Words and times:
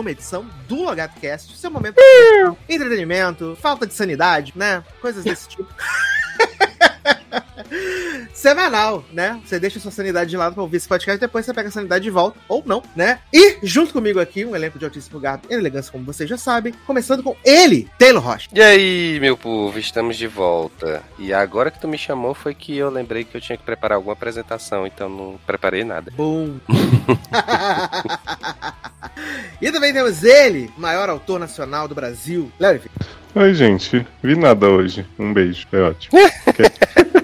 uma 0.00 0.10
edição 0.10 0.46
do 0.68 0.82
LogadoCast, 0.82 1.56
seu 1.56 1.70
momento 1.70 1.96
de 1.96 2.74
entretenimento, 2.74 3.56
falta 3.60 3.86
de 3.86 3.94
sanidade, 3.94 4.52
né? 4.56 4.84
Coisas 5.00 5.24
desse 5.24 5.48
tipo. 5.48 5.68
Semanal, 8.34 9.04
né? 9.12 9.40
Você 9.44 9.60
deixa 9.60 9.78
sua 9.78 9.92
sanidade 9.92 10.28
de 10.28 10.36
lado 10.36 10.54
pra 10.54 10.62
ouvir 10.62 10.78
esse 10.78 10.88
podcast, 10.88 11.20
depois 11.20 11.46
você 11.46 11.54
pega 11.54 11.68
a 11.68 11.72
sanidade 11.72 12.02
de 12.02 12.10
volta, 12.10 12.38
ou 12.48 12.62
não, 12.66 12.82
né? 12.96 13.20
E 13.32 13.58
junto 13.62 13.92
comigo 13.92 14.20
aqui, 14.20 14.44
um 14.44 14.56
elenco 14.56 14.78
de 14.78 14.84
altíssimo 14.84 15.20
gato 15.20 15.48
e 15.48 15.54
elegância, 15.54 15.92
como 15.92 16.04
vocês 16.04 16.28
já 16.28 16.36
sabem, 16.36 16.74
começando 16.84 17.22
com 17.22 17.36
ele, 17.44 17.88
Taylor 17.96 18.22
Rocha. 18.22 18.48
E 18.52 18.60
aí, 18.60 19.18
meu 19.20 19.36
povo, 19.36 19.78
estamos 19.78 20.16
de 20.16 20.26
volta. 20.26 21.02
E 21.18 21.32
agora 21.32 21.70
que 21.70 21.80
tu 21.80 21.86
me 21.86 21.96
chamou 21.96 22.34
foi 22.34 22.54
que 22.54 22.76
eu 22.76 22.90
lembrei 22.90 23.24
que 23.24 23.36
eu 23.36 23.40
tinha 23.40 23.56
que 23.56 23.64
preparar 23.64 23.96
alguma 23.96 24.14
apresentação, 24.14 24.86
então 24.86 25.08
não 25.08 25.38
preparei 25.46 25.84
nada. 25.84 26.10
Boom. 26.16 26.58
e 29.62 29.70
também 29.70 29.92
temos 29.92 30.24
ele, 30.24 30.70
maior 30.76 31.08
autor 31.08 31.38
nacional 31.38 31.86
do 31.86 31.94
Brasil, 31.94 32.50
Léo 32.58 32.80
Oi, 33.36 33.54
gente. 33.54 34.06
Vi 34.22 34.36
nada 34.36 34.68
hoje. 34.68 35.04
Um 35.18 35.32
beijo. 35.32 35.66
É 35.72 35.80
ótimo. 35.80 36.18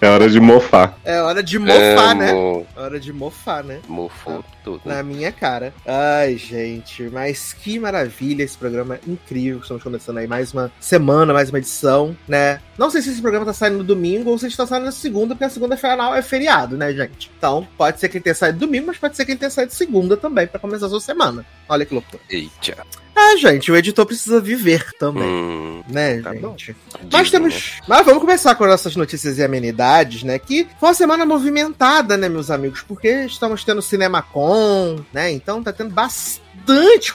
é 0.00 0.08
hora 0.08 0.28
de 0.28 0.40
mofar. 0.40 0.98
É 1.04 1.20
hora 1.20 1.42
de 1.42 1.58
mofar, 1.58 2.14
né? 2.14 2.30
Amo. 2.30 2.66
É 2.76 2.80
hora 2.80 3.00
de 3.00 3.12
mofar, 3.12 3.64
né? 3.64 3.80
Mofou 3.88 4.44
tudo. 4.64 4.80
Na 4.84 5.02
minha 5.02 5.32
cara. 5.32 5.72
Ai, 5.86 6.36
gente, 6.36 7.04
mas 7.04 7.52
que 7.52 7.78
maravilha 7.78 8.42
esse 8.42 8.56
programa 8.56 8.96
é 8.96 9.00
incrível. 9.10 9.60
Estamos 9.60 9.82
começando 9.82 10.18
aí 10.18 10.26
mais 10.26 10.52
uma 10.52 10.70
semana, 10.80 11.32
mais 11.32 11.48
uma 11.50 11.58
edição, 11.58 12.16
né? 12.28 12.60
Não 12.78 12.90
sei 12.90 13.02
se 13.02 13.10
esse 13.10 13.20
programa 13.22 13.46
tá 13.46 13.52
saindo 13.52 13.78
no 13.78 13.84
domingo 13.84 14.30
ou 14.30 14.38
se 14.38 14.46
está 14.46 14.66
saindo 14.66 14.84
na 14.84 14.92
segunda, 14.92 15.34
porque 15.34 15.44
a 15.44 15.50
segunda 15.50 15.76
final 15.76 16.14
é 16.14 16.22
feriado, 16.22 16.76
né, 16.76 16.92
gente? 16.92 17.30
Então, 17.38 17.66
pode 17.76 18.00
ser 18.00 18.08
que 18.08 18.16
ele 18.18 18.24
tenha 18.24 18.34
saído 18.34 18.58
domingo, 18.58 18.86
mas 18.88 18.98
pode 18.98 19.16
ser 19.16 19.24
que 19.24 19.32
ele 19.32 19.38
tenha 19.38 19.50
saído 19.50 19.72
segunda 19.72 20.16
também, 20.16 20.46
pra 20.46 20.58
começar 20.60 20.86
a 20.86 20.90
sua 20.90 21.00
semana. 21.00 21.44
Olha 21.68 21.84
que 21.84 21.94
loucura. 21.94 22.22
Eita. 22.28 22.76
Ah, 23.14 23.36
gente, 23.36 23.70
o 23.70 23.76
editor 23.76 24.06
precisa 24.06 24.40
viver 24.40 24.92
também, 24.98 25.22
Hum, 25.24 25.82
né, 25.88 26.22
tá 26.22 26.32
bom. 26.32 26.56
gente? 26.56 26.74
Mas 27.12 27.26
digno. 27.26 27.30
temos. 27.48 27.72
Mas 27.86 28.06
vamos 28.06 28.20
começar 28.20 28.54
com 28.54 28.64
as 28.64 28.70
nossas 28.70 28.96
notícias 28.96 29.36
e 29.36 29.42
amenidades, 29.44 29.70
né? 30.22 30.38
Que 30.38 30.66
foi 30.78 30.88
uma 30.88 30.94
semana 30.94 31.26
movimentada, 31.26 32.16
né, 32.16 32.28
meus 32.28 32.50
amigos? 32.50 32.82
Porque 32.82 33.24
estamos 33.24 33.64
tendo 33.64 33.82
CinemaCon, 33.82 35.00
né? 35.12 35.30
Então 35.32 35.62
tá 35.62 35.72
tendo 35.72 35.90
bastante 35.90 36.49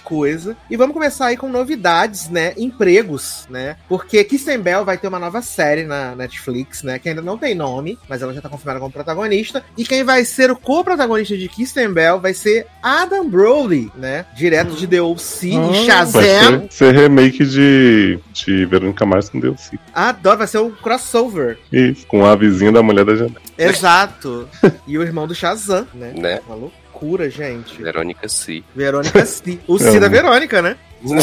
coisa. 0.04 0.56
E 0.70 0.78
vamos 0.78 0.94
começar 0.94 1.28
aí 1.28 1.38
com 1.38 1.50
novidades, 1.50 2.30
né? 2.30 2.54
Empregos, 2.58 3.46
né? 3.50 3.76
Porque 3.88 4.24
Kristen 4.24 4.60
Bell 4.60 4.86
vai 4.86 4.98
ter 4.98 5.08
uma 5.08 5.20
nova 5.20 5.42
série 5.42 5.84
na 5.84 6.16
Netflix, 6.16 6.84
né? 6.84 7.00
Que 7.00 7.10
ainda 7.10 7.22
não 7.22 7.38
tem 7.38 7.56
nome, 7.56 7.98
mas 8.08 8.22
ela 8.22 8.34
já 8.34 8.42
tá 8.42 8.50
confirmada 8.50 8.80
como 8.80 8.92
protagonista. 8.92 9.64
E 9.78 9.84
quem 9.84 10.04
vai 10.04 10.24
ser 10.26 10.52
o 10.52 10.56
co-protagonista 10.56 11.38
de 11.38 11.50
Kristen 11.50 11.92
Bell 11.92 12.20
vai 12.20 12.34
ser 12.34 12.68
Adam 12.82 13.28
Brody, 13.30 13.92
né? 13.96 14.26
Direto 14.36 14.76
de 14.76 14.88
The 14.88 15.02
O.C. 15.02 15.50
e 15.50 15.58
Vai 15.58 15.86
Shazam. 15.86 16.22
ser, 16.22 16.72
ser 16.72 16.94
remake 16.94 17.46
de, 17.46 18.20
de 18.34 18.66
Verônica 18.66 19.06
Mars 19.06 19.30
com 19.30 19.40
Deus. 19.40 19.72
Adoro, 19.94 20.38
vai 20.38 20.48
ser 20.48 20.60
um 20.60 20.72
crossover. 20.72 21.58
Isso, 21.72 22.06
com 22.08 22.26
a 22.26 22.36
vizinha 22.36 22.72
da 22.72 22.84
mulher 22.84 23.06
da 23.06 23.16
janela. 23.16 23.42
Exato. 23.58 24.48
e 24.88 24.98
o 24.98 25.02
irmão 25.04 25.28
do 25.28 25.36
Shazam, 25.36 25.88
né? 25.94 26.14
Né? 26.16 26.42
Uma 26.48 26.72
loucura, 26.96 27.30
gente. 27.30 27.82
Verônica 27.82 28.28
Si. 28.30 28.64
Verônica 28.76 29.26
Si. 29.26 29.60
O 29.68 29.78
Si 29.80 29.88
Amo. 29.88 30.00
da 30.00 30.08
Verônica, 30.08 30.62
né? 30.62 30.78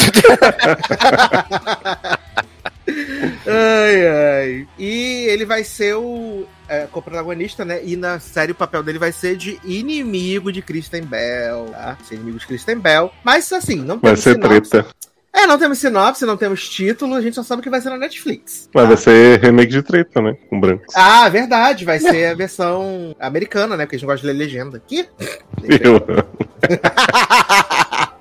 Ai, 3.47 4.07
ai. 4.09 4.69
E 4.79 5.25
ele 5.29 5.45
vai 5.45 5.63
ser 5.65 5.95
o 5.97 6.45
é, 6.69 6.87
co-protagonista, 6.91 7.65
né? 7.65 7.81
E 7.85 7.97
na 7.97 8.19
série 8.19 8.53
o 8.53 8.55
papel 8.57 8.83
dele 8.83 8.99
vai 8.99 9.13
ser 9.13 9.37
de 9.37 9.59
inimigo 9.65 10.53
de 10.53 10.61
Kristen 10.63 11.03
Bell, 11.03 11.67
tá? 11.73 11.97
Ser 12.05 12.17
inimigo 12.17 12.39
de 12.39 12.47
Kristen 12.47 12.79
Bell. 12.79 13.11
Mas 13.25 13.53
assim, 13.53 13.77
não 13.77 13.99
Vai 13.99 14.13
temos 14.17 14.21
ser 14.21 14.33
sinopse. 14.35 14.71
treta. 14.71 14.89
É, 15.35 15.47
não 15.47 15.59
temos 15.59 15.79
sinopse, 15.79 16.27
não 16.27 16.37
temos 16.37 16.69
título, 16.69 17.15
a 17.15 17.21
gente 17.21 17.35
só 17.35 17.43
sabe 17.43 17.63
que 17.63 17.71
vai 17.71 17.81
ser 17.81 17.91
na 17.91 17.97
Netflix. 17.97 18.69
Mas 18.75 18.83
tá? 18.83 18.89
vai 18.89 18.97
ser 18.97 19.41
remake 19.41 19.73
de 19.73 19.83
treta, 19.83 20.21
né? 20.21 20.37
Com 20.49 20.61
brancos. 20.61 20.95
Ah, 20.95 21.29
verdade, 21.31 21.85
vai 21.85 21.99
ser 21.99 22.27
a 22.27 22.35
versão 22.35 23.17
americana, 23.19 23.77
né? 23.77 23.87
Porque 23.87 23.97
a 23.97 23.99
gente 23.99 24.07
gosta 24.07 24.21
de 24.21 24.33
ler 24.33 24.39
legenda. 24.39 24.77
Aqui. 24.77 25.09
Eu 25.81 26.03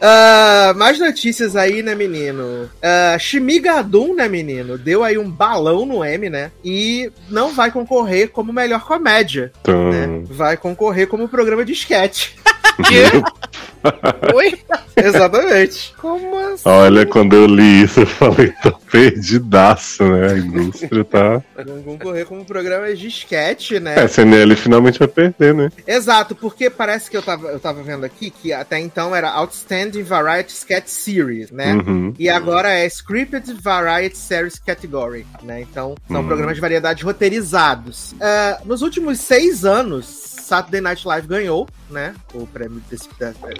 Ah, 0.00 0.74
mais 0.76 0.98
notícias 0.98 1.56
aí, 1.56 1.82
né, 1.82 1.94
menino? 1.94 2.70
Uh, 2.82 3.18
Shimigadun, 3.18 4.14
né, 4.14 4.28
menino? 4.28 4.76
Deu 4.76 5.04
aí 5.04 5.18
um 5.18 5.30
balão 5.30 5.86
no 5.86 6.04
M, 6.04 6.28
né? 6.28 6.50
E 6.64 7.10
não 7.28 7.52
vai 7.54 7.70
concorrer 7.70 8.30
como 8.30 8.52
melhor 8.52 8.84
comédia, 8.84 9.52
Então, 9.60 9.90
né? 9.90 10.22
Vai 10.24 10.56
concorrer 10.56 11.06
como 11.06 11.28
programa 11.28 11.64
de 11.64 11.72
sketch. 11.72 12.30
Oi? 14.34 14.58
Exatamente. 14.96 15.94
Como 15.98 16.36
assim? 16.38 16.62
Olha, 16.68 17.06
quando 17.06 17.34
eu 17.34 17.46
li 17.46 17.82
isso, 17.82 18.00
eu 18.00 18.06
falei, 18.06 18.52
tô 18.62 18.72
perdidaço, 18.90 20.04
né? 20.04 20.32
A 20.32 20.38
indústria 20.38 21.04
tá. 21.04 21.42
Vão 21.64 21.82
concorrer 21.82 22.26
como 22.26 22.44
programa 22.44 22.92
de 22.94 23.08
sketch, 23.08 23.72
né? 23.72 23.94
É, 23.96 24.02
a 24.02 24.08
CNL 24.08 24.56
finalmente 24.56 24.98
vai 24.98 25.08
perder, 25.08 25.54
né? 25.54 25.70
Exato, 25.86 26.34
porque 26.34 26.68
parece 26.70 27.10
que 27.10 27.16
eu 27.16 27.22
tava, 27.22 27.48
eu 27.48 27.60
tava 27.60 27.82
vendo 27.82 28.04
aqui 28.04 28.30
que 28.30 28.52
até 28.52 28.78
então 28.78 29.14
era 29.14 29.30
Outstanding 29.30 30.02
Variety 30.02 30.52
Sketch 30.52 30.88
Series, 30.88 31.50
né? 31.50 31.74
Uhum. 31.74 32.14
E 32.18 32.28
agora 32.28 32.70
é 32.70 32.86
Scripted 32.86 33.52
Variety 33.60 34.16
Series 34.18 34.58
Category, 34.58 35.26
né? 35.42 35.60
Então, 35.60 35.94
são 36.08 36.20
Hum. 36.20 36.26
programas 36.26 36.54
de 36.56 36.60
variedade 36.60 37.04
roteirizados. 37.04 38.14
Ah, 38.20 38.60
nos 38.64 38.82
últimos 38.82 39.20
seis 39.20 39.64
anos, 39.64 40.06
Saturday 40.06 40.80
Night 40.80 41.06
Live 41.06 41.26
ganhou, 41.26 41.68
né? 41.90 42.14
O 42.34 42.46
prêmio 42.46 42.82
desse, 42.90 43.08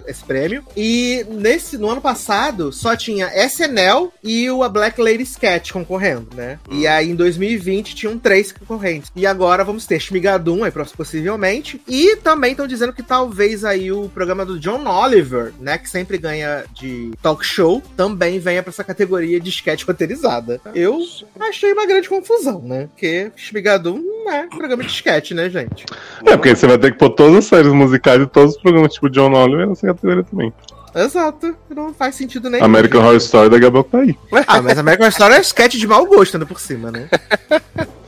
esse 0.07 0.25
prêmio. 0.25 0.65
E 0.77 1.25
nesse, 1.29 1.77
no 1.77 1.91
ano 1.91 2.01
passado, 2.01 2.73
só 2.73 2.97
tinha 2.97 3.31
SNL 3.47 4.13
e 4.23 4.51
o 4.51 4.63
A 4.63 4.69
Black 4.69 5.01
Lady 5.01 5.23
Sketch 5.23 5.73
concorrendo, 5.73 6.29
né? 6.35 6.59
E 6.71 6.87
aí, 6.87 7.11
em 7.11 7.15
2020, 7.15 7.95
tinham 7.95 8.19
três 8.19 8.53
concorrentes. 8.53 9.11
E 9.15 9.27
agora 9.27 9.65
vamos 9.65 9.87
ter 9.87 10.01
Shmigadum, 10.01 10.65
aí, 10.65 10.71
possivelmente. 10.71 11.81
E 11.87 12.17
também 12.17 12.53
estão 12.53 12.67
dizendo 12.67 12.93
que 12.93 13.03
talvez 13.03 13.65
aí 13.65 13.93
o 13.93 14.09
programa 14.09 14.45
do 14.45 14.59
John 14.59 14.87
Oliver, 14.87 15.53
né? 15.61 15.79
Que 15.79 15.89
sempre 15.89 16.19
ganha 16.19 16.65
de 16.75 17.11
talk 17.23 17.45
show, 17.45 17.83
também 17.97 18.39
venha 18.39 18.63
pra 18.63 18.71
essa 18.71 18.85
categoria 18.85 19.41
de 19.41 19.51
sketch 19.51 19.85
roteirizada. 19.85 20.61
Eu 20.75 21.01
achei 21.39 21.73
uma 21.73 21.87
grande 21.87 22.09
confusão, 22.09 22.63
né? 22.63 22.89
Porque 22.89 23.31
Shmigadum 23.37 23.99
não 23.99 24.33
é 24.33 24.47
programa 24.47 24.83
de 24.83 24.91
sketch, 24.91 25.33
né, 25.33 25.49
gente? 25.49 25.85
É, 26.27 26.37
porque 26.37 26.55
você 26.55 26.67
vai 26.67 26.79
ter 26.79 26.93
que 26.93 26.99
pôr 26.99 27.11
todas 27.11 27.37
as 27.37 27.45
séries 27.47 27.73
musicais 27.73 28.20
todos 28.27 28.55
os 28.55 28.61
programas 28.61 28.93
tipo 28.93 29.09
John 29.11 29.33
Oliver 29.33 29.69
nessa 29.69 29.87
categoria 29.87 30.25
também. 30.25 30.53
Exato. 30.95 31.55
Não 31.69 31.95
faz 31.95 32.17
sentido 32.17 32.51
nenhum. 32.51 32.65
American 32.65 33.01
Horror 33.01 33.17
Story 33.17 33.49
daqui 33.49 33.67
a 33.67 33.71
pouco 33.71 33.91
tá 33.91 33.99
aí. 33.99 34.17
Ah, 34.47 34.61
mas 34.61 34.79
American 34.79 35.05
Horror 35.05 35.13
Story 35.13 35.35
é 35.35 35.41
sketch 35.41 35.77
de 35.77 35.87
mau 35.87 36.05
gosto, 36.07 36.35
ainda 36.35 36.47
por 36.47 36.61
cima, 36.61 36.91
né? 36.91 37.09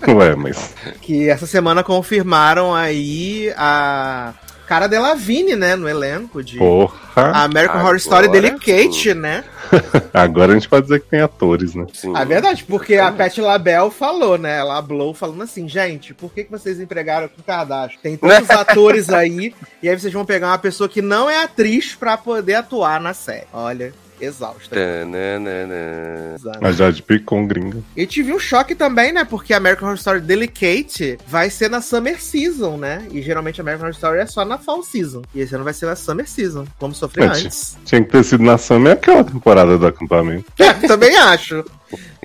Ué, 0.08 0.34
mas. 0.34 0.74
Que 1.00 1.28
essa 1.28 1.46
semana 1.46 1.84
confirmaram 1.84 2.74
aí 2.74 3.52
a 3.56 4.34
Cara 4.72 4.86
Delevingne, 4.86 5.54
né, 5.54 5.76
no 5.76 5.86
elenco 5.86 6.42
de 6.42 6.56
Porra. 6.56 6.98
a 7.14 7.44
American 7.44 7.82
Horror 7.82 7.96
Story 7.96 8.26
Delicate, 8.26 9.12
né? 9.12 9.44
Agora 10.14 10.52
a 10.52 10.54
gente 10.54 10.66
pode 10.66 10.86
dizer 10.86 11.00
que 11.00 11.10
tem 11.10 11.20
atores, 11.20 11.74
né? 11.74 11.84
Sim. 11.92 12.16
É 12.16 12.24
verdade, 12.24 12.64
porque 12.64 12.96
a 12.96 13.12
Pat 13.12 13.36
LaBelle 13.36 13.90
falou, 13.90 14.38
né? 14.38 14.60
Ela 14.60 14.78
hablou 14.78 15.12
falando 15.12 15.42
assim, 15.42 15.68
gente, 15.68 16.14
por 16.14 16.32
que, 16.32 16.44
que 16.44 16.50
vocês 16.50 16.80
empregaram 16.80 17.26
o 17.26 17.42
Kardashian? 17.42 17.98
Tem 18.02 18.16
tantos 18.16 18.48
atores 18.48 19.10
aí, 19.10 19.54
e 19.82 19.90
aí 19.90 19.98
vocês 19.98 20.10
vão 20.10 20.24
pegar 20.24 20.46
uma 20.46 20.58
pessoa 20.58 20.88
que 20.88 21.02
não 21.02 21.28
é 21.28 21.42
atriz 21.42 21.94
pra 21.94 22.16
poder 22.16 22.54
atuar 22.54 22.98
na 22.98 23.12
série. 23.12 23.44
Olha, 23.52 23.92
exausta. 24.24 24.74
Tananana. 24.74 26.34
Exato. 26.34 26.64
A 26.64 26.72
Jade 26.72 27.02
Picon 27.02 27.46
gringa. 27.46 27.82
E 27.96 28.06
tive 28.06 28.32
um 28.32 28.38
choque 28.38 28.74
também, 28.74 29.12
né? 29.12 29.24
Porque 29.24 29.52
American 29.52 29.88
Horror 29.88 29.98
Story 29.98 30.20
Delicate 30.20 31.18
vai 31.26 31.50
ser 31.50 31.68
na 31.68 31.80
Summer 31.80 32.20
Season, 32.20 32.76
né? 32.76 33.06
E 33.10 33.20
geralmente 33.20 33.60
American 33.60 33.86
Horror 33.86 33.94
Story 33.94 34.20
é 34.20 34.26
só 34.26 34.44
na 34.44 34.58
Fall 34.58 34.82
Season. 34.82 35.22
E 35.34 35.40
esse 35.40 35.54
ano 35.54 35.64
vai 35.64 35.74
ser 35.74 35.86
na 35.86 35.96
Summer 35.96 36.28
Season. 36.28 36.66
Vamos 36.80 36.98
sofrer 36.98 37.34
Gente. 37.34 37.46
antes. 37.46 37.76
Tinha 37.84 38.02
que 38.02 38.10
ter 38.10 38.24
sido 38.24 38.42
na 38.42 38.56
Summer 38.58 38.92
aquela 38.92 39.24
temporada 39.24 39.76
do 39.76 39.86
acampamento. 39.86 40.44
É, 40.62 40.72
também 40.86 41.16
acho. 41.16 41.64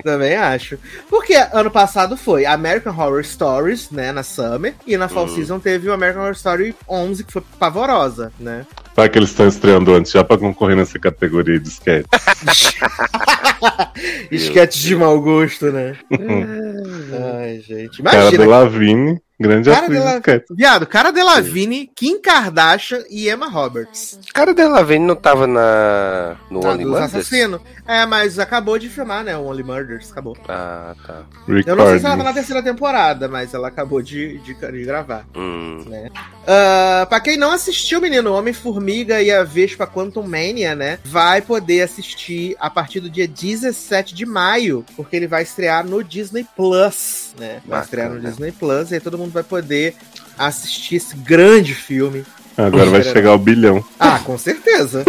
Também 0.02 0.36
acho. 0.36 0.78
Porque 1.10 1.34
ano 1.52 1.70
passado 1.70 2.16
foi 2.16 2.46
American 2.46 2.96
Horror 2.96 3.24
Stories, 3.24 3.90
né, 3.90 4.12
na 4.12 4.22
Summer, 4.22 4.74
e 4.86 4.96
na 4.96 5.08
Fall 5.08 5.28
Season 5.28 5.58
teve 5.58 5.88
o 5.88 5.92
American 5.92 6.22
Horror 6.22 6.34
Story 6.34 6.74
11, 6.88 7.24
que 7.24 7.32
foi 7.32 7.42
pavorosa, 7.58 8.32
né? 8.38 8.64
Vai 8.94 9.08
que 9.08 9.18
eles 9.18 9.30
estão 9.30 9.46
estreando 9.46 9.94
antes 9.94 10.12
já 10.12 10.22
pra 10.22 10.38
concorrer 10.38 10.76
nessa 10.76 10.98
categoria 10.98 11.58
de 11.58 11.68
sketch. 11.68 12.06
Esquete 14.30 14.80
de 14.80 14.96
mau 14.96 15.20
gosto, 15.20 15.72
né? 15.72 15.96
Ai, 17.40 17.60
gente. 17.60 18.02
Cara 18.02 18.22
Imagina. 18.22 18.44
do 18.44 18.50
Lavigne. 18.50 19.20
Grande 19.40 19.70
Cara 19.70 19.86
atriz 19.86 19.98
dela- 20.00 20.12
discreta. 20.14 20.54
Viado, 20.56 20.86
Cara 20.86 21.12
Delevingne, 21.12 21.90
Kim 21.94 22.20
Kardashian 22.20 23.04
e 23.08 23.28
Emma 23.30 23.48
Roberts. 23.48 24.18
Cara 24.34 24.52
dela 24.52 24.82
vem 24.82 24.98
não 24.98 25.14
tava 25.14 25.46
na. 25.46 26.36
no 26.50 26.60
Ah, 26.66 26.70
Only 26.70 26.82
dos 26.84 26.92
Murders? 26.92 27.14
assassinos. 27.14 27.60
É, 27.86 28.04
mas 28.04 28.38
acabou 28.38 28.78
de 28.78 28.88
filmar, 28.88 29.22
né? 29.22 29.36
O 29.36 29.44
Only 29.46 29.62
Murders. 29.62 30.10
Acabou. 30.10 30.36
Ah, 30.48 30.94
tá. 31.06 31.22
Rick 31.46 31.68
Eu 31.68 31.76
não 31.76 31.86
sei 31.86 32.00
se 32.00 32.06
ela 32.06 32.16
tá 32.16 32.24
na 32.24 32.32
terceira 32.32 32.62
temporada, 32.62 33.28
mas 33.28 33.54
ela 33.54 33.68
acabou 33.68 34.02
de, 34.02 34.38
de, 34.38 34.54
de 34.54 34.84
gravar. 34.84 35.24
Hum. 35.36 35.84
né? 35.86 36.10
Ah, 36.46 37.06
pra 37.08 37.20
quem 37.20 37.36
não 37.36 37.52
assistiu, 37.52 38.00
menino, 38.00 38.32
Homem-Formiga 38.32 39.22
e 39.22 39.30
a 39.30 39.44
Vespa 39.44 39.86
Quantum 39.86 40.22
Mania, 40.22 40.74
né? 40.74 40.98
Vai 41.04 41.40
poder 41.42 41.82
assistir 41.82 42.56
a 42.58 42.68
partir 42.68 43.00
do 43.00 43.08
dia 43.08 43.28
17 43.28 44.14
de 44.14 44.26
maio, 44.26 44.84
porque 44.96 45.14
ele 45.14 45.26
vai 45.28 45.42
estrear 45.42 45.86
no 45.86 46.02
Disney 46.02 46.44
Plus, 46.56 47.34
né? 47.38 47.60
Vai 47.66 47.80
Bacana. 47.80 47.84
estrear 47.84 48.10
no 48.10 48.20
Disney 48.20 48.52
Plus 48.52 48.90
e 48.90 48.94
aí 48.94 49.00
todo 49.00 49.16
mundo 49.16 49.27
vai 49.28 49.42
poder 49.42 49.94
assistir 50.36 50.96
esse 50.96 51.16
grande 51.16 51.74
filme. 51.74 52.24
Agora 52.58 52.90
vai 52.90 53.02
chegar 53.04 53.30
ao 53.30 53.38
bilhão. 53.38 53.84
Ah, 54.00 54.18
com 54.18 54.36
certeza. 54.36 55.04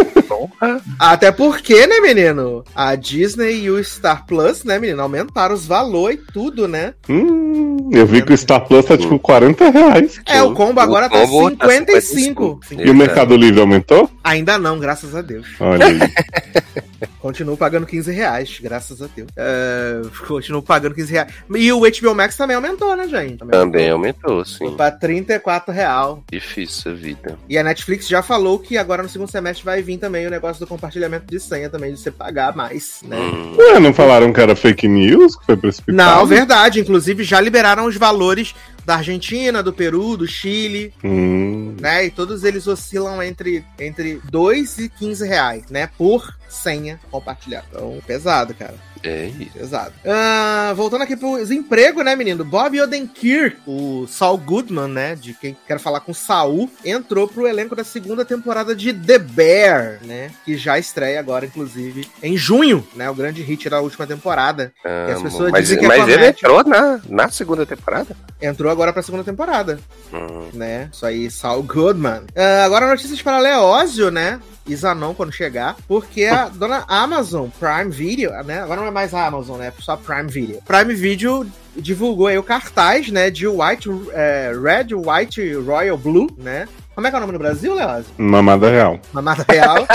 Até 0.99 1.31
porque, 1.31 1.87
né, 1.87 1.99
menino? 1.99 2.63
A 2.75 2.93
Disney 2.95 3.63
e 3.63 3.71
o 3.71 3.83
Star 3.83 4.25
Plus, 4.25 4.63
né, 4.63 4.77
menino, 4.77 5.01
aumentaram 5.01 5.55
os 5.55 5.65
valores 5.65 6.19
e 6.19 6.31
tudo, 6.31 6.67
né? 6.67 6.93
Hum, 7.09 7.89
eu 7.91 8.05
vi 8.05 8.21
que 8.21 8.33
o 8.33 8.37
Star 8.37 8.65
Plus 8.67 8.85
tá 8.85 8.95
tipo 8.97 9.17
40 9.17 9.69
reais. 9.69 10.21
É, 10.25 10.43
o 10.43 10.53
combo 10.53 10.79
agora 10.79 11.07
O 11.07 11.09
tá 11.09 11.21
combo 11.21 11.55
tá 11.57 11.67
55. 11.67 12.59
55. 12.67 12.87
E 12.87 12.89
o 12.91 12.95
Mercado 12.95 13.35
Livre 13.35 13.59
aumentou? 13.59 14.09
Ainda 14.23 14.59
não, 14.59 14.77
graças 14.79 15.15
a 15.15 15.21
Deus. 15.21 15.47
Olha 15.59 15.87
aí. 15.87 15.99
Continuo 17.19 17.57
pagando 17.57 17.85
15 17.85 18.11
reais, 18.11 18.59
graças 18.61 19.01
a 19.01 19.07
Deus. 19.13 19.27
É, 19.35 20.01
continuo 20.25 20.61
pagando 20.61 20.95
15 20.95 21.11
reais. 21.11 21.33
E 21.53 21.71
o 21.71 21.81
HBO 21.81 22.15
Max 22.15 22.37
também 22.37 22.55
aumentou, 22.55 22.95
né, 22.95 23.07
gente? 23.07 23.37
Também 23.37 23.89
aumentou, 23.89 24.43
sim. 24.45 24.65
Aumentou 24.65 24.77
Pra 24.77 24.91
34 24.91 25.73
real. 25.73 26.23
Difícil 26.31 26.91
a 26.91 26.95
vida. 26.95 27.38
E 27.47 27.57
a 27.57 27.63
Netflix 27.63 28.07
já 28.07 28.21
falou 28.21 28.59
que 28.59 28.77
agora 28.77 29.01
no 29.01 29.09
segundo 29.09 29.29
semestre 29.31 29.65
vai 29.65 29.81
vir 29.81 29.97
também 29.97 30.27
o 30.27 30.29
negócio 30.29 30.59
do 30.59 30.67
compartilhamento 30.67 31.25
de 31.25 31.39
senha 31.39 31.69
também, 31.69 31.93
de 31.93 31.99
você 31.99 32.11
pagar 32.11 32.55
mais, 32.55 33.01
né? 33.03 33.17
Hum. 33.17 33.55
Ué, 33.57 33.79
não 33.79 33.93
falaram 33.93 34.31
que 34.31 34.39
era 34.39 34.55
fake 34.55 34.87
news? 34.87 35.35
Que 35.35 35.45
foi 35.45 35.57
precipitado? 35.57 35.97
Não, 35.97 36.25
verdade. 36.25 36.79
Inclusive 36.79 37.23
já 37.23 37.39
liberaram 37.41 37.85
os 37.85 37.95
valores 37.95 38.53
da 38.85 38.95
Argentina, 38.95 39.61
do 39.61 39.71
Peru, 39.73 40.17
do 40.17 40.27
Chile, 40.27 40.93
Hum, 41.03 41.75
né? 41.79 42.05
E 42.05 42.11
todos 42.11 42.43
eles 42.43 42.65
oscilam 42.67 43.21
entre, 43.21 43.63
entre 43.79 44.19
2 44.29 44.77
e 44.79 44.89
15 44.89 45.27
reais, 45.27 45.63
né? 45.69 45.89
Por 45.97 46.33
senha 46.49 46.99
compartilhada. 47.11 47.65
Então, 47.71 47.99
pesado, 48.05 48.53
cara. 48.53 48.75
É 49.03 49.25
isso. 49.27 49.57
Exato. 49.57 49.93
Ah, 50.05 50.73
voltando 50.75 51.03
aqui 51.03 51.15
pros 51.15 51.51
empregos, 51.51 52.03
né, 52.03 52.15
menino? 52.15 52.43
Bob 52.43 52.79
Odenkirk, 52.81 53.57
o 53.65 54.05
Saul 54.07 54.37
Goodman, 54.37 54.87
né? 54.87 55.15
De 55.15 55.33
quem 55.33 55.55
quer 55.67 55.79
falar 55.79 55.99
com 56.01 56.13
Saul, 56.13 56.69
entrou 56.83 57.27
pro 57.27 57.47
elenco 57.47 57.75
da 57.75 57.83
segunda 57.83 58.25
temporada 58.25 58.75
de 58.75 58.93
The 58.93 59.17
Bear, 59.19 59.99
né? 60.03 60.31
Que 60.43 60.57
já 60.57 60.77
estreia 60.77 61.19
agora, 61.19 61.45
inclusive, 61.45 62.07
em 62.21 62.35
junho, 62.37 62.85
né? 62.95 63.09
O 63.09 63.15
grande 63.15 63.41
hit 63.41 63.69
da 63.69 63.79
última 63.81 64.05
temporada. 64.05 64.73
as 64.83 65.15
Amo. 65.17 65.23
pessoas 65.23 65.51
mas 65.51 65.63
dizem 65.63 65.79
que 65.79 65.85
é 65.85 65.87
mas 65.87 65.99
ele 66.03 66.13
comédia. 66.13 66.29
entrou 66.29 66.63
na, 66.63 66.99
na 67.07 67.29
segunda 67.29 67.65
temporada? 67.65 68.15
Entrou 68.41 68.71
agora 68.71 68.91
pra 68.93 69.01
segunda 69.01 69.23
temporada, 69.23 69.79
Hum. 70.13 70.49
né? 70.53 70.89
Isso 70.91 71.05
aí, 71.05 71.29
Saul 71.31 71.63
Goodman. 71.63 72.23
Ah, 72.35 72.63
agora 72.65 72.87
notícias 72.87 73.21
para 73.21 73.39
Leózio, 73.39 74.09
né? 74.11 74.39
Zanon 74.71 75.15
quando 75.15 75.31
chegar, 75.31 75.75
porque 75.87 76.25
a 76.25 76.47
dona 76.53 76.85
Amazon 76.87 77.49
Prime 77.59 77.89
Video, 77.89 78.29
né? 78.43 78.61
Agora 78.61 78.81
não 78.81 78.87
é 78.89 78.91
mais 78.91 79.13
a 79.13 79.25
Amazon, 79.27 79.57
né? 79.59 79.71
Só 79.79 79.95
Prime 79.95 80.29
Video. 80.29 80.61
Prime 80.65 80.93
Video 80.93 81.47
divulgou 81.75 82.27
aí 82.27 82.37
o 82.37 82.43
cartaz, 82.43 83.09
né? 83.09 83.29
De 83.29 83.47
White, 83.47 83.89
é, 84.11 84.51
Red, 84.61 84.93
White, 84.93 85.53
Royal 85.53 85.97
Blue, 85.97 86.27
né? 86.37 86.67
Como 86.93 87.07
é 87.07 87.09
que 87.09 87.15
é 87.15 87.17
o 87.17 87.21
nome 87.21 87.33
no 87.33 87.39
Brasil, 87.39 87.73
Leózio? 87.73 88.11
mamada 88.17 88.69
real. 88.69 88.99
Mamada 89.13 89.45
Real, 89.47 89.87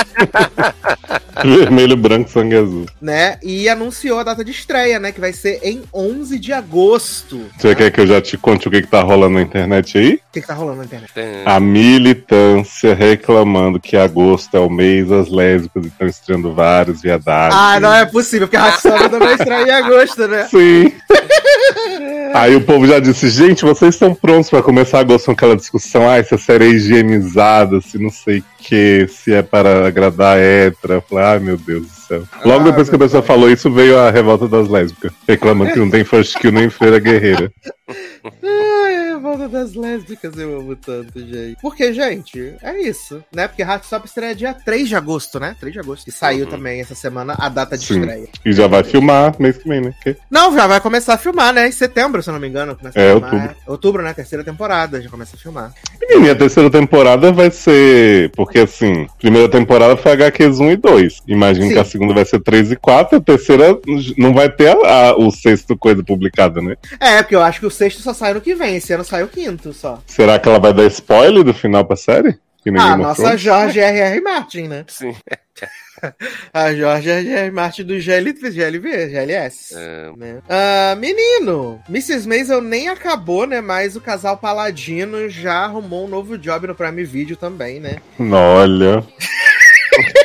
Vermelho, 1.44 1.96
branco, 1.96 2.30
sangue 2.30 2.56
azul. 2.56 2.86
né? 3.00 3.38
E 3.42 3.68
anunciou 3.68 4.18
a 4.18 4.22
data 4.22 4.44
de 4.44 4.50
estreia, 4.50 4.98
né? 4.98 5.12
Que 5.12 5.20
vai 5.20 5.32
ser 5.32 5.60
em 5.62 5.82
11 5.92 6.38
de 6.38 6.52
agosto. 6.52 7.40
Você 7.58 7.68
né? 7.68 7.74
quer 7.74 7.90
que 7.90 8.00
eu 8.00 8.06
já 8.06 8.20
te 8.20 8.36
conte 8.36 8.68
o 8.68 8.70
que, 8.70 8.82
que 8.82 8.88
tá 8.88 9.02
rolando 9.02 9.34
na 9.34 9.42
internet 9.42 9.98
aí? 9.98 10.14
O 10.14 10.20
que, 10.32 10.40
que 10.40 10.46
tá 10.46 10.54
rolando 10.54 10.78
na 10.78 10.84
internet? 10.84 11.12
Tem- 11.12 11.42
A 11.44 11.58
militância 11.60 12.94
reclamando 12.94 13.80
que 13.80 13.96
agosto 13.96 14.56
é 14.56 14.60
o 14.60 14.70
mês 14.70 15.08
das 15.08 15.28
lésbicas 15.28 15.84
e 15.84 15.88
estão 15.88 16.06
estreando 16.06 16.52
vários 16.54 17.02
viadados. 17.02 17.56
Ah, 17.58 17.78
não 17.80 17.92
é 17.94 18.04
possível, 18.06 18.46
porque 18.46 18.56
a 18.56 18.70
Ratsama 18.70 19.08
também 19.10 19.34
estreia 19.34 19.64
em 19.66 19.70
agosto, 19.70 20.26
né? 20.28 20.46
Sim. 20.50 20.92
Aí 22.34 22.56
o 22.56 22.60
povo 22.60 22.84
já 22.86 22.98
disse, 22.98 23.28
gente, 23.30 23.64
vocês 23.64 23.94
estão 23.94 24.12
prontos 24.12 24.50
pra 24.50 24.60
começar 24.60 24.98
agosto 24.98 25.26
com 25.26 25.32
aquela 25.32 25.54
discussão, 25.56 26.08
ah, 26.10 26.22
se 26.22 26.34
a 26.34 26.38
série 26.38 26.64
é 26.64 26.68
higienizada, 26.68 27.80
se 27.80 27.96
não 27.96 28.10
sei 28.10 28.38
o 28.40 28.44
que, 28.58 29.06
se 29.08 29.32
é 29.32 29.40
para 29.40 29.86
agradar 29.86 30.36
a 30.36 30.40
hétera. 30.40 30.94
Eu 30.94 31.02
ai 31.24 31.38
meu 31.38 31.56
Deus 31.56 31.86
do 31.86 31.92
céu. 32.20 32.28
Logo 32.44 32.60
Ah, 32.60 32.64
depois 32.64 32.88
que 32.88 32.96
a 32.96 32.98
pessoa 32.98 33.22
falou 33.22 33.50
isso, 33.50 33.70
veio 33.70 33.98
a 33.98 34.10
revolta 34.10 34.46
das 34.48 34.68
lésbicas, 34.68 35.12
reclamando 35.26 35.72
que 35.72 35.78
não 35.78 35.90
tem 35.90 36.04
first 36.04 36.38
kill 36.38 36.52
nem 36.52 36.68
feira 36.70 36.98
guerreira. 36.98 37.52
Ai, 38.42 39.10
a 39.12 39.18
volta 39.18 39.48
das 39.48 39.74
lésbicas 39.74 40.36
eu 40.38 40.58
amo 40.60 40.76
tanto, 40.76 41.18
gente. 41.18 41.56
Porque, 41.60 41.92
gente, 41.92 42.54
é 42.62 42.80
isso, 42.82 43.22
né? 43.34 43.46
Porque 43.48 43.62
Hatsop 43.62 44.06
estreia 44.06 44.34
dia 44.34 44.54
3 44.54 44.88
de 44.88 44.96
agosto, 44.96 45.38
né? 45.40 45.54
3 45.58 45.72
de 45.72 45.80
agosto. 45.80 46.08
E 46.08 46.12
saiu 46.12 46.44
Uhum. 46.44 46.50
também 46.50 46.80
essa 46.80 46.94
semana 46.94 47.34
a 47.38 47.48
data 47.48 47.76
de 47.76 47.84
Sim. 47.86 48.00
estreia. 48.00 48.28
E 48.44 48.52
já 48.52 48.66
vai 48.66 48.82
filmar 48.84 49.34
mês 49.38 49.56
que 49.58 49.68
vem, 49.68 49.80
né? 49.80 49.94
Que- 50.02 50.16
Não, 50.30 50.52
já 50.54 50.66
vai 50.66 50.80
começar 50.80 51.14
a 51.14 51.18
filmar, 51.18 51.52
né? 51.52 51.68
Em 51.68 51.72
setembro, 51.72 52.22
se 52.22 52.28
eu 52.30 52.32
não 52.34 52.40
me 52.40 52.48
engano. 52.48 52.74
Começa 52.76 52.98
a 52.98 53.02
É, 53.02 53.10
filmar. 53.12 53.32
outubro. 53.34 53.56
Outubro, 53.66 54.02
né? 54.02 54.12
Terceira 54.14 54.44
temporada, 54.44 55.00
já 55.00 55.08
começa 55.08 55.36
a 55.36 55.38
filmar. 55.38 55.72
E 56.02 56.18
minha 56.18 56.34
terceira 56.34 56.70
temporada 56.70 57.32
vai 57.32 57.50
ser. 57.50 58.30
Porque 58.32 58.58
assim, 58.60 59.06
primeira 59.18 59.48
temporada 59.48 59.96
foi 59.96 60.12
HQs 60.12 60.60
1 60.60 60.70
e 60.72 60.76
2. 60.76 61.18
Imagino 61.26 61.66
Sim. 61.68 61.72
que 61.72 61.78
a 61.78 61.84
segunda 61.84 62.03
vai 62.12 62.24
ser 62.24 62.40
3 62.40 62.72
e 62.72 62.76
4, 62.76 63.16
a 63.18 63.20
terceira 63.20 63.78
não 64.18 64.34
vai 64.34 64.50
ter 64.50 64.68
a- 64.76 65.10
a- 65.10 65.16
o 65.16 65.30
sexto 65.30 65.76
coisa 65.78 66.02
publicada, 66.02 66.60
né? 66.60 66.74
É, 67.00 67.22
porque 67.22 67.36
eu 67.36 67.42
acho 67.42 67.60
que 67.60 67.66
o 67.66 67.70
sexto 67.70 68.02
só 68.02 68.12
sai 68.12 68.34
no 68.34 68.40
que 68.40 68.54
vem. 68.54 68.76
Esse 68.76 68.92
ano 68.92 69.04
sai 69.04 69.22
o 69.22 69.28
quinto 69.28 69.72
só. 69.72 70.02
Será 70.06 70.38
que 70.38 70.48
ela 70.48 70.58
vai 70.58 70.74
dar 70.74 70.84
spoiler 70.86 71.44
do 71.44 71.54
final 71.54 71.84
pra 71.84 71.96
série? 71.96 72.36
Ah, 72.78 72.96
nossa 72.96 73.22
Thrones? 73.22 73.40
Jorge 73.42 73.78
R.R. 73.78 74.20
Martin, 74.22 74.62
né? 74.68 74.84
Sim. 74.88 75.14
A 76.52 76.74
Jorge 76.74 77.10
R.R. 77.10 77.50
Martin 77.50 77.84
do 77.84 77.98
GLV, 78.00 78.50
GLV, 78.50 79.08
GLS. 79.10 79.74
É, 79.76 80.10
né? 80.16 80.38
Ah, 80.48 80.96
menino, 80.98 81.78
Mrs. 81.88 82.26
Maisel 82.26 82.62
nem 82.62 82.88
acabou, 82.88 83.46
né? 83.46 83.60
Mas 83.60 83.96
o 83.96 84.00
casal 84.00 84.36
Paladino 84.38 85.28
já 85.28 85.56
arrumou 85.64 86.06
um 86.06 86.08
novo 86.08 86.38
job 86.38 86.66
no 86.66 86.74
Prime 86.74 87.04
Video 87.04 87.36
também, 87.36 87.80
né? 87.80 87.96
Olha. 88.18 89.04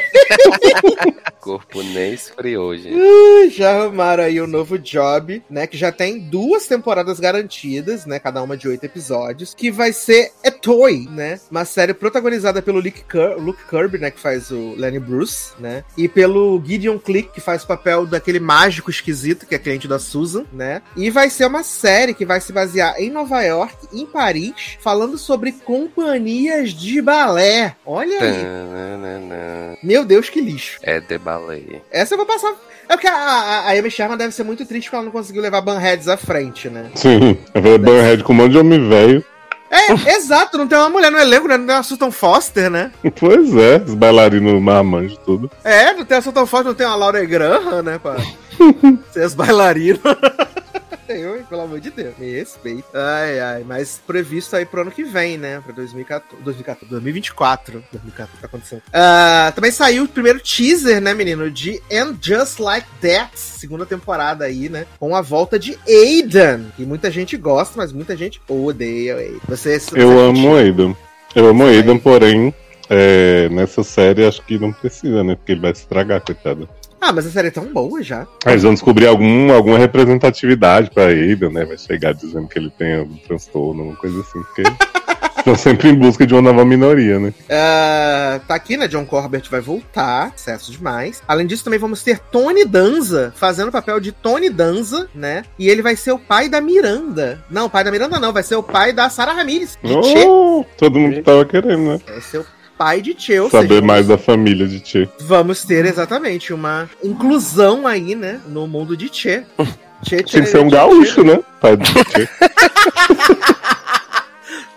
o 0.84 1.32
corpo 1.40 1.82
nem 1.82 2.14
esfriou, 2.14 2.76
gente. 2.76 2.96
Uh, 2.96 3.50
já 3.50 3.72
arrumaram 3.72 4.24
aí 4.24 4.42
um 4.42 4.48
novo 4.48 4.78
job, 4.78 5.42
né? 5.50 5.66
Que 5.68 5.78
já 5.78 5.92
tem 5.92 6.20
duas 6.20 6.68
temporadas 6.68 7.20
garantidas, 7.20 8.06
né? 8.06 8.20
Cada 8.20 8.42
uma 8.44 8.58
de 8.58 8.68
oito 8.68 8.84
episódios. 8.84 9.54
Que 9.54 9.72
vai 9.72 9.94
ser 9.94 10.32
A 10.46 10.52
Toy, 10.52 11.08
né? 11.10 11.40
Uma 11.50 11.66
série 11.66 11.94
protagonizada 11.94 12.62
pelo 12.62 12.80
Luke, 12.80 13.04
Cur 13.04 13.40
Luke 13.40 13.64
Kirby, 13.70 13.98
né? 13.98 14.12
Que 14.12 14.20
faz 14.20 14.52
o 14.52 14.76
Lenny 14.76 15.00
Bruce, 15.00 15.54
né? 15.60 15.84
E 15.98 16.08
pelo 16.08 16.62
Gideon 16.64 17.00
Click, 17.00 17.32
que 17.34 17.42
faz 17.42 17.64
o 17.64 17.68
papel 17.68 18.06
daquele 18.06 18.40
mágico 18.40 18.90
esquisito, 18.90 19.46
que 19.46 19.56
é 19.56 19.60
cliente 19.60 19.88
da 19.88 20.00
Susan, 20.00 20.46
né? 20.52 20.82
E 20.96 21.10
vai 21.10 21.30
ser 21.30 21.46
uma 21.46 21.64
série 21.64 22.14
que 22.14 22.26
vai 22.26 22.42
se 22.42 22.52
basear 22.52 22.96
em 23.00 23.10
Nova 23.10 23.42
York, 23.42 23.76
em 23.94 24.06
Paris, 24.06 24.78
falando 24.80 25.18
sobre 25.18 25.52
companhias 25.52 26.72
de 26.72 27.02
balé. 27.02 27.76
Olha 27.86 28.20
aí. 28.20 29.78
Meu 29.84 30.04
Deus, 30.04 30.19
que 30.28 30.42
lixo. 30.42 30.80
É 30.84 31.00
de 31.00 31.18
baleia. 31.18 31.82
Essa 31.92 32.16
eu 32.16 32.18
vou 32.18 32.26
passar. 32.26 32.54
É 32.90 32.94
porque 32.96 33.08
a, 33.08 33.14
a, 33.14 33.60
a 33.70 33.72
Amy 33.72 33.92
Sherman 33.92 34.18
deve 34.18 34.34
ser 34.34 34.44
muito 34.44 34.66
triste 34.66 34.88
porque 34.88 34.96
ela 34.96 35.06
não 35.06 35.12
conseguiu 35.12 35.42
levar 35.42 35.62
Banheads 35.62 36.08
à 36.08 36.18
frente, 36.18 36.70
né? 36.70 36.90
Sim. 36.96 37.38
Eu 37.54 37.62
falei 37.62 37.78
Banhead 37.78 38.24
com 38.24 38.34
um 38.34 38.36
monte 38.36 38.52
de 38.52 38.58
homem 38.58 38.90
velho. 38.90 39.24
É, 39.72 40.16
exato, 40.16 40.58
não 40.58 40.68
tem 40.68 40.78
uma 40.78 40.90
mulher 40.90 41.12
no 41.12 41.20
elenco, 41.20 41.48
né? 41.48 41.56
Não 41.56 41.66
tem 41.68 41.76
uma 41.76 41.84
Sultan 41.84 42.10
Foster, 42.10 42.70
né? 42.72 42.92
Pois 43.20 43.56
é, 43.56 43.78
os 43.78 43.94
bailarinos 43.94 44.60
marmanjos 44.60 45.20
tudo. 45.24 45.52
É, 45.64 45.94
não 45.94 46.04
tem 46.04 46.18
a 46.18 46.22
Sultan 46.22 46.48
Foster, 46.48 46.68
não 46.70 46.74
tem 46.74 46.88
uma 46.88 46.96
Laura 46.96 47.24
Graham, 47.24 47.84
né? 47.84 48.00
Pra 48.00 48.18
ser 49.14 49.24
as 49.24 49.36
hein, 51.14 51.46
pelo 51.50 51.62
amor 51.62 51.80
de 51.80 51.90
Deus, 51.90 52.18
me 52.18 52.32
respeita. 52.32 52.88
Ai, 52.94 53.40
ai, 53.40 53.64
mas 53.66 54.02
previsto 54.06 54.56
aí 54.56 54.66
pro 54.66 54.82
ano 54.82 54.92
que 54.92 55.04
vem, 55.04 55.38
né? 55.38 55.62
Pra 55.64 55.74
2014, 55.74 56.44
2014 56.44 56.90
2024. 56.90 57.84
2014, 57.92 58.42
tá 58.42 58.48
acontecendo. 58.48 58.82
Ah, 58.94 59.52
também 59.56 59.72
saiu 59.72 60.04
o 60.04 60.08
primeiro 60.08 60.40
teaser, 60.40 61.02
né, 61.02 61.14
menino? 61.14 61.50
De 61.50 61.82
And 61.92 62.18
Just 62.22 62.60
Like 62.60 62.88
That, 63.02 63.32
segunda 63.36 63.86
temporada 63.86 64.46
aí, 64.46 64.70
né? 64.70 64.86
Com 65.00 65.16
a 65.16 65.22
volta 65.22 65.58
de 65.58 65.78
Aiden. 65.88 66.72
Que 66.76 66.86
muita 66.86 67.10
gente 67.12 67.38
gosta, 67.38 67.74
mas 67.78 67.92
muita 67.92 68.16
gente 68.16 68.42
odeia 68.48 69.16
Aiden. 69.16 69.42
Você, 69.48 69.80
você 69.80 70.00
Eu 70.00 70.20
amo? 70.20 70.56
Aidan. 70.56 70.96
Eu 71.36 71.48
amo. 71.48 71.66
Aidan, 71.66 71.98
porém, 71.98 72.54
é, 72.90 73.48
nessa 73.50 73.84
série 73.84 74.26
acho 74.26 74.42
que 74.42 74.58
não 74.58 74.74
precisa, 74.74 75.24
né? 75.24 75.36
Porque 75.36 75.52
ele 75.52 75.62
vai 75.62 75.72
estragar, 75.72 76.22
coitado. 76.22 76.68
Ah, 77.02 77.12
mas 77.14 77.26
a 77.26 77.32
série 77.32 77.48
é 77.48 77.52
tão 77.52 77.66
boa 77.66 78.04
já. 78.04 78.28
Aí 78.46 78.54
eles 78.54 78.64
vão 78.64 78.74
descobrir 78.74 79.08
algum, 79.08 79.52
alguma 79.54 79.78
representatividade 79.78 80.92
pra 80.92 81.06
Aiden, 81.08 81.52
né? 81.52 81.66
Vai 81.66 81.78
chegar 81.78 82.14
dizendo 82.14 82.48
que 82.48 82.60
ele 82.60 82.70
tem 82.70 82.96
algum 82.98 83.16
transtorno, 83.18 83.82
alguma 83.82 83.98
coisa 83.98 84.20
assim. 84.20 84.42
Porque 84.44 84.64
estão 85.40 85.56
sempre 85.56 85.90
em 85.90 85.96
busca 85.96 86.28
de 86.28 86.34
uma 86.34 86.42
nova 86.42 86.66
minoria, 86.66 87.20
né? 87.20 87.34
Ah, 87.50 88.40
tá 88.48 88.56
aqui, 88.56 88.78
né? 88.78 88.88
John 88.88 89.06
Corbett 89.06 89.50
vai 89.50 89.62
voltar. 89.62 90.34
Sucesso 90.36 90.72
demais. 90.72 91.22
Além 91.28 91.48
disso, 91.48 91.64
também 91.64 91.80
vamos 91.80 92.04
ter 92.04 92.20
Tony 92.20 92.66
Danza 92.66 93.34
fazendo 93.36 93.70
o 93.70 93.72
papel 93.72 94.00
de 94.00 94.12
Tony 94.12 94.50
Danza, 94.50 95.10
né? 95.16 95.44
E 95.58 95.70
ele 95.70 95.82
vai 95.82 95.96
ser 95.96 96.12
o 96.12 96.20
pai 96.20 96.50
da 96.50 96.60
Miranda. 96.60 97.44
Não, 97.50 97.66
o 97.66 97.70
pai 97.70 97.84
da 97.84 97.92
Miranda 97.92 98.20
não, 98.20 98.34
vai 98.34 98.44
ser 98.44 98.56
o 98.56 98.64
pai 98.64 98.92
da 98.92 99.10
Sarah 99.10 99.34
Ramirez. 99.34 99.78
Oh, 99.84 100.66
todo 100.78 101.00
mundo 101.00 101.22
tava 101.24 101.46
querendo, 101.46 101.94
né? 101.94 102.02
Vai 102.06 102.22
ser 102.22 102.40
o 102.40 102.46
pai 102.80 103.02
de 103.02 103.12
ou 103.42 103.50
Saber 103.50 103.68
seja, 103.68 103.82
mais 103.82 104.08
da 104.08 104.18
família 104.18 104.66
de 104.66 104.80
Tchê. 104.80 105.10
Vamos 105.20 105.66
ter 105.66 105.86
exatamente 105.86 106.54
uma 106.54 106.90
inclusão 107.04 107.86
aí, 107.86 108.16
né? 108.16 108.40
No 108.48 108.66
mundo 108.66 108.96
de 108.96 109.14
Che. 109.14 109.44
Che, 110.02 110.24
Tinha 110.24 110.44
que 110.44 110.48
ser 110.48 110.60
um 110.60 110.70
gaúcho, 110.70 111.26
né? 111.26 111.42
Pai 111.60 111.76
de 111.76 111.94
Tchê. 112.06 112.30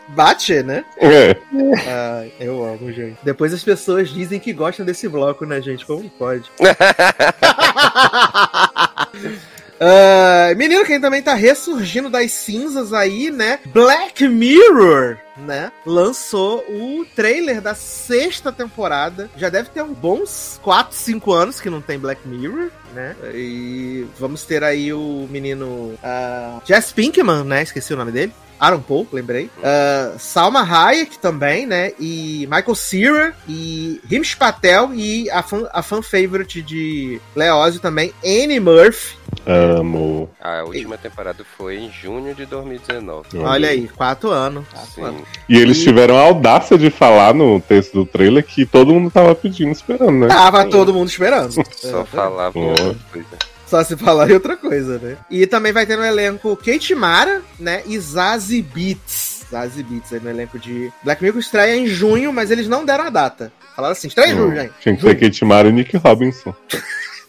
Bate, 0.09 0.63
né? 0.65 0.85
É. 0.99 1.37
Ai, 1.87 2.33
eu 2.41 2.65
amo, 2.65 2.93
gente. 2.93 3.19
Depois 3.23 3.55
as 3.55 3.63
pessoas 3.63 4.09
dizem 4.09 4.41
que 4.41 4.53
gostam 4.53 4.85
desse 4.85 5.09
bloco, 5.09 5.47
né, 5.47 5.63
gente? 5.63 5.87
Como 5.87 6.11
pode? 6.11 6.51
Ah, 9.85 10.55
menino, 10.55 10.85
quem 10.85 11.01
também 11.01 11.21
tá 11.21 11.35
ressurgindo 11.35 12.09
das 12.09 12.31
cinzas 12.31 12.93
aí, 12.93 13.33
né? 13.33 13.59
Black 13.67 14.29
Mirror, 14.29 15.17
né? 15.37 15.73
Lançou 15.85 16.65
o 16.69 17.05
trailer 17.17 17.61
da 17.61 17.75
sexta 17.75 18.53
temporada. 18.53 19.29
Já 19.37 19.49
deve 19.49 19.71
ter 19.71 19.83
uns 19.83 19.99
bons 19.99 20.61
4, 20.63 20.97
5 20.97 21.33
anos 21.33 21.61
que 21.61 21.69
não 21.69 21.81
tem 21.81 21.99
Black 21.99 22.27
Mirror, 22.29 22.71
né? 22.95 23.17
E 23.35 24.07
vamos 24.21 24.45
ter 24.45 24.63
aí 24.63 24.93
o 24.93 25.27
menino 25.29 25.99
ah, 26.01 26.61
Jess 26.65 26.93
Pinkman, 26.93 27.43
né? 27.43 27.63
Esqueci 27.63 27.93
o 27.93 27.97
nome 27.97 28.13
dele. 28.13 28.33
Aaron 28.61 28.81
Paul, 28.81 29.09
lembrei. 29.11 29.51
Ah, 29.65 30.15
Salma 30.17 30.63
Hayek 30.63 31.19
também, 31.19 31.67
né? 31.67 31.91
E 31.99 32.47
Michael 32.49 32.75
Cera 32.77 33.35
e 33.49 34.01
Himesh 34.09 34.37
Patel 34.37 34.95
e 34.95 35.29
a 35.29 35.43
fan, 35.43 35.69
a 35.73 35.83
fan 35.83 36.03
favorite 36.03 36.63
de 36.63 37.21
Leózio 37.35 37.81
também, 37.81 38.15
Annie 38.25 38.61
Murphy. 38.61 39.22
Amo. 39.47 40.31
A 40.41 40.63
última 40.65 40.97
temporada 40.97 41.45
foi 41.57 41.77
em 41.77 41.91
junho 41.91 42.35
de 42.35 42.47
2019. 42.47 43.39
Olha 43.39 43.69
aí, 43.71 43.89
quatro 43.89 44.31
anos. 44.31 44.65
Quatro 44.73 45.05
anos. 45.05 45.21
Sim. 45.21 45.41
E 45.49 45.57
eles 45.59 45.79
E- 45.79 45.85
tiveram 45.85 46.17
a 46.17 46.23
audácia 46.23 46.79
de 46.79 46.91
falar 46.91 47.35
no 47.35 47.61
texto 47.61 47.95
do 47.95 48.07
trailer 48.07 48.45
que 48.45 48.65
todo 48.65 48.93
mundo 48.95 49.11
tava 49.11 49.35
pedindo, 49.35 49.73
esperando, 49.73 50.13
né? 50.13 50.29
Tava 50.29 50.65
todo 50.67 50.93
mundo 50.95 51.09
esperando. 51.09 51.53
Só 51.77 52.05
falava 52.05 52.59
outra 52.59 52.95
coisa. 53.13 53.29
Só 53.67 53.83
se 53.83 53.97
falar 53.97 54.29
em 54.31 54.35
outra 54.35 54.55
coisa, 54.57 54.99
né? 54.99 55.17
E 55.31 55.47
também 55.47 55.73
vai 55.73 55.87
ter 55.87 55.97
no 55.97 56.05
elenco 56.05 56.55
Kate 56.57 56.95
Mara, 56.95 57.41
né? 57.59 57.83
E 57.87 57.99
Zazie 57.99 58.61
Beats. 58.61 59.47
Zazie 59.51 59.83
Beats 59.83 60.13
aí 60.13 60.21
no 60.21 60.29
elenco 60.31 60.59
de 60.59 60.93
Black 61.03 61.23
Mirror 61.23 61.41
estreia 61.41 61.75
em 61.77 61.87
junho, 61.87 62.33
mas 62.33 62.51
eles 62.51 62.69
não 62.69 62.85
deram 62.85 63.05
a 63.05 63.11
data. 63.11 63.51
Falaram 63.75 63.93
assim, 63.93 64.09
estreia 64.09 64.33
em 64.33 64.37
junho, 64.37 64.55
gente. 64.55 64.73
Tinha 64.81 64.95
que 64.95 65.01
ser 65.01 65.19
Kate 65.19 65.45
Mara 65.47 65.69
e 65.69 65.73
Nick 65.73 65.97
Robinson. 65.97 66.55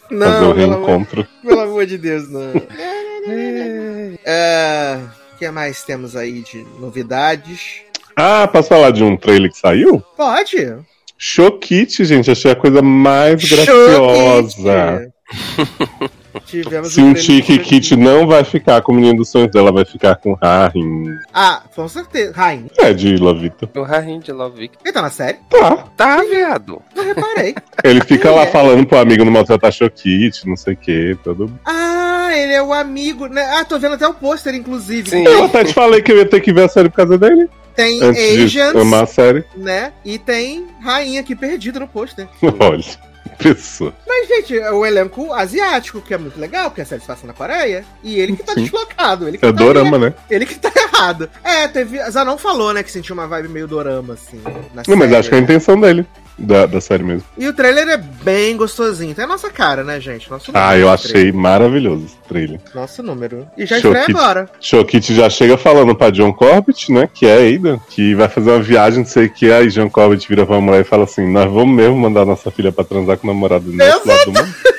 fazer 0.10 0.16
Não, 0.16 0.52
o 0.52 0.56
pelo 0.56 0.74
amor, 0.74 0.88
reencontro. 0.88 1.28
pelo 1.44 1.60
amor 1.60 1.86
de 1.86 1.98
Deus, 1.98 2.30
não. 2.30 2.52
É, 4.26 5.00
O 5.34 5.38
que 5.38 5.50
mais 5.50 5.84
temos 5.84 6.16
aí 6.16 6.42
de 6.42 6.66
novidades? 6.80 7.82
Ah, 8.16 8.48
posso 8.48 8.70
falar 8.70 8.92
de 8.92 9.04
um 9.04 9.16
trailer 9.18 9.50
que 9.52 9.58
saiu? 9.58 10.02
Pode. 10.16 10.76
Chokit, 11.18 12.04
gente, 12.04 12.30
achei 12.30 12.52
a 12.52 12.56
coisa 12.56 12.82
mais 12.82 13.44
graciosa. 13.50 15.10
Tivemos 16.46 16.94
Se 16.94 17.02
um 17.02 17.12
o 17.12 17.14
trailer 17.14 17.24
Chique 17.24 17.58
de- 17.58 17.64
Kit 17.64 17.96
não 17.96 18.28
vai 18.28 18.44
ficar 18.44 18.82
com 18.82 18.92
o 18.92 18.96
menino 18.96 19.18
dos 19.18 19.30
sonhos 19.30 19.50
dela, 19.52 19.72
vai 19.72 19.86
ficar 19.86 20.16
com 20.16 20.34
o 20.34 20.38
Harim. 20.42 21.06
Ah, 21.34 21.64
com 21.76 21.88
certeza. 21.88 22.32
Rain. 22.36 22.68
É 22.78 22.94
de 22.94 23.18
Lovito. 23.18 23.70
O 23.76 23.82
Rain 23.84 24.20
de 24.20 24.32
Love 24.32 24.60
Victor. 24.60 24.80
Ele 24.84 24.94
tá 24.94 25.02
na 25.02 25.10
série? 25.10 25.38
Tá. 25.50 25.78
Tá, 25.98 26.18
viado. 26.24 26.82
Não 26.96 27.04
reparei. 27.04 27.56
Ele 27.84 28.02
fica 28.02 28.30
lá 28.32 28.44
É. 28.44 28.48
falando 28.52 28.86
pro 28.86 28.98
amigo 29.00 29.26
no 29.26 29.32
maltratar 29.32 29.72
Chokit, 29.72 30.48
não 30.48 30.56
sei 30.56 30.74
o 30.74 30.78
que, 30.78 31.18
todo. 31.24 31.52
Ah, 31.66 32.30
ele 32.36 32.54
é 32.54 32.62
o 32.64 32.72
amigo, 32.74 33.28
né? 33.28 33.44
Ah, 33.58 33.66
tô 33.66 33.78
vendo 33.80 33.96
até 33.96 34.08
o 34.08 34.14
pôster, 34.14 34.54
inclusive. 34.56 35.10
Sim. 35.10 35.24
Eu 35.26 35.46
até 35.46 35.64
te 35.64 35.74
falei 35.74 36.02
que 36.02 36.12
eu 36.12 36.18
ia 36.18 36.26
ter 36.26 36.40
que 36.42 36.54
ver 36.54 36.64
a 36.66 36.70
série 36.70 36.90
por 36.90 36.98
causa 36.98 37.18
dele. 37.18 37.50
Tem 37.76 38.02
Antes 38.04 38.52
de 38.52 38.62
Asians, 38.62 38.76
amar 38.82 39.04
a 39.04 39.08
série. 39.08 39.44
né? 39.58 39.92
E 40.06 40.18
tem 40.20 40.68
Rainha 40.82 41.20
aqui 41.22 41.36
perdida 41.36 41.80
no 41.80 41.88
pôster. 41.88 42.28
Olha, 42.60 42.84
pessoa. 43.38 43.94
Mas, 44.08 44.28
gente, 44.28 44.58
é 44.58 44.72
o 44.72 44.86
elenco 44.86 45.34
asiático, 45.34 46.02
que 46.02 46.14
é 46.14 46.18
muito 46.18 46.40
legal, 46.40 46.70
porque 46.70 46.82
a 46.82 46.86
série 46.86 47.02
se 47.02 47.08
passa 47.08 47.26
na 47.28 47.34
Coreia. 47.34 47.84
E 48.04 48.20
ele 48.20 48.36
que 48.36 48.44
tá 48.44 48.54
Sim. 48.54 48.64
deslocado. 48.64 49.28
Ele 49.28 49.38
que 49.38 49.46
É 49.46 49.52
tá 49.52 49.58
dorama, 49.58 49.98
né? 49.98 50.14
Ele 50.30 50.46
que 50.46 50.56
tá 50.56 50.72
errado. 50.76 51.30
É, 51.44 51.68
teve. 51.68 52.00
Zanon 52.12 52.38
falou, 52.38 52.74
né, 52.74 52.84
que 52.84 52.92
sentiu 52.92 53.14
uma 53.14 53.28
vibe 53.28 53.50
meio 53.50 53.68
dorama, 53.68 54.14
assim. 54.14 54.42
Não, 54.88 54.96
mas 54.96 55.10
série. 55.10 55.16
acho 55.16 55.30
que 55.30 55.36
é 55.36 55.38
a 55.40 55.42
intenção 55.42 55.80
dele. 55.80 56.06
Da, 56.36 56.66
da 56.66 56.82
série 56.82 57.04
mesmo. 57.04 57.24
E 57.38 57.48
o 57.48 57.54
trailer 57.54 57.88
é 57.90 57.96
bem 57.98 58.58
gostosinho. 58.58 59.14
Tem 59.14 59.24
a 59.24 59.28
nossa 59.28 59.52
cara, 59.52 59.84
né, 59.84 60.00
gente? 60.00 60.32
Nosso 60.32 60.50
Ah, 60.52 60.76
eu 60.76 60.90
achei 60.90 61.12
trailer. 61.12 61.34
maravilhoso 61.36 62.08
trailer. 62.34 62.60
Nosso 62.74 63.04
número. 63.04 63.48
E 63.58 63.66
já 63.66 63.78
estreia 63.78 64.06
agora. 64.10 64.50
Chokit 64.60 65.14
já 65.14 65.30
chega 65.30 65.58
falando 65.58 65.96
pra 65.96 66.10
John 66.10 66.34
Corbett, 66.34 66.92
né? 66.92 67.10
Que 67.14 67.26
é 67.26 67.56
Ada, 67.56 67.80
que 67.90 68.16
vai 68.16 68.28
fazer 68.28 68.52
uma 68.52 68.62
viagem, 68.62 69.00
não 69.00 69.06
sei 69.06 69.28
o 69.28 69.30
que. 69.30 69.52
Aí 69.52 69.68
John 69.68 69.90
Corbett 69.90 70.28
vira 70.28 70.46
pra 70.46 70.60
mulher 70.60 70.82
e 70.82 70.84
fala 70.86 71.04
assim: 71.04 71.28
Nós 71.32 71.52
vamos 71.52 71.76
mesmo 71.76 71.96
mandar 71.96 72.26
nossa 72.26 72.52
filha 72.52 72.72
pra 72.72 72.84
transar 72.84 73.18
com 73.18 73.28
o 73.28 73.34
namorado 73.34 73.66
do 73.66 73.74
nosso 73.74 74.08
lado 74.08 74.26
do 74.26 74.34
mundo? 74.34 74.56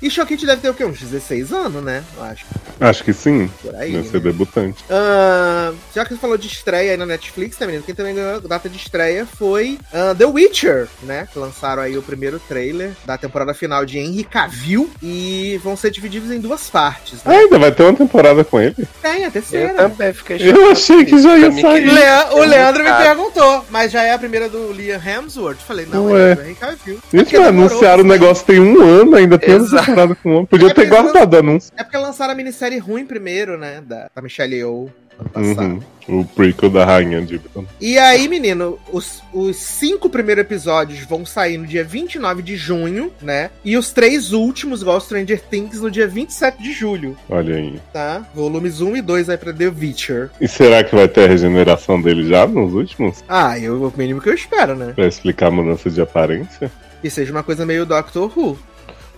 E 0.00 0.10
Choquete 0.10 0.46
deve 0.46 0.62
ter 0.62 0.70
o 0.70 0.74
quê? 0.74 0.84
Uns 0.84 1.00
16 1.00 1.52
anos, 1.52 1.82
né? 1.82 2.04
Eu 2.16 2.22
acho. 2.22 2.46
Acho 2.78 3.04
que 3.04 3.12
sim. 3.12 3.50
Por 3.62 3.74
aí. 3.74 3.92
Deve 3.92 4.04
né? 4.04 4.10
ser 4.10 4.20
debutante. 4.20 4.84
Ah, 4.90 5.72
já 5.94 6.04
que 6.04 6.14
você 6.14 6.20
falou 6.20 6.36
de 6.36 6.46
estreia 6.46 6.92
aí 6.92 6.96
na 6.96 7.06
Netflix, 7.06 7.58
né, 7.58 7.66
menino? 7.66 7.84
Quem 7.84 7.94
também 7.94 8.14
ganhou 8.14 8.40
data 8.40 8.68
de 8.68 8.76
estreia 8.76 9.26
foi 9.26 9.78
ah, 9.92 10.14
The 10.16 10.26
Witcher, 10.26 10.88
né? 11.02 11.26
Que 11.32 11.38
lançaram 11.38 11.82
aí 11.82 11.96
o 11.96 12.02
primeiro 12.02 12.38
trailer 12.38 12.92
da 13.04 13.16
temporada 13.18 13.54
final 13.54 13.84
de 13.84 13.98
Henry 13.98 14.24
Cavill 14.24 14.90
e 15.02 15.58
vão 15.62 15.75
ser 15.76 15.90
divididos 15.90 16.30
em 16.30 16.40
duas 16.40 16.68
partes, 16.70 17.20
Ah, 17.24 17.30
né? 17.30 17.36
ainda 17.38 17.58
vai 17.58 17.70
ter 17.72 17.82
uma 17.84 17.94
temporada 17.94 18.42
com 18.44 18.60
ele? 18.60 18.74
Tem 19.02 19.24
a 19.24 19.28
Eu 19.28 19.30
terceira. 19.32 19.74
também 19.74 20.12
fiquei 20.12 20.38
Eu 20.40 20.70
achei 20.70 21.04
que 21.04 21.20
já 21.20 21.36
ia 21.38 21.52
sair. 21.52 21.88
o 22.32 22.42
É 22.42 22.46
Leandro 22.46 22.82
me 22.84 22.92
perguntou, 22.92 23.64
mas 23.70 23.92
já 23.92 24.02
é 24.02 24.12
a 24.12 24.18
primeira 24.18 24.48
do 24.48 24.72
Liam 24.72 25.00
Hemsworth? 25.00 25.58
Falei, 25.58 25.86
não, 25.86 26.06
Ué. 26.06 26.32
é 26.32 26.34
do 26.34 26.42
Henry 26.42 26.54
Cavill. 26.54 26.98
É 27.12 27.16
Gente, 27.16 27.24
porque 27.24 27.38
mas 27.38 27.48
anunciaram 27.48 28.02
o 28.02 28.06
né? 28.06 28.14
negócio 28.14 28.44
tem 28.46 28.60
um 28.60 28.80
ano, 28.82 29.16
ainda 29.16 29.38
tem 29.38 29.56
uma 29.56 29.68
temporada 29.84 30.14
com 30.14 30.38
um. 30.38 30.46
Podia 30.46 30.70
É, 30.70 30.74
ter 30.74 30.86
guardado 30.86 31.34
o 31.34 31.38
anúncio. 31.38 31.70
É 31.76 31.82
porque 31.84 31.96
lançaram 31.98 32.32
a 32.32 32.36
minissérie 32.36 32.78
ruim 32.78 33.04
primeiro, 33.06 33.56
né? 33.58 33.82
Da, 33.86 34.08
da 34.14 34.22
Michelle 34.22 34.54
Yeoh 34.56 34.84
ano. 34.84 34.92
Uhum. 35.34 35.80
O 36.08 36.24
prequel 36.24 36.70
da 36.70 36.84
Rainha 36.84 37.20
de 37.20 37.40
E 37.80 37.98
aí, 37.98 38.28
menino, 38.28 38.78
os, 38.92 39.20
os 39.32 39.56
cinco 39.56 40.08
primeiros 40.08 40.42
episódios 40.42 41.00
vão 41.00 41.26
sair 41.26 41.58
no 41.58 41.66
dia 41.66 41.82
29 41.82 42.42
de 42.42 42.56
junho, 42.56 43.10
né? 43.20 43.50
E 43.64 43.76
os 43.76 43.90
três 43.92 44.32
últimos, 44.32 44.82
igual 44.82 45.00
Stranger 45.00 45.42
Things, 45.42 45.80
no 45.80 45.90
dia 45.90 46.06
27 46.06 46.62
de 46.62 46.72
julho, 46.72 47.16
Olha 47.28 47.56
aí. 47.56 47.80
tá? 47.92 48.24
Volumes 48.32 48.80
1 48.80 48.98
e 48.98 49.02
2 49.02 49.26
vai 49.26 49.36
pra 49.36 49.52
The 49.52 49.66
Witcher. 49.66 50.30
E 50.40 50.46
será 50.46 50.84
que 50.84 50.94
vai 50.94 51.08
ter 51.08 51.24
a 51.24 51.28
regeneração 51.28 52.00
dele 52.00 52.28
já 52.28 52.46
nos 52.46 52.72
últimos? 52.72 53.24
Ah, 53.28 53.58
eu, 53.58 53.82
o 53.82 53.92
mínimo 53.96 54.20
que 54.20 54.28
eu 54.28 54.34
espero, 54.34 54.76
né? 54.76 54.92
Pra 54.94 55.08
explicar 55.08 55.48
a 55.48 55.50
mudança 55.50 55.90
de 55.90 56.00
aparência? 56.00 56.70
Que 57.02 57.10
seja 57.10 57.32
uma 57.32 57.42
coisa 57.42 57.66
meio 57.66 57.84
Doctor 57.84 58.30
Who. 58.36 58.56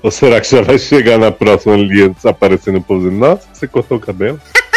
Ou 0.03 0.11
será 0.11 0.41
que 0.41 0.51
já 0.51 0.63
vai 0.63 0.79
chegar 0.79 1.19
na 1.19 1.31
próxima 1.31 1.77
Lia 1.77 2.09
desaparecendo 2.09 2.79
e 2.79 2.81
pousando? 2.81 3.17
Nossa, 3.17 3.47
você 3.53 3.67
cortou 3.67 3.99
o 3.99 4.01
cabelo? 4.01 4.41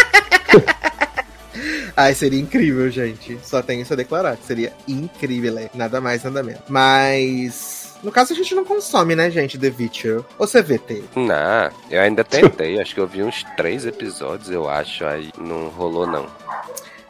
Ai, 1.96 2.14
seria 2.14 2.40
incrível, 2.40 2.90
gente. 2.90 3.38
Só 3.44 3.62
tenho 3.62 3.82
isso 3.82 3.94
a 3.94 3.96
declarar. 3.96 4.38
que 4.38 4.46
Seria 4.46 4.74
incrível, 4.88 5.58
é. 5.58 5.70
nada 5.74 6.02
mais, 6.02 6.24
nada 6.24 6.44
menos. 6.44 6.62
Mas. 6.68 7.92
No 8.04 8.12
caso, 8.12 8.34
a 8.34 8.36
gente 8.36 8.56
não 8.56 8.66
consome, 8.66 9.16
né, 9.16 9.30
gente, 9.30 9.60
The 9.60 9.72
Witcher. 9.78 10.22
Ou 10.40 10.48
CVT. 10.48 11.04
Não, 11.16 11.70
eu 11.90 12.02
ainda 12.02 12.24
tentei. 12.24 12.80
acho 12.82 12.96
que 12.96 13.00
eu 13.00 13.08
vi 13.08 13.22
uns 13.22 13.44
três 13.56 13.86
episódios, 13.86 14.50
eu 14.50 14.68
acho. 14.68 15.06
Aí 15.06 15.32
não 15.38 15.68
rolou, 15.68 16.08
não. 16.08 16.26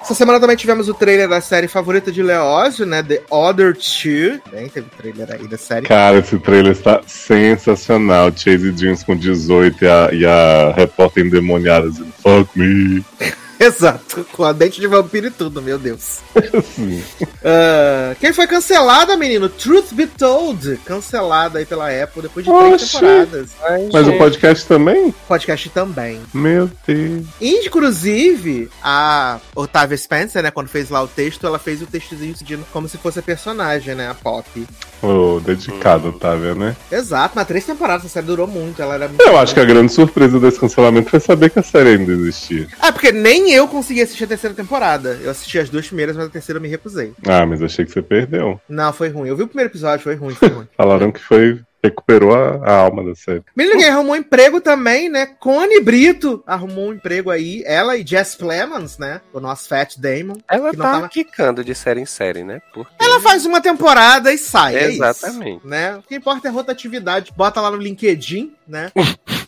Essa 0.01 0.15
semana 0.15 0.39
também 0.39 0.55
tivemos 0.55 0.89
o 0.89 0.95
trailer 0.95 1.29
da 1.29 1.39
série 1.39 1.67
favorita 1.67 2.11
de 2.11 2.23
Leózio, 2.23 2.87
né? 2.87 3.03
The 3.03 3.21
Other 3.29 3.75
Two. 3.75 4.41
Bem, 4.51 4.67
teve 4.67 4.89
trailer 4.97 5.31
aí 5.31 5.47
da 5.47 5.57
série. 5.57 5.85
Cara, 5.85 6.17
esse 6.17 6.39
trailer 6.39 6.71
está 6.71 7.01
sensacional. 7.05 8.31
Chase 8.35 8.71
Jeans 8.71 9.03
com 9.03 9.15
18 9.15 9.85
e 9.85 9.87
a, 9.87 10.09
e 10.11 10.25
a 10.25 10.73
repórter 10.75 11.25
endemoniada 11.25 11.87
dizendo 11.87 12.11
Fuck 12.21 12.57
me. 12.57 13.05
Exato, 13.65 14.25
com 14.31 14.43
a 14.43 14.51
dente 14.51 14.81
de 14.81 14.87
vampiro 14.87 15.27
e 15.27 15.31
tudo, 15.31 15.61
meu 15.61 15.77
Deus. 15.77 16.19
Sim. 16.75 17.03
Ah, 17.43 18.15
quem 18.19 18.33
foi 18.33 18.47
cancelada, 18.47 19.15
menino? 19.15 19.47
Truth 19.49 19.93
Be 19.93 20.07
Told. 20.07 20.77
Cancelada 20.85 21.59
aí 21.59 21.65
pela 21.65 21.89
Apple 21.89 22.23
depois 22.23 22.43
de 22.45 22.51
três 22.51 22.73
Oxi. 22.73 22.93
temporadas. 22.93 23.49
Mas 23.93 24.07
o 24.07 24.17
podcast 24.17 24.65
também? 24.67 25.13
Podcast 25.27 25.69
também. 25.69 26.19
Meu 26.33 26.69
Deus. 26.87 27.25
Inclusive, 27.39 28.69
a 28.83 29.39
Otávia 29.55 29.97
Spencer, 29.97 30.41
né, 30.41 30.49
quando 30.49 30.67
fez 30.67 30.89
lá 30.89 31.03
o 31.03 31.07
texto, 31.07 31.45
ela 31.45 31.59
fez 31.59 31.81
o 31.81 31.85
textozinho 31.85 32.35
seguindo 32.35 32.65
como 32.71 32.89
se 32.89 32.97
fosse 32.97 33.19
a 33.19 33.23
personagem, 33.23 33.93
né, 33.93 34.09
a 34.09 34.13
Pop. 34.13 34.47
Ô, 35.01 35.39
dedicado, 35.39 36.09
Otávia, 36.09 36.53
né? 36.53 36.75
Exato, 36.91 37.33
mas 37.35 37.47
três 37.47 37.65
temporadas, 37.65 38.05
a 38.05 38.09
série 38.09 38.25
durou 38.27 38.45
muito, 38.47 38.81
ela 38.81 38.93
era 38.95 39.07
muito 39.07 39.21
Eu 39.21 39.37
acho 39.37 39.53
que 39.53 39.59
a 39.59 39.65
grande 39.65 39.91
surpresa 39.91 40.39
desse 40.39 40.59
cancelamento 40.59 41.09
foi 41.09 41.19
saber 41.19 41.49
que 41.49 41.59
a 41.59 41.63
série 41.63 41.89
ainda 41.89 42.11
existia. 42.11 42.67
Ah, 42.79 42.91
porque 42.91 43.11
nem 43.51 43.57
eu 43.57 43.67
consegui 43.67 44.01
assistir 44.01 44.23
a 44.23 44.27
terceira 44.27 44.55
temporada. 44.55 45.19
Eu 45.21 45.29
assisti 45.29 45.59
as 45.59 45.69
duas 45.69 45.85
primeiras, 45.87 46.15
mas 46.15 46.25
a 46.27 46.29
terceira 46.29 46.57
eu 46.57 46.61
me 46.61 46.69
recusei. 46.69 47.13
Ah, 47.27 47.45
mas 47.45 47.61
achei 47.61 47.83
que 47.85 47.91
você 47.91 48.01
perdeu. 48.01 48.59
Não, 48.67 48.93
foi 48.93 49.09
ruim. 49.09 49.27
Eu 49.29 49.35
vi 49.35 49.43
o 49.43 49.47
primeiro 49.47 49.69
episódio, 49.69 50.03
foi 50.03 50.15
ruim, 50.15 50.33
foi 50.33 50.47
ruim. 50.49 50.67
Falaram 50.77 51.11
que 51.11 51.19
foi. 51.19 51.59
recuperou 51.83 52.33
a, 52.33 52.61
a 52.65 52.73
alma 52.77 53.03
da 53.03 53.13
série. 53.15 53.43
Menino 53.55 53.77
que 53.77 53.83
arrumou 53.85 54.15
emprego 54.15 54.61
também, 54.61 55.09
né? 55.09 55.25
Connie 55.39 55.81
Brito 55.81 56.41
arrumou 56.47 56.89
um 56.89 56.93
emprego 56.93 57.29
aí. 57.29 57.61
Ela 57.65 57.97
e 57.97 58.05
Jess 58.07 58.35
Plemons, 58.35 58.97
né? 58.97 59.19
O 59.33 59.39
nosso 59.39 59.67
Fat 59.67 59.97
Damon. 59.97 60.37
Ela 60.49 60.71
que 60.71 60.77
não 60.77 60.85
tá 60.85 60.91
tava- 60.93 61.09
quicando 61.09 61.63
de 61.63 61.75
série 61.75 61.99
em 61.99 62.05
série, 62.05 62.43
né? 62.43 62.61
Porque... 62.73 62.93
Ela 62.99 63.19
faz 63.19 63.45
uma 63.45 63.59
temporada 63.59 64.31
e 64.31 64.37
sai. 64.37 64.75
é 64.75 64.89
isso, 64.91 65.03
Exatamente. 65.03 65.67
né? 65.67 65.95
O 65.97 66.03
que 66.03 66.15
importa 66.15 66.47
é 66.47 66.51
rotatividade. 66.51 67.33
Bota 67.35 67.59
lá 67.59 67.69
no 67.71 67.77
LinkedIn, 67.77 68.53
né? 68.67 68.91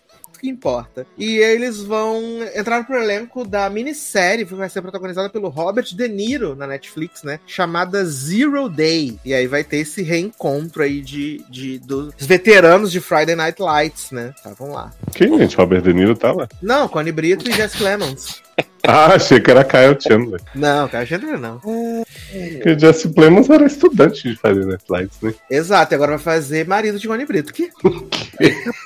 Que 0.44 0.50
importa. 0.50 1.08
E 1.18 1.38
eles 1.38 1.82
vão 1.82 2.22
entrar 2.54 2.86
pro 2.86 3.02
elenco 3.02 3.48
da 3.48 3.70
minissérie 3.70 4.46
que 4.46 4.54
vai 4.54 4.70
ser 4.70 4.82
protagonizada 4.82 5.30
pelo 5.30 5.48
Robert 5.48 5.96
De 5.96 6.06
Niro 6.10 6.54
na 6.54 6.68
Netflix, 6.68 7.24
né? 7.24 7.40
Chamada 7.48 8.04
Zero 8.04 8.68
Day. 8.68 9.18
E 9.24 9.34
aí 9.34 9.48
vai 9.48 9.64
ter 9.64 9.78
esse 9.78 10.04
reencontro 10.04 10.84
aí 10.84 11.00
de, 11.00 11.42
de 11.50 11.80
dos 11.80 12.14
veteranos 12.20 12.92
de 12.92 13.00
Friday 13.00 13.38
Night 13.38 13.62
Lights, 13.62 14.12
né? 14.12 14.34
Estavam 14.36 14.74
lá. 14.74 14.92
Quem, 15.16 15.38
gente? 15.38 15.56
Robert 15.56 15.82
De 15.82 15.94
Niro 15.94 16.14
tava? 16.14 16.50
Não, 16.62 16.90
Connie 16.90 17.14
Brito 17.14 17.50
e 17.50 17.54
Jess 17.54 17.76
Clemons. 17.76 18.44
Ah, 18.86 19.14
achei 19.16 19.40
que 19.40 19.50
era 19.50 19.64
Kyle 19.64 19.98
Chandler. 20.00 20.42
Não, 20.54 20.88
cara, 20.90 21.06
Chandler 21.06 21.40
não. 21.40 21.60
Porque 21.60 22.78
Jesse 22.78 23.08
Plemons 23.10 23.50
era 23.50 23.66
estudante 23.66 24.24
de 24.24 24.40
Night 24.66 24.84
Lights, 24.90 25.22
né? 25.22 25.34
Exato, 25.50 25.94
e 25.94 25.96
agora 25.96 26.12
vai 26.18 26.20
fazer 26.20 26.68
marido 26.68 27.00
de 27.00 27.08
Connie 27.08 27.26
Brito. 27.26 27.54
Que? 27.54 27.70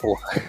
porra. 0.02 0.42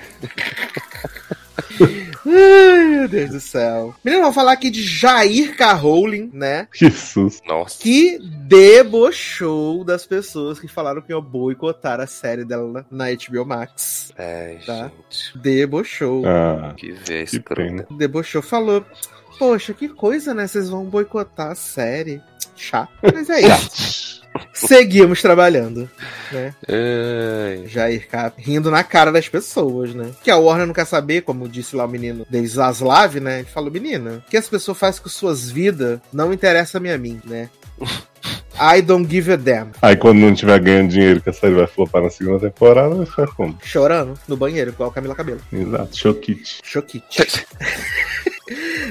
Ai, 2.26 2.86
meu 2.88 3.08
Deus 3.08 3.30
do 3.30 3.40
céu. 3.40 3.94
Menino, 4.04 4.22
vamos 4.22 4.34
falar 4.34 4.52
aqui 4.52 4.68
de 4.70 4.82
Jair 4.82 5.56
K. 5.56 5.72
Rowling, 5.72 6.30
né? 6.32 6.66
Que 6.72 6.90
susto. 6.90 7.46
Nossa. 7.48 7.78
Que 7.80 8.18
debochou 8.20 9.84
das 9.84 10.04
pessoas 10.04 10.58
que 10.60 10.68
falaram 10.68 11.00
que 11.00 11.12
iam 11.12 11.22
boicotar 11.22 12.00
a 12.00 12.06
série 12.06 12.44
dela 12.44 12.84
na 12.90 13.06
HBO 13.12 13.44
Max. 13.46 14.12
É, 14.18 14.58
Tá. 14.66 14.90
gente. 14.90 15.38
Debochou. 15.38 16.24
Ah, 16.26 16.74
Que 16.76 16.92
vez, 16.92 17.30
que 17.30 17.40
pena. 17.40 17.86
Debochou, 17.90 18.42
falou. 18.42 18.84
Poxa, 19.38 19.72
que 19.72 19.88
coisa, 19.88 20.34
né? 20.34 20.46
Vocês 20.46 20.68
vão 20.68 20.84
boicotar 20.84 21.52
a 21.52 21.54
série. 21.54 22.20
Chato. 22.56 22.90
Mas 23.02 23.30
é 23.30 23.40
isso. 23.40 24.18
Seguimos 24.52 25.22
trabalhando, 25.22 25.88
né? 26.32 26.54
Ai, 26.68 27.66
Jair 27.68 28.08
K. 28.08 28.32
rindo 28.36 28.70
na 28.70 28.82
cara 28.82 29.12
das 29.12 29.28
pessoas, 29.28 29.94
né? 29.94 30.10
Que 30.22 30.30
a 30.30 30.36
Warner 30.36 30.66
não 30.66 30.74
quer 30.74 30.84
saber, 30.84 31.22
como 31.22 31.48
disse 31.48 31.76
lá 31.76 31.84
o 31.84 31.88
menino 31.88 32.26
deles, 32.28 32.52
Zaslav, 32.52 33.20
né? 33.20 33.40
Ele 33.40 33.48
falou, 33.48 33.70
menina, 33.70 34.22
o 34.26 34.30
que 34.30 34.36
as 34.36 34.48
pessoas 34.48 34.78
fazem 34.78 35.02
com 35.02 35.08
suas 35.08 35.48
vidas 35.48 36.00
não 36.12 36.32
interessa-me 36.32 36.90
a 36.90 36.98
mim, 36.98 37.20
né? 37.24 37.48
I 38.60 38.82
don't 38.82 39.08
give 39.08 39.32
a 39.32 39.36
damn. 39.36 39.70
Aí 39.80 39.96
quando 39.96 40.18
não 40.18 40.34
tiver 40.34 40.58
ganhando 40.60 40.90
dinheiro 40.90 41.20
que 41.20 41.30
a 41.30 41.32
série 41.32 41.54
vai 41.54 41.66
flopar 41.66 42.02
na 42.02 42.10
segunda 42.10 42.40
temporada, 42.40 42.94
vai 42.94 43.06
ficar 43.06 43.26
como? 43.28 43.58
Chorando 43.62 44.18
no 44.26 44.36
banheiro, 44.36 44.70
igual 44.70 44.90
Camila 44.90 45.14
Cabelo. 45.14 45.40
Exato, 45.52 45.96
choquite. 45.96 46.60
Choquite. 46.62 47.46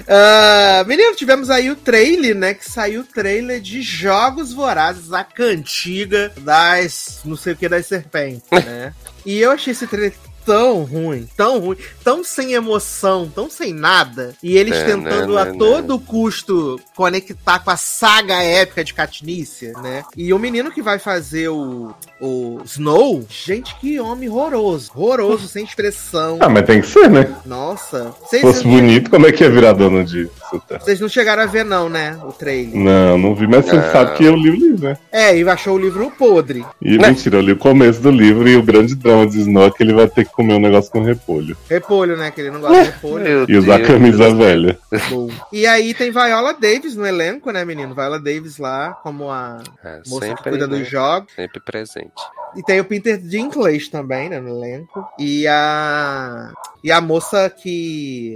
Ah, 0.07 0.83
menino, 0.87 1.15
tivemos 1.15 1.49
aí 1.49 1.69
o 1.69 1.75
trailer, 1.75 2.35
né? 2.35 2.53
Que 2.53 2.69
saiu 2.69 3.01
o 3.01 3.03
trailer 3.03 3.59
de 3.59 3.81
Jogos 3.81 4.53
Vorazes, 4.53 5.11
a 5.11 5.23
cantiga 5.23 6.31
das 6.37 7.21
não 7.25 7.35
sei 7.35 7.53
o 7.53 7.55
que 7.55 7.67
das 7.67 7.87
serpentes, 7.87 8.43
né? 8.51 8.93
e 9.25 9.39
eu 9.39 9.51
achei 9.51 9.71
esse 9.71 9.87
trailer 9.87 10.13
tão 10.47 10.83
ruim, 10.83 11.27
tão 11.35 11.59
ruim, 11.59 11.77
tão 12.03 12.23
sem 12.23 12.53
emoção, 12.53 13.29
tão 13.33 13.49
sem 13.49 13.73
nada. 13.73 14.33
E 14.41 14.57
eles 14.57 14.77
É, 14.77 14.83
tentando 14.85 15.33
né, 15.35 15.41
a 15.41 15.45
né, 15.45 15.55
todo 15.59 15.99
custo 15.99 16.79
conectar 16.95 17.59
com 17.59 17.69
a 17.69 17.75
saga 17.77 18.41
épica 18.41 18.81
de 18.83 18.93
Katnícia, 18.93 19.73
né? 19.83 20.03
E 20.15 20.33
o 20.33 20.39
menino 20.39 20.71
que 20.71 20.81
vai 20.81 20.99
fazer 20.99 21.49
o, 21.49 21.93
o 22.21 22.61
Snow, 22.63 23.25
gente, 23.29 23.75
que 23.79 23.99
homem 23.99 24.29
horroroso. 24.29 24.89
Horroroso, 24.95 25.47
sem 25.49 25.65
expressão. 25.65 26.37
Ah, 26.39 26.47
mas 26.47 26.65
tem 26.65 26.79
que 26.79 26.87
ser, 26.87 27.09
né? 27.09 27.35
Nossa. 27.45 28.13
Se 28.21 28.29
Vocês 28.29 28.41
fosse 28.41 28.63
não- 28.65 28.71
bonito, 28.75 29.09
como 29.09 29.27
é 29.27 29.31
que 29.33 29.43
ia 29.43 29.49
virar 29.49 29.73
dono 29.73 30.03
de 30.05 30.29
Sultan? 30.49 30.79
vocês 30.79 30.99
não 31.01 31.09
chegaram 31.09 31.43
a 31.43 31.45
ver, 31.45 31.65
não, 31.65 31.89
né? 31.89 32.17
O 32.23 32.31
trailer. 32.31 32.73
Não, 32.73 33.17
não 33.17 33.35
vi, 33.35 33.47
mas 33.47 33.65
você 33.65 33.75
sabe 33.91 34.15
que 34.15 34.23
eu 34.23 34.35
li 34.35 34.49
o 34.49 34.55
livro, 34.55 34.83
né? 34.87 34.97
É, 35.11 35.37
e 35.37 35.47
achou 35.47 35.75
o 35.75 35.79
livro 35.79 36.09
podre. 36.17 36.65
E 36.81 36.97
Né? 36.97 37.09
mentira, 37.09 37.37
eu 37.37 37.41
li 37.41 37.51
o 37.51 37.57
começo 37.57 37.99
do 37.99 38.11
livro 38.11 38.47
e 38.47 38.55
o 38.55 38.63
grande 38.63 38.95
drama 38.95 39.27
de 39.27 39.41
Snow 39.41 39.65
é 39.67 39.71
que 39.71 39.83
ele 39.83 39.93
vai 39.93 40.07
ter 40.07 40.25
que 40.25 40.33
comer 40.37 40.53
um 40.53 40.59
negócio 40.59 40.91
com 40.91 41.01
repolho. 41.01 41.57
Repolho, 41.69 42.15
né? 42.15 42.31
Que 42.31 42.41
ele 42.41 42.51
não 42.51 42.61
gosta 42.61 42.79
de 42.83 42.89
repolho. 42.91 43.23
meu 43.23 43.45
E 43.49 43.57
usar 43.57 43.77
Deus. 43.77 43.87
camisa 43.89 44.33
velha. 44.35 44.77
Bom. 45.09 45.29
E 45.51 45.65
aí 45.67 45.93
tem 45.93 46.11
Viola 46.11 46.53
Davis 46.53 46.95
no 46.95 47.05
elenco, 47.05 47.51
né, 47.51 47.65
menino? 47.65 47.93
Viola 47.95 48.19
Davis 48.19 48.57
lá, 48.57 48.91
como 49.03 49.29
a 49.31 49.61
É, 49.83 50.01
moça 50.07 50.33
que 50.35 50.43
cuida 50.43 50.67
né? 50.67 50.77
dos 50.77 50.87
jogos. 50.87 51.33
Sempre 51.35 51.59
presente. 51.59 52.13
E 52.55 52.63
tem 52.63 52.79
o 52.79 52.85
Peter 52.85 53.17
Dinklage 53.17 53.89
também, 53.91 54.29
né, 54.29 54.39
no 54.39 54.49
elenco. 54.49 55.05
E 55.19 55.45
a. 55.47 56.51
E 56.83 56.91
a 56.91 57.01
moça 57.01 57.49
que. 57.49 58.35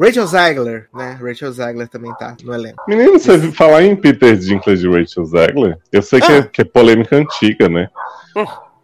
Rachel 0.00 0.26
Zegler, 0.26 0.88
né? 0.92 1.16
Rachel 1.22 1.52
Zegler 1.52 1.86
também 1.88 2.12
tá 2.16 2.34
no 2.42 2.52
elenco. 2.52 2.82
Menino, 2.88 3.12
você 3.18 3.36
viu 3.36 3.52
falar 3.52 3.82
em 3.84 3.94
Peter 3.94 4.36
Dinklage 4.36 4.86
e 4.86 4.90
Rachel 4.90 5.24
Zegler? 5.26 5.78
Eu 5.92 6.02
sei 6.02 6.20
que, 6.20 6.32
Ah. 6.32 6.36
é, 6.38 6.42
que 6.42 6.60
é 6.62 6.64
polêmica 6.64 7.14
antiga, 7.16 7.68
né? 7.68 7.88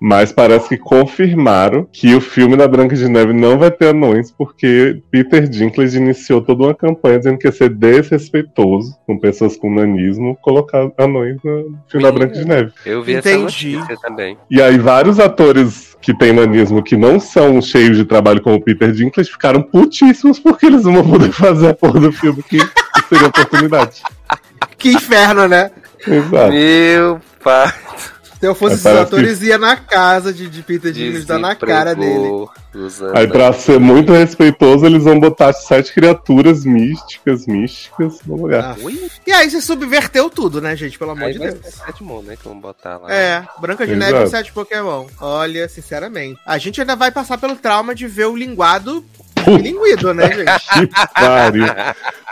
Mas 0.01 0.33
parece 0.33 0.69
que 0.69 0.77
confirmaram 0.77 1.87
que 1.91 2.15
o 2.15 2.21
filme 2.21 2.57
da 2.57 2.69
Branca 2.69 2.95
de 2.95 3.09
Neve 3.09 3.33
não 3.33 3.59
vai 3.59 3.71
ter 3.71 3.89
anões, 3.89 4.31
porque 4.31 5.03
Peter 5.11 5.49
Dinklage 5.49 5.97
iniciou 5.97 6.41
toda 6.41 6.65
uma 6.65 6.75
campanha 6.75 7.19
dizendo 7.19 7.39
que 7.39 7.49
ia 7.49 7.53
ser 7.53 7.71
desrespeitoso 7.71 8.97
com 9.07 9.19
pessoas 9.19 9.57
com 9.57 9.75
nanismo 9.75 10.37
colocar 10.41 10.89
anões 10.97 11.37
no 11.43 11.77
filme 11.89 12.07
da 12.07 12.13
Branca 12.13 12.35
de 12.35 12.45
Neve. 12.45 12.73
Eu 12.87 13.03
vi 13.03 13.15
Entendi. 13.15 13.29
essa 13.29 13.43
notícia 13.43 13.97
também. 14.01 14.39
E 14.51 14.63
aí 14.63 14.79
vários 14.79 15.19
atores 15.19 15.97
que 16.01 16.17
têm 16.17 16.33
nanismo 16.33 16.83
que 16.83 16.97
não 16.97 17.19
são 17.19 17.61
cheios 17.61 17.97
de 17.97 18.05
trabalho 18.05 18.41
como 18.41 18.63
Peter 18.63 18.93
Dinklage 18.93 19.31
ficaram 19.31 19.63
putíssimos 19.63 20.39
porque 20.39 20.67
eles 20.67 20.85
não 20.85 20.95
vão 20.95 21.11
poder 21.11 21.33
fazer 21.33 21.71
a 21.71 21.75
porra 21.75 21.99
do 21.99 22.13
filme 22.13 22.43
que, 22.43 22.59
que 22.59 23.09
seria 23.09 23.27
oportunidade. 23.27 24.03
Que 24.79 24.93
inferno, 24.93 25.49
né? 25.49 25.73
Exato. 26.07 26.53
Meu 26.53 27.21
pai. 27.43 27.75
Se 28.41 28.47
eu 28.47 28.55
fosse 28.55 28.77
esses 28.77 28.87
atores, 28.87 29.43
ia 29.43 29.59
na 29.59 29.77
casa 29.77 30.33
de, 30.33 30.49
de 30.49 30.63
Peter 30.63 30.93
Dinklage, 30.93 31.27
dar 31.27 31.39
na 31.39 31.55
cara 31.57 31.95
dele. 31.95 32.47
Aí, 33.15 33.27
pra 33.27 33.53
ser 33.53 33.81
muito 33.81 34.13
respeitoso, 34.13 34.87
eles 34.87 35.03
vão 35.03 35.19
botar 35.19 35.53
sete 35.53 35.93
criaturas 35.93 36.65
místicas, 36.65 37.47
místicas 37.47 38.21
no 38.25 38.37
lugar. 38.37 38.77
Ah, 38.79 38.91
E 39.27 39.33
aí 39.33 39.51
você 39.51 39.61
subverteu 39.61 40.31
tudo, 40.31 40.61
né, 40.61 40.77
gente? 40.77 40.99
Pelo 40.99 41.11
amor 41.13 41.25
aí 41.25 41.33
de 41.33 41.39
Deus. 41.41 41.57
Sedmon, 41.65 42.23
né? 42.23 42.37
Que 42.37 42.45
vamos 42.45 42.63
botar 42.63 42.99
lá. 42.99 43.13
É, 43.13 43.45
Branca 43.61 43.87
de 43.87 43.95
Exato. 43.95 44.13
Neve 44.13 44.25
e 44.27 44.31
Sete 44.31 44.53
Pokémon. 44.53 45.07
Olha, 45.21 45.69
sinceramente. 45.69 46.41
A 46.47 46.59
gente 46.59 46.81
ainda 46.81 46.95
vai 46.95 47.11
passar 47.11 47.39
pelo 47.39 47.57
trauma 47.57 47.95
de 47.95 48.07
ver 48.07 48.27
o 48.27 48.37
linguado 48.37 49.05
linguido, 49.63 50.15
né, 50.15 50.31
gente? 50.33 50.89
Que 50.89 51.15
pariu. 51.15 51.65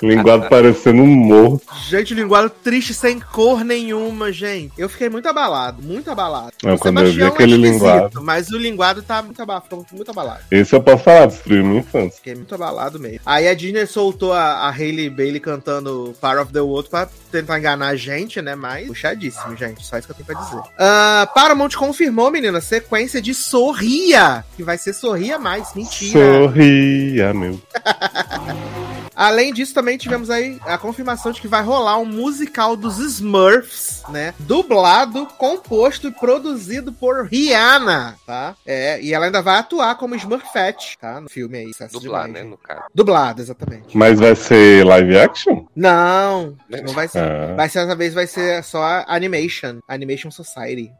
Linguado 0.03 0.49
parecendo 0.49 1.03
um 1.03 1.07
morro. 1.07 1.61
Gente, 1.88 2.12
linguado 2.14 2.51
triste, 2.51 2.92
sem 2.92 3.19
cor 3.19 3.64
nenhuma, 3.64 4.31
gente. 4.31 4.73
Eu 4.77 4.88
fiquei 4.88 5.09
muito 5.09 5.27
abalado, 5.29 5.83
muito 5.83 6.11
abalado. 6.11 6.53
Não, 6.62 6.75
O 6.75 6.79
quando 6.79 6.99
eu 6.99 7.05
vi 7.07 7.12
Sebastião 7.12 7.29
é 7.29 7.33
aquele 7.33 7.53
esquisito, 7.55 7.73
linguado. 7.73 8.23
Mas 8.23 8.49
o 8.51 8.59
linguado 8.59 9.03
tá 9.03 9.23
muito 9.23 9.40
abalado, 9.40 9.66
muito 9.92 10.11
abalado. 10.11 10.40
Esse 10.51 10.75
eu 10.75 10.83
posso 10.83 11.05
falar, 11.05 11.27
destruiu 11.27 11.64
minha 11.64 11.81
infância. 11.81 12.16
Fiquei 12.16 12.35
muito 12.35 12.55
abalado 12.55 12.99
mesmo. 13.01 13.21
Aí 13.25 13.49
a 13.49 13.55
Disney 13.55 13.87
soltou 13.87 14.33
a, 14.33 14.69
a 14.69 14.71
Hailey 14.71 15.09
Bailey 15.09 15.40
cantando 15.40 16.14
Power 16.21 16.42
of 16.42 16.53
the 16.53 16.61
World 16.61 16.90
pra 16.90 17.09
tentar 17.33 17.59
enganar 17.59 17.88
a 17.88 17.97
gente, 17.97 18.40
né? 18.42 18.55
Mas 18.55 18.87
puxadíssimo, 18.88 19.57
gente. 19.57 19.85
Só 19.85 19.97
isso 19.99 20.07
que 20.07 20.12
eu 20.12 20.16
tenho 20.16 20.27
pra 20.27 20.45
dizer. 20.45 20.62
Ah, 20.79 21.29
Paramount 21.35 21.71
confirmou, 21.75 22.31
menina, 22.31 22.61
sequência 22.61 23.21
de 23.21 23.33
Sorria. 23.33 24.45
Que 24.57 24.62
vai 24.62 24.77
ser 24.77 24.92
Sorria 24.92 25.38
Mais. 25.38 25.75
Mentira. 25.75 26.12
Sorria, 26.12 26.95
meu. 27.35 27.61
Além 29.16 29.50
disso, 29.50 29.72
também 29.72 29.96
tivemos 29.96 30.28
aí 30.28 30.61
a 30.66 30.76
confirmação 30.76 31.32
de 31.32 31.40
que 31.40 31.48
vai 31.48 31.62
rolar 31.62 31.96
um 31.96 32.04
musical 32.04 32.76
dos 32.76 32.98
Smurfs, 32.98 34.02
né? 34.11 34.35
Dublado, 34.40 35.26
composto 35.38 36.09
e 36.09 36.12
produzido 36.12 36.92
por 36.92 37.24
Rihanna, 37.24 38.16
tá? 38.26 38.54
É, 38.66 39.00
e 39.00 39.14
ela 39.14 39.24
ainda 39.24 39.40
vai 39.40 39.56
atuar 39.56 39.94
como 39.94 40.14
Smurfette, 40.14 40.98
tá? 41.00 41.18
No 41.18 41.30
filme 41.30 41.56
aí. 41.56 41.70
demais, 41.98 42.30
né, 42.30 42.42
no 42.42 42.59
caso. 42.59 42.82
Dublado, 42.94 43.40
exatamente. 43.40 43.96
Mas 43.96 44.20
vai 44.20 44.37
ser 44.37 44.85
live 44.85 45.18
action? 45.18 45.64
Não, 45.74 46.54
não 46.68 46.92
vai 46.92 47.09
ser. 47.09 47.20
Ah. 47.20 47.54
Vai 47.56 47.70
ser 47.70 47.87
dessa 47.87 47.96
vez 47.96 48.12
vai 48.12 48.26
ser 48.26 48.62
só 48.62 49.02
Animation, 49.09 49.78
Animation 49.88 50.30
Society. 50.30 50.92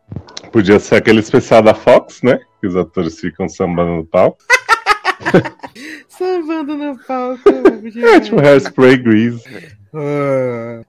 Podia 0.51 0.81
ser 0.81 0.97
aquele 0.97 1.21
especial 1.21 1.61
da 1.61 1.75
Fox, 1.75 2.23
né? 2.23 2.41
Que 2.63 2.67
os 2.67 2.77
atores 2.77 3.21
ficam 3.21 3.47
sambando 3.47 3.93
no 3.93 4.07
pau. 4.07 4.39
Sambando 6.09 6.77
na 6.77 6.97
palco. 7.07 7.49
É, 7.49 8.21
tipo 8.21 8.41
Hairspray 8.41 8.99
Grease. 8.99 9.43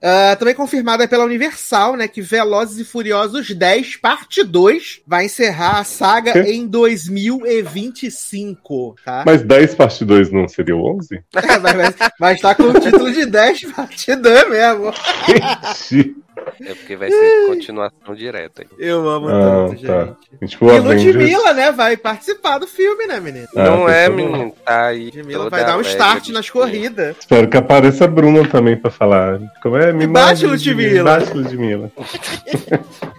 Ah, 0.02 0.36
também 0.38 0.54
confirmada 0.54 1.08
pela 1.08 1.23
Universal, 1.23 1.95
né, 1.95 2.06
que 2.08 2.21
Velozes 2.21 2.78
e 2.80 2.86
Furiosos 2.86 3.50
10, 3.50 3.95
parte 3.97 4.43
2, 4.43 5.02
vai 5.08 5.26
encerrar 5.26 5.80
a 5.80 5.84
saga 5.84 6.47
em 6.47 6.67
2025, 6.67 8.95
tá? 9.04 9.23
Mas 9.26 9.41
10 9.43 9.76
parte 9.76 10.04
2 10.04 10.32
não 10.32 10.47
seria 10.47 10.76
o 10.76 10.97
11? 10.97 11.23
É, 11.36 11.60
vai, 11.60 11.73
vai, 11.73 11.93
vai 12.19 12.34
estar 12.36 12.56
com 12.56 12.63
o 12.63 12.80
título 12.80 13.12
de 13.12 13.26
10 13.26 13.71
parte 13.71 14.15
2 14.15 14.50
mesmo. 14.50 14.91
É 16.62 16.73
porque 16.73 16.95
vai 16.95 17.10
ser 17.12 17.47
continuação 17.47 18.15
direta. 18.15 18.62
aí. 18.63 18.67
Eu 18.80 19.08
amo 19.08 19.28
Ah, 19.30 19.67
tanto, 19.69 19.82
tá. 19.86 20.15
gente. 20.41 20.52
Tipo, 20.52 20.71
E. 20.71 20.80
Ludmilla, 20.80 21.54
né, 21.54 21.71
vai 21.71 21.95
participar 21.97 22.58
do 22.58 22.67
filme, 22.67 23.06
né, 23.08 23.19
menino? 23.19 23.47
Ah, 23.56 23.63
não 23.63 23.89
é, 23.89 24.10
menino. 24.10 24.54
Tá 24.65 24.88
aí. 24.88 25.06
Ludmilla 25.06 25.50
vai 25.50 25.65
dar 25.65 25.78
um 25.78 25.82
start 25.82 26.30
nas 26.30 26.50
corridas. 26.50 27.15
Espero 27.19 27.47
que 27.47 27.58
apareça 27.58 28.06
a 28.06 28.08
Bruna 28.08 28.47
também 28.47 28.76
pra 28.78 28.89
falar. 28.91 29.39
Como 29.62 29.78
é? 29.78 29.91
Me 29.93 30.08
bate, 30.08 30.45
Ludmilla. 30.45 31.04
Bate, 31.19 31.34
Ludmilla. 31.34 31.91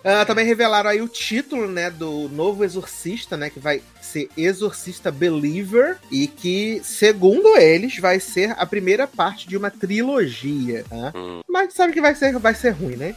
Ah, 0.05 0.25
também 0.25 0.47
revelaram 0.47 0.89
aí 0.89 1.03
o 1.03 1.09
título, 1.09 1.67
né, 1.69 1.91
do 1.91 2.31
novo 2.33 2.65
Exorcista, 2.65 3.37
né, 3.37 3.51
que 3.51 3.59
vai 3.61 3.83
ser 4.01 4.29
Exorcista 4.39 5.11
Believer 5.11 5.97
e 6.11 6.27
que, 6.27 6.81
segundo 6.83 7.57
eles, 7.59 7.99
vai 7.99 8.19
ser 8.19 8.55
a 8.57 8.65
primeira 8.65 9.07
parte 9.07 9.47
de 9.47 9.55
uma 9.57 9.71
trilogia, 9.71 10.85
tá? 10.89 11.13
Hum. 11.15 11.41
Mas 11.47 11.75
sabe 11.75 11.93
que 11.93 12.01
vai 12.01 12.15
ser, 12.15 12.33
vai 12.39 12.55
ser 12.55 12.71
ruim, 12.71 12.97
né? 12.97 13.08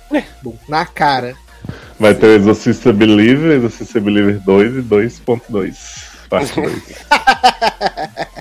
Bom, 0.41 0.57
na 0.67 0.85
cara. 0.85 1.35
Vai 1.99 2.13
ter 2.15 2.25
o 2.27 2.35
Exorcista 2.35 2.91
Believer, 2.91 3.51
Exorcista 3.57 3.99
Believer 3.99 4.39
2 4.43 4.77
e 4.77 4.81
2.2. 4.81 6.11
Parte 6.29 6.55
2. 6.55 6.73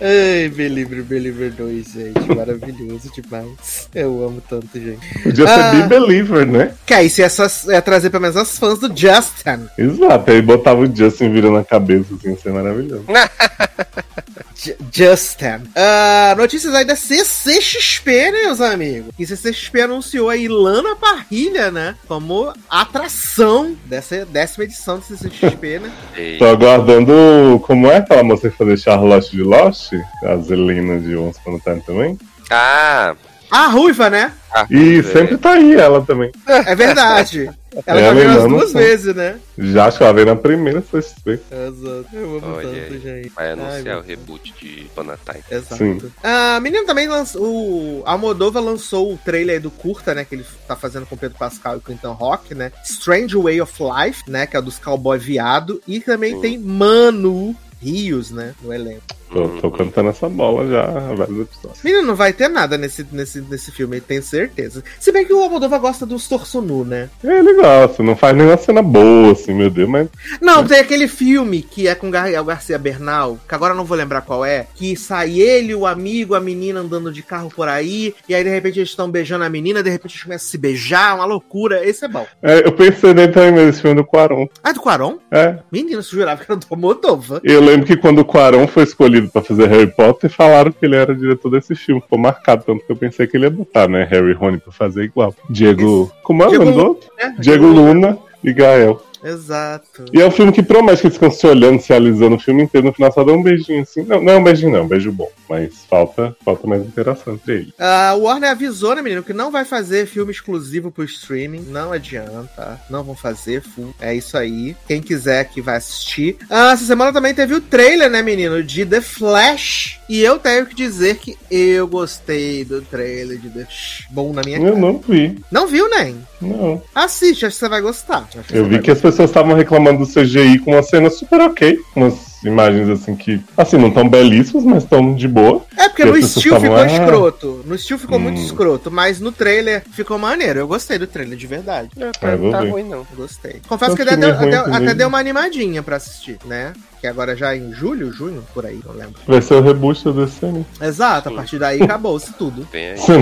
Ai, 0.00 0.48
Believer, 0.48 1.02
Believer 1.02 1.52
2, 1.52 1.86
gente, 1.92 2.34
maravilhoso 2.34 3.10
demais. 3.12 3.88
Eu 3.94 4.24
amo 4.24 4.40
tanto, 4.48 4.68
gente. 4.74 5.22
Podia 5.22 5.46
ser 5.46 5.52
Ah. 5.52 5.72
Be 5.72 5.82
Believer, 5.88 6.46
né? 6.46 6.74
Que 6.86 6.94
aí 6.94 7.10
se 7.10 7.22
essas, 7.22 7.68
é 7.68 7.80
trazer 7.80 8.10
pelo 8.10 8.22
menos 8.22 8.36
as 8.36 8.58
fãs 8.58 8.78
do 8.78 8.88
Justin. 8.88 9.68
Exato, 9.76 10.30
aí 10.30 10.42
botava 10.42 10.80
o 10.80 10.96
Justin 10.96 11.32
virando 11.32 11.58
a 11.58 11.64
cabeça, 11.64 12.14
assim, 12.14 12.30
ia 12.30 12.36
ser 12.36 12.52
maravilhoso. 12.52 13.04
Ju- 14.60 14.74
Justin. 14.92 15.62
Ah, 15.76 16.34
notícias 16.36 16.74
aí 16.74 16.84
da 16.84 16.96
CCXP, 16.96 18.10
né, 18.32 18.42
meus 18.42 18.60
amigos? 18.60 19.12
E 19.18 19.24
CCXP 19.26 19.82
anunciou 19.82 20.28
a 20.28 20.36
Ilana 20.36 20.96
Parrilha, 20.96 21.70
né? 21.70 21.94
Como 22.08 22.52
atração 22.68 23.76
dessa 23.86 24.26
décima 24.26 24.64
edição 24.64 24.98
do 24.98 25.04
CCXP, 25.04 25.78
né? 25.78 25.92
Tô 26.38 26.46
aguardando. 26.46 27.62
Como 27.64 27.86
é 27.86 27.96
aquela 27.98 28.22
moça 28.24 28.50
que 28.50 28.56
fazia 28.56 28.76
Charlotte 28.76 29.30
de 29.30 29.42
Lost? 29.42 29.92
A 30.24 30.36
Zelina 30.38 30.98
de 30.98 31.14
Once 31.16 31.38
Upon 31.40 31.56
a 31.56 31.60
Time 31.60 31.82
também. 31.82 32.18
Ah! 32.50 33.14
A 33.50 33.66
Ruiva, 33.68 34.10
né? 34.10 34.32
ah, 34.52 34.66
E 34.70 34.98
é. 34.98 35.02
sempre 35.02 35.36
tá 35.38 35.52
aí 35.52 35.74
ela 35.74 36.02
também. 36.02 36.30
É 36.46 36.74
verdade. 36.74 37.50
Ela 37.86 38.00
É, 38.00 38.04
já 38.06 38.12
veio 38.14 38.30
as 38.30 38.48
duas 38.48 38.72
vezes, 38.72 39.14
né? 39.14 39.36
Já 39.56 39.86
acho 39.86 39.98
que 39.98 40.02
ela 40.02 40.12
veio 40.14 40.26
na 40.26 40.34
primeira 40.34 40.80
CXP. 40.80 41.38
Exato. 41.50 42.06
Eu 42.12 42.38
amo 42.38 42.54
Olha 42.56 42.62
tanto, 42.66 42.92
aí. 42.94 42.98
gente. 42.98 43.28
Vai 43.28 43.46
Ai, 43.46 43.52
anunciar 43.52 43.82
meu 43.84 43.98
o 43.98 44.02
reboot 44.02 44.54
de 44.60 44.90
Bonatime. 44.96 45.44
Exato. 45.50 45.76
Sim. 45.76 46.00
Ah, 46.24 46.58
menino 46.60 46.86
também 46.86 47.06
lançou. 47.06 47.42
O 47.42 48.02
Almodova 48.06 48.58
lançou 48.58 49.12
o 49.12 49.18
trailer 49.18 49.56
aí 49.56 49.60
do 49.60 49.70
curta, 49.70 50.14
né? 50.14 50.24
Que 50.24 50.34
ele 50.36 50.46
tá 50.66 50.74
fazendo 50.74 51.04
com 51.06 51.14
o 51.14 51.18
Pedro 51.18 51.38
Pascal 51.38 51.76
e 51.76 51.80
com 51.80 51.92
o 51.92 51.94
Ethan 51.94 52.12
Rock, 52.12 52.52
né? 52.54 52.72
Strange 52.84 53.36
Way 53.36 53.60
of 53.60 53.72
Life, 53.80 54.24
né? 54.28 54.46
Que 54.46 54.56
é 54.56 54.58
o 54.58 54.62
dos 54.62 54.78
cowboy 54.78 55.18
viado. 55.18 55.80
E 55.86 56.00
também 56.00 56.40
tem 56.40 56.58
Mano 56.58 57.54
Rios, 57.80 58.30
né? 58.30 58.54
No 58.62 58.72
elenco. 58.72 59.04
Tô, 59.30 59.48
tô 59.60 59.70
cantando 59.70 60.08
essa 60.08 60.28
bola 60.28 60.68
já 60.68 60.84
há 60.84 61.14
vários 61.14 61.40
episódios. 61.40 61.82
Menino, 61.82 62.06
não 62.06 62.16
vai 62.16 62.32
ter 62.32 62.48
nada 62.48 62.78
nesse, 62.78 63.06
nesse, 63.12 63.40
nesse 63.42 63.70
filme, 63.70 64.00
tenho 64.00 64.22
certeza. 64.22 64.82
Se 64.98 65.12
bem 65.12 65.26
que 65.26 65.32
o 65.32 65.42
Almodova 65.42 65.78
gosta 65.78 66.06
dos 66.06 66.26
torso 66.26 66.60
nu, 66.60 66.84
né? 66.84 67.10
Ele 67.22 67.54
gosta, 67.54 68.02
não 68.02 68.16
faz 68.16 68.36
nenhuma 68.36 68.56
cena 68.56 68.82
boa, 68.82 69.32
assim, 69.32 69.52
meu 69.52 69.70
Deus, 69.70 69.88
mas. 69.88 70.08
Não, 70.40 70.66
tem 70.66 70.80
aquele 70.80 71.06
filme 71.06 71.62
que 71.62 71.86
é 71.86 71.94
com 71.94 72.10
Gabriel 72.10 72.44
Garcia 72.44 72.78
Bernal, 72.78 73.38
que 73.46 73.54
agora 73.54 73.72
eu 73.72 73.76
não 73.76 73.84
vou 73.84 73.96
lembrar 73.96 74.22
qual 74.22 74.44
é, 74.44 74.66
que 74.74 74.96
sai 74.96 75.38
ele, 75.38 75.74
o 75.74 75.86
amigo, 75.86 76.34
a 76.34 76.40
menina 76.40 76.80
andando 76.80 77.12
de 77.12 77.22
carro 77.22 77.50
por 77.54 77.68
aí, 77.68 78.14
e 78.28 78.34
aí 78.34 78.42
de 78.42 78.50
repente 78.50 78.78
eles 78.78 78.90
estão 78.90 79.10
beijando 79.10 79.44
a 79.44 79.48
menina, 79.48 79.82
de 79.82 79.90
repente 79.90 80.12
eles 80.12 80.22
começam 80.22 80.46
a 80.46 80.50
se 80.50 80.58
beijar, 80.58 81.14
uma 81.14 81.24
loucura. 81.24 81.84
Esse 81.84 82.04
é 82.04 82.08
bom. 82.08 82.26
É, 82.42 82.66
eu 82.66 82.72
pensei 82.72 83.12
nele 83.12 83.32
também, 83.32 83.52
mas 83.52 83.68
esse 83.68 83.82
filme 83.82 84.00
é 84.00 84.02
do 84.02 84.06
Quaron. 84.06 84.48
Ah, 84.62 84.70
é 84.70 84.72
do 84.72 84.80
Quaron? 84.80 85.18
É. 85.30 85.58
Menino, 85.70 86.02
você 86.02 86.16
jurava 86.16 86.42
que 86.42 86.50
era 86.50 86.58
do 86.58 86.66
Almodova. 86.70 87.40
Eu 87.44 87.60
lembro 87.60 87.86
que 87.86 87.96
quando 87.96 88.20
o 88.20 88.24
Quaron 88.24 88.66
foi 88.66 88.84
escolhido 88.84 89.17
pra 89.26 89.42
fazer 89.42 89.66
Harry 89.66 89.90
Potter, 89.90 90.30
falaram 90.30 90.70
que 90.70 90.86
ele 90.86 90.94
era 90.94 91.12
diretor 91.14 91.50
desse 91.50 91.74
filme. 91.74 92.00
Ficou 92.00 92.18
marcado, 92.18 92.62
tanto 92.64 92.84
que 92.84 92.92
eu 92.92 92.96
pensei 92.96 93.26
que 93.26 93.36
ele 93.36 93.46
ia 93.46 93.50
botar, 93.50 93.88
né? 93.88 94.04
Harry 94.04 94.30
e 94.30 94.34
Rony 94.34 94.58
pra 94.58 94.70
fazer 94.70 95.02
igual. 95.02 95.34
Diego. 95.50 96.12
Como 96.22 96.44
é 96.44 96.48
o 96.48 96.52
nome 96.52 96.72
do 96.72 96.86
outro? 96.86 97.10
Né? 97.18 97.34
Diego 97.40 97.66
Luna 97.66 98.16
e 98.44 98.52
Gael. 98.52 99.02
Exato. 99.22 100.04
E 100.12 100.20
é 100.20 100.26
um 100.26 100.30
filme 100.30 100.52
que 100.52 100.62
promete 100.62 101.00
que 101.00 101.06
eles 101.06 101.16
ficam 101.16 101.30
se 101.30 101.46
olhando, 101.46 101.80
se 101.80 101.92
alisando 101.92 102.36
o 102.36 102.40
filme 102.40 102.62
inteiro. 102.62 102.86
No 102.86 102.92
final 102.92 103.12
só 103.12 103.24
dá 103.24 103.32
um 103.32 103.42
beijinho 103.42 103.82
assim. 103.82 104.02
Não, 104.02 104.22
não 104.22 104.32
é 104.32 104.36
um 104.36 104.44
beijinho, 104.44 104.72
não. 104.72 104.78
É 104.78 104.82
um 104.82 104.88
beijo 104.88 105.10
bom. 105.12 105.28
Mas 105.48 105.84
falta, 105.88 106.36
falta 106.44 106.66
mais 106.66 106.82
interação 106.82 107.34
entre 107.34 107.52
eles. 107.54 107.72
Ah, 107.78 108.14
o 108.16 108.22
Warner 108.22 108.50
avisou, 108.50 108.94
né, 108.94 109.02
menino, 109.02 109.22
que 109.22 109.32
não 109.32 109.50
vai 109.50 109.64
fazer 109.64 110.06
filme 110.06 110.30
exclusivo 110.30 110.90
pro 110.90 111.04
streaming. 111.04 111.66
Não 111.68 111.92
adianta. 111.92 112.80
Não 112.90 113.02
vão 113.02 113.14
fazer. 113.14 113.62
Full. 113.62 113.94
É 114.00 114.14
isso 114.14 114.36
aí. 114.36 114.76
Quem 114.86 115.00
quiser 115.00 115.44
que 115.44 115.60
vai 115.60 115.76
assistir. 115.76 116.36
Ah, 116.50 116.72
essa 116.72 116.84
semana 116.84 117.12
também 117.12 117.34
teve 117.34 117.54
o 117.54 117.60
trailer, 117.60 118.10
né, 118.10 118.22
menino, 118.22 118.62
de 118.62 118.84
The 118.84 119.00
Flash. 119.00 119.98
E 120.08 120.20
eu 120.20 120.38
tenho 120.38 120.66
que 120.66 120.74
dizer 120.74 121.16
que 121.16 121.36
eu 121.50 121.86
gostei 121.86 122.64
do 122.64 122.80
trailer 122.82 123.38
de 123.38 123.48
The 123.48 123.64
Flash. 123.64 124.06
Bom 124.10 124.32
na 124.32 124.42
minha 124.44 124.58
Eu 124.58 124.64
cara. 124.64 124.76
não 124.76 124.98
vi. 124.98 125.38
Não 125.50 125.66
viu, 125.66 125.88
nem? 125.90 126.16
Não. 126.40 126.82
Assiste, 126.94 127.46
acho 127.46 127.56
que 127.56 127.60
você 127.60 127.68
vai 127.68 127.80
gostar. 127.80 128.28
Eu 128.52 128.64
vi 128.66 128.78
que 128.80 128.90
as 128.90 129.00
pessoas 129.10 129.30
estavam 129.30 129.54
reclamando 129.54 130.04
do 130.04 130.12
CGI 130.12 130.58
com 130.60 130.72
uma 130.72 130.82
cena 130.82 131.10
super 131.10 131.40
ok. 131.40 131.78
Umas 131.96 132.28
imagens 132.44 132.88
assim 132.88 133.16
que, 133.16 133.40
assim, 133.56 133.76
não 133.76 133.90
tão 133.90 134.08
belíssimas, 134.08 134.64
mas 134.64 134.84
tão 134.84 135.14
de 135.14 135.26
boa. 135.26 135.64
É 135.76 135.88
porque 135.88 136.04
no 136.04 136.16
estilo 136.16 136.60
ficou 136.60 136.76
ah. 136.76 136.86
escroto. 136.86 137.62
No 137.64 137.74
estilo 137.74 137.98
ficou 137.98 138.18
muito 138.18 138.38
Hum. 138.40 138.44
escroto, 138.44 138.90
mas 138.90 139.18
no 139.18 139.32
trailer 139.32 139.82
ficou 139.90 140.18
maneiro. 140.18 140.60
Eu 140.60 140.68
gostei 140.68 140.98
do 140.98 141.06
trailer, 141.06 141.36
de 141.36 141.46
verdade. 141.46 141.88
Não, 141.96 142.08
Ah, 142.08 142.12
tá 142.52 142.60
ver. 142.60 142.70
ruim, 142.70 142.84
não. 142.84 143.04
Gostei. 143.16 143.60
Confesso 143.68 143.96
que 143.96 144.02
até 144.02 144.16
deu, 144.16 144.30
até- 144.30 144.56
até 144.56 144.94
deu 144.94 145.08
uma 145.08 145.18
animadinha 145.18 145.82
pra 145.82 145.96
assistir, 145.96 146.38
né? 146.44 146.72
Que 147.00 147.06
agora 147.06 147.36
já 147.36 147.54
é 147.54 147.58
em 147.58 147.72
julho, 147.72 148.12
junho, 148.12 148.44
por 148.52 148.66
aí, 148.66 148.80
não 148.84 148.94
lembro. 148.94 149.20
Vai 149.26 149.40
ser 149.40 149.54
o 149.54 149.62
reboot 149.62 150.10
desse 150.12 150.44
ano. 150.44 150.66
Exato, 150.80 151.28
a 151.28 151.32
partir 151.32 151.58
daí 151.58 151.82
acabou-se 151.82 152.32
tudo. 152.34 152.66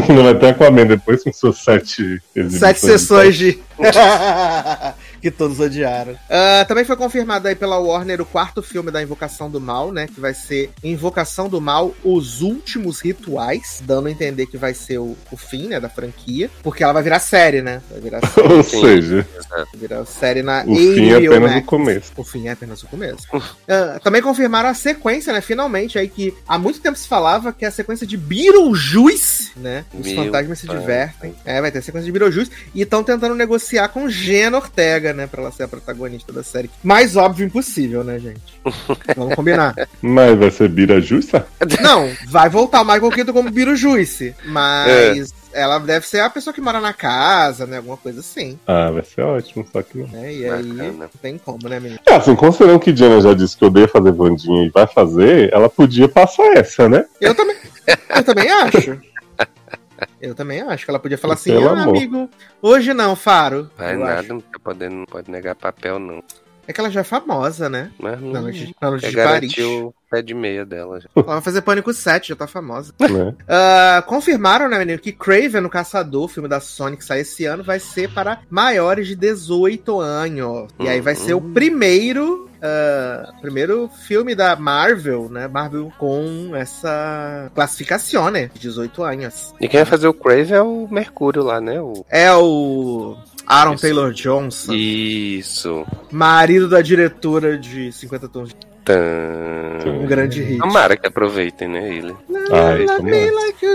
Não 0.08 0.24
vai 0.24 0.34
ter 0.38 0.48
Aquaman 0.48 0.86
depois 0.86 1.22
com 1.22 1.32
suas 1.32 1.58
sete 1.58 2.20
exibições. 2.34 2.60
Sete 2.60 2.80
sessões 2.80 3.36
de. 3.36 3.58
que 5.20 5.30
todos 5.30 5.58
odiaram. 5.58 6.16
Ah, 6.30 6.64
também 6.66 6.84
foi 6.84 6.96
confirmado 6.96 7.48
aí 7.48 7.54
pela 7.54 7.78
Warner 7.78 8.20
o 8.20 8.26
quarto 8.26 8.62
filme 8.62 8.90
da 8.90 9.02
Invocação 9.02 9.50
do 9.50 9.60
Mal, 9.60 9.90
né? 9.92 10.06
Que 10.06 10.20
vai 10.20 10.32
ser 10.32 10.70
Invocação 10.84 11.48
do 11.48 11.60
Mal, 11.60 11.94
Os 12.04 12.42
Últimos 12.42 13.00
Rituais, 13.00 13.82
dando 13.84 14.08
a 14.08 14.10
entender 14.10 14.46
que 14.46 14.56
vai 14.56 14.72
ser 14.72 14.98
o, 14.98 15.16
o 15.30 15.36
fim, 15.36 15.68
né, 15.68 15.80
da 15.80 15.88
franquia. 15.88 16.50
Porque 16.62 16.82
ela 16.82 16.92
vai 16.92 17.02
virar 17.02 17.18
série, 17.18 17.60
né? 17.60 17.82
Vai 17.90 18.00
virar 18.00 18.26
série, 18.26 18.52
Ou 18.54 18.62
seja, 18.62 19.26
vai 19.50 19.64
virar 19.74 20.04
série 20.06 20.42
na 20.42 20.64
o 20.66 20.74
fim 20.74 21.10
é 21.10 21.16
apenas 21.16 21.50
Max. 21.50 21.56
o 21.56 21.66
começo. 21.66 22.12
O 22.16 22.24
fim 22.24 22.46
é 22.46 22.52
apenas 22.52 22.82
o 22.82 22.86
começo. 22.86 23.26
Ah, 23.68 23.98
também 24.02 24.22
confirmaram 24.22 24.68
a 24.68 24.74
sequência, 24.74 25.32
né? 25.32 25.40
Finalmente, 25.40 25.98
aí 25.98 26.08
que 26.08 26.34
há 26.46 26.58
muito 26.58 26.80
tempo 26.80 26.96
se 26.96 27.08
falava 27.08 27.52
que 27.52 27.64
é 27.64 27.68
a 27.68 27.72
sequência 27.72 28.06
de 28.06 28.16
Beetlejuice, 28.16 29.52
né? 29.56 29.84
Os 29.92 30.06
Meu 30.06 30.24
fantasmas 30.24 30.58
se 30.58 30.66
pai. 30.66 30.78
divertem. 30.78 31.34
É, 31.44 31.60
vai 31.60 31.70
ter 31.70 31.78
a 31.78 31.82
sequência 31.82 32.06
de 32.06 32.12
Beetlejuice. 32.12 32.50
E 32.74 32.82
estão 32.82 33.02
tentando 33.02 33.34
negociar 33.34 33.88
com 33.88 34.08
Jenna 34.08 34.58
Ortega, 34.58 35.12
né? 35.12 35.26
Pra 35.26 35.42
ela 35.42 35.52
ser 35.52 35.64
a 35.64 35.68
protagonista 35.68 36.32
da 36.32 36.42
série. 36.42 36.70
Mais 36.82 37.16
óbvio 37.16 37.46
impossível, 37.46 38.04
né, 38.04 38.18
gente? 38.18 38.40
Vamos 39.16 39.34
combinar. 39.34 39.74
Mas 40.00 40.38
vai 40.38 40.50
ser 40.50 40.70
Justa? 41.02 41.46
Não, 41.80 42.10
vai 42.28 42.48
voltar 42.48 42.82
o 42.82 42.84
Michael 42.84 43.10
Keaton 43.10 43.32
como 43.32 43.50
Beetlejuice. 43.50 44.34
Mas 44.44 45.32
ela 45.56 45.78
deve 45.78 46.06
ser 46.06 46.20
a 46.20 46.30
pessoa 46.30 46.52
que 46.52 46.60
mora 46.60 46.80
na 46.80 46.92
casa, 46.92 47.66
né? 47.66 47.78
Alguma 47.78 47.96
coisa 47.96 48.20
assim. 48.20 48.58
Ah, 48.66 48.90
vai 48.90 49.02
ser 49.02 49.22
ótimo, 49.22 49.66
só 49.72 49.82
que 49.82 49.98
não. 49.98 50.06
Né? 50.08 50.34
E 50.34 50.48
aí, 50.48 50.62
Bacana. 50.62 50.92
não 50.92 51.08
tem 51.20 51.38
como, 51.38 51.68
né, 51.68 51.80
menino? 51.80 52.00
É, 52.06 52.14
assim, 52.14 52.36
considerando 52.36 52.80
que 52.80 52.92
Diana 52.92 53.20
já 53.20 53.34
disse 53.34 53.56
que 53.56 53.64
odeia 53.64 53.88
fazer 53.88 54.12
Vandinha 54.12 54.66
e 54.66 54.70
vai 54.70 54.86
fazer, 54.86 55.52
ela 55.52 55.68
podia 55.68 56.08
passar 56.08 56.56
essa, 56.56 56.88
né? 56.88 57.04
Eu 57.20 57.34
também. 57.34 57.56
Eu 58.14 58.24
também 58.24 58.50
acho. 58.50 59.00
Eu 60.20 60.34
também 60.34 60.60
acho 60.60 60.84
que 60.84 60.90
ela 60.90 60.98
podia 60.98 61.16
falar 61.16 61.34
assim, 61.34 61.52
ah, 61.54 61.70
amor. 61.70 61.96
amigo, 61.96 62.28
hoje 62.60 62.92
não, 62.92 63.16
Faro. 63.16 63.70
Vai 63.78 63.94
Eu 63.94 64.00
nada, 64.00 64.20
acho. 64.20 64.28
não 64.28 64.40
tá 64.40 64.58
podendo, 64.62 64.94
não 64.94 65.06
pode 65.06 65.30
negar 65.30 65.54
papel, 65.54 65.98
não. 65.98 66.22
É 66.68 66.72
que 66.72 66.80
ela 66.80 66.90
já 66.90 67.00
é 67.00 67.04
famosa, 67.04 67.68
né? 67.68 67.90
Mas 67.98 68.20
não. 68.20 68.32
Na 68.32 68.40
noite, 68.40 68.74
na 68.80 68.90
noite 68.90 69.06
é 69.06 69.10
de 69.10 69.16
Paris. 69.16 69.28
garantir 69.54 69.62
o 69.62 69.94
pé 70.10 70.22
de 70.22 70.34
meia 70.34 70.64
dela. 70.64 71.00
já. 71.00 71.08
Ela 71.14 71.24
vai 71.24 71.40
fazer 71.40 71.62
Pânico 71.62 71.92
7, 71.92 72.28
já 72.30 72.36
tá 72.36 72.46
famosa. 72.46 72.92
né? 73.00 73.34
Ah, 73.48 74.02
confirmaram, 74.06 74.68
né, 74.68 74.78
menino, 74.78 74.98
que 74.98 75.12
Craven, 75.12 75.64
o 75.64 75.70
Caçador, 75.70 76.28
filme 76.28 76.48
da 76.48 76.60
Sony 76.60 76.96
que 76.96 77.04
sai 77.04 77.20
esse 77.20 77.44
ano, 77.44 77.62
vai 77.62 77.78
ser 77.78 78.12
para 78.12 78.40
maiores 78.50 79.06
de 79.06 79.14
18 79.14 80.00
anos. 80.00 80.68
E 80.80 80.88
aí 80.88 81.00
vai 81.00 81.14
ser 81.14 81.34
o 81.34 81.40
primeiro. 81.40 82.48
Ah, 82.62 83.32
primeiro 83.40 83.88
filme 83.88 84.34
da 84.34 84.56
Marvel, 84.56 85.28
né? 85.30 85.48
Marvel 85.48 85.92
com 85.98 86.54
essa 86.54 87.50
classificação, 87.54 88.30
né? 88.30 88.50
De 88.54 88.60
18 88.60 89.02
anos. 89.02 89.54
E 89.60 89.68
quem 89.68 89.80
vai 89.80 89.86
fazer 89.86 90.08
o 90.08 90.14
Crave 90.14 90.52
é 90.52 90.62
o 90.62 90.88
Mercúrio 90.90 91.42
lá, 91.42 91.60
né? 91.60 91.80
O... 91.80 92.04
É 92.10 92.32
o 92.34 93.16
Aaron 93.46 93.74
Isso. 93.74 93.82
Taylor 93.82 94.12
Johnson, 94.12 94.72
Isso. 94.72 95.86
marido 96.10 96.68
da 96.68 96.82
diretora 96.82 97.56
de 97.56 97.92
50 97.92 98.28
Tons 98.28 98.50
de 99.82 99.88
um 99.88 100.06
grande 100.06 100.40
hit. 100.42 100.58
Tomara 100.58 100.96
que 100.96 101.06
aproveitem, 101.06 101.68
né, 101.68 101.88
ele. 101.88 102.16
Me 102.28 102.38
é? 103.18 103.30
like. 103.30 103.66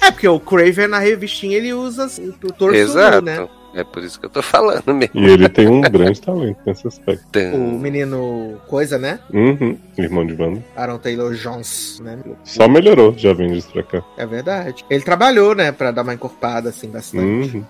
É, 0.00 0.10
porque 0.10 0.28
o 0.28 0.38
Craven 0.38 0.86
na 0.86 0.98
revistinha 0.98 1.56
ele 1.56 1.72
usa 1.72 2.06
o, 2.06 2.28
o 2.28 2.52
torso 2.52 2.76
nu, 2.76 2.76
Exato. 2.76 3.22
né? 3.22 3.48
É 3.74 3.84
por 3.84 4.02
isso 4.02 4.18
que 4.18 4.26
eu 4.26 4.30
tô 4.30 4.42
falando 4.42 4.92
mesmo. 4.94 5.12
E 5.14 5.26
ele 5.26 5.48
tem 5.48 5.68
um 5.68 5.80
grande 5.80 6.20
talento 6.20 6.58
nesse 6.66 6.86
aspecto. 6.88 7.38
O 7.54 7.78
menino 7.78 8.60
coisa, 8.66 8.98
né? 8.98 9.20
Uhum, 9.32 9.76
irmão 9.96 10.26
de 10.26 10.34
banda. 10.34 10.62
Aaron 10.76 10.98
Taylor 10.98 11.32
Jones, 11.34 12.00
né? 12.02 12.18
Só 12.44 12.68
melhorou, 12.68 13.14
já 13.16 13.32
vem 13.32 13.52
disso 13.52 13.70
pra 13.72 13.82
cá. 13.82 14.02
É 14.16 14.26
verdade. 14.26 14.84
Ele 14.90 15.02
trabalhou, 15.02 15.54
né, 15.54 15.70
pra 15.72 15.90
dar 15.90 16.02
uma 16.02 16.14
encorpada, 16.14 16.70
assim, 16.70 16.88
bastante. 16.88 17.56
Uhum. 17.56 17.64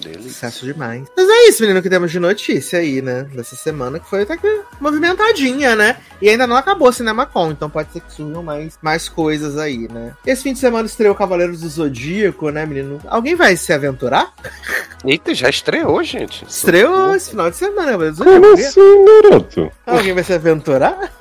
Delícia. 0.00 0.30
Sucesso 0.30 0.64
demais. 0.64 1.04
Mas 1.16 1.28
é 1.28 1.48
isso, 1.48 1.62
menino, 1.62 1.82
que 1.82 1.90
temos 1.90 2.10
de 2.10 2.18
notícia 2.18 2.78
aí, 2.78 3.00
né? 3.02 3.26
Dessa 3.34 3.56
semana, 3.56 3.98
que 3.98 4.08
foi 4.08 4.22
até 4.22 4.36
que 4.36 4.60
movimentadinha, 4.80 5.74
né? 5.76 5.96
E 6.20 6.28
ainda 6.28 6.46
não 6.46 6.56
acabou 6.56 6.88
o 6.88 6.92
CinemaCon, 6.92 7.50
então 7.50 7.68
pode 7.68 7.92
ser 7.92 8.00
que 8.00 8.12
surjam 8.12 8.42
mais, 8.42 8.78
mais 8.82 9.08
coisas 9.08 9.58
aí, 9.58 9.88
né? 9.92 10.12
Esse 10.26 10.42
fim 10.42 10.52
de 10.52 10.58
semana 10.58 10.86
estreou 10.86 11.14
Cavaleiros 11.14 11.60
do 11.60 11.68
Zodíaco, 11.68 12.50
né, 12.50 12.64
menino? 12.66 13.00
Alguém 13.06 13.34
vai 13.34 13.56
se 13.56 13.72
aventurar? 13.72 14.32
Eita, 15.04 15.34
já 15.34 15.48
estreou, 15.48 16.02
gente. 16.02 16.44
Estreou 16.48 17.14
esse 17.14 17.30
final 17.30 17.50
de 17.50 17.56
semana, 17.56 17.92
Cavaleiros 17.92 18.18
do 18.18 18.24
Como 18.24 18.46
Zodíaco. 18.46 18.68
assim, 18.68 19.04
garoto? 19.04 19.72
Alguém 19.86 20.12
vai 20.14 20.24
se 20.24 20.32
aventurar? 20.32 21.12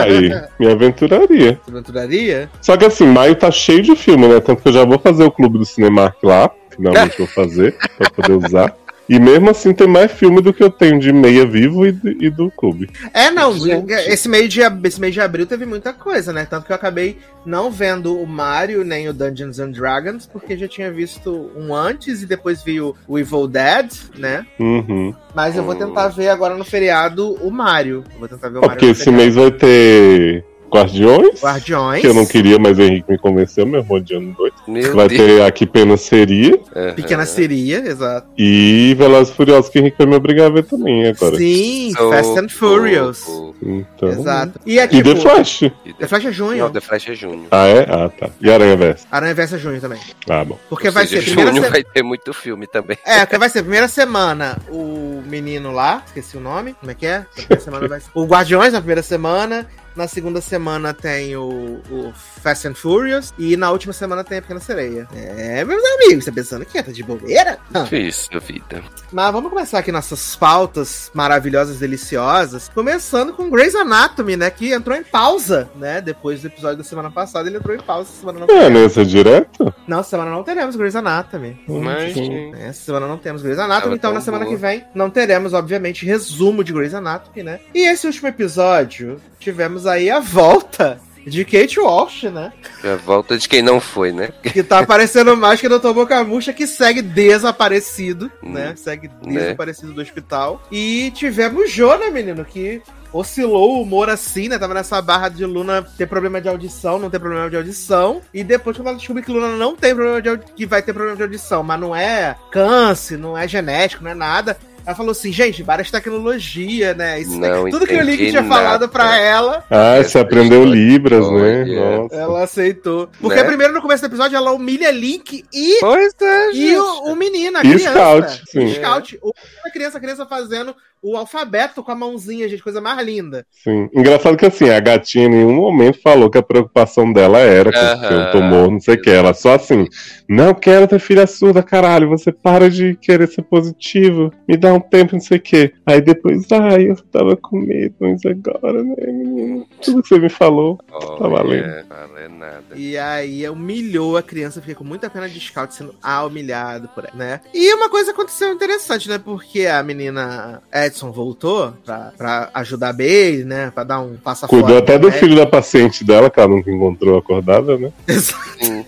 Aí, 0.00 0.30
me 0.58 0.70
aventuraria. 0.70 1.60
Se 1.64 1.70
aventuraria? 1.70 2.50
Só 2.60 2.76
que 2.76 2.84
assim, 2.84 3.06
maio 3.06 3.34
tá 3.34 3.50
cheio 3.50 3.82
de 3.82 3.96
filme, 3.96 4.28
né? 4.28 4.40
Tanto 4.40 4.62
que 4.62 4.68
eu 4.68 4.72
já 4.72 4.84
vou 4.84 4.98
fazer 4.98 5.24
o 5.24 5.30
clube 5.30 5.58
do 5.58 5.64
Cinemark 5.64 6.16
lá. 6.22 6.50
Finalmente 6.76 7.18
vou 7.18 7.26
fazer, 7.26 7.76
pra 7.98 8.10
poder 8.10 8.32
usar. 8.32 8.76
E 9.08 9.18
mesmo 9.18 9.50
assim 9.50 9.74
tem 9.74 9.88
mais 9.88 10.12
filme 10.12 10.40
do 10.40 10.54
que 10.54 10.62
eu 10.62 10.70
tenho 10.70 10.98
de 10.98 11.12
meia 11.12 11.44
vivo 11.44 11.84
e, 11.84 11.92
de- 11.92 12.16
e 12.20 12.30
do 12.30 12.50
clube. 12.52 12.88
É, 13.12 13.30
não, 13.32 13.52
Gente. 13.52 13.92
esse 13.92 14.28
mês, 14.28 14.48
de, 14.50 14.60
esse 14.84 15.00
mês 15.00 15.12
de 15.12 15.20
abril 15.20 15.44
teve 15.44 15.66
muita 15.66 15.92
coisa, 15.92 16.32
né? 16.32 16.46
Tanto 16.48 16.66
que 16.66 16.72
eu 16.72 16.76
acabei 16.76 17.18
não 17.44 17.70
vendo 17.70 18.16
o 18.16 18.24
Mario 18.26 18.84
nem 18.84 19.08
o 19.08 19.12
Dungeons 19.12 19.58
and 19.58 19.72
Dragons, 19.72 20.24
porque 20.24 20.56
já 20.56 20.68
tinha 20.68 20.90
visto 20.90 21.50
um 21.56 21.74
antes 21.74 22.22
e 22.22 22.26
depois 22.26 22.62
vi 22.62 22.80
o, 22.80 22.94
o 23.08 23.18
Evil 23.18 23.48
Dead, 23.48 23.92
né? 24.16 24.46
Uhum. 24.58 25.12
Mas 25.34 25.56
eu 25.56 25.64
vou 25.64 25.74
tentar 25.74 26.06
ver 26.08 26.28
agora 26.28 26.56
no 26.56 26.64
feriado 26.64 27.34
o 27.44 27.50
Mario. 27.50 28.04
Eu 28.14 28.20
vou 28.20 28.28
tentar 28.28 28.48
ver 28.48 28.58
o 28.58 28.60
Mario 28.60 28.76
porque 28.78 28.86
esse 28.86 29.10
mês 29.10 29.34
vai 29.34 29.50
ter 29.50 30.44
Guardiões. 30.72 31.42
Guardiões. 31.42 32.00
Que 32.00 32.06
eu 32.06 32.14
não 32.14 32.24
queria, 32.26 32.58
mas 32.58 32.78
o 32.78 32.82
Henrique 32.82 33.10
me 33.10 33.18
convenceu, 33.18 33.66
meu 33.66 33.80
irmão 33.80 34.00
de 34.00 34.14
ano 34.14 34.32
doido. 34.36 34.54
Meu 34.66 34.94
Vai 34.94 35.08
Deus. 35.08 35.20
ter 35.20 35.42
Aqui 35.42 35.66
Pena 35.66 35.96
Seria. 35.96 36.58
Aham. 36.74 36.94
Pequena 36.94 37.26
seria, 37.26 37.78
exato. 37.80 38.28
E 38.38 38.94
Velozes 38.96 39.32
e 39.32 39.36
Furiosos, 39.36 39.70
que 39.70 39.78
o 39.78 39.80
Henrique 39.80 39.96
vai 39.98 40.06
me 40.06 40.14
obrigar 40.16 40.46
a 40.46 40.50
ver 40.50 40.64
também 40.64 41.06
agora. 41.06 41.36
Sim, 41.36 41.92
Sou 41.96 42.10
Fast 42.10 42.38
and 42.38 42.48
Furious. 42.48 43.26
Então... 43.62 44.08
Exato. 44.08 44.60
E 44.64 44.78
é 44.78 44.84
E 44.84 44.88
tipo, 44.88 45.14
The 45.14 45.20
Flash. 45.20 45.62
E 45.62 45.70
The 45.98 46.06
Flash 46.08 46.24
é 46.26 46.32
junho. 46.32 46.58
Não, 46.64 46.70
The 46.70 46.80
Flash 46.80 47.08
é 47.08 47.14
junho. 47.14 47.46
Ah, 47.50 47.66
é? 47.66 47.80
Ah, 47.88 48.08
tá. 48.08 48.30
E 48.40 48.50
Aranha 48.50 48.76
Versa. 48.76 49.06
Aranha 49.10 49.34
Versa 49.34 49.56
é 49.56 49.58
junho 49.58 49.80
também. 49.80 49.98
Ah, 50.28 50.44
bom. 50.44 50.58
Porque 50.68 50.88
Ou 50.88 50.92
vai 50.94 51.06
seja, 51.06 51.20
ser 51.22 51.26
primeira 51.26 51.50
junho 51.50 51.64
se- 51.64 51.70
vai 51.70 51.84
ter 51.84 52.02
muito 52.02 52.32
filme 52.32 52.66
também. 52.66 52.96
É, 53.04 53.20
porque 53.20 53.38
vai 53.38 53.48
ser 53.48 53.62
primeira 53.62 53.88
semana 53.88 54.56
o 54.70 55.22
menino 55.26 55.72
lá, 55.72 56.02
esqueci 56.06 56.36
o 56.36 56.40
nome, 56.40 56.74
como 56.78 56.90
é 56.90 56.94
que 56.94 57.06
é? 57.06 57.18
Na 57.18 57.24
primeira 57.34 57.60
semana 57.60 57.88
vai 57.88 58.00
ser- 58.00 58.10
O 58.14 58.24
Guardiões 58.24 58.72
na 58.72 58.78
primeira 58.80 59.02
semana, 59.02 59.66
na 59.96 60.08
segunda 60.08 60.40
semana 60.40 60.92
tem 60.94 61.36
o, 61.36 61.80
o 61.90 62.12
Fast 62.42 62.66
and 62.68 62.74
Furious 62.74 63.32
e 63.38 63.56
na 63.56 63.70
última 63.70 63.92
semana 63.92 64.24
tem 64.24 64.38
a 64.38 64.42
Pequena 64.42 64.60
Sereia. 64.60 65.06
É, 65.14 65.64
meus 65.64 65.82
amigos, 65.96 66.24
você 66.24 66.32
pensando 66.32 66.64
que 66.64 66.78
é, 66.78 66.82
tá 66.82 66.92
de 66.92 67.02
bobeira? 67.02 67.58
Hã. 67.74 67.86
Isso, 67.92 68.28
vida. 68.40 68.82
Mas 69.12 69.32
vamos 69.32 69.50
começar 69.50 69.78
aqui 69.78 69.92
nossas 69.92 70.34
pautas 70.36 71.10
maravilhosas, 71.14 71.78
deliciosas, 71.78 72.68
começando 72.68 73.32
com 73.32 73.50
Grey's 73.50 73.74
Anatomy, 73.74 74.36
né, 74.36 74.50
que 74.50 74.72
entrou 74.72 74.96
em 74.96 75.02
pausa, 75.04 75.70
né, 75.76 76.00
depois 76.00 76.40
do 76.40 76.46
episódio 76.46 76.78
da 76.78 76.84
semana 76.84 77.10
passada, 77.10 77.48
ele 77.48 77.58
entrou 77.58 77.74
em 77.76 77.80
pausa, 77.80 78.10
semana 78.10 78.40
não 78.40 78.44
É, 78.46 78.48
teremos. 78.62 78.82
nessa 78.82 79.04
direto? 79.04 79.74
Não, 79.86 80.00
essa 80.00 80.10
semana 80.10 80.30
não 80.30 80.42
teremos 80.42 80.76
Grey's 80.76 80.96
Anatomy. 80.96 81.60
Mas. 81.68 82.14
Sim. 82.14 82.54
Essa 82.54 82.82
semana 82.84 83.06
não 83.06 83.18
temos 83.18 83.42
Grey's 83.42 83.58
Anatomy, 83.58 83.82
Tava 83.82 83.94
então 83.96 84.10
tão 84.10 84.14
na 84.18 84.20
semana 84.20 84.44
boa. 84.44 84.56
que 84.56 84.60
vem 84.60 84.84
não 84.94 85.10
teremos, 85.10 85.52
obviamente, 85.52 86.06
resumo 86.06 86.62
de 86.64 86.72
Grey's 86.72 86.94
Anatomy, 86.94 87.42
né? 87.42 87.60
E 87.74 87.86
esse 87.86 88.06
último 88.06 88.28
episódio, 88.28 89.20
tivemos 89.42 89.86
aí 89.86 90.10
a 90.10 90.20
volta 90.20 91.00
de 91.26 91.44
Kate 91.44 91.78
Walsh, 91.78 92.24
né? 92.24 92.52
A 92.82 92.96
volta 92.96 93.38
de 93.38 93.48
quem 93.48 93.62
não 93.62 93.78
foi, 93.80 94.10
né? 94.12 94.30
Que 94.42 94.62
tá 94.62 94.80
aparecendo 94.80 95.36
mais 95.36 95.60
que 95.60 95.66
o 95.68 95.78
Dr. 95.78 95.92
Boca 95.92 96.22
Murcha, 96.24 96.52
que 96.52 96.66
segue 96.66 97.00
desaparecido, 97.00 98.30
né? 98.42 98.74
Segue 98.76 99.08
Né? 99.24 99.40
desaparecido 99.42 99.92
do 99.92 100.00
hospital. 100.00 100.62
E 100.70 101.10
tivemos 101.14 101.70
Jo, 101.70 101.96
né, 101.96 102.10
menino? 102.10 102.44
Que 102.44 102.82
oscilou 103.12 103.74
o 103.76 103.82
humor 103.82 104.08
assim, 104.08 104.48
né? 104.48 104.58
Tava 104.58 104.74
nessa 104.74 105.00
barra 105.02 105.28
de 105.28 105.44
Luna 105.44 105.82
ter 105.96 106.06
problema 106.06 106.40
de 106.40 106.48
audição, 106.48 106.98
não 106.98 107.10
ter 107.10 107.18
problema 107.20 107.48
de 107.50 107.56
audição. 107.56 108.22
E 108.32 108.42
depois, 108.42 108.76
quando 108.76 108.88
ela 108.88 108.96
descobriu 108.96 109.24
que 109.24 109.30
Luna 109.30 109.48
não 109.56 109.76
tem 109.76 109.94
problema 109.94 110.20
de 110.22 110.28
audi- 110.30 110.44
que 110.56 110.66
vai 110.66 110.80
ter 110.82 110.92
problema 110.92 111.16
de 111.16 111.22
audição, 111.22 111.62
mas 111.62 111.78
não 111.78 111.94
é 111.94 112.34
câncer, 112.50 113.18
não 113.18 113.36
é 113.36 113.46
genético, 113.46 114.02
não 114.02 114.10
é 114.10 114.14
nada. 114.14 114.56
Ela 114.84 114.96
falou 114.96 115.12
assim, 115.12 115.32
gente, 115.32 115.62
várias 115.62 115.90
tecnologia, 115.90 116.92
né? 116.94 117.20
Isso, 117.20 117.38
Não 117.38 117.70
tudo 117.70 117.86
que 117.86 117.94
o 117.94 118.02
Link 118.02 118.30
tinha 118.30 118.42
falado 118.44 118.82
nada. 118.82 118.88
pra 118.88 119.16
ela, 119.18 119.64
Ah, 119.70 120.02
você 120.02 120.18
aprendeu. 120.18 120.64
Libras, 120.64 121.30
né? 121.30 121.64
Nossa. 121.64 122.14
ela 122.16 122.42
aceitou. 122.42 123.08
Porque 123.20 123.36
Né? 123.36 123.44
primeiro 123.44 123.72
no 123.72 123.80
começo 123.82 124.02
do 124.02 124.06
episódio 124.06 124.36
ela 124.36 124.52
humilha 124.52 124.90
Link 124.90 125.44
e 125.52 125.76
Pois 125.80 126.12
é, 126.20 126.50
E 126.50 126.54
gente. 126.68 126.76
o, 126.78 127.12
o 127.12 127.16
menino, 127.16 127.58
a 127.58 127.60
E 127.60 127.74
criança. 127.74 127.90
Scout, 127.92 128.42
sim. 128.50 128.64
E 128.64 128.74
Scout. 128.74 129.18
O- 129.22 129.32
A 129.64 129.70
criança, 129.70 129.98
a 129.98 130.00
criança 130.00 130.26
fazendo 130.26 130.74
o 131.02 131.16
alfabeto 131.16 131.82
com 131.82 131.90
a 131.90 131.96
mãozinha, 131.96 132.48
gente, 132.48 132.62
coisa 132.62 132.80
mais 132.80 133.04
linda. 133.04 133.44
Sim. 133.50 133.88
Engraçado 133.92 134.36
que 134.36 134.46
assim, 134.46 134.70
a 134.70 134.78
gatinha 134.78 135.26
em 135.26 135.30
nenhum 135.30 135.54
momento 135.54 136.00
falou 136.00 136.30
que 136.30 136.38
a 136.38 136.42
preocupação 136.42 137.12
dela 137.12 137.38
era 137.38 137.72
com 137.72 137.78
Aham. 137.78 138.08
seu 138.08 138.30
tumor, 138.30 138.70
não 138.70 138.80
sei 138.80 138.94
o 138.94 139.00
que. 139.02 139.10
Ela 139.10 139.34
só 139.34 139.54
assim, 139.54 139.86
não 140.28 140.54
quero 140.54 140.86
ter 140.86 141.00
filha 141.00 141.26
surda, 141.26 141.62
caralho. 141.62 142.08
Você 142.08 142.30
para 142.30 142.70
de 142.70 142.94
querer 142.96 143.26
ser 143.26 143.42
positivo. 143.42 144.32
Me 144.48 144.56
dá 144.56 144.72
um 144.72 144.80
tempo, 144.80 145.14
não 145.14 145.20
sei 145.20 145.38
o 145.38 145.40
que. 145.40 145.72
Aí 145.84 146.00
depois, 146.00 146.46
ai, 146.52 146.90
eu 146.90 146.96
tava 146.96 147.36
com 147.36 147.58
medo, 147.58 147.94
mas 148.00 148.20
agora, 148.24 148.82
né, 148.82 148.94
menino? 149.06 149.66
Tudo 149.82 150.02
que 150.02 150.08
você 150.08 150.18
me 150.18 150.28
falou. 150.28 150.78
Tá 151.18 151.28
valendo. 151.28 151.64
Olha, 151.64 151.86
Vale 152.12 152.28
nada. 152.28 152.76
E 152.76 152.96
aí 152.96 153.48
humilhou 153.48 154.16
a 154.16 154.22
criança, 154.22 154.60
fiquei 154.60 154.74
com 154.74 154.84
muita 154.84 155.10
pena 155.10 155.28
de 155.28 155.40
Scout 155.40 155.74
sendo 155.74 155.94
ah, 156.02 156.24
humilhado 156.24 156.88
por 156.88 157.04
ela, 157.04 157.14
né? 157.14 157.40
E 157.52 157.74
uma 157.74 157.88
coisa 157.88 158.12
aconteceu 158.12 158.52
interessante, 158.52 159.08
né? 159.08 159.18
Porque 159.18 159.66
a 159.66 159.82
menina 159.82 160.62
Edson 160.92 161.10
voltou 161.10 161.72
pra, 161.84 162.12
pra 162.16 162.50
ajudar 162.54 162.90
a 162.90 162.92
Bailey, 162.92 163.44
né? 163.44 163.70
Pra 163.74 163.82
dar 163.82 164.00
um 164.00 164.16
passo 164.16 164.46
Cuidou 164.46 164.68
fora 164.68 164.78
até 164.80 164.98
do 164.98 165.10
filho 165.10 165.34
da 165.34 165.46
paciente 165.46 166.04
dela, 166.04 166.30
que 166.30 166.38
ela 166.38 166.48
nunca 166.48 166.70
encontrou 166.70 167.18
acordada, 167.18 167.78
né? 167.78 167.90
Sim. 168.08 168.84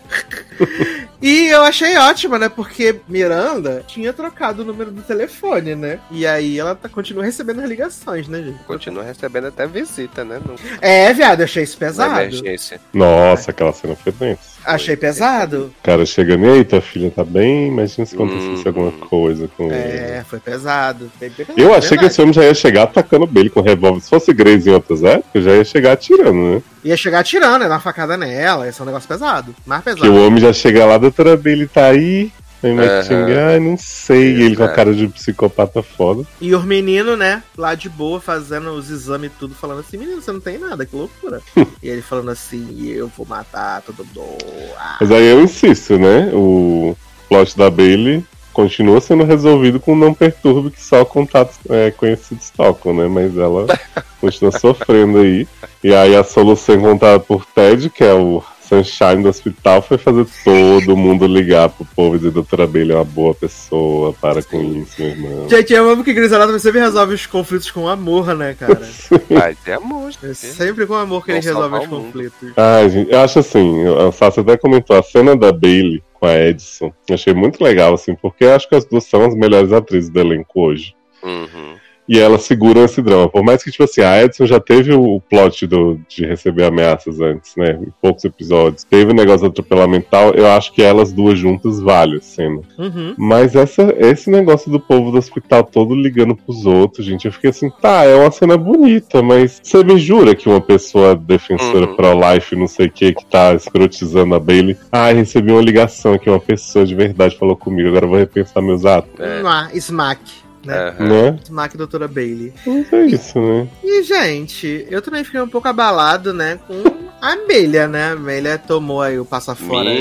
E 1.26 1.46
eu 1.48 1.62
achei 1.62 1.96
ótima, 1.96 2.38
né? 2.38 2.50
Porque 2.50 2.96
Miranda 3.08 3.82
tinha 3.86 4.12
trocado 4.12 4.60
o 4.60 4.64
número 4.66 4.90
do 4.90 5.00
telefone, 5.00 5.74
né? 5.74 5.98
E 6.10 6.26
aí 6.26 6.58
ela 6.58 6.74
tá, 6.74 6.86
continua 6.86 7.24
recebendo 7.24 7.60
as 7.62 7.68
ligações, 7.68 8.28
né, 8.28 8.42
gente? 8.42 8.58
Continua 8.64 9.02
recebendo 9.02 9.46
até 9.46 9.66
visita, 9.66 10.22
né? 10.22 10.38
No, 10.46 10.54
É, 10.82 11.10
viado, 11.14 11.40
eu 11.40 11.44
achei 11.44 11.62
isso 11.62 11.78
pesado. 11.78 12.20
emergência. 12.20 12.78
Nossa, 12.92 13.52
aquela 13.52 13.72
cena 13.72 13.96
foi 13.96 14.12
tensa. 14.12 14.52
Achei 14.66 14.96
pesado. 14.96 15.72
O 15.80 15.82
cara 15.82 16.04
chegando, 16.04 16.44
e 16.44 16.50
aí, 16.50 16.64
tua 16.64 16.82
filha 16.82 17.10
tá 17.10 17.24
bem? 17.24 17.68
Imagina 17.68 18.04
se 18.04 18.14
acontecesse 18.14 18.62
Hum. 18.62 18.62
alguma 18.66 18.92
coisa 18.92 19.48
com 19.56 19.64
ele. 19.72 19.74
É, 19.74 20.24
foi 20.28 20.40
pesado. 20.40 21.10
Foi 21.18 21.30
pesado, 21.30 21.58
Eu 21.58 21.70
achei 21.72 21.88
que 21.96 22.02
verdade. 22.02 22.06
esse 22.12 22.20
homem 22.20 22.34
já 22.34 22.44
ia 22.44 22.54
chegar 22.54 22.82
atacando 22.82 23.26
ele 23.34 23.48
com 23.48 23.62
revólver. 23.62 24.02
Se 24.02 24.10
fosse 24.10 24.30
Grace 24.34 24.68
em 24.68 24.72
outras 24.74 25.02
épocas, 25.02 25.42
já 25.44 25.52
ia 25.56 25.64
chegar 25.64 25.92
atirando, 25.92 26.54
né? 26.56 26.62
Ia 26.84 26.96
chegar 26.96 27.20
atirando, 27.20 27.62
ia 27.62 27.68
dar 27.68 27.76
uma 27.76 27.80
facada 27.80 28.16
nela, 28.16 28.66
ia 28.66 28.72
ser 28.72 28.82
um 28.82 28.86
negócio 28.86 29.08
pesado. 29.08 29.54
Mais 29.64 29.82
Que 29.82 29.94
pesado. 29.94 30.12
o 30.12 30.26
homem 30.26 30.40
já 30.40 30.52
chega 30.52 30.84
lá, 30.84 30.98
doutora 30.98 31.36
Billy 31.36 31.66
tá 31.66 31.86
aí. 31.86 32.30
Aí 32.62 32.72
Mike 32.72 33.06
Chang, 33.06 33.32
ai, 33.32 33.60
não 33.60 33.76
sei. 33.76 34.36
E 34.36 34.42
ele 34.42 34.56
com 34.56 34.62
a 34.62 34.66
Exato. 34.66 34.76
cara 34.76 34.94
de 34.94 35.06
psicopata 35.08 35.82
foda. 35.82 36.24
E 36.40 36.54
os 36.54 36.64
meninos, 36.64 37.18
né, 37.18 37.42
lá 37.58 37.74
de 37.74 37.90
boa, 37.90 38.20
fazendo 38.20 38.70
os 38.70 38.90
exames 38.90 39.30
e 39.30 39.34
tudo, 39.38 39.54
falando 39.54 39.80
assim, 39.80 39.98
menino, 39.98 40.22
você 40.22 40.32
não 40.32 40.40
tem 40.40 40.56
nada, 40.56 40.86
que 40.86 40.96
loucura. 40.96 41.40
e 41.82 41.88
ele 41.88 42.00
falando 42.00 42.30
assim, 42.30 42.86
eu 42.86 43.10
vou 43.14 43.26
matar 43.26 43.82
todo 43.82 44.04
mundo. 44.04 44.38
Ah. 44.78 44.96
Mas 45.00 45.10
aí 45.10 45.26
eu 45.26 45.42
insisto, 45.42 45.98
né? 45.98 46.30
O 46.32 46.96
plot 47.28 47.56
da 47.56 47.70
Bailey 47.70 48.24
continua 48.54 49.00
sendo 49.00 49.24
resolvido 49.24 49.80
com 49.80 49.96
não 49.96 50.14
perturbe 50.14 50.70
que 50.70 50.80
só 50.80 51.04
contatos 51.04 51.56
é, 51.68 51.90
conhecidos 51.90 52.48
tocam, 52.50 52.94
né? 52.94 53.08
Mas 53.08 53.36
ela 53.36 53.66
continua 54.20 54.52
sofrendo 54.52 55.18
aí. 55.18 55.46
E 55.82 55.92
aí 55.92 56.16
a 56.16 56.24
solução 56.24 56.76
encontrada 56.76 57.18
por 57.18 57.44
Ted, 57.44 57.90
que 57.90 58.04
é 58.04 58.14
o 58.14 58.42
Sunshine 58.66 59.22
do 59.22 59.28
hospital, 59.28 59.82
foi 59.82 59.98
fazer 59.98 60.26
todo 60.42 60.96
mundo 60.96 61.26
ligar 61.26 61.68
pro 61.68 61.84
povo 61.84 62.14
e 62.14 62.18
dizer 62.18 62.30
doutora 62.30 62.66
Bailey 62.66 62.92
é 62.92 62.96
uma 62.96 63.04
boa 63.04 63.34
pessoa, 63.34 64.14
para 64.14 64.42
com 64.42 64.62
isso, 64.62 64.94
meu 64.98 65.10
irmão. 65.10 65.48
Gente, 65.48 65.72
eu 65.72 65.90
amo 65.90 66.02
que 66.02 66.14
Grey's 66.14 66.32
Anatomy 66.32 66.58
sempre 66.60 66.80
resolve 66.80 67.14
os 67.14 67.26
conflitos 67.26 67.70
com 67.70 67.88
amor, 67.88 68.34
né, 68.34 68.56
cara? 68.58 68.80
Vai 69.28 69.54
ter 69.54 69.72
amor. 69.72 70.12
É 70.22 70.32
sempre 70.32 70.86
com 70.86 70.94
amor 70.94 71.24
que 71.24 71.32
eles 71.32 71.44
resolvem 71.44 71.80
salvar 71.80 71.88
os 71.88 71.92
o 71.92 72.02
conflitos. 72.02 72.52
Ai, 72.56 72.88
gente, 72.88 73.12
eu 73.12 73.20
acho 73.20 73.40
assim, 73.40 73.84
a 74.08 74.10
Sassi 74.12 74.40
até 74.40 74.56
comentou 74.56 74.96
a 74.96 75.02
cena 75.02 75.36
da 75.36 75.52
Bailey 75.52 76.02
com 76.24 76.26
a 76.26 76.38
Edson. 76.38 76.92
Achei 77.10 77.34
muito 77.34 77.62
legal, 77.62 77.92
assim, 77.92 78.14
porque 78.14 78.46
acho 78.46 78.66
que 78.68 78.74
as 78.74 78.86
duas 78.86 79.04
são 79.04 79.24
as 79.26 79.34
melhores 79.34 79.72
atrizes 79.72 80.08
do 80.08 80.18
elenco 80.18 80.62
hoje. 80.62 80.94
Uhum. 81.22 81.76
E 82.08 82.18
elas 82.18 82.42
seguram 82.42 82.84
esse 82.84 83.00
drama. 83.00 83.28
Por 83.28 83.42
mais 83.42 83.62
que, 83.62 83.70
tipo 83.70 83.84
assim, 83.84 84.02
a 84.02 84.22
Edson 84.22 84.46
já 84.46 84.60
teve 84.60 84.92
o, 84.92 85.20
plot 85.20 85.66
do, 85.66 85.98
de 86.08 86.26
receber 86.26 86.64
ameaças 86.64 87.20
antes, 87.20 87.56
né? 87.56 87.78
Em 87.80 87.92
poucos 88.00 88.24
episódios. 88.24 88.84
Teve 88.84 89.12
o 89.12 89.14
negócio 89.14 89.40
do 89.40 89.46
atropelamento 89.50 90.08
tal. 90.10 90.30
Eu 90.34 90.46
acho 90.48 90.72
que 90.72 90.82
elas 90.82 91.12
duas 91.12 91.38
juntas 91.38 91.80
vale 91.80 92.18
a 92.18 92.20
cena. 92.20 92.60
Uhum. 92.78 93.14
Mas 93.16 93.54
essa, 93.56 93.94
esse 93.98 94.28
negócio 94.30 94.70
do 94.70 94.78
povo 94.78 95.10
do 95.10 95.18
hospital 95.18 95.64
todo 95.64 95.94
ligando 95.94 96.36
pros 96.36 96.66
outros, 96.66 97.06
gente, 97.06 97.24
eu 97.26 97.32
fiquei 97.32 97.50
assim, 97.50 97.70
tá, 97.80 98.04
é 98.04 98.14
uma 98.14 98.30
cena 98.30 98.56
bonita, 98.56 99.22
mas 99.22 99.60
você 99.62 99.82
me 99.82 99.98
jura 99.98 100.34
que 100.34 100.48
uma 100.48 100.60
pessoa 100.60 101.14
defensora 101.14 101.86
Uhum. 101.86 101.96
pro-life, 101.96 102.56
não 102.56 102.66
sei 102.66 102.86
o 102.86 102.90
que, 102.90 103.12
que 103.14 103.24
tá 103.26 103.54
escrotizando 103.54 104.34
a 104.34 104.40
Bailey, 104.40 104.76
ah, 104.92 105.10
recebi 105.12 105.50
uma 105.52 105.60
ligação 105.62 106.18
que 106.18 106.28
uma 106.28 106.40
pessoa 106.40 106.84
de 106.84 106.94
verdade 106.94 107.36
falou 107.36 107.56
comigo, 107.56 107.88
agora 107.88 108.04
eu 108.04 108.10
vou 108.10 108.18
repensar 108.18 108.62
meus 108.62 108.84
atos, 108.84 109.10
É. 109.18 109.76
Smack, 109.76 110.20
né? 110.64 110.94
Aham. 110.98 111.08
né? 111.08 111.38
Smack 111.44 111.76
Doutora 111.76 112.08
Bailey. 112.08 112.52
Mas 112.66 112.92
é 112.92 113.06
isso, 113.06 113.40
né? 113.40 113.68
E, 113.82 114.02
gente, 114.02 114.86
eu 114.90 115.02
também 115.02 115.24
fiquei 115.24 115.40
um 115.40 115.48
pouco 115.48 115.68
abalado, 115.68 116.32
né, 116.32 116.58
com 116.66 116.82
a 117.20 117.32
Amélia, 117.32 117.88
né? 117.88 118.08
A 118.08 118.12
Amélia 118.12 118.58
tomou 118.58 119.00
aí 119.00 119.18
o 119.18 119.24
passa 119.24 119.54
fora 119.54 119.90
de, 119.90 119.98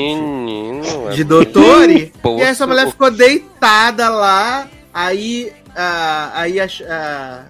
é 1.10 1.12
de 1.16 1.24
Doutore. 1.24 2.12
E 2.38 2.42
essa 2.42 2.68
mulher 2.68 2.88
ficou 2.88 3.10
deitada 3.10 4.10
lá. 4.10 4.68
Aí, 4.94 5.52
a, 5.76 6.42
aí 6.42 6.60
a, 6.60 6.66
a 6.66 7.44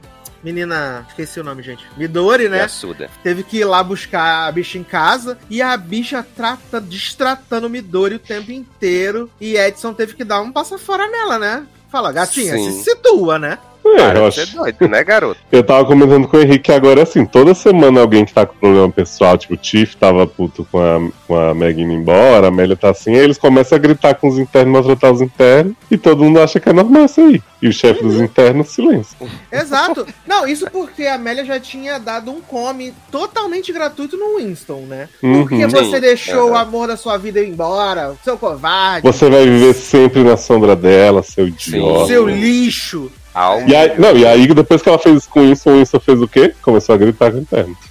menina, 0.43 1.05
esqueci 1.09 1.39
o 1.39 1.43
nome, 1.43 1.63
gente. 1.63 1.83
Midori, 1.97 2.49
né? 2.49 2.59
Yasuda. 2.59 3.09
Teve 3.23 3.43
que 3.43 3.57
ir 3.57 3.65
lá 3.65 3.81
buscar 3.83 4.47
a 4.47 4.51
bicha 4.51 4.77
em 4.77 4.83
casa. 4.83 5.37
E 5.49 5.61
a 5.61 5.75
bicha 5.75 6.25
trata, 6.35 6.79
destratando 6.79 7.67
o 7.67 7.69
Midori 7.69 8.15
o 8.15 8.19
tempo 8.19 8.51
inteiro. 8.51 9.29
E 9.39 9.55
Edson 9.55 9.93
teve 9.93 10.13
que 10.13 10.23
dar 10.23 10.41
um 10.41 10.51
passa 10.51 10.77
fora 10.77 11.09
nela, 11.09 11.39
né? 11.39 11.65
Fala, 11.93 12.11
gatinha, 12.11 12.57
Sim. 12.57 12.71
se 12.71 12.85
situa, 12.85 13.37
né? 13.37 13.59
É, 13.95 14.17
eu, 14.17 14.29
de 14.29 14.35
ser 14.35 14.41
acho, 14.41 14.55
doido, 14.57 14.87
né, 14.87 15.03
garoto? 15.03 15.39
eu 15.51 15.63
tava 15.63 15.85
comentando 15.85 16.27
com 16.27 16.37
o 16.37 16.41
Henrique 16.41 16.59
que 16.65 16.71
agora, 16.71 17.03
assim, 17.03 17.25
toda 17.25 17.53
semana 17.53 18.01
alguém 18.01 18.25
que 18.25 18.33
tá 18.33 18.45
com 18.45 18.55
problema 18.55 18.89
pessoal, 18.89 19.37
tipo, 19.37 19.53
o 19.53 19.57
Tiff 19.57 19.95
tava 19.97 20.25
puto 20.25 20.65
com 20.71 20.79
a, 20.79 20.99
com 21.27 21.37
a 21.37 21.53
Meg 21.53 21.81
indo 21.81 21.91
embora, 21.93 22.47
a 22.47 22.49
Amélia 22.49 22.75
tá 22.75 22.89
assim, 22.89 23.13
aí 23.15 23.21
eles 23.23 23.37
começam 23.37 23.75
a 23.75 23.79
gritar 23.79 24.15
com 24.15 24.27
os 24.27 24.37
internos, 24.39 24.73
maltratar 24.73 25.11
os 25.11 25.21
internos, 25.21 25.73
e 25.91 25.97
todo 25.97 26.23
mundo 26.23 26.39
acha 26.39 26.59
que 26.59 26.69
é 26.69 26.73
normal 26.73 27.05
isso 27.05 27.21
aí. 27.21 27.41
E 27.61 27.67
o 27.69 27.71
chefe 27.73 28.03
dos 28.03 28.15
internos, 28.19 28.69
silêncio. 28.69 29.15
Exato. 29.49 30.05
Não, 30.27 30.45
isso 30.45 30.69
porque 30.69 31.03
a 31.03 31.15
Amélia 31.15 31.45
já 31.45 31.59
tinha 31.59 31.97
dado 31.97 32.29
um 32.29 32.41
come 32.41 32.93
totalmente 33.09 33.71
gratuito 33.71 34.17
no 34.17 34.37
Winston, 34.37 34.81
né? 34.81 35.07
Porque 35.21 35.55
Uhum. 35.63 35.69
você 35.69 35.97
deixou 35.99 36.49
o 36.49 36.53
Aham. 36.55 36.61
amor 36.61 36.87
da 36.89 36.97
sua 36.97 37.17
vida 37.17 37.39
ir 37.39 37.47
embora, 37.49 38.15
seu 38.23 38.37
covarde, 38.37 39.07
Você 39.07 39.29
vai 39.29 39.45
viver 39.45 39.73
sempre 39.73 40.23
na 40.23 40.35
sombra 40.35 40.75
dela, 40.75 41.23
seu 41.23 41.47
idiota. 41.47 42.07
seu 42.07 42.27
lixo. 42.27 43.09
Alma. 43.33 43.67
E 43.67 43.75
aí, 43.75 43.99
não, 43.99 44.15
e 44.15 44.25
aí, 44.25 44.47
depois 44.47 44.81
que 44.81 44.89
ela 44.89 44.99
fez 44.99 45.17
isso 45.17 45.29
com 45.29 45.39
o 45.39 45.43
Winston, 45.43 45.71
o 45.71 45.77
Winston 45.77 45.99
fez 45.99 46.21
o 46.21 46.27
quê? 46.27 46.53
Começou 46.61 46.95
a 46.95 46.97
gritar 46.97 47.31
com 47.31 47.37
o 47.37 47.41
interno. 47.41 47.75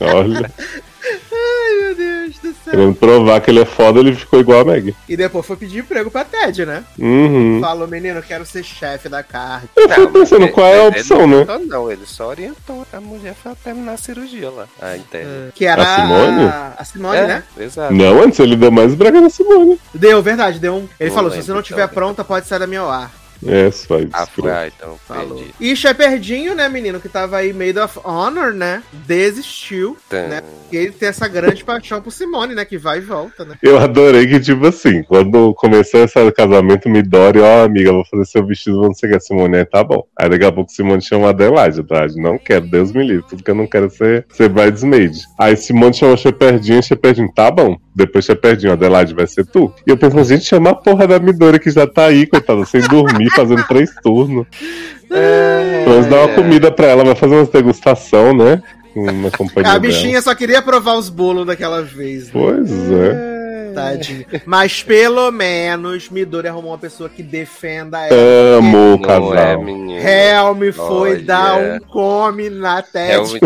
Olha, 0.00 0.50
Ai, 1.66 1.74
meu 1.86 1.94
Deus 1.94 2.38
do 2.38 2.48
céu. 2.64 2.70
querendo 2.72 2.94
provar 2.94 3.40
que 3.40 3.50
ele 3.50 3.60
é 3.60 3.64
foda, 3.64 4.00
ele 4.00 4.14
ficou 4.14 4.38
igual 4.40 4.60
a 4.60 4.64
Meg. 4.64 4.94
E 5.08 5.16
depois 5.16 5.44
foi 5.46 5.56
pedir 5.56 5.78
emprego 5.80 6.10
pra 6.10 6.24
Ted, 6.24 6.64
né? 6.66 6.84
Uhum. 6.98 7.58
Falou, 7.60 7.88
menino, 7.88 8.18
eu 8.18 8.22
quero 8.22 8.44
ser 8.46 8.62
chefe 8.64 9.08
da 9.08 9.22
carne. 9.22 9.68
Eu 9.76 9.88
fui 9.88 10.06
pensando, 10.08 10.48
qual 10.48 10.66
é 10.66 10.84
a 10.84 10.88
opção, 10.88 11.18
ele 11.22 11.26
não 11.26 11.38
né? 11.44 11.52
orientou, 11.52 11.66
Não, 11.66 11.90
ele 11.92 12.06
só 12.06 12.28
orientou 12.28 12.86
a 12.92 13.00
mulher 13.00 13.34
pra 13.42 13.54
terminar 13.54 13.92
a 13.94 13.96
cirurgia 13.96 14.50
lá. 14.50 14.66
A 14.80 14.96
interna. 14.96 15.52
Que 15.54 15.66
era 15.66 15.82
A 15.82 15.96
Simone? 15.96 16.44
a, 16.44 16.72
a 16.78 16.84
Simone, 16.84 17.16
É, 17.18 17.26
né? 17.26 17.42
exato. 17.58 17.92
Não, 17.94 18.22
antes 18.22 18.38
ele 18.38 18.56
deu 18.56 18.70
mais 18.70 18.94
brega 18.94 19.20
na 19.20 19.28
Simone. 19.30 19.78
Deu, 19.94 20.22
verdade, 20.22 20.58
deu 20.58 20.74
um. 20.74 20.88
Ele 21.00 21.08
Não 21.10 21.16
falou: 21.16 21.30
se 21.30 21.42
você 21.42 21.52
não 21.52 21.60
estiver 21.60 21.82
então. 21.84 21.94
pronta, 21.94 22.24
pode 22.24 22.46
sair 22.46 22.58
da 22.58 22.66
minha 22.66 22.82
ar. 22.82 23.10
É, 23.44 23.70
só 23.70 23.98
isso. 23.98 24.10
Ah, 24.12 24.26
foi, 24.26 24.50
ah, 24.50 24.66
então 24.66 24.96
Falou. 25.06 25.36
perdi. 25.36 25.54
E 25.60 25.76
Shepardinho, 25.76 26.54
né, 26.54 26.68
menino, 26.68 27.00
que 27.00 27.08
tava 27.08 27.38
aí 27.38 27.52
Made 27.52 27.78
of 27.78 27.98
Honor, 28.04 28.52
né? 28.52 28.82
Desistiu, 28.92 29.96
né? 30.10 30.40
Porque 30.40 30.76
ele 30.76 30.92
tem 30.92 31.08
essa 31.08 31.28
grande 31.28 31.64
paixão 31.64 32.00
por 32.00 32.10
Simone, 32.10 32.54
né? 32.54 32.64
Que 32.64 32.78
vai 32.78 32.98
e 32.98 33.00
volta, 33.00 33.44
né? 33.44 33.56
Eu 33.62 33.78
adorei 33.78 34.26
que, 34.26 34.40
tipo 34.40 34.66
assim, 34.66 35.02
quando 35.04 35.54
começou 35.54 36.00
esse 36.00 36.32
casamento, 36.32 36.88
Midori, 36.88 37.40
ó, 37.40 37.64
amiga, 37.64 37.92
vou 37.92 38.04
fazer 38.04 38.24
seu 38.26 38.46
vestido, 38.46 38.80
não 38.80 38.94
sei 38.94 39.10
o 39.10 39.12
que, 39.12 39.20
Simone, 39.20 39.58
aí 39.58 39.64
tá 39.64 39.82
bom. 39.84 40.04
Aí 40.18 40.28
daqui 40.28 40.44
a 40.44 40.52
pouco 40.52 40.70
Simone 40.70 41.02
chama 41.02 41.30
Adelaide, 41.30 41.80
Adelaide, 41.80 42.20
não 42.20 42.38
quero, 42.38 42.66
Deus 42.66 42.92
me 42.92 43.06
livre, 43.06 43.24
tudo 43.28 43.42
que 43.42 43.50
eu 43.50 43.54
não 43.54 43.66
quero 43.66 43.86
é 43.86 43.90
ser, 43.90 44.26
ser 44.30 44.48
bridesmaid. 44.48 45.16
Aí 45.38 45.56
Simone 45.56 45.94
chama 45.94 46.16
Shepardinho, 46.16 46.82
Shepardinho, 46.82 47.32
tá 47.32 47.50
bom. 47.50 47.76
Depois 47.94 48.24
Shepardinho, 48.26 48.72
Adelaide, 48.72 49.14
vai 49.14 49.26
ser 49.26 49.46
tu. 49.46 49.72
E 49.86 49.90
eu 49.90 49.96
penso, 49.96 50.22
gente, 50.24 50.44
chamar 50.44 50.70
a 50.70 50.74
porra 50.74 51.06
da 51.06 51.18
Midori 51.18 51.58
que 51.58 51.70
já 51.70 51.86
tá 51.86 52.06
aí, 52.06 52.26
coitada, 52.26 52.64
sem 52.66 52.82
dormir, 52.82 53.25
fazendo 53.30 53.64
três 53.68 53.90
turnos. 54.02 54.46
É, 55.10 55.82
Pelo 55.84 55.94
menos 55.96 56.06
dar 56.06 56.26
uma 56.26 56.34
comida 56.34 56.70
pra 56.70 56.86
ela, 56.86 57.04
vai 57.04 57.14
fazer 57.14 57.34
uma 57.34 57.44
degustação, 57.44 58.34
né? 58.34 58.62
Na 58.94 59.30
companhia 59.30 59.72
A 59.72 59.78
dela. 59.78 59.80
bichinha 59.80 60.22
só 60.22 60.34
queria 60.34 60.62
provar 60.62 60.94
os 60.94 61.10
bolos 61.10 61.46
daquela 61.46 61.82
vez. 61.82 62.26
Né? 62.26 62.30
Pois 62.32 62.70
é. 62.92 63.36
Tadinho. 63.74 64.24
Mas 64.46 64.82
pelo 64.82 65.30
menos 65.30 66.08
Midori 66.08 66.48
arrumou 66.48 66.70
uma 66.72 66.78
pessoa 66.78 67.10
que 67.10 67.22
defenda 67.22 68.06
ela. 68.06 68.56
Amo 68.58 68.94
o 68.94 68.94
é, 68.94 69.06
casal. 69.06 69.68
Helm 69.68 70.72
foi 70.72 71.10
Olha. 71.10 71.22
dar 71.22 71.58
um 71.58 71.78
come 71.80 72.48
na 72.48 72.82
Helm, 72.94 73.26
Ted. 73.26 73.40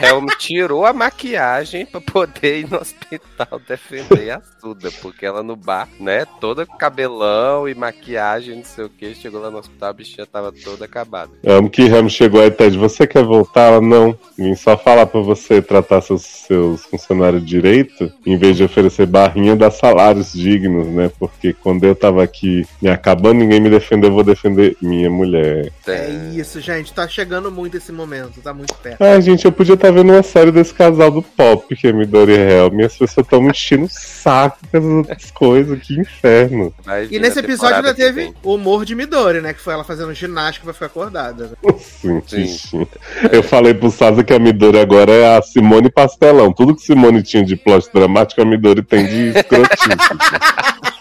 Helm 0.00 0.26
tirou 0.38 0.84
a 0.84 0.92
maquiagem 0.92 1.86
pra 1.86 2.00
poder 2.00 2.60
ir 2.60 2.70
no 2.70 2.78
hospital 2.78 3.60
defender 3.66 4.30
a 4.30 4.40
Suda, 4.60 4.90
porque 5.00 5.24
ela 5.24 5.42
no 5.42 5.54
bar, 5.54 5.88
né, 6.00 6.24
toda 6.40 6.66
com 6.66 6.76
cabelão 6.76 7.68
e 7.68 7.74
maquiagem, 7.74 8.56
não 8.56 8.64
sei 8.64 8.84
o 8.84 8.88
que, 8.88 9.14
chegou 9.14 9.40
lá 9.40 9.50
no 9.50 9.58
hospital, 9.58 9.90
a 9.90 9.92
bichinha 9.92 10.26
tava 10.26 10.52
toda 10.52 10.84
acabada. 10.84 11.30
Amo 11.46 11.70
que 11.70 11.86
Ram 11.86 12.08
chegou 12.08 12.40
aí, 12.40 12.50
Ted, 12.50 12.76
você 12.76 13.06
quer 13.06 13.22
voltar? 13.22 13.68
Ela, 13.68 13.80
não. 13.80 14.18
Vim 14.36 14.54
só 14.54 14.78
falar 14.78 15.06
pra 15.06 15.20
você 15.20 15.60
tratar 15.60 16.00
seus, 16.00 16.22
seus 16.22 16.84
funcionários 16.84 17.44
direito, 17.44 18.10
em 18.24 18.36
vez 18.38 18.56
de 18.56 18.64
oferecer 18.64 19.04
barrinha, 19.06 19.56
dar 19.56 19.70
salários 19.70 20.32
dignos, 20.32 20.86
né? 20.86 21.10
Porque 21.18 21.52
quando 21.52 21.84
eu 21.84 21.94
tava 21.94 22.22
aqui 22.22 22.64
me 22.80 22.88
acabando, 22.88 23.40
ninguém 23.40 23.60
me 23.60 23.68
defendeu, 23.68 24.10
eu 24.10 24.14
vou 24.14 24.24
defender 24.24 24.76
minha 24.80 25.10
mulher. 25.10 25.72
É 25.86 26.08
isso, 26.34 26.60
gente. 26.60 26.92
Tá 26.92 27.08
chegando 27.08 27.50
muito 27.50 27.76
esse 27.76 27.90
momento. 27.92 28.40
Tá 28.40 28.54
muito 28.54 28.74
perto. 28.74 29.02
Ai, 29.02 29.20
gente, 29.20 29.44
eu 29.44 29.52
podia 29.52 29.67
estar 29.74 29.90
vendo 29.90 30.12
uma 30.12 30.22
série 30.22 30.50
desse 30.50 30.72
casal 30.74 31.10
do 31.10 31.22
pop, 31.22 31.74
que 31.76 31.86
é 31.88 31.92
Midori 31.92 32.32
e 32.32 32.36
Helm, 32.36 32.80
e 32.80 32.84
as 32.84 32.92
pessoas 32.96 33.24
estão 33.26 33.40
me 33.40 33.50
enchendo 33.50 33.84
o 33.84 33.88
saco 33.88 34.58
com 34.70 34.76
essas 34.76 34.90
outras 34.90 35.30
coisas, 35.30 35.78
que 35.80 35.98
inferno. 35.98 36.72
E 37.10 37.18
nesse 37.18 37.38
episódio 37.38 37.76
ainda 37.76 37.94
teve 37.94 38.32
o 38.42 38.54
humor 38.54 38.84
de 38.84 38.94
Midori, 38.94 39.40
né? 39.40 39.52
Que 39.52 39.60
foi 39.60 39.74
ela 39.74 39.84
fazendo 39.84 40.12
ginástica 40.14 40.64
pra 40.64 40.74
ficar 40.74 40.86
acordada. 40.86 41.46
né? 41.62 41.74
Sim, 41.78 42.22
Sim. 42.26 42.46
Sim. 42.68 42.86
Eu 43.32 43.42
falei 43.42 43.74
pro 43.74 43.90
Sasa 43.90 44.22
que 44.24 44.32
a 44.32 44.38
Midori 44.38 44.78
agora 44.78 45.12
é 45.12 45.36
a 45.36 45.42
Simone 45.42 45.90
Pastelão. 45.90 46.52
Tudo 46.52 46.74
que 46.74 46.82
Simone 46.82 47.22
tinha 47.22 47.44
de 47.44 47.56
plot 47.56 47.88
dramático, 47.92 48.40
a 48.40 48.44
Midori 48.44 48.82
tem 48.82 49.06
de 49.06 49.38
escrotice. 49.38 49.88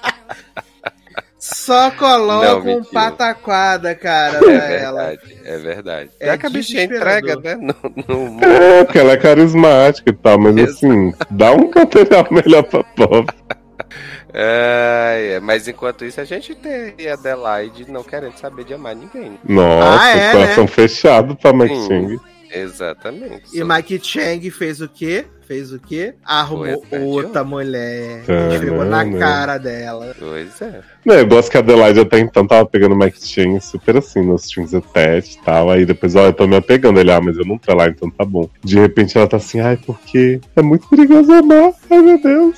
Só 1.53 1.89
Não, 1.89 1.91
coloca 1.91 2.69
um 2.69 2.83
pataquada, 2.83 3.95
cara, 3.95 4.37
É 4.39 4.39
pra 4.41 4.51
ela. 4.73 5.05
verdade, 5.07 5.37
é 5.45 5.57
verdade. 5.57 6.09
É 6.19 6.29
É 6.29 6.37
que 6.37 6.45
a 6.45 6.49
bichinha 6.49 6.83
entrega, 6.83 7.35
né? 7.37 7.55
No, 7.55 8.29
no 8.31 8.43
é, 8.43 8.83
porque 8.83 8.99
ela 8.99 9.13
é 9.13 9.17
carismática 9.17 10.09
e 10.09 10.13
tal, 10.13 10.37
mas 10.37 10.57
Exato. 10.57 10.73
assim, 10.73 11.13
dá 11.31 11.53
um 11.53 11.69
material 11.73 12.27
melhor 12.31 12.63
pra 12.63 12.83
pop. 12.83 13.33
É, 14.33 15.33
é, 15.35 15.39
mas 15.39 15.67
enquanto 15.67 16.03
isso, 16.03 16.19
a 16.19 16.25
gente 16.25 16.53
tem 16.53 16.93
a 17.09 17.13
Adelaide 17.13 17.89
não 17.89 18.03
querendo 18.03 18.37
saber 18.37 18.65
de 18.65 18.73
amar 18.73 18.95
ninguém. 18.95 19.39
Nossa, 19.47 20.01
Ah, 20.03 20.09
é, 20.17 20.31
coração 20.31 20.67
fechado 20.67 21.35
pra 21.35 21.53
Mike 21.53 21.75
Sim. 21.75 21.87
Chang. 21.87 22.19
Exatamente. 22.51 23.43
E 23.53 23.63
Mike 23.63 23.99
Chang 24.03 24.49
fez 24.51 24.81
o 24.81 24.87
quê? 24.87 25.25
Fez 25.47 25.71
o 25.71 25.79
quê? 25.79 26.13
Arrumou 26.25 26.83
de 26.91 26.97
outra 26.97 27.41
mulher. 27.41 28.19
Esfregou 28.51 28.83
na 28.83 29.09
cara 29.17 29.57
dela. 29.57 30.13
Pois 30.19 30.61
é. 30.61 30.81
Não, 31.05 31.15
eu 31.15 31.25
gosto 31.25 31.49
que 31.49 31.55
a 31.55 31.61
Adelaide 31.61 32.01
até 32.01 32.19
então 32.19 32.45
tava 32.45 32.65
pegando 32.65 32.93
o 32.93 32.97
Mike 32.97 33.25
Chang 33.25 33.57
super 33.61 33.95
assim, 33.95 34.21
nos 34.21 34.43
Strings 34.43 34.73
Attached 34.73 35.37
e 35.37 35.45
tal. 35.45 35.69
Aí 35.69 35.85
depois, 35.85 36.15
ó, 36.15 36.25
eu 36.25 36.33
tô 36.33 36.45
me 36.45 36.57
apegando. 36.57 36.99
Ele, 36.99 37.11
ah, 37.13 37.21
mas 37.21 37.37
eu 37.37 37.45
não 37.45 37.57
tô 37.57 37.73
lá, 37.73 37.87
então 37.87 38.09
tá 38.09 38.25
bom. 38.25 38.49
De 38.61 38.77
repente 38.77 39.17
ela 39.17 39.25
tá 39.25 39.37
assim, 39.37 39.61
ai, 39.61 39.77
porque 39.77 40.41
é 40.53 40.61
muito 40.61 40.89
perigoso 40.89 41.31
amar. 41.31 41.71
Ai, 41.89 42.01
meu 42.01 42.21
Deus. 42.21 42.57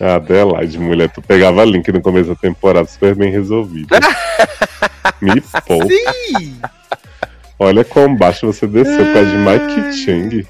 A 0.00 0.14
Adelaide, 0.16 0.78
mulher, 0.78 1.10
tu 1.10 1.20
pegava 1.20 1.66
link 1.66 1.92
no 1.92 2.00
começo 2.00 2.30
da 2.30 2.34
temporada 2.34 2.88
super 2.88 3.14
bem 3.14 3.30
resolvido. 3.30 3.88
Me 5.20 5.38
poupa. 5.66 5.86
Sim! 5.86 6.58
Olha 7.58 7.84
quão 7.84 8.14
baixo 8.14 8.46
você 8.46 8.66
desceu 8.66 9.04
por 9.04 9.12
causa 9.12 9.30
de 9.30 9.36
Mike 9.36 9.92
Chang. 9.96 10.46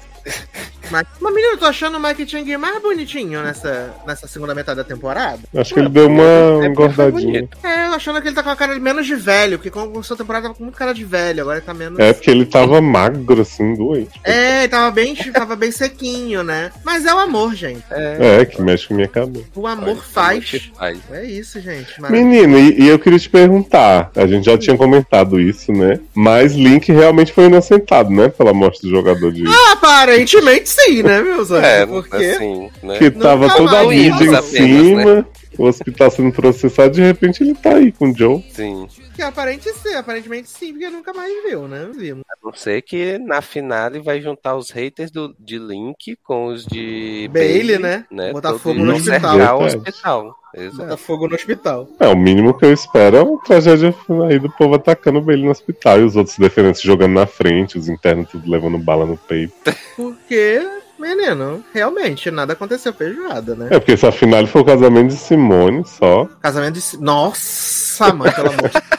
Mas, 0.89 1.05
menino, 1.21 1.53
eu 1.53 1.57
tô 1.57 1.65
achando 1.65 1.97
o 1.97 2.01
Mike 2.01 2.27
Chang 2.27 2.57
mais 2.57 2.81
bonitinho 2.81 3.41
nessa, 3.41 3.93
nessa 4.05 4.27
segunda 4.27 4.55
metade 4.55 4.77
da 4.77 4.83
temporada. 4.83 5.39
Acho 5.55 5.73
que 5.73 5.79
ele 5.79 5.89
deu 5.89 6.07
uma 6.07 6.23
É, 6.63 6.65
engordadinha. 6.67 7.47
É, 7.63 7.87
eu 7.87 7.93
achando 7.93 8.21
que 8.21 8.27
ele 8.27 8.35
tá 8.35 8.43
com 8.43 8.49
a 8.49 8.55
cara 8.55 8.77
menos 8.79 9.05
de 9.05 9.15
velho, 9.15 9.57
porque 9.57 9.69
com 9.69 9.99
a 9.99 10.03
sua 10.03 10.17
temporada 10.17 10.43
tava 10.43 10.55
com 10.55 10.63
muito 10.63 10.77
cara 10.77 10.93
de 10.93 11.03
velho, 11.05 11.41
agora 11.41 11.57
ele 11.57 11.65
tá 11.65 11.73
menos. 11.73 11.99
É 11.99 12.13
porque 12.13 12.29
ele 12.31 12.45
tava 12.45 12.81
magro, 12.81 13.41
assim, 13.41 13.73
doente. 13.75 14.19
É, 14.23 14.59
ele 14.59 14.69
tava 14.69 14.91
bem, 14.91 15.15
tava 15.15 15.55
bem 15.55 15.71
sequinho, 15.71 16.43
né? 16.43 16.71
Mas 16.83 17.05
é 17.05 17.13
o 17.13 17.19
amor, 17.19 17.53
gente. 17.55 17.83
É, 17.91 18.45
que 18.45 18.61
mexe 18.61 18.87
com 18.87 18.95
minha 18.95 19.07
cabeça. 19.07 19.45
O 19.55 19.67
amor 19.67 19.89
Olha, 19.89 20.01
faz. 20.01 20.71
faz. 20.77 20.97
É 21.11 21.23
isso, 21.25 21.59
gente. 21.61 21.99
Maravilha. 22.01 22.25
Menino, 22.25 22.57
e, 22.57 22.83
e 22.83 22.87
eu 22.87 22.97
queria 22.99 23.19
te 23.19 23.29
perguntar, 23.29 24.11
a 24.15 24.25
gente 24.27 24.45
já 24.45 24.57
tinha 24.57 24.77
comentado 24.77 25.39
isso, 25.39 25.71
né? 25.71 25.99
Mas 26.13 26.53
Link 26.53 26.91
realmente 26.91 27.31
foi 27.33 27.45
inocentado, 27.45 28.09
né? 28.09 28.29
Pela 28.29 28.53
morte 28.53 28.81
do 28.81 28.89
jogador 28.89 29.31
de. 29.31 29.43
Aparentemente 29.71 30.69
sim, 30.83 31.03
né, 31.03 31.21
meus 31.21 31.51
amigos? 31.51 31.69
É, 31.69 31.85
Porque. 31.85 32.15
assim, 32.15 32.69
né? 32.83 32.97
que 32.97 33.11
tava 33.11 33.49
toda 33.55 33.79
a 33.79 33.83
mídia 33.83 34.25
em 34.25 34.35
apenas, 34.35 34.45
cima, 34.45 35.27
o 35.57 35.65
hospital 35.65 36.11
sendo 36.11 36.31
processado, 36.31 36.93
de 36.93 37.01
repente 37.01 37.43
ele 37.43 37.55
tá 37.55 37.75
aí 37.75 37.91
com 37.91 38.11
o 38.11 38.15
Joe. 38.15 38.43
Sim. 38.51 38.87
Que 39.15 39.21
aparente 39.21 39.69
sim, 39.73 39.93
aparentemente 39.95 40.49
sim, 40.49 40.71
porque 40.71 40.89
nunca 40.89 41.13
mais 41.13 41.31
viu, 41.43 41.67
né? 41.67 41.89
Vimos. 41.93 42.23
A 42.29 42.45
não 42.45 42.53
ser 42.53 42.81
que 42.81 43.17
na 43.17 43.41
finale 43.41 43.99
vai 43.99 44.21
juntar 44.21 44.55
os 44.55 44.69
haters 44.71 45.11
do, 45.11 45.35
de 45.39 45.57
Link 45.57 46.17
com 46.23 46.47
os 46.47 46.65
de 46.65 47.29
Bailey, 47.33 47.79
né? 47.79 48.05
Botar 48.31 48.49
Todos 48.49 48.61
fogo 48.61 48.85
no 48.85 48.95
hospital. 48.95 49.59
o 49.59 49.65
hospital. 49.65 50.35
Exato. 50.53 50.77
Bota 50.77 50.97
fogo 50.97 51.27
no 51.27 51.35
hospital. 51.35 51.87
É, 51.99 52.07
o 52.07 52.17
mínimo 52.17 52.57
que 52.57 52.65
eu 52.65 52.73
espero 52.73 53.17
é 53.17 53.21
uma 53.21 53.41
tragédia 53.43 53.93
aí 54.27 54.39
do 54.39 54.49
povo 54.49 54.75
atacando 54.75 55.31
ele 55.31 55.43
no 55.43 55.51
hospital 55.51 55.99
e 55.99 56.03
os 56.03 56.15
outros 56.15 56.37
defendendo 56.37 56.75
se 56.75 56.87
jogando 56.87 57.13
na 57.13 57.27
frente, 57.27 57.77
os 57.77 57.87
internos 57.87 58.29
tudo 58.29 58.49
levando 58.49 58.77
bala 58.77 59.05
no 59.05 59.17
peito. 59.17 59.53
Porque, 59.95 60.61
menino, 60.99 61.63
realmente 61.73 62.29
nada 62.29 62.53
aconteceu 62.53 62.93
feijoada, 62.93 63.55
né? 63.55 63.67
É, 63.71 63.79
porque 63.79 63.93
essa 63.93 64.11
finale 64.11 64.47
foi 64.47 64.61
o 64.61 64.65
casamento 64.65 65.09
de 65.09 65.17
Simone 65.17 65.83
só. 65.85 66.27
Casamento 66.41 66.79
de. 66.79 66.97
Nossa, 67.01 68.13
mãe, 68.13 68.31
pelo 68.31 68.49
amor 68.49 68.69
de 68.69 68.77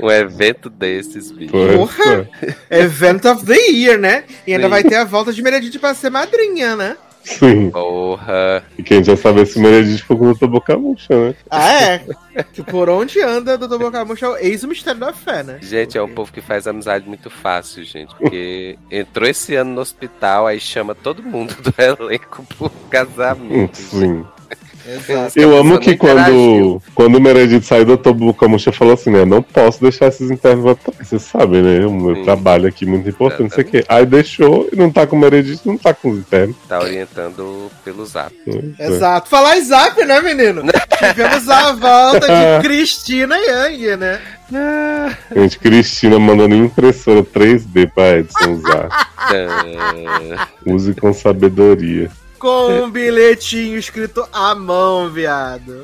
Um 0.00 0.10
evento 0.10 0.70
desses, 0.70 1.32
bicho. 1.32 1.52
Porra! 1.52 2.28
Event 2.70 3.24
of 3.24 3.44
the 3.44 3.56
Year, 3.56 3.98
né? 3.98 4.24
E 4.46 4.52
ainda 4.52 4.66
Sim. 4.66 4.70
vai 4.70 4.84
ter 4.84 4.94
a 4.94 5.04
volta 5.04 5.32
de 5.32 5.42
Meredith 5.42 5.78
pra 5.80 5.92
ser 5.92 6.08
madrinha, 6.10 6.76
né? 6.76 6.96
Sim. 7.28 7.70
Porra. 7.70 8.64
E 8.78 8.82
quem 8.82 9.04
já 9.04 9.16
sabe 9.16 9.44
se 9.44 9.58
o 9.58 9.62
Meredith 9.62 9.98
ficou 9.98 10.16
com 10.16 10.44
o 10.44 10.48
boca 10.48 10.76
murcha, 10.76 11.14
né? 11.14 11.34
Ah, 11.50 11.72
é? 11.72 12.04
que 12.52 12.62
por 12.62 12.88
onde 12.88 13.20
anda 13.20 13.54
o 13.54 13.58
Dr. 13.58 13.78
Bocamucha 13.78 14.26
é 14.26 14.28
o 14.28 14.36
ex 14.36 14.62
o 14.62 14.68
mistério 14.68 15.00
da 15.00 15.12
fé, 15.12 15.42
né? 15.42 15.58
Gente, 15.60 15.98
é 15.98 16.02
um 16.02 16.08
povo 16.08 16.32
que 16.32 16.40
faz 16.40 16.66
amizade 16.66 17.06
muito 17.06 17.28
fácil, 17.28 17.84
gente. 17.84 18.14
Porque 18.14 18.78
entrou 18.90 19.28
esse 19.28 19.54
ano 19.54 19.72
no 19.72 19.80
hospital, 19.80 20.46
aí 20.46 20.58
chama 20.58 20.94
todo 20.94 21.22
mundo 21.22 21.54
do 21.54 21.74
elenco 21.76 22.44
pro 22.56 22.70
casamento. 22.88 23.76
Sim. 23.76 24.24
Exato. 24.88 25.38
Eu 25.38 25.56
amo 25.56 25.78
pessoa 25.78 25.80
que 25.80 25.96
quando, 25.96 26.18
interagiu. 26.18 26.82
quando 26.94 27.14
o 27.16 27.20
Meredith 27.20 27.62
saiu 27.62 27.84
do 27.84 27.96
Tobo 27.98 28.32
Camucha 28.32 28.72
falou 28.72 28.94
assim, 28.94 29.10
né? 29.10 29.24
Não 29.24 29.42
posso 29.42 29.80
deixar 29.82 30.06
esses 30.06 30.30
internos 30.30 30.66
atrás. 30.66 31.06
Você 31.06 31.18
sabe, 31.18 31.60
né? 31.60 31.84
O 31.86 31.92
meu 31.92 32.16
Sim. 32.16 32.24
trabalho 32.24 32.66
aqui 32.66 32.84
é 32.86 32.88
muito 32.88 33.08
importante, 33.08 33.42
não 33.42 33.50
sei 33.50 33.64
o 33.64 33.66
quê. 33.66 33.84
Aí 33.88 34.06
deixou 34.06 34.68
e 34.72 34.76
não 34.76 34.90
tá 34.90 35.06
com 35.06 35.16
o 35.16 35.18
Meredith, 35.18 35.60
não 35.64 35.76
tá 35.76 35.92
com 35.92 36.10
os 36.10 36.18
internos. 36.18 36.56
Tá 36.66 36.80
orientando 36.80 37.70
pelo 37.84 38.06
zap. 38.06 38.34
Exato. 38.78 39.28
Falar 39.28 39.58
em 39.58 39.64
zap, 39.64 40.02
né, 40.04 40.20
menino? 40.20 40.62
Tivemos 40.98 41.48
a 41.48 41.72
volta 41.72 42.26
de 42.26 42.62
Cristina 42.66 43.36
Yang, 43.36 43.96
né? 43.96 44.20
Gente, 45.36 45.58
Cristina 45.58 46.18
mandando 46.18 46.54
impressora 46.54 47.22
3D 47.22 47.90
pra 47.94 48.18
Edson 48.18 48.52
usar. 48.52 48.88
Ah, 49.16 50.48
Use 50.64 50.94
com 50.94 51.12
sabedoria. 51.12 52.10
Com 52.38 52.84
um 52.84 52.90
bilhetinho 52.90 53.76
escrito 53.78 54.24
à 54.32 54.54
mão, 54.54 55.10
viado. 55.10 55.82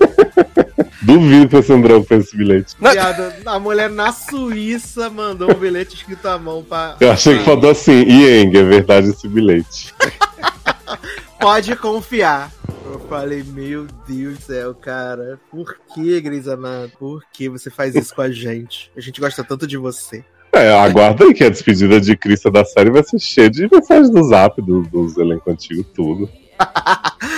Duvido 1.02 1.48
que 1.48 1.56
esse 1.56 1.72
André 1.72 2.00
fez 2.04 2.24
esse 2.26 2.36
bilhete. 2.36 2.76
Viado, 2.80 3.32
a 3.44 3.58
mulher 3.58 3.90
na 3.90 4.12
Suíça 4.12 5.10
mandou 5.10 5.50
um 5.50 5.54
bilhete 5.54 5.94
escrito 5.96 6.26
à 6.26 6.38
mão 6.38 6.62
pra. 6.62 6.96
Eu 7.00 7.10
achei 7.12 7.38
que 7.38 7.44
faltou 7.44 7.70
assim, 7.70 8.02
Yang, 8.08 8.56
é 8.58 8.62
verdade 8.62 9.08
esse 9.10 9.28
bilhete. 9.28 9.92
Pode 11.40 11.76
confiar. 11.76 12.50
Eu 12.86 13.00
falei, 13.08 13.42
meu 13.42 13.86
Deus 14.06 14.38
do 14.38 14.42
céu, 14.44 14.74
cara. 14.74 15.38
Por 15.50 15.76
que, 15.94 16.20
Gris 16.20 16.48
Amado? 16.48 16.92
Por 16.98 17.22
que 17.32 17.48
você 17.48 17.68
faz 17.70 17.94
isso 17.94 18.14
com 18.14 18.22
a 18.22 18.30
gente? 18.30 18.90
A 18.96 19.00
gente 19.00 19.20
gosta 19.20 19.42
tanto 19.44 19.66
de 19.66 19.76
você. 19.76 20.24
É, 20.52 20.72
aguarda 20.72 21.24
aí 21.24 21.34
que 21.34 21.42
a 21.42 21.50
despedida 21.50 22.00
de 22.00 22.16
Crista 22.16 22.50
da 22.50 22.64
série 22.64 22.90
vai 22.90 23.02
ser 23.02 23.18
cheia 23.18 23.50
de 23.50 23.68
mensagens 23.70 24.08
do 24.08 24.22
zap, 24.22 24.62
do- 24.62 24.82
dos 24.82 25.16
elencos 25.16 25.52
antigos, 25.52 25.84
tudo. 25.94 26.28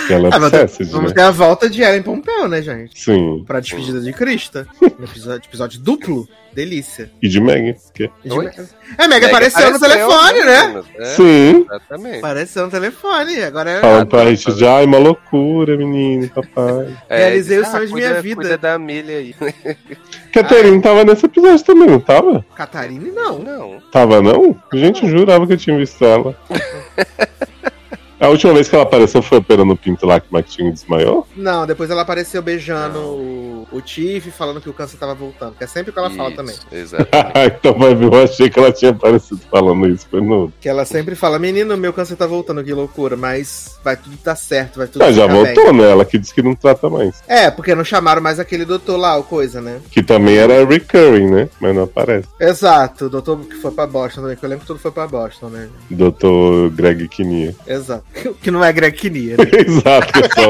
Que 0.07 0.13
ela 0.13 0.29
Ah, 0.33 0.39
vamos 0.39 1.09
né? 1.09 1.13
ter 1.13 1.21
a 1.21 1.31
volta 1.31 1.69
de 1.69 1.81
Ellen 1.81 2.03
Pompeu, 2.03 2.47
né, 2.47 2.61
gente? 2.61 2.99
Sim. 2.99 3.43
Pra 3.45 3.59
despedida 3.59 3.99
de 3.99 4.13
Crista. 4.13 4.67
Um 4.81 5.03
episódio, 5.03 5.47
episódio 5.47 5.79
duplo. 5.79 6.27
Delícia. 6.53 7.11
E 7.21 7.27
de 7.27 7.39
Meg, 7.39 7.75
porque... 7.75 8.09
Oi? 8.27 8.49
É, 8.97 9.07
Meg 9.07 9.23
apareceu 9.25 9.71
no 9.71 9.79
telefone, 9.79 10.43
né? 10.43 10.83
É, 10.95 11.05
Sim. 11.05 11.65
Exatamente. 11.69 12.17
Apareceu 12.17 12.65
no 12.65 12.71
telefone. 12.71 13.43
Agora 13.43 13.69
é. 13.69 13.79
Falando 13.79 14.07
pra 14.07 14.25
gente 14.25 14.51
de, 14.55 14.65
ai, 14.65 14.85
uma 14.85 14.97
loucura, 14.97 15.77
menino, 15.77 16.27
papai. 16.29 16.97
É, 17.07 17.17
Realizei 17.17 17.59
os 17.59 17.67
sonhos 17.67 17.89
de 17.89 17.93
minha 17.93 18.19
vida. 18.23 18.41
Cuida 18.41 18.57
da 18.57 18.79
Milha 18.79 19.17
aí. 19.17 19.35
Caterine 20.33 20.81
tava 20.81 21.03
nesse 21.03 21.27
episódio 21.27 21.63
também, 21.63 21.89
não 21.89 21.99
tava? 21.99 22.43
Catarine, 22.55 23.11
não. 23.11 23.37
Não. 23.37 23.79
Tava 23.91 24.19
não? 24.19 24.59
Gente, 24.73 25.03
eu 25.03 25.11
jurava 25.11 25.45
que 25.45 25.53
eu 25.53 25.57
tinha 25.57 25.77
visto 25.77 26.03
ela. 26.03 26.35
A 28.19 28.27
última 28.29 28.53
vez 28.53 28.67
que 28.67 28.75
ela 28.75 28.83
apareceu 28.83 29.21
foi 29.21 29.37
operando 29.37 29.73
o 29.73 29.77
pinto 29.77 30.05
lá 30.05 30.19
que 30.19 30.27
o 30.29 30.33
Martinho 30.33 30.71
desmaiou? 30.71 31.27
Não, 31.35 31.67
depois 31.67 31.89
ela 31.89 32.01
apareceu 32.01 32.41
beijando 32.41 32.97
o, 32.99 33.67
o 33.71 33.79
Tiff, 33.81 34.31
falando 34.31 34.59
que 34.59 34.69
o 34.69 34.73
câncer 34.73 34.97
tava 34.97 35.13
voltando. 35.13 35.55
Que 35.55 35.63
é 35.63 35.67
sempre 35.67 35.91
o 35.91 35.93
que 35.93 35.99
ela 35.99 36.09
fala 36.09 36.29
Isso, 36.29 36.37
também. 36.37 36.55
Exatamente. 36.71 37.37
então 37.59 37.73
vai 37.77 37.93
ver, 37.93 38.05
eu 38.05 38.23
achei 38.23 38.49
que 38.49 38.57
ela 38.59 38.71
tinha 38.71 38.91
aparecido 38.91 39.39
falando 39.51 39.87
isso, 39.87 40.07
foi 40.09 40.21
no. 40.21 40.51
Que 40.59 40.67
ela 40.67 40.83
sempre 40.83 41.15
fala, 41.15 41.37
menino, 41.37 41.77
meu 41.77 41.93
câncer 41.93 42.15
tá 42.15 42.25
voltando, 42.25 42.63
que 42.63 42.73
loucura, 42.73 43.15
mas 43.15 43.77
vai 43.83 43.95
tudo 43.95 44.17
dar 44.23 44.35
certo, 44.35 44.77
vai 44.77 44.87
tudo 44.87 45.03
Ah, 45.03 45.11
já 45.11 45.23
ficar 45.23 45.33
bem." 45.33 45.53
voltou, 45.53 45.73
né? 45.73 45.91
Ela 45.91 46.05
que 46.05 46.17
disse 46.17 46.33
que 46.33 46.41
não 46.41 46.55
trata 46.55 46.89
mais. 46.89 47.21
É, 47.27 47.51
porque 47.51 47.75
não 47.75 47.83
chamaram 47.83 48.21
mais 48.21 48.39
aquele 48.39 48.65
doutor 48.65 48.97
lá, 48.97 49.15
o 49.17 49.23
coisa, 49.23 49.61
né? 49.61 49.79
Que 49.91 50.01
também 50.01 50.37
era 50.37 50.65
recurring, 50.65 51.29
né? 51.29 51.49
Mas 51.59 51.75
não 51.75 51.83
aparece. 51.83 52.27
Exato, 52.39 53.05
o 53.05 53.09
doutor 53.09 53.39
que 53.45 53.55
foi 53.55 53.71
pra 53.71 53.85
Boston 53.85 54.21
também, 54.21 54.35
que 54.35 54.43
eu 54.43 54.49
lembro 54.49 54.61
que 54.61 54.67
tudo 54.67 54.79
foi 54.79 54.91
pra 54.91 55.07
Boston, 55.07 55.49
né? 55.49 55.69
Doutor 55.91 56.71
Greg 56.71 57.07
Kinnear. 57.07 57.53
Exato. 57.67 58.06
Que 58.41 58.51
não 58.51 58.63
é 58.63 58.71
Greg 58.73 58.97
Kinnear, 58.97 59.37
né? 59.37 59.45
Exato, 59.65 60.19
só. 60.33 60.49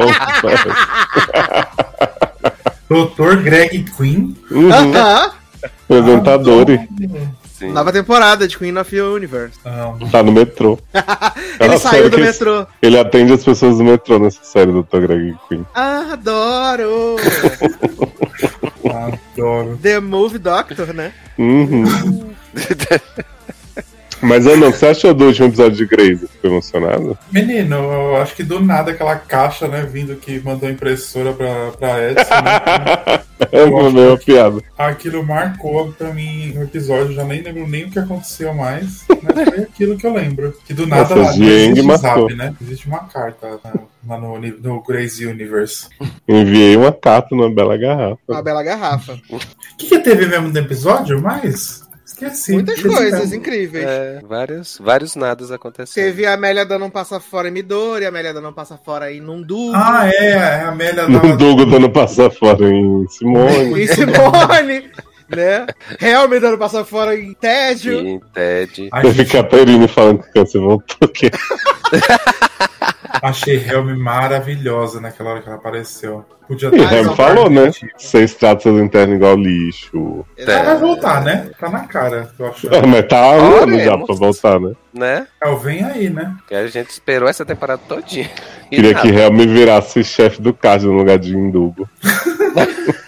Doutor 2.89 3.37
Greg 3.43 3.83
Queen. 3.97 4.35
uhum. 4.49 4.71
Aham. 4.71 5.31
Apresentador 5.89 6.69
e 6.69 6.87
Sim. 7.57 7.71
Nova 7.71 7.91
temporada 7.91 8.47
de 8.47 8.55
Queen 8.55 8.77
of 8.77 8.91
the 8.91 9.01
Universe. 9.01 9.57
Não, 9.65 9.97
tá 10.11 10.21
no 10.21 10.31
metrô. 10.31 10.77
Ele 11.59 11.71
Ela 11.71 11.79
saiu 11.79 12.07
do 12.07 12.19
metrô. 12.19 12.67
Ele 12.79 12.99
atende 12.99 13.33
as 13.33 13.43
pessoas 13.43 13.79
do 13.79 13.83
metrô 13.83 14.19
nessa 14.19 14.43
série, 14.43 14.71
Doutor 14.71 15.01
Greg 15.01 15.35
Queen. 15.49 15.65
Adoro! 15.73 17.15
adoro. 18.85 19.79
The 19.81 19.99
Movie 19.99 20.37
Doctor, 20.37 20.93
né? 20.93 21.11
Uhum. 21.39 21.83
Mas, 24.21 24.47
Ana, 24.47 24.67
o 24.67 24.71
que 24.71 24.77
você 24.77 24.87
achou 24.87 25.13
do 25.13 25.25
último 25.25 25.47
episódio 25.47 25.77
de 25.77 25.85
Grey's? 25.85 26.21
Ficou 26.21 26.51
emocionado? 26.51 27.17
Menino, 27.31 27.75
eu 27.75 28.17
acho 28.17 28.35
que 28.35 28.43
do 28.43 28.59
nada 28.59 28.91
aquela 28.91 29.15
caixa, 29.15 29.67
né, 29.67 29.87
vindo 29.89 30.15
que 30.15 30.39
mandou 30.39 30.67
a 30.67 30.71
impressora 30.71 31.33
pra, 31.33 31.71
pra 31.77 32.11
Edson, 32.11 32.35
né? 32.35 33.19
É 33.51 33.63
uma 33.63 33.91
mesma 33.91 34.17
piada. 34.17 34.61
Aquilo 34.77 35.23
marcou 35.23 35.91
pra 35.91 36.11
mim 36.11 36.53
no 36.53 36.63
episódio, 36.63 37.13
já 37.13 37.23
nem 37.23 37.41
lembro 37.41 37.67
nem 37.67 37.85
o 37.85 37.91
que 37.91 37.99
aconteceu 37.99 38.53
mais, 38.53 39.05
mas 39.21 39.49
foi 39.49 39.59
aquilo 39.59 39.97
que 39.97 40.07
eu 40.07 40.13
lembro. 40.13 40.53
Que 40.65 40.73
do 40.73 40.87
nada 40.87 41.15
Nossa, 41.15 41.31
lá, 41.31 41.37
não 41.37 41.47
existe 41.47 41.81
marcou. 41.83 42.29
zap, 42.29 42.35
né? 42.35 42.55
Existe 42.61 42.87
uma 42.87 42.99
carta 42.99 43.59
né, 43.63 43.73
lá 44.07 44.19
no, 44.19 44.39
no 44.39 44.81
Grace 44.81 45.25
Universe. 45.25 45.87
Enviei 46.27 46.75
uma 46.75 46.91
carta 46.91 47.35
numa 47.35 47.49
bela 47.49 47.77
garrafa. 47.77 48.17
Uma 48.27 48.41
bela 48.41 48.63
garrafa. 48.63 49.19
O 49.29 49.39
que, 49.77 49.87
que 49.87 49.99
teve 49.99 50.25
mesmo 50.25 50.49
no 50.49 50.57
episódio? 50.57 51.21
Mais? 51.21 51.86
Esqueci. 52.07 52.53
Muitas 52.53 52.77
Esqueci 52.77 52.95
coisas 52.95 53.19
mesmo. 53.19 53.35
incríveis. 53.35 53.85
É, 53.85 54.21
vários, 54.25 54.77
vários 54.81 55.13
nadas 55.17 55.51
acontecendo. 55.51 56.01
Teve 56.05 56.25
a 56.25 56.35
Amélia 56.35 56.65
dando 56.65 56.85
um 56.85 56.89
passa 56.89 57.19
fora 57.19 57.49
em 57.49 57.51
Midori, 57.51 58.05
a 58.05 58.07
Amélia 58.07 58.33
dando 58.33 58.47
um 58.47 58.53
passa 58.53 58.77
fora 58.77 59.11
em 59.11 59.19
Nundu. 59.19 59.73
Ah, 59.75 60.07
é, 60.07 60.35
a 60.37 60.69
Amélia 60.69 61.05
No 61.09 61.19
tava... 61.19 61.35
Dugo 61.35 61.65
dando 61.65 61.89
passar 61.89 62.31
fora 62.31 62.65
em 62.65 63.05
Simone. 63.09 63.83
em 63.83 63.87
Simone, 63.87 64.89
né? 65.35 65.67
Helm 66.01 66.39
dando 66.39 66.57
passa 66.57 66.85
fora 66.85 67.13
em 67.13 67.33
Tédio. 67.33 67.99
Sim, 67.99 68.21
Ted. 68.33 68.87
Ai, 68.93 69.01
Teve 69.01 69.23
gente, 69.25 69.31
Caterine 69.33 69.87
falando 69.89 70.23
que 70.23 70.29
o 70.29 70.33
câncer 70.33 70.61
voltou. 70.61 71.09
Que... 71.09 71.29
achei 73.21 73.57
Helm 73.57 73.95
maravilhosa 73.97 74.99
naquela 75.01 75.31
hora 75.31 75.41
que 75.41 75.47
ela 75.47 75.57
apareceu. 75.57 76.25
Podia 76.47 76.69
E 76.73 76.79
Ham 76.79 77.03
não 77.03 77.15
falou, 77.15 77.49
né? 77.49 77.63
Ela 77.63 77.73
Seis 77.97 78.33
tratos 78.33 78.81
internos 78.81 79.17
igual 79.17 79.35
lixo. 79.35 80.25
vai 80.45 80.77
voltar, 80.77 81.21
né? 81.21 81.49
Tá 81.59 81.69
na 81.69 81.81
cara, 81.81 82.31
eu 82.39 82.47
acho. 82.47 82.67
Ah, 82.73 82.87
mas 82.87 83.05
tá 83.07 83.19
ano 83.33 83.77
já 83.79 83.97
pra 83.97 84.15
voltar, 84.15 84.59
né? 84.59 84.71
Né? 84.93 85.27
É, 85.43 85.49
o 85.49 85.57
vem 85.57 85.83
aí, 85.83 86.09
né? 86.09 86.35
Que 86.47 86.55
a 86.55 86.65
gente 86.67 86.89
esperou 86.89 87.27
essa 87.27 87.45
temporada 87.45 87.81
todinha. 87.87 88.29
E 88.71 88.77
Queria 88.77 88.93
nada. 88.93 89.01
que 89.01 89.13
Helm 89.13 89.37
virasse 89.37 90.03
chefe 90.03 90.41
do 90.41 90.53
card 90.53 90.85
no 90.85 90.93
lugar 90.93 91.19
de 91.19 91.35
Indugo. 91.35 91.87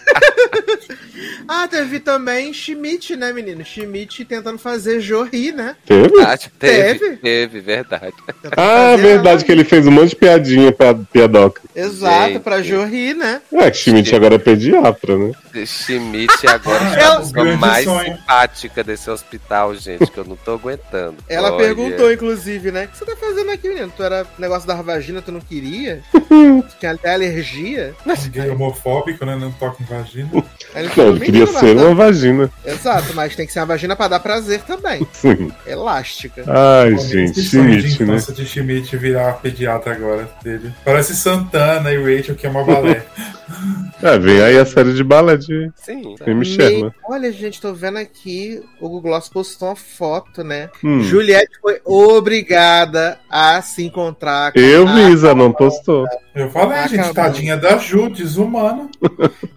Ah, 1.51 1.67
teve 1.67 1.99
também 1.99 2.53
Schmidt, 2.53 3.15
né, 3.15 3.33
menino? 3.33 3.65
Schmidt 3.65 4.23
tentando 4.23 4.59
fazer 4.59 4.99
Jo 5.01 5.23
rir, 5.23 5.51
né? 5.51 5.75
Teve? 5.83 6.21
Ah, 6.21 6.37
teve, 6.37 6.99
Teve? 6.99 7.17
teve, 7.17 7.59
verdade. 7.59 8.13
Tentando 8.27 8.53
Ah, 8.55 8.91
fazer 8.91 9.01
verdade 9.01 9.27
ela- 9.37 9.43
que 9.43 9.51
ele 9.51 9.63
fez 9.63 9.87
um 9.87 9.91
monte 9.91 10.09
de 10.11 10.15
piadinha 10.17 10.71
pra 10.71 10.93
piadoca. 10.93 11.59
Exato, 11.75 12.33
Gente. 12.33 12.43
pra 12.43 12.61
Jo 12.61 12.83
rir, 12.85 13.15
né? 13.15 13.41
É, 13.51 13.71
que 13.71 13.77
Schmidt 13.77 14.15
agora 14.15 14.35
é 14.35 14.37
pediatra, 14.37 15.17
né? 15.17 15.31
Schmidt 15.65 16.45
agora 16.47 16.83
é 16.95 17.01
ela- 17.01 17.15
a 17.15 17.19
pessoa 17.21 17.57
mais 17.57 17.83
sonho. 17.83 18.15
simpática 18.15 18.83
desse 18.83 19.09
hospital, 19.09 19.73
gente, 19.73 20.05
que 20.11 20.17
eu 20.19 20.25
não 20.25 20.35
tô 20.35 20.51
aguentando. 20.53 21.15
Ela 21.27 21.51
Olha. 21.51 21.65
perguntou, 21.65 22.13
inclusive, 22.13 22.69
né? 22.71 22.85
O 22.85 22.87
que 22.89 22.97
você 22.99 23.05
tá 23.05 23.15
fazendo 23.15 23.49
aqui, 23.49 23.67
menino? 23.69 23.91
Tu 23.97 24.03
era 24.03 24.23
negócio 24.37 24.67
da 24.67 24.75
vagina, 24.75 25.19
tu 25.19 25.31
não 25.31 25.41
queria? 25.41 26.01
tu 26.13 26.63
tinha 26.79 26.91
até 26.91 27.11
alergia? 27.15 27.95
Um 28.05 28.29
gay 28.29 28.49
homofóbico, 28.51 29.25
né? 29.25 29.35
Não 29.35 29.51
toca 29.51 29.81
em 29.81 29.85
vagina. 29.87 30.29
Aí 30.75 30.81
ele 30.83 30.87
Não, 30.89 30.93
falou, 30.95 31.15
ele 31.15 31.38
"Menino, 31.45 31.59
ser 31.59 31.77
uma 31.77 31.95
vagina. 31.95 32.51
Exato, 32.65 33.13
mas 33.13 33.35
tem 33.35 33.45
que 33.45 33.53
ser 33.53 33.59
uma 33.59 33.65
vagina 33.67 33.95
pra 33.95 34.07
dar 34.07 34.19
prazer 34.19 34.61
também. 34.61 35.05
Sim. 35.13 35.51
Elástica. 35.65 36.43
Ai, 36.47 36.95
Pô, 36.95 37.01
gente, 37.01 37.41
Schmidt, 37.41 38.03
né? 38.03 38.17
de 38.17 38.45
Schmidt 38.45 38.97
virar 38.97 39.33
pediatra 39.33 39.93
agora 39.93 40.29
dele. 40.43 40.73
Parece 40.83 41.15
Santana 41.15 41.91
e 41.91 41.97
Rachel, 41.97 42.35
que 42.35 42.45
é 42.45 42.49
uma 42.49 42.63
balé. 42.63 43.05
É, 44.01 44.17
vem 44.17 44.41
aí 44.41 44.57
a 44.57 44.65
série 44.65 44.93
de 44.93 45.03
de 45.37 45.71
Sim. 45.75 46.15
Amy 46.25 46.45
Sherman. 46.45 46.91
Olha, 47.09 47.31
gente, 47.33 47.59
tô 47.59 47.73
vendo 47.73 47.97
aqui, 47.97 48.61
o 48.79 48.87
Google 48.87 49.01
Gloss 49.11 49.27
postou 49.27 49.69
uma 49.69 49.75
foto, 49.75 50.41
né? 50.43 50.69
Hum. 50.83 51.01
Juliette 51.01 51.59
foi 51.61 51.81
obrigada 51.83 53.19
a 53.29 53.61
se 53.61 53.83
encontrar 53.85 54.53
com 54.53 54.59
Eu 54.59 54.87
a- 54.87 54.93
vi, 54.93 55.11
Isa 55.11 55.35
não 55.35 55.51
postou. 55.51 56.05
Eu 56.33 56.49
falei, 56.49 56.77
Ah, 56.77 56.87
gente, 56.87 56.99
acabou. 57.01 57.13
tadinha 57.15 57.57
da 57.57 57.77
Ju, 57.77 58.09
desumana. 58.09 58.87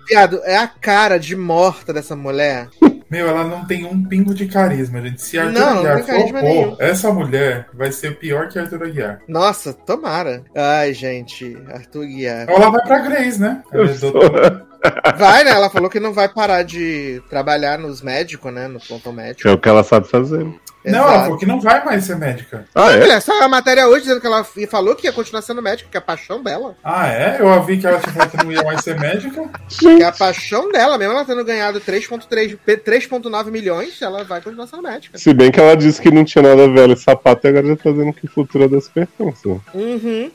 Viado, 0.09 0.41
é 0.45 0.57
a 0.57 0.67
cara 0.67 1.19
de 1.19 1.37
morta 1.37 1.93
dessa 1.93 2.17
mulher. 2.17 2.69
Meu, 3.13 3.29
ela 3.29 3.45
não 3.45 3.67
tem 3.67 3.85
um 3.85 4.03
pingo 4.03 4.33
de 4.33 4.47
carisma, 4.47 4.99
gente. 5.03 5.21
Se 5.21 5.39
Arthur 5.39 5.53
Não, 5.53 5.75
não 5.75 5.91
Aguiar 5.91 6.07
carisma 6.07 6.41
flopou, 6.41 6.77
essa 6.81 7.13
mulher 7.13 7.69
vai 7.75 7.93
ser 7.93 8.17
pior 8.17 8.49
que 8.49 8.59
Arthur 8.59 8.85
Aguiar. 8.85 9.21
Nossa, 9.29 9.75
tomara. 9.75 10.43
Ai, 10.57 10.95
gente, 10.95 11.55
Arthur 11.71 12.07
Guiar. 12.07 12.49
Ou 12.49 12.57
ela 12.57 12.71
vai 12.71 12.81
pra 12.87 13.01
Grace, 13.01 13.39
né? 13.39 13.63
É. 13.71 15.13
Vai, 15.17 15.45
né? 15.45 15.51
Ela 15.51 15.69
falou 15.69 15.91
que 15.91 16.01
não 16.01 16.15
vai 16.15 16.27
parar 16.27 16.63
de 16.63 17.23
trabalhar 17.29 17.79
nos 17.79 18.01
médicos, 18.01 18.51
né? 18.51 18.67
No 18.67 18.81
plantão 18.81 19.13
médico. 19.13 19.47
É 19.47 19.53
o 19.53 19.59
que 19.59 19.69
ela 19.69 19.85
sabe 19.85 20.09
fazer. 20.09 20.47
Não, 20.85 20.99
ela 20.99 21.23
falou 21.25 21.39
que 21.39 21.47
não 21.47 21.61
vai 21.61 21.85
mais 21.85 22.05
ser 22.05 22.17
médica. 22.17 22.65
Ah, 22.75 22.93
é? 22.93 23.03
Olha, 23.03 23.21
saiu 23.21 23.43
a 23.43 23.49
matéria 23.49 23.87
hoje 23.87 24.03
dizendo 24.03 24.21
que 24.21 24.27
ela 24.27 24.45
falou 24.69 24.97
que 24.97 25.07
ia 25.07 25.13
continuar 25.13 25.43
sendo 25.43 25.63
médica, 25.63 25.89
que 25.91 25.97
é 25.97 25.99
a 25.99 26.03
paixão 26.03 26.43
dela. 26.43 26.75
Ah, 26.83 27.09
é? 27.09 27.37
Eu 27.41 27.63
vi 27.63 27.79
que 27.79 27.87
ela 27.87 27.99
tinha 27.99 28.13
falado 28.13 28.31
que 28.31 28.45
não 28.45 28.53
ia 28.53 28.63
mais 28.63 28.81
ser 28.83 28.99
médica. 28.99 29.49
Que 29.69 30.03
é 30.03 30.05
a 30.05 30.13
paixão 30.13 30.71
dela, 30.71 30.99
mesmo 30.99 31.15
ela 31.15 31.25
tendo 31.25 31.45
ganhado 31.45 31.81
3,3 31.81 32.59
3,9 32.67 33.51
milhões, 33.51 34.01
ela 34.03 34.25
vai 34.25 34.41
continuar 34.41 34.67
sendo 34.67 34.83
médica. 34.83 35.19
Se 35.19 35.33
bem 35.33 35.51
que 35.51 35.61
ela 35.61 35.77
disse 35.77 36.01
que 36.01 36.11
não 36.11 36.25
tinha 36.25 36.43
nada 36.43 36.69
velho 36.69 36.95
e 36.95 36.97
sapato 36.97 37.47
e 37.47 37.49
agora 37.49 37.67
já 37.67 37.77
tá 37.77 37.91
dizendo 37.91 38.13
que 38.13 38.27
o 38.27 38.31
futuro 38.31 38.65
é 38.65 38.69
das 38.69 38.89
pertenças. 38.89 39.45
Uhum. 39.75 40.31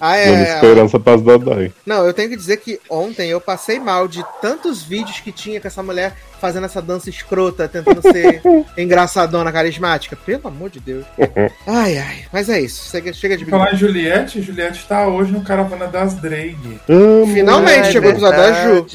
Ah, 0.00 0.16
Dando 0.16 0.42
é. 0.42 0.54
esperança 0.54 1.00
pras 1.00 1.22
Dodói. 1.22 1.72
Não, 1.84 2.06
eu 2.06 2.14
tenho 2.14 2.30
que 2.30 2.36
dizer 2.36 2.58
que 2.58 2.80
ontem 2.88 3.30
eu 3.30 3.40
passei 3.40 3.80
mal 3.80 4.06
de 4.06 4.24
tantos 4.40 4.82
vídeos 4.82 5.20
que 5.20 5.32
tinha 5.32 5.60
com 5.60 5.66
essa 5.66 5.82
mulher 5.82 6.14
fazendo 6.40 6.66
essa 6.66 6.80
dança 6.80 7.10
escrota, 7.10 7.68
tentando 7.68 8.00
ser 8.00 8.40
engraçadona, 8.78 9.50
carismática. 9.50 9.87
Pelo 10.26 10.48
amor 10.48 10.70
de 10.70 10.80
Deus. 10.80 11.04
Ai, 11.66 11.98
ai. 11.98 12.24
Mas 12.32 12.48
é 12.48 12.60
isso. 12.60 12.90
Chega, 12.90 13.12
chega 13.12 13.36
de 13.36 13.44
Falar 13.44 13.72
em 13.74 13.76
Juliette, 13.76 14.40
Juliette 14.42 14.86
tá 14.86 15.06
hoje 15.06 15.30
no 15.32 15.42
Caravana 15.42 15.86
das 15.86 16.14
Drag. 16.14 16.56
Amo. 16.88 17.32
Finalmente 17.32 17.88
É 17.88 17.92
chegou 17.92 18.08
o 18.10 18.12
episódio 18.12 18.38
da 18.38 18.52
Ju. 18.64 18.86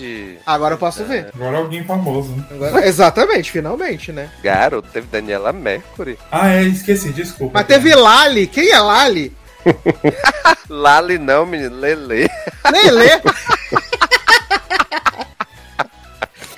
Agora 0.46 0.74
eu 0.76 0.78
posso 0.78 1.04
ver. 1.06 1.30
Agora 1.34 1.58
alguém 1.58 1.84
famoso, 1.84 2.32
né? 2.36 2.44
Agora- 2.52 2.86
Exatamente, 2.88 3.52
finalmente, 3.52 4.12
né? 4.12 4.30
Garoto, 4.44 4.88
teve 4.92 5.08
Daniela 5.08 5.52
Mercury. 5.54 6.18
Ah, 6.32 6.50
é, 6.54 6.64
esqueci, 6.64 7.12
desculpa. 7.12 7.60
Mas 7.60 7.68
teve 7.68 7.94
Lali. 7.96 8.48
Quem 8.48 8.70
é 8.72 8.80
Lali? 8.80 9.34
Lali 10.70 11.18
não, 11.18 11.46
menino, 11.46 11.76
Lele. 11.78 12.30
Lele. 12.72 13.10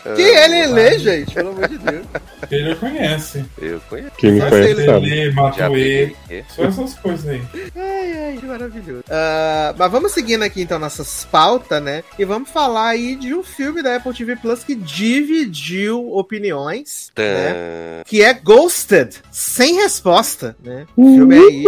Quem 0.16 0.36
é 0.36 0.48
Lele, 0.48 1.00
gente? 1.00 1.34
Pelo 1.34 1.50
amor 1.50 1.68
de 1.68 1.78
Deus. 1.80 2.06
Ele 2.52 2.76
conhece. 2.76 3.46
Eu 3.62 3.80
conheço. 3.90 4.12
Quem 4.18 4.32
me 4.34 4.42
conhece 4.42 4.86
sabe. 4.86 5.10
Lele, 5.10 5.32
Já 5.32 5.42
Matuê. 5.42 6.16
peguei. 6.28 6.46
Só 6.50 6.64
essas 6.64 6.94
coisas 6.96 7.28
aí. 7.28 7.42
Ai, 7.76 8.24
ai, 8.32 8.38
que 8.40 8.46
maravilhoso. 8.46 9.04
Ah, 9.10 9.74
mas 9.78 9.92
vamos 9.92 10.12
seguindo 10.12 10.44
aqui 10.44 10.62
então 10.62 10.80
nossas 10.80 11.26
pautas, 11.32 11.82
né? 11.82 12.04
E 12.18 12.26
vamos 12.26 12.50
falar 12.50 12.90
aí 12.90 13.16
de 13.16 13.34
um 13.34 13.44
filme 13.44 13.82
da 13.82 13.96
Apple 13.96 14.14
TV 14.14 14.36
Plus 14.36 14.64
que 14.64 14.76
dividiu 14.76 16.12
opiniões, 16.14 17.12
né? 17.18 17.54
Tã. 17.54 18.04
Que 18.06 18.22
é 18.22 18.34
Ghosted, 18.34 19.16
sem 19.32 19.76
resposta, 19.76 20.56
né? 20.64 20.86
O 20.96 21.04
filme 21.16 21.36
aí, 21.36 21.64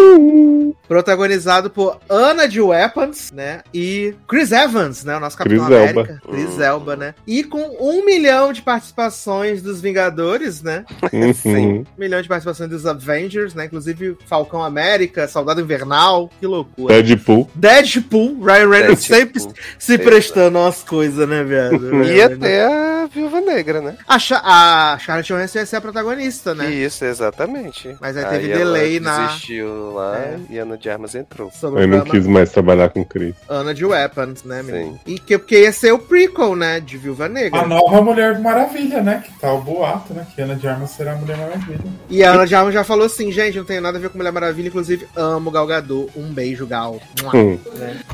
protagonizado 0.88 1.70
por 1.70 2.00
Anna 2.10 2.48
de 2.48 2.62
Weapons, 2.62 3.32
né? 3.32 3.62
E 3.74 4.14
Chris 4.28 4.52
Evans, 4.52 5.04
né? 5.04 5.18
O 5.18 5.20
nosso 5.20 5.38
Capitão 5.38 5.66
Chris 5.66 5.78
América. 5.78 6.00
Elba. 6.00 6.22
Chris 6.32 6.48
Uhum. 6.58 6.62
Elba, 6.64 6.96
né? 6.96 7.16
E 7.26 7.44
com 7.44 7.78
um 7.80 8.06
milhão 8.06 8.54
de 8.54 8.62
participações 8.62 9.62
dos 9.62 9.82
Vingadores, 9.82 10.62
né? 10.68 10.86
Uhum. 11.12 11.34
Sim. 11.34 11.68
Um 11.80 11.86
milhão 11.98 12.22
de 12.22 12.28
participações 12.28 12.70
dos 12.70 12.86
Avengers, 12.86 13.54
né? 13.56 13.66
Inclusive 13.66 14.18
Falcão 14.28 14.64
América, 14.64 15.28
Soldado 15.28 15.62
Invernal, 15.62 16.30
que 16.40 16.46
loucura. 16.46 16.94
Deadpool. 17.02 17.50
Deadpool, 17.56 18.44
Ryan 18.44 18.70
Reynolds 18.70 19.06
sempre 19.06 19.42
se 19.80 19.98
prestando 19.98 20.60
umas 20.60 20.84
coisas, 20.84 21.28
né, 21.28 21.44
viado? 21.44 21.78
E 22.06 22.22
até 22.22 22.66
a 22.66 23.08
Viúva 23.08 23.40
Negra, 23.42 23.82
né? 23.82 23.96
A, 24.08 24.20
Cha- 24.20 24.42
a 24.44 24.98
Scarlett 25.00 25.32
Johansson 25.32 25.60
ia 25.60 25.66
ser 25.66 25.76
a 25.78 25.82
protagonista, 25.82 26.54
né? 26.54 26.70
Isso, 26.70 27.06
exatamente. 27.06 27.96
Mas 28.02 28.18
aí 28.18 28.26
teve 28.26 28.52
ela 28.52 28.58
delay 28.60 29.00
na- 29.00 29.28
desistiu 29.28 29.94
lá 29.94 30.18
É. 30.18 30.40
e 30.50 30.58
Ana 30.58 30.78
de 30.78 30.90
Armas 30.90 31.16
entrou. 31.16 31.50
Sobre 31.52 31.84
Eu 31.84 31.88
não 31.88 32.02
quis 32.02 32.28
mais 32.28 32.52
trabalhar 32.52 32.90
com 32.90 33.04
Chris. 33.06 33.36
Ana 33.48 33.74
de 33.74 33.86
Weapons, 33.86 34.44
né, 34.44 34.62
menino? 34.62 35.00
Sim. 35.06 35.14
E 35.14 35.20
que, 35.20 35.38
porque 35.38 35.62
ia 35.62 35.72
ser 35.72 35.92
o 35.94 36.00
prequel, 36.00 36.56
né, 36.56 36.80
de 36.80 36.98
Viúva 36.98 37.28
Negra. 37.30 37.62
A 37.62 37.68
nova 37.68 38.02
Mulher 38.02 38.40
Maravilha, 38.40 39.02
né? 39.02 39.24
Que 39.26 39.40
tá 39.40 39.54
o 39.54 39.62
boato, 39.62 40.14
né? 40.14 40.26
Que 40.36 40.42
Ana 40.42 40.56
de 40.58 40.68
Armas 40.68 40.92
será 40.92 41.14
a 41.14 41.16
Mulher 41.16 41.38
Maravilha. 41.38 41.80
E 42.10 42.24
a 42.24 42.32
Ana 42.32 42.46
de 42.48 42.56
Armas 42.56 42.74
já 42.74 42.84
falou 42.84 43.06
assim, 43.06 43.32
gente, 43.32 43.58
não 43.58 43.66
tem 43.66 43.80
nada 43.80 43.98
a 43.98 44.02
ver 44.02 44.10
com 44.10 44.18
Mulher 44.18 44.32
Maravilha, 44.32 44.68
inclusive 44.68 45.08
amo 45.16 45.52
Gal 45.52 45.68
Gadot. 45.68 46.12
Um 46.16 46.32
beijo, 46.34 46.66
Gal. 46.66 47.00
Hum. 47.34 47.58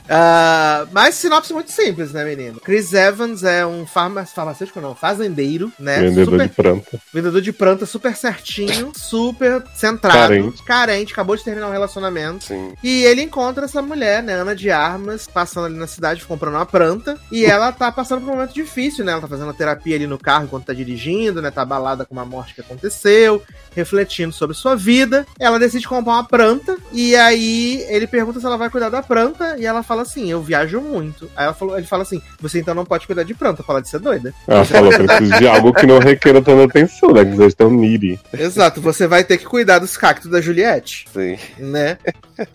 Ah, 0.10 0.86
mas 0.92 1.16
sinopse 1.16 1.54
muito 1.54 1.72
simples, 1.72 2.12
né, 2.12 2.24
menino? 2.24 2.60
Chris 2.60 2.94
Evans 2.94 3.44
é 3.44 3.66
um 3.66 3.86
farma 3.86 4.26
farmacêutico, 4.26 4.82
não, 4.82 4.96
fazendeiro, 4.96 5.72
né? 5.80 6.02
Vendedor 6.02 6.26
Super- 6.26 6.48
de 6.48 6.54
planta. 6.56 7.00
Vendedor 7.14 7.42
de 7.42 7.54
planta 7.54 7.86
super 7.86 8.16
certinho, 8.16 8.92
super 8.96 9.64
centrado, 9.76 10.18
Carente. 10.18 10.64
carente, 10.64 11.14
acabou 11.14 11.36
de 11.36 11.44
terminar 11.44 11.68
um 11.68 11.72
relacionamento. 11.72 12.46
Sim. 12.46 12.74
E 12.84 13.04
ele 13.06 13.22
encontra 13.22 13.66
essa 13.66 13.82
mulher, 13.82 14.22
né, 14.22 14.34
Ana 14.34 14.56
de 14.56 14.70
Armas, 14.70 15.28
passando 15.28 15.66
ali 15.68 15.76
na 15.76 15.88
cidade, 15.88 16.26
comprando 16.26 16.56
uma 16.56 16.66
planta. 16.66 17.18
E 17.32 17.46
ela 17.46 17.72
tá 17.72 17.92
passando 17.92 18.22
por 18.22 18.30
um 18.30 18.34
momento 18.36 18.54
difícil, 18.54 19.06
né? 19.06 19.12
Ela 19.14 19.22
tá 19.22 19.28
fazendo 19.28 19.54
terapia 19.54 19.96
ali 19.96 20.08
no 20.08 20.18
carro 20.18 20.46
enquanto 20.46 20.66
tá 20.66 20.74
dirigindo, 20.74 21.42
né? 21.42 21.52
Tá 21.52 21.62
abalada 21.62 22.06
com 22.06 22.14
uma 22.14 22.26
morte 22.34 22.56
que 22.56 22.62
aconteceu, 22.62 23.44
refletindo 23.76 24.34
sobre 24.34 24.56
sua 24.56 24.76
vida. 24.76 25.26
Ela 25.40 25.60
decide 25.60 25.88
comprar 25.88 26.14
uma 26.14 26.24
planta. 26.24 26.78
E 26.92 27.16
aí 27.16 27.86
ele 27.88 28.08
pergunta 28.08 28.40
se 28.40 28.46
ela 28.46 28.58
vai 28.58 28.70
cuidar 28.70 28.90
da 28.90 29.04
planta. 29.04 29.56
E 29.60 29.66
ela 29.66 29.84
fala 29.84 30.02
assim: 30.02 30.32
Eu 30.32 30.42
viajo 30.42 30.82
muito. 30.82 31.30
Aí 31.36 31.46
ela 31.46 31.54
falou, 31.54 31.78
ele 31.78 31.86
fala 31.86 32.02
assim: 32.02 32.22
Você 32.40 32.60
então 32.60 32.74
não 32.74 32.86
pode 32.86 33.06
cuidar 33.06 33.24
de 33.24 33.36
planta, 33.36 33.62
fala 33.62 33.82
de 33.82 33.90
ser 33.90 34.00
doida. 34.00 34.34
Ela 34.48 34.66
falou, 34.66 34.92
preciso 34.92 35.38
de 35.38 35.48
algo 35.48 35.74
que 35.74 35.86
não 35.86 36.00
requeira 36.00 36.42
tanta 36.42 36.64
atenção, 36.64 37.12
né? 37.12 37.24
Que 37.24 37.38
seja 37.38 37.56
tão 37.56 37.70
needy. 37.70 38.20
Exato, 38.34 38.82
você 38.82 39.08
vai 39.08 39.24
ter 39.24 39.38
que 39.38 39.46
cuidar 39.46 39.80
dos 39.80 39.96
cactos 39.96 40.30
da 40.32 40.42
Juliette, 40.42 41.06
Sim. 41.14 41.38
né? 41.60 41.98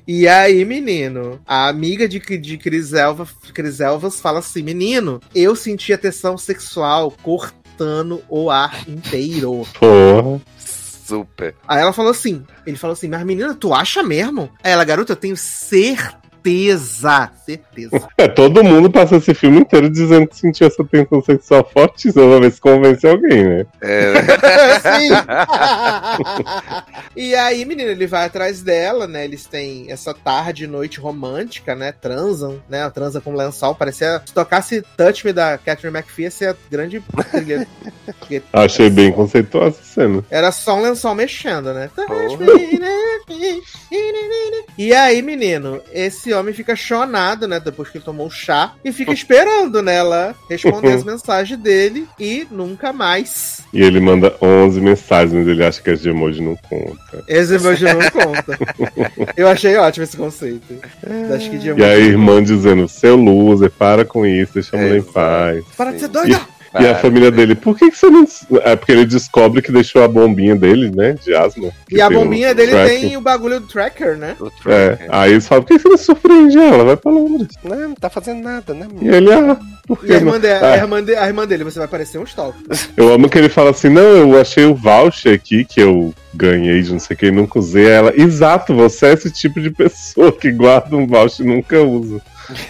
E 0.06 0.26
aí, 0.26 0.64
menino, 0.64 1.40
a 1.46 1.68
amiga 1.68 2.08
de, 2.08 2.18
de 2.18 2.58
Cris, 2.58 2.92
Elva, 2.92 3.28
Cris 3.54 3.80
Elvas 3.80 4.20
fala 4.20 4.40
assim: 4.40 4.62
menino, 4.62 5.20
eu 5.34 5.54
senti 5.54 5.92
a 5.92 5.98
tensão 5.98 6.36
sexual 6.36 7.12
cortando 7.22 7.57
o 8.28 8.50
ar 8.50 8.88
inteiro. 8.88 9.66
Porra. 9.78 10.40
Super. 10.58 11.54
Aí 11.66 11.80
ela 11.80 11.92
falou 11.92 12.10
assim: 12.10 12.44
ele 12.66 12.76
falou 12.76 12.92
assim, 12.92 13.08
mas 13.08 13.24
menina, 13.24 13.54
tu 13.54 13.72
acha 13.72 14.02
mesmo? 14.02 14.50
Aí 14.62 14.72
ela, 14.72 14.84
garota, 14.84 15.12
eu 15.12 15.16
tenho 15.16 15.36
certeza. 15.36 16.18
Certeza. 17.44 18.08
É, 18.18 18.28
todo 18.28 18.62
mundo 18.62 18.90
passa 18.90 19.16
esse 19.16 19.32
filme 19.32 19.60
inteiro 19.60 19.88
dizendo 19.88 20.26
que 20.26 20.36
sentiu 20.36 20.66
essa 20.66 20.84
tensão 20.84 21.22
sexual 21.22 21.68
fortíssima 21.72 22.28
pra 22.28 22.40
ver 22.40 22.52
se 22.52 22.60
convence 22.60 23.06
alguém, 23.06 23.44
né? 23.44 23.66
É, 23.80 24.12
Sim. 24.98 25.08
e 27.16 27.34
aí, 27.34 27.64
menino, 27.64 27.90
ele 27.90 28.06
vai 28.06 28.26
atrás 28.26 28.62
dela, 28.62 29.06
né? 29.06 29.24
Eles 29.24 29.46
têm 29.46 29.90
essa 29.90 30.12
tarde 30.12 30.64
e 30.64 30.66
noite 30.66 31.00
romântica, 31.00 31.74
né? 31.74 31.92
Transam, 31.92 32.60
né? 32.68 32.88
Transa 32.90 33.20
com 33.20 33.34
lençol. 33.34 33.74
Parecia 33.74 34.22
se 34.26 34.34
tocasse 34.34 34.82
Touch 34.96 35.24
Me 35.24 35.32
da 35.32 35.56
Catherine 35.56 35.96
McPhee, 35.96 36.24
ia 36.24 36.30
ser 36.30 36.48
a 36.50 36.56
grande 36.70 37.02
trilha. 37.30 37.66
Achei 38.52 38.90
bem 38.90 39.10
conceituosa 39.10 39.78
essa 39.80 39.84
cena. 39.84 40.24
Era 40.30 40.52
só 40.52 40.76
um 40.76 40.82
lençol 40.82 41.14
mexendo, 41.14 41.72
né? 41.72 41.90
Porra. 41.94 42.08
E 44.76 44.94
aí, 44.94 45.22
menino, 45.22 45.80
esse 45.92 46.32
homem 46.38 46.54
fica 46.54 46.74
chonado, 46.74 47.46
né? 47.46 47.60
Depois 47.60 47.88
que 47.88 47.98
ele 47.98 48.04
tomou 48.04 48.26
o 48.26 48.30
chá. 48.30 48.72
E 48.84 48.92
fica 48.92 49.12
esperando, 49.12 49.82
né? 49.82 49.96
Ela 49.96 50.34
responder 50.48 50.92
as 50.92 51.04
mensagens 51.04 51.58
dele. 51.58 52.06
E 52.18 52.46
nunca 52.50 52.92
mais. 52.92 53.60
E 53.72 53.82
ele 53.82 54.00
manda 54.00 54.34
11 54.40 54.80
mensagens, 54.80 55.32
mas 55.32 55.46
ele 55.46 55.64
acha 55.64 55.82
que 55.82 55.90
as 55.90 56.00
de 56.00 56.10
emoji 56.10 56.42
não 56.42 56.56
conta. 56.56 57.24
Esse 57.28 57.54
emoji 57.54 57.84
não 57.84 58.10
conta. 58.10 58.58
Eu 59.36 59.48
achei 59.48 59.76
ótimo 59.76 60.04
esse 60.04 60.16
conceito. 60.16 60.74
Acho 61.34 61.50
que 61.50 61.58
de 61.58 61.68
E 61.70 61.84
a 61.84 61.96
irmã 61.96 62.42
dizendo, 62.42 62.88
seu 62.88 63.16
loser, 63.16 63.70
para 63.70 64.04
com 64.04 64.26
isso, 64.26 64.54
deixa 64.54 64.76
a 64.76 64.80
mulher 64.80 64.98
em 64.98 65.02
paz. 65.02 65.64
Para 65.76 65.92
de 65.92 66.00
ser 66.00 66.08
doida! 66.08 66.28
E 66.28 66.57
a 66.74 66.94
família 66.96 67.30
dele, 67.30 67.54
por 67.54 67.76
que, 67.78 67.90
que 67.90 67.96
você 67.96 68.08
não. 68.10 68.26
É 68.62 68.76
porque 68.76 68.92
ele 68.92 69.06
descobre 69.06 69.62
que 69.62 69.72
deixou 69.72 70.02
a 70.02 70.08
bombinha 70.08 70.54
dele, 70.54 70.90
né? 70.94 71.14
De 71.24 71.34
asma. 71.34 71.70
E 71.90 72.00
a 72.00 72.08
tem 72.08 72.16
um 72.16 72.20
bombinha 72.24 72.54
dele 72.54 72.72
tracking. 72.72 73.00
tem 73.00 73.16
o 73.16 73.20
bagulho 73.20 73.60
do 73.60 73.66
tracker, 73.66 74.16
né? 74.16 74.36
O 74.38 74.46
É, 74.46 74.50
tracker. 74.90 75.06
aí 75.10 75.32
eles 75.32 75.46
falam, 75.48 75.64
por 75.64 75.68
que 75.76 75.82
você 75.82 75.88
não 75.88 75.96
surpreende 75.98 76.58
ela? 76.58 76.84
Vai 76.84 76.96
pra 76.96 77.10
Londres. 77.10 77.48
Não, 77.64 77.76
não 77.88 77.94
tá 77.94 78.10
fazendo 78.10 78.42
nada, 78.42 78.74
né, 78.74 78.86
E 79.00 79.08
ele, 79.08 79.32
ah, 79.32 79.56
por 79.88 79.98
E 80.04 80.06
que 80.06 80.12
a 80.12 80.16
irmã, 80.16 80.38
de- 80.38 80.46
Ah, 80.48 80.72
a, 80.72 80.76
irmã 80.76 81.02
de- 81.02 81.16
a 81.16 81.26
irmã 81.26 81.46
dele, 81.46 81.64
você 81.64 81.78
vai 81.78 81.88
parecer 81.88 82.18
um 82.18 82.22
stalker. 82.24 82.60
Eu 82.96 83.12
amo 83.12 83.28
que 83.28 83.38
ele 83.38 83.48
fala 83.48 83.70
assim, 83.70 83.88
não, 83.88 84.02
eu 84.02 84.40
achei 84.40 84.64
o 84.66 84.74
voucher 84.74 85.34
aqui 85.34 85.64
que 85.64 85.80
eu 85.80 86.14
ganhei 86.34 86.82
de 86.82 86.92
não 86.92 86.98
sei 87.00 87.16
quem, 87.16 87.30
nunca 87.32 87.58
usei. 87.58 87.88
Ela, 87.88 88.12
exato, 88.14 88.74
você 88.74 89.06
é 89.06 89.12
esse 89.14 89.30
tipo 89.30 89.60
de 89.60 89.70
pessoa 89.70 90.30
que 90.30 90.52
guarda 90.52 90.94
um 90.94 91.06
voucher 91.06 91.44
e 91.44 91.48
nunca 91.48 91.80
usa. 91.82 92.20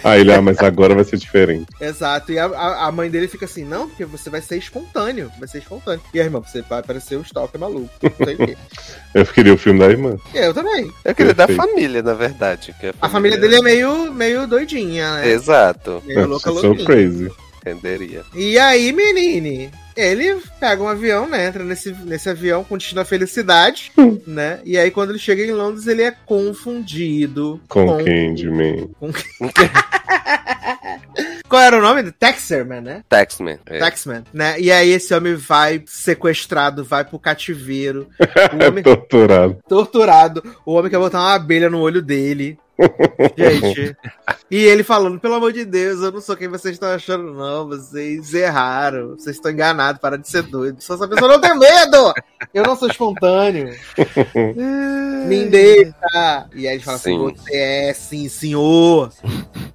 Aí 0.03 0.19
ele, 0.19 0.33
ah, 0.33 0.41
mas 0.41 0.57
agora 0.59 0.93
vai 0.93 1.05
ser 1.05 1.15
diferente. 1.15 1.65
Exato. 1.79 2.33
E 2.33 2.37
a, 2.37 2.47
a, 2.47 2.87
a 2.87 2.91
mãe 2.91 3.09
dele 3.09 3.29
fica 3.29 3.45
assim, 3.45 3.63
não, 3.63 3.87
porque 3.87 4.03
você 4.03 4.29
vai 4.29 4.41
ser 4.41 4.57
espontâneo. 4.57 5.31
Vai 5.39 5.47
ser 5.47 5.59
espontâneo. 5.59 6.01
E 6.13 6.19
a 6.19 6.23
irmã, 6.25 6.41
você 6.41 6.61
vai 6.63 6.83
parecer 6.83 7.15
um 7.17 7.21
stalker 7.21 7.57
maluco. 7.57 7.89
Não 8.03 8.25
sei 8.25 8.35
o 8.35 8.37
quê. 8.39 8.57
Eu 9.15 9.25
queria 9.25 9.53
o 9.53 9.57
filme 9.57 9.79
da 9.79 9.85
irmã. 9.87 10.17
Eu 10.33 10.53
também. 10.53 10.91
Eu 11.05 11.15
queria 11.15 11.33
da 11.33 11.47
Perfeito. 11.47 11.69
família, 11.69 12.03
na 12.03 12.13
verdade. 12.13 12.75
que 12.79 12.91
A 13.01 13.07
família 13.09 13.37
dele 13.37 13.55
é 13.55 13.61
meio, 13.61 14.13
meio 14.13 14.45
doidinha, 14.45 15.15
né? 15.15 15.29
Exato. 15.31 16.03
Meio 16.05 16.27
louca, 16.27 16.49
so 16.51 16.55
louquinha. 16.55 16.85
Crazy. 17.09 17.31
Entenderia. 17.59 18.23
E 18.33 18.57
aí, 18.57 18.93
menine, 18.93 19.69
ele 19.95 20.37
pega 20.59 20.81
um 20.81 20.87
avião, 20.87 21.27
né? 21.27 21.45
Entra 21.47 21.63
nesse, 21.63 21.91
nesse 21.91 22.29
avião 22.29 22.63
com 22.63 22.77
destino 22.77 23.01
à 23.01 23.05
felicidade, 23.05 23.91
né? 24.25 24.61
E 24.63 24.77
aí, 24.77 24.89
quando 24.89 25.09
ele 25.09 25.19
chega 25.19 25.43
em 25.43 25.51
Londres, 25.51 25.85
ele 25.85 26.01
é 26.03 26.11
confundido 26.25 27.59
Com 27.67 27.97
Candyman. 28.03 28.89
Qual 31.49 31.61
era 31.61 31.77
o 31.77 31.81
nome? 31.81 32.11
Taxerman, 32.11 32.79
né? 32.79 33.03
Taxman. 33.09 33.57
É. 33.65 33.79
Taxman, 33.79 34.23
né? 34.31 34.59
E 34.59 34.71
aí 34.71 34.91
esse 34.91 35.11
homem 35.15 35.33
vai 35.33 35.83
sequestrado, 35.87 36.83
vai 36.83 37.03
pro 37.03 37.17
cativeiro. 37.19 38.07
O 38.53 38.67
homem 38.67 38.83
Torturado. 38.83 39.57
torturado. 39.67 40.43
O 40.65 40.73
homem 40.73 40.89
quer 40.89 40.97
botar 40.97 41.19
uma 41.19 41.33
abelha 41.33 41.69
no 41.69 41.79
olho 41.79 42.01
dele. 42.01 42.57
Gente. 43.37 43.97
E 44.49 44.57
ele 44.57 44.83
falando, 44.83 45.19
pelo 45.19 45.35
amor 45.35 45.53
de 45.53 45.65
Deus, 45.65 46.01
eu 46.01 46.11
não 46.11 46.21
sou 46.21 46.35
quem 46.35 46.47
vocês 46.47 46.73
estão 46.73 46.89
achando, 46.89 47.33
não. 47.33 47.67
Vocês 47.67 48.33
erraram. 48.33 49.09
Vocês 49.09 49.35
estão 49.35 49.51
enganados, 49.51 50.01
para 50.01 50.17
de 50.17 50.27
ser 50.27 50.43
doido. 50.43 50.81
Sou 50.81 50.95
essa 50.95 51.07
pessoa, 51.07 51.31
não 51.31 51.41
tem 51.41 51.57
medo! 51.57 52.13
Eu 52.53 52.63
não 52.63 52.75
sou 52.75 52.87
espontâneo. 52.87 53.75
Me 55.27 55.45
deixa. 55.45 55.93
E 56.55 56.67
aí 56.67 56.75
ele 56.75 56.83
fala 56.83 56.97
assim, 56.97 57.11
Sim. 57.11 57.35
você 57.35 57.55
é 57.55 57.93
sim, 57.93 58.29
senhor. 58.29 59.11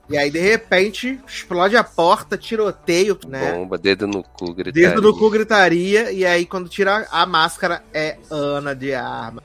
E 0.09 0.19
aí, 0.19 0.31
de 0.31 0.39
repente, 0.39 1.19
explode 1.27 1.77
a 1.77 1.85
porta, 1.85 2.37
tiroteio, 2.37 3.19
né? 3.27 3.53
Bomba, 3.53 3.79
dedo 3.79 4.07
no 4.07 4.23
cu, 4.23 4.53
gritaria. 4.53 4.91
Dedo 4.91 5.01
no 5.01 5.17
cu, 5.17 5.31
gritaria. 5.31 6.13
E 6.13 6.27
aí, 6.27 6.45
quando 6.45 6.69
tira 6.69 7.07
a 7.11 7.25
máscara, 7.25 7.83
é 7.93 8.19
Ana 8.31 8.75
de 8.75 8.95
arma. 8.95 9.43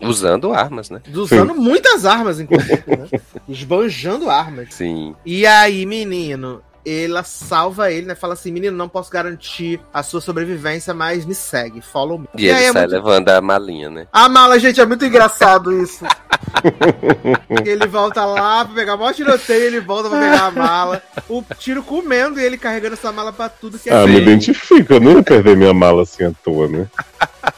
Usando 0.00 0.52
armas, 0.52 0.90
né? 0.90 1.00
Usando 1.14 1.54
muitas 1.54 2.04
armas, 2.04 2.40
inclusive, 2.44 2.84
né? 2.86 3.06
Esbanjando 3.48 4.30
armas. 4.30 4.68
Sim. 4.74 5.14
E 5.24 5.46
aí, 5.46 5.84
menino, 5.84 6.62
ela 6.86 7.22
salva 7.22 7.90
ele, 7.90 8.06
né? 8.06 8.14
Fala 8.14 8.34
assim, 8.34 8.52
menino, 8.52 8.76
não 8.76 8.88
posso 8.88 9.10
garantir 9.10 9.80
a 9.92 10.02
sua 10.02 10.20
sobrevivência, 10.20 10.92
mas 10.92 11.24
me 11.24 11.34
segue, 11.34 11.80
follow 11.80 12.18
me. 12.18 12.28
E, 12.36 12.46
ele 12.46 12.52
aí 12.58 12.64
é 12.66 12.72
sai 12.72 12.82
muito... 12.82 12.94
levando 12.94 13.28
a 13.30 13.40
malinha, 13.40 13.88
né? 13.88 14.06
A 14.12 14.28
mala, 14.28 14.58
gente, 14.58 14.80
é 14.80 14.86
muito 14.86 15.04
engraçado 15.04 15.72
isso. 15.82 16.04
ele 17.64 17.86
volta 17.86 18.24
lá 18.24 18.64
pra 18.64 18.74
pegar 18.74 18.94
o 18.94 18.98
maior 18.98 19.14
tiroteio, 19.14 19.64
ele 19.64 19.80
volta 19.80 20.10
pra 20.10 20.18
pegar 20.20 20.44
a 20.46 20.50
mala. 20.50 21.02
O 21.28 21.42
tiro 21.58 21.82
comendo 21.82 22.38
e 22.38 22.44
ele 22.44 22.58
carregando 22.58 22.94
essa 22.94 23.10
mala 23.10 23.32
pra 23.32 23.48
tudo 23.48 23.78
que 23.78 23.88
é 23.88 23.94
Ah, 23.94 24.06
me 24.06 24.12
jeito. 24.12 24.28
identifico. 24.28 24.92
Eu 24.92 25.00
não 25.00 25.12
ia 25.12 25.22
perder 25.22 25.56
minha 25.56 25.72
mala 25.72 26.02
assim 26.02 26.24
à 26.24 26.32
toa, 26.44 26.68
né? 26.68 26.86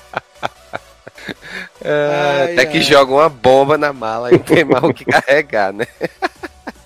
Ai, 1.87 2.53
Até 2.53 2.67
que 2.67 2.79
ai. 2.79 2.83
joga 2.83 3.13
uma 3.13 3.29
bomba 3.29 3.79
na 3.79 3.93
mala 3.93 4.35
e 4.35 4.39
tem 4.39 4.65
mais 4.65 4.83
o 4.83 4.93
que 4.93 5.05
carregar, 5.07 5.73
né? 5.73 5.87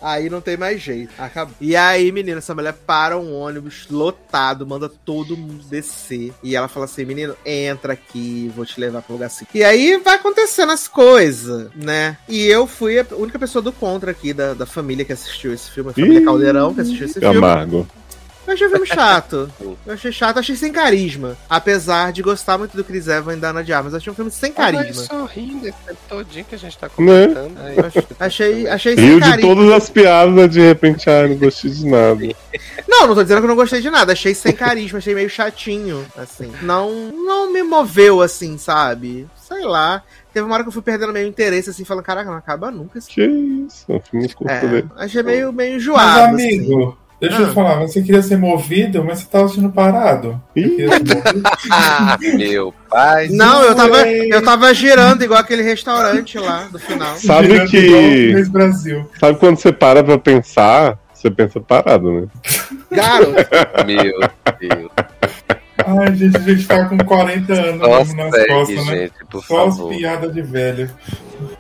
Aí 0.03 0.31
não 0.31 0.41
tem 0.41 0.57
mais 0.57 0.81
jeito. 0.81 1.13
Acabou. 1.19 1.55
E 1.61 1.77
aí, 1.77 2.11
menina, 2.11 2.39
essa 2.39 2.55
mulher 2.55 2.73
para 2.73 3.19
um 3.19 3.35
ônibus 3.35 3.87
lotado, 3.91 4.67
manda 4.67 4.89
todo 4.89 5.37
mundo 5.37 5.63
descer. 5.65 6.33
E 6.43 6.57
ela 6.57 6.69
fala 6.69 6.87
assim: 6.87 7.05
menino, 7.05 7.37
entra 7.45 7.93
aqui, 7.93 8.51
vou 8.57 8.65
te 8.65 8.81
levar 8.81 9.03
pro 9.03 9.13
lugar 9.13 9.27
assim. 9.27 9.45
E 9.55 9.63
aí 9.63 9.99
vai 9.99 10.17
acontecendo 10.17 10.73
as 10.73 10.89
coisas, 10.89 11.69
né? 11.75 12.17
E 12.29 12.47
eu 12.47 12.67
fui 12.67 12.99
a 12.99 13.07
única 13.13 13.39
pessoa 13.39 13.61
do 13.61 13.73
contra 13.73 14.11
aqui 14.11 14.33
da, 14.33 14.55
da 14.55 14.65
família 14.65 15.05
que 15.05 15.13
assistiu 15.13 15.53
esse 15.53 15.71
filme, 15.71 15.91
a 15.91 15.93
família 15.93 16.21
Ih, 16.21 16.25
Caldeirão 16.25 16.75
que 16.75 16.81
assistiu 16.81 17.05
esse 17.05 17.21
filme. 17.21 17.87
Eu 18.51 18.55
achei 18.55 18.67
o 18.67 18.71
filme 18.71 18.87
chato. 18.87 19.49
Eu 19.87 19.95
achei 19.95 20.11
chato, 20.13 20.39
achei 20.39 20.57
sem 20.57 20.73
carisma. 20.73 21.37
Apesar 21.49 22.13
de 22.13 22.21
gostar 22.23 22.59
muito 22.59 22.77
do 22.77 22.83
Chris 22.83 23.07
Evans 23.07 23.39
e 23.39 23.41
da 23.41 23.51
Ana 23.51 23.63
de 23.63 23.73
Armas, 23.73 23.93
eu 23.93 23.99
achei 23.99 24.13
um 24.13 24.17
filme 24.17 24.31
sem 24.31 24.53
carisma. 24.53 25.03
sorrindo 25.05 25.67
esse 25.69 25.77
tempo 25.87 25.99
todinho 26.09 26.45
que 26.45 26.55
a 26.55 26.59
gente 26.59 26.77
tá 26.77 26.89
comentando. 26.89 27.57
Aí, 27.61 27.77
Eu 27.77 27.87
ach- 27.87 28.07
Achei, 28.19 28.67
achei 28.69 28.95
sem 28.97 29.05
Rio 29.05 29.21
de 29.21 29.39
todas 29.41 29.71
as 29.73 29.89
piadas, 29.89 30.51
de 30.51 30.61
repente, 30.61 31.09
ah, 31.09 31.27
não 31.29 31.37
gostei 31.37 31.71
de 31.71 31.87
nada. 31.87 32.21
Não, 32.89 33.07
não 33.07 33.15
tô 33.15 33.23
dizendo 33.23 33.39
que 33.39 33.45
eu 33.45 33.49
não 33.49 33.57
gostei 33.57 33.81
de 33.81 33.89
nada. 33.91 34.13
Achei 34.13 34.35
sem 34.35 34.53
carisma, 34.53 34.99
achei 34.99 35.15
meio 35.15 35.31
chatinho, 35.31 36.05
assim. 36.17 36.53
Não, 36.63 36.91
não 37.13 37.53
me 37.53 37.63
moveu, 37.63 38.21
assim, 38.21 38.59
sabe? 38.59 39.27
Sei 39.41 39.63
lá. 39.65 40.03
Teve 40.33 40.45
uma 40.47 40.55
hora 40.55 40.63
que 40.65 40.69
eu 40.69 40.73
fui 40.73 40.83
perdendo 40.83 41.13
meio 41.13 41.27
interesse, 41.27 41.71
assim, 41.71 41.85
falando, 41.85 42.05
caraca, 42.05 42.31
não 42.31 42.37
acaba 42.39 42.71
nunca 42.71 42.99
esse 42.99 43.09
Que 43.09 43.25
isso, 43.25 43.85
um 43.89 44.01
filme 44.01 44.29
curto 44.33 44.53
é, 44.53 44.61
dele. 44.61 44.89
achei 44.97 45.23
meio, 45.23 45.53
meio 45.53 45.73
Mas, 45.75 45.83
enjoado. 45.83 46.35
assim. 46.37 46.93
Deixa 47.21 47.37
Ah. 47.37 47.41
eu 47.43 47.49
te 47.49 47.55
falar, 47.55 47.75
você 47.81 48.03
queria 48.03 48.23
ser 48.23 48.37
movido, 48.39 49.05
mas 49.05 49.19
você 49.21 49.27
tava 49.27 49.45
assistindo 49.45 49.71
parado. 49.71 50.41
Ah, 51.71 52.19
meu 52.21 52.75
pai. 52.89 53.29
Não, 53.31 53.63
eu 53.63 53.75
tava, 53.75 53.93
Ué. 53.99 54.27
eu 54.31 54.43
tava 54.43 54.73
girando 54.75 55.23
igual 55.23 55.41
aquele 55.41 55.63
restaurante 55.63 56.39
lá 56.39 56.69
do 56.71 56.79
final. 56.79 57.17
Sabe 57.17 57.49
Girando 57.49 57.71
que- 57.71 58.45
Brasil. 58.51 59.09
Sabe 59.19 59.39
quando 59.39 59.57
você 59.59 59.73
para 59.73 60.03
pra 60.03 60.19
pensar, 60.19 60.99
você 61.13 61.31
pensa 61.31 61.61
parado, 61.61 62.11
né? 62.13 62.27
Garoto, 62.91 63.33
Meu 63.87 64.05
Deus. 64.61 64.91
Ai, 65.87 66.15
gente, 66.15 66.37
a 66.37 66.41
gente 66.41 66.67
tá 66.67 66.85
com 66.87 66.99
40 66.99 67.53
anos 67.53 67.81
Só 67.81 68.15
nas 68.17 68.47
costas, 68.47 68.87
né? 68.87 68.97
gente, 68.97 69.13
por 69.31 69.45
Só 69.45 69.67
as 69.69 69.77
favor. 69.77 69.95
piadas 69.97 70.35
de 70.35 70.43
velho. 70.43 70.91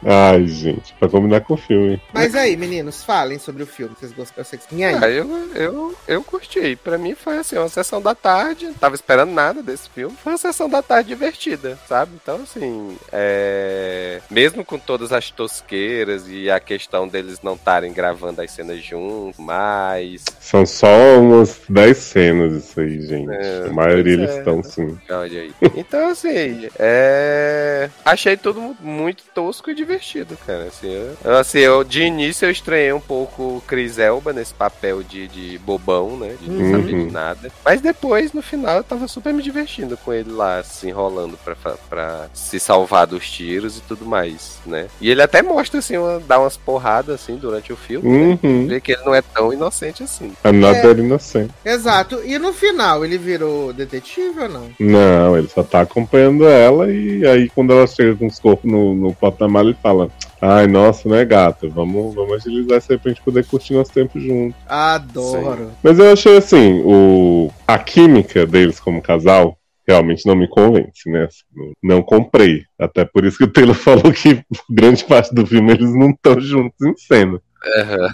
Ai, 0.05 0.47
gente, 0.47 0.95
pra 0.95 1.09
combinar 1.09 1.41
com 1.43 1.55
o 1.55 1.57
filme. 1.57 2.01
Mas 2.13 2.35
aí, 2.35 2.57
meninos, 2.57 3.03
falem 3.03 3.39
sobre 3.39 3.63
o 3.63 3.67
filme. 3.67 3.95
Vocês 3.99 4.13
gostaram? 4.13 4.45
Vocês... 4.45 4.63
E 4.73 4.85
aí? 4.85 4.95
Ah, 4.95 5.09
eu, 5.09 5.29
eu, 5.55 5.95
eu 6.07 6.23
curti. 6.23 6.77
Pra 6.77 6.99
mim 6.99 7.15
foi 7.15 7.39
assim, 7.39 7.57
uma 7.57 7.69
sessão 7.69 8.01
da 8.01 8.15
tarde. 8.15 8.67
Não 8.67 8.75
tava 8.75 8.95
esperando 8.95 9.33
nada 9.33 9.63
desse 9.63 9.89
filme. 9.91 10.17
Foi 10.23 10.33
uma 10.33 10.39
sessão 10.39 10.69
da 10.69 10.83
tarde 10.83 11.09
divertida, 11.09 11.79
sabe? 11.89 12.13
Então, 12.21 12.37
assim, 12.43 12.97
é... 13.13 14.21
mesmo 14.31 14.65
com 14.65 14.79
todas 14.79 15.13
as 15.13 15.31
tosqueiras 15.31 16.25
e 16.29 16.51
a 16.51 16.61
questão 16.61 17.09
deles 17.09 17.41
não 17.43 17.55
estarem 17.55 17.93
gravando 17.93 18.41
as 18.43 18.51
cenas 18.51 18.83
juntos, 18.83 19.39
mas. 19.39 20.25
São 20.41 20.65
só 20.65 21.19
umas 21.19 21.61
10 21.69 21.97
cenas 21.97 22.65
isso 22.65 22.81
aí, 22.81 23.01
gente. 23.03 23.33
É, 23.33 23.67
a 23.69 23.73
maioria 23.73 24.15
eles 24.15 24.31
é. 24.31 24.39
estão 24.39 24.63
sim. 24.63 24.99
Olha 25.09 25.41
aí. 25.41 25.55
Então, 25.77 26.11
assim, 26.11 26.69
é... 26.79 27.91
achei 28.05 28.37
tudo 28.37 28.77
muito 28.81 29.25
tosco 29.35 29.70
e 29.71 29.75
divertido, 29.75 30.37
cara. 30.47 30.65
Assim, 30.65 30.91
eu, 31.25 31.37
assim, 31.37 31.59
eu, 31.59 31.85
de 31.85 32.03
início 32.03 32.47
eu 32.47 32.51
estranhei 32.51 32.93
um 32.93 33.01
pouco 33.01 33.43
o 33.43 33.63
Chris 33.67 33.99
Elba 33.99 34.33
nesse 34.33 34.53
papel 34.55 35.03
de, 35.03 35.29
de 35.29 35.59
bobão, 35.59 36.17
né? 36.17 36.35
De 36.41 36.51
não 36.51 36.71
saber 36.71 36.93
Uhum. 36.95 37.07
de 37.07 37.13
nada. 37.13 37.53
Mas 37.65 37.81
depois, 37.81 38.33
no 38.33 38.43
final, 38.43 38.77
eu 38.79 38.85
tava 38.85 39.07
super 39.09 39.33
me 39.33 39.43
divertindo 39.43 39.97
com 39.97 40.13
ele 40.13 40.31
lá, 40.31 40.63
se 40.63 40.89
enrolando 40.89 41.39
pra, 41.45 41.55
pra 41.89 42.27
se 42.35 42.59
salvar 42.59 43.07
dos 43.07 43.29
tiros 43.31 43.79
e 43.79 43.81
tudo 43.83 44.05
mais, 44.05 44.59
né? 44.67 44.87
E 45.01 45.11
ele 45.11 45.23
até 45.23 45.43
mostra, 45.43 45.79
assim, 45.79 45.97
uma, 45.97 46.21
dá 46.21 46.39
umas 46.39 46.57
porradas, 46.57 47.15
assim, 47.15 47.37
durante 47.37 47.73
o 47.73 47.77
filme, 47.77 48.09
né? 48.09 48.39
Uhum. 48.43 48.67
Vê 48.67 48.81
que 48.81 48.93
ele 48.93 49.03
não 49.05 49.15
é 49.15 49.23
tão 49.23 49.53
inocente 49.53 50.03
assim. 50.03 50.33
I'm 50.45 50.53
not 50.61 50.77
É. 50.79 50.83
that 50.83 51.01
innocent. 51.01 51.51
Exato. 51.65 52.21
E 52.25 52.39
no 52.39 52.53
final, 52.53 53.05
ele 53.05 53.19
virou 53.19 53.73
detetive 53.73 54.41
ou 54.41 54.49
não? 54.49 54.71
Não, 54.79 55.37
ele 55.39 55.49
só 55.49 55.63
tá 55.63 55.81
acompanhando 55.83 56.47
ela 56.47 56.91
e 56.91 57.27
aí 57.27 57.49
quando 57.51 57.73
ela 57.73 57.87
chega 57.87 58.15
com 58.17 58.27
os 58.27 58.39
corpos 58.39 58.71
no, 58.71 58.95
no 58.95 59.15
porta-mala, 59.63 59.69
ele 59.71 59.77
fala: 59.83 60.09
Ai, 60.41 60.67
nossa, 60.67 61.09
né, 61.09 61.25
gata? 61.25 61.69
Vamos, 61.69 62.15
vamos 62.15 62.35
agilizar 62.35 62.79
isso 62.79 62.93
aí 62.93 62.99
pra 62.99 63.11
gente 63.11 63.23
poder 63.23 63.45
curtir 63.47 63.75
nosso 63.75 63.93
tempo 63.93 64.19
junto. 64.19 64.55
Adoro. 64.67 65.71
Mas 65.83 65.99
eu 65.99 66.13
achei 66.13 66.37
assim, 66.37 66.83
o... 66.85 67.51
a 67.67 67.79
química 67.79 68.47
deles 68.47 68.81
como 68.81 69.03
casal 69.03 69.57
realmente 69.87 70.25
não 70.27 70.37
me 70.37 70.49
convence, 70.49 71.09
né? 71.11 71.25
Assim, 71.25 71.73
não, 71.83 72.01
comprei. 72.03 72.63
Até 72.79 73.05
por 73.05 73.25
isso 73.25 73.39
que 73.39 73.45
o 73.45 73.53
Taylor 73.53 73.75
falou 73.77 74.13
que 74.13 74.43
grande 74.69 75.05
parte 75.05 75.35
do 75.35 75.45
filme 75.47 75.73
eles 75.73 75.95
não 75.95 76.11
estão 76.11 76.41
juntos 76.41 76.81
em 76.87 76.97
cena. 76.97 77.41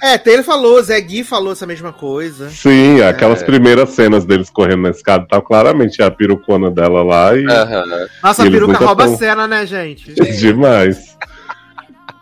É, 0.03 0.19
Taylor 0.19 0.43
falou, 0.43 0.83
Zé 0.83 1.01
Gui 1.01 1.23
falou 1.23 1.53
essa 1.53 1.65
mesma 1.67 1.93
coisa. 1.93 2.49
Sim, 2.51 3.01
aquelas 3.03 3.43
É. 3.43 3.45
primeiras 3.47 3.91
cenas 3.91 4.25
deles 4.25 4.51
correndo 4.51 4.83
na 4.83 4.91
escada, 4.91 5.25
tá 5.29 5.41
claramente 5.41 6.03
a 6.03 6.11
perucona 6.11 6.69
dela 6.69 7.05
lá 7.05 7.37
e 7.37 7.47
Aham. 7.47 7.85
Nossa, 8.25 8.43
a 8.43 8.47
Eles 8.47 8.59
peruca 8.59 8.85
rouba 8.85 9.05
a 9.05 9.07
tão- 9.07 9.17
cena, 9.17 9.47
né, 9.47 9.65
gente? 9.65 10.13
demais. 10.41 11.17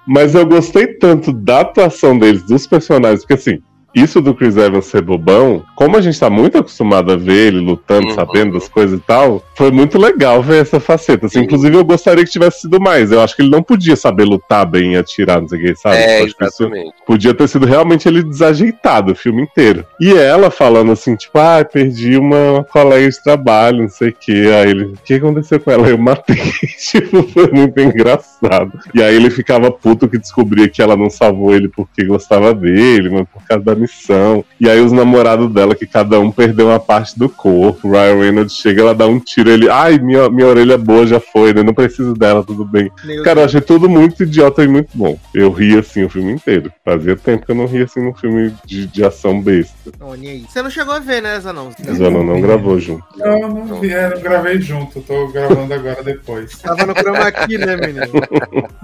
Mas 0.07 0.35
eu 0.35 0.47
gostei 0.47 0.87
tanto 0.87 1.33
da 1.33 1.61
atuação 1.61 2.19
deles, 2.19 2.43
dos 2.43 2.67
personagens, 2.67 3.21
porque 3.21 3.35
assim, 3.35 3.63
isso 3.95 4.21
do 4.21 4.35
Chris 4.35 4.57
Evans 4.57 4.87
ser 4.87 5.03
bobão, 5.03 5.63
como 5.77 5.97
a 5.97 6.01
gente 6.01 6.19
tá 6.19 6.29
muito 6.29 6.59
acostumado 6.59 7.13
a 7.13 7.17
ver 7.17 7.49
ele 7.49 7.61
lutando, 7.61 8.09
Uhum. 8.09 8.15
sabendo 8.15 8.53
das 8.55 8.69
coisas 8.69 8.99
e 8.99 9.03
tal, 9.03 9.43
foi 9.57 9.71
muito 9.71 9.99
legal 9.99 10.43
ver 10.43 10.63
essa 10.63 10.81
faceta. 10.81 11.27
Assim, 11.27 11.39
Sim. 11.41 11.45
inclusive, 11.45 11.77
eu 11.77 11.85
gostaria 11.85 12.25
que 12.25 12.31
tivesse 12.31 12.63
sido 12.63 12.81
mais. 12.81 13.13
Eu 13.13 13.21
acho 13.21 13.37
que 13.37 13.43
ele 13.43 13.51
não 13.51 13.63
podia 13.63 13.95
saber 13.97 14.25
lutar 14.25 14.67
bem 14.67 14.95
e 14.95 14.97
atirar, 14.97 15.41
não 15.41 15.49
sei 15.49 15.59
o 15.59 15.63
que, 15.63 15.77
sabe? 15.77 15.97
É, 15.97 16.21
Eu 16.21 16.25
acho 16.25 16.37
que 16.37 16.45
isso 16.45 16.63
exatamente. 16.65 16.93
podia 17.07 17.35
ter 17.35 17.49
sido 17.49 17.67
realmente 17.67 18.09
ele 18.09 18.23
desajeitado 18.23 19.13
o 19.13 19.15
filme 19.17 19.43
inteiro. 19.43 19.85
E 20.01 20.13
ela 20.13 20.51
falando 20.51 20.93
assim, 20.93 21.15
tipo, 21.17 21.39
ah, 21.39 21.65
perdi 21.65 22.17
uma 22.17 22.65
colega 22.73 23.09
de 23.09 23.23
trabalho, 23.23 23.83
não 23.83 23.89
sei 23.89 24.09
o 24.09 24.13
que. 24.19 24.53
Aí 24.53 24.71
ele, 24.71 24.85
o 24.87 24.95
que 25.05 25.15
aconteceu 25.15 25.61
com 25.61 25.71
ela? 25.71 25.89
Eu 25.89 25.99
matei. 25.99 26.37
tipo, 26.91 27.23
foi 27.29 27.51
muito 27.51 27.79
engraçado. 27.81 28.73
E 28.95 29.03
aí 29.03 29.15
ele 29.15 29.31
ficava 29.31 29.71
puto 29.71 30.09
que 30.09 30.19
descobria 30.19 30.69
que 30.69 30.83
ela 30.83 30.97
não 30.97 31.11
salvou 31.11 31.55
ele 31.55 31.69
porque 31.69 32.05
gostava 32.05 32.53
dele, 32.55 33.11
mas 33.11 33.27
por 33.29 33.43
causa 33.47 33.65
da 33.65 33.75
missão. 33.85 34.45
E 34.61 34.69
aí 34.69 34.81
os 34.81 34.93
namorados 34.93 35.53
dela, 35.53 35.75
que 35.75 35.87
cada 35.87 36.19
um 36.19 36.31
perdeu 36.31 36.69
uma 36.69 36.81
parte 36.81 37.19
do 37.19 37.29
corpo. 37.29 37.91
Ryan 37.91 38.21
Reynolds 38.21 38.57
chega, 38.57 38.83
ela 38.83 38.95
dá 38.95 39.07
um 39.07 39.21
tiro, 39.21 39.51
ele, 39.51 39.69
ai, 39.69 39.99
minha, 39.99 40.29
minha 40.29 40.47
orelha 40.47 40.77
boa 40.77 41.07
já 41.07 41.21
foi, 41.21 41.53
né? 41.53 41.63
Não 41.63 41.75
preciso 41.75 42.15
dela, 42.15 42.43
tudo 42.45 42.65
bem. 42.65 42.91
Meu 43.05 43.23
Cara, 43.23 43.41
eu 43.41 43.45
achei 43.45 43.61
tudo 43.61 43.89
muito 43.89 44.23
idiota 44.23 44.65
e 44.65 44.69
muito 44.69 44.91
bom. 44.95 45.19
Eu 45.33 45.51
ri 45.51 45.79
assim 45.79 46.05
o 46.05 46.11
filme 46.11 46.33
inteiro. 46.33 46.73
Fazia 46.85 47.17
tempo 47.17 47.45
que 47.45 47.53
eu 47.53 47.57
não 47.57 47.67
ria 47.67 47.85
assim 47.85 48.03
num 48.03 48.15
filme 48.15 48.55
de, 48.65 48.87
de 48.87 49.05
ação 49.05 49.41
besta. 49.41 49.93
Olha 50.01 50.31
aí. 50.31 50.45
Você 50.49 50.63
não 50.63 50.71
chegou 50.71 50.95
a 50.95 50.99
ver, 50.99 51.23
né, 51.23 51.39
Zanão? 51.41 51.71
Mas 51.85 52.01
o 52.01 52.05
Alan 52.05 52.25
não 52.25 52.41
gravou 52.41 52.79
junto. 52.79 53.05
Não, 53.17 53.49
não 53.49 53.81
vi, 53.81 53.93
é, 53.93 54.11
não 54.11 54.21
gravei 54.21 54.61
junto, 54.61 55.01
tô 55.01 55.29
gravando 55.29 55.73
agora 55.73 56.03
depois. 56.03 56.59
Tava 56.63 56.87
no 56.87 56.95
chroma 56.95 57.27
aqui, 57.27 57.59
né, 57.59 57.77
menino? 57.77 58.07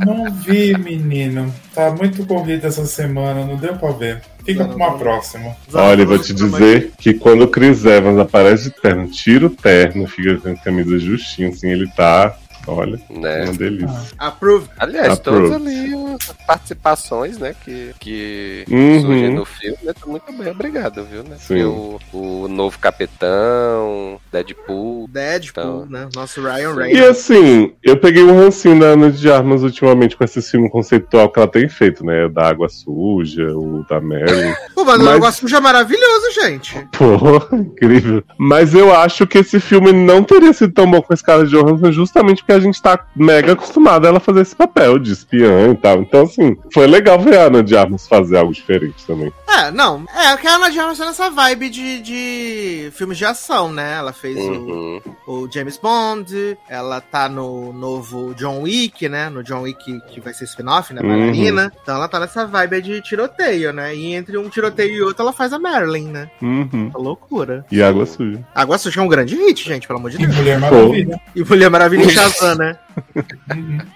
Não 0.04 0.32
vi, 0.32 0.76
menino. 0.76 1.52
Tá 1.74 1.90
muito 1.90 2.24
corrido 2.26 2.66
essa 2.66 2.84
semana, 2.86 3.44
não 3.44 3.56
deu 3.56 3.76
pra 3.76 3.92
ver. 3.92 4.22
Fica 4.44 4.64
pra 4.64 4.76
uma 4.76 4.98
próxima. 4.98 5.56
Olha, 5.72 6.02
eu 6.02 6.06
vou 6.06 6.18
te 6.18 6.32
dizer 6.32 6.92
que 6.98 7.14
quando 7.14 7.42
o 7.42 7.48
Chris 7.48 7.84
Evans 7.84 8.18
aparece 8.18 8.64
de 8.64 8.70
terno, 8.70 9.06
tira 9.08 9.46
o 9.46 9.50
terno, 9.50 10.06
fica 10.06 10.36
com 10.36 10.50
a 10.50 10.56
camisa 10.56 10.98
justinha, 10.98 11.48
assim, 11.48 11.68
ele 11.68 11.88
tá. 11.96 12.36
Olha, 12.66 13.00
Né? 13.10 13.44
uma 13.44 13.52
delícia. 13.54 14.00
Approved. 14.18 14.70
Aliás, 14.78 15.14
Approved. 15.14 15.48
todas 15.50 15.66
ali 15.66 15.94
as 16.14 16.32
participações, 16.46 17.38
né, 17.38 17.54
que, 17.64 17.92
que 17.98 18.64
Uhum. 18.70 19.00
surgem 19.00 19.34
no 19.34 19.44
filme, 19.44 19.76
né, 19.82 19.92
tá 19.92 20.06
muito 20.06 20.32
bem, 20.32 20.50
obrigado, 20.50 21.04
viu, 21.04 21.22
né? 21.22 21.36
Sim. 21.38 21.64
O, 21.64 21.98
o 22.12 22.48
novo 22.48 22.78
Capitão, 22.78 24.18
Deadpool, 24.32 25.08
Deadpool, 25.08 25.86
né? 25.88 26.08
Nosso 26.14 26.40
Ryan 26.42 26.70
E 26.70 26.74
Reynolds. 26.76 27.00
assim, 27.08 27.72
eu 27.82 27.96
peguei 27.96 28.22
um 28.22 28.36
rancinho 28.36 28.78
da 28.80 28.86
Ana 28.86 29.10
de 29.10 29.30
Armas 29.30 29.62
ultimamente 29.62 30.16
com 30.16 30.24
esse 30.24 30.42
filme 30.42 30.68
conceitual 30.70 31.30
que 31.30 31.38
ela 31.38 31.48
tem 31.48 31.68
feito, 31.68 32.04
né? 32.04 32.28
Da 32.28 32.48
Água 32.48 32.68
Suja, 32.68 33.46
o 33.56 33.84
da 33.88 34.00
Marilyn. 34.00 34.52
Pô, 34.74 34.84
mas 34.84 35.00
o 35.00 35.04
Mas- 35.04 35.14
negócio 35.14 35.40
sujo 35.40 35.56
é 35.56 35.60
maravilhoso, 35.60 36.32
gente. 36.42 36.88
Pô, 36.96 37.54
incrível. 37.56 38.22
Mas 38.38 38.74
eu 38.74 38.94
acho 38.94 39.26
que 39.26 39.38
esse 39.38 39.60
filme 39.60 39.92
não 39.92 40.22
teria 40.22 40.52
sido 40.52 40.72
tão 40.72 40.90
bom 40.90 41.00
com 41.02 41.12
a 41.12 41.16
Scarlett 41.16 41.50
Johansson 41.50 41.92
justamente 41.92 42.44
porque 42.50 42.52
a 42.52 42.60
gente 42.60 42.82
tá 42.82 43.06
mega 43.14 43.52
acostumado 43.52 44.04
a 44.04 44.08
ela 44.08 44.20
fazer 44.20 44.40
esse 44.40 44.56
papel 44.56 44.98
de 44.98 45.12
espiã 45.12 45.70
e 45.70 45.76
tal. 45.76 45.98
Então, 46.00 46.22
assim, 46.22 46.56
foi 46.72 46.86
legal 46.86 47.18
ver 47.20 47.38
a 47.38 47.42
Ana 47.44 47.62
de 47.62 47.76
Armas 47.76 48.08
fazer 48.08 48.36
algo 48.38 48.52
diferente 48.52 49.06
também. 49.06 49.32
É, 49.48 49.70
não. 49.70 50.04
É, 50.14 50.36
que 50.36 50.46
a 50.46 50.54
Ana 50.56 50.70
de 50.70 50.78
Armas 50.78 50.98
tá 50.98 51.06
nessa 51.06 51.30
vibe 51.30 51.70
de, 51.70 52.00
de 52.00 52.90
filmes 52.92 53.18
de 53.18 53.24
ação, 53.24 53.72
né? 53.72 53.94
Ela 53.98 54.12
fez 54.12 54.36
o, 54.36 54.50
Uhum. 54.50 55.00
o 55.26 55.48
James 55.52 55.76
Bond, 55.76 56.56
ela 56.68 57.00
tá 57.00 57.28
no 57.28 57.72
novo 57.72 58.34
John 58.34 58.62
Wick, 58.62 59.08
né? 59.08 59.28
No 59.28 59.42
John 59.42 59.62
Wick 59.62 60.00
que 60.08 60.20
vai 60.20 60.32
ser 60.34 60.44
spin-off, 60.44 60.92
né? 60.92 61.02
Uhum. 61.02 61.08
Bailarina. 61.08 61.72
Então 61.82 61.94
ela 61.96 62.08
tá 62.08 62.18
nessa 62.18 62.46
vibe 62.46 62.82
de 62.82 63.00
tiroteio, 63.02 63.72
né? 63.72 63.94
E 63.94 64.14
entre 64.14 64.36
um 64.38 64.48
tiroteio 64.48 64.92
e 64.94 65.02
outro 65.02 65.22
ela 65.22 65.32
faz 65.32 65.52
a 65.52 65.58
Marilyn, 65.58 66.08
né? 66.08 66.30
Uhum. 66.42 66.90
Uma 66.94 66.98
loucura. 66.98 67.64
E 67.70 67.82
Água 67.82 68.06
Suja. 68.06 68.40
Água 68.54 68.78
Suja 68.78 69.00
é 69.00 69.04
um 69.04 69.08
grande 69.08 69.36
hit, 69.36 69.64
gente, 69.64 69.86
pelo 69.86 69.98
amor 69.98 70.10
de 70.10 70.16
E 70.16 70.26
Deus. 70.26 70.36
Mulher 70.36 70.58
Maravilha. 70.58 71.20
E 71.34 71.44
Mulher 71.44 71.70
Maravilha 71.70 72.04
né? 72.56 72.76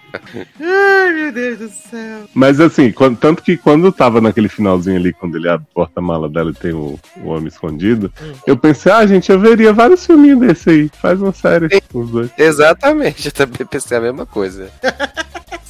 Ai, 0.60 1.12
meu 1.12 1.32
Deus 1.32 1.58
do 1.58 1.68
céu. 1.68 2.22
Mas 2.34 2.60
assim, 2.60 2.92
quando- 2.92 3.16
tanto 3.16 3.42
que 3.42 3.56
quando 3.56 3.90
tava 3.90 4.20
naquele 4.20 4.48
finalzinho 4.48 4.96
ali, 4.96 5.12
quando 5.12 5.36
ele 5.36 5.48
abre 5.48 5.66
o 5.70 5.74
porta-mala 5.74 6.28
dela 6.28 6.50
e 6.50 6.54
tem 6.54 6.72
o, 6.72 6.98
o 7.22 7.28
homem 7.28 7.48
escondido, 7.48 8.12
Hum. 8.22 8.32
eu 8.46 8.56
pensei, 8.56 8.92
ah, 8.92 9.06
gente, 9.06 9.30
eu 9.30 9.38
veria 9.40 9.72
vários 9.72 10.06
filminhos 10.06 10.40
desse 10.40 10.70
aí. 10.70 10.90
Faz 11.00 11.20
uma 11.20 11.32
série, 11.32 11.68
os 11.92 12.10
dois. 12.10 12.30
Exatamente, 12.38 13.26
eu 13.26 13.32
também 13.32 13.66
pensei 13.66 13.96
a 13.96 14.00
mesma 14.00 14.24
coisa. 14.26 14.70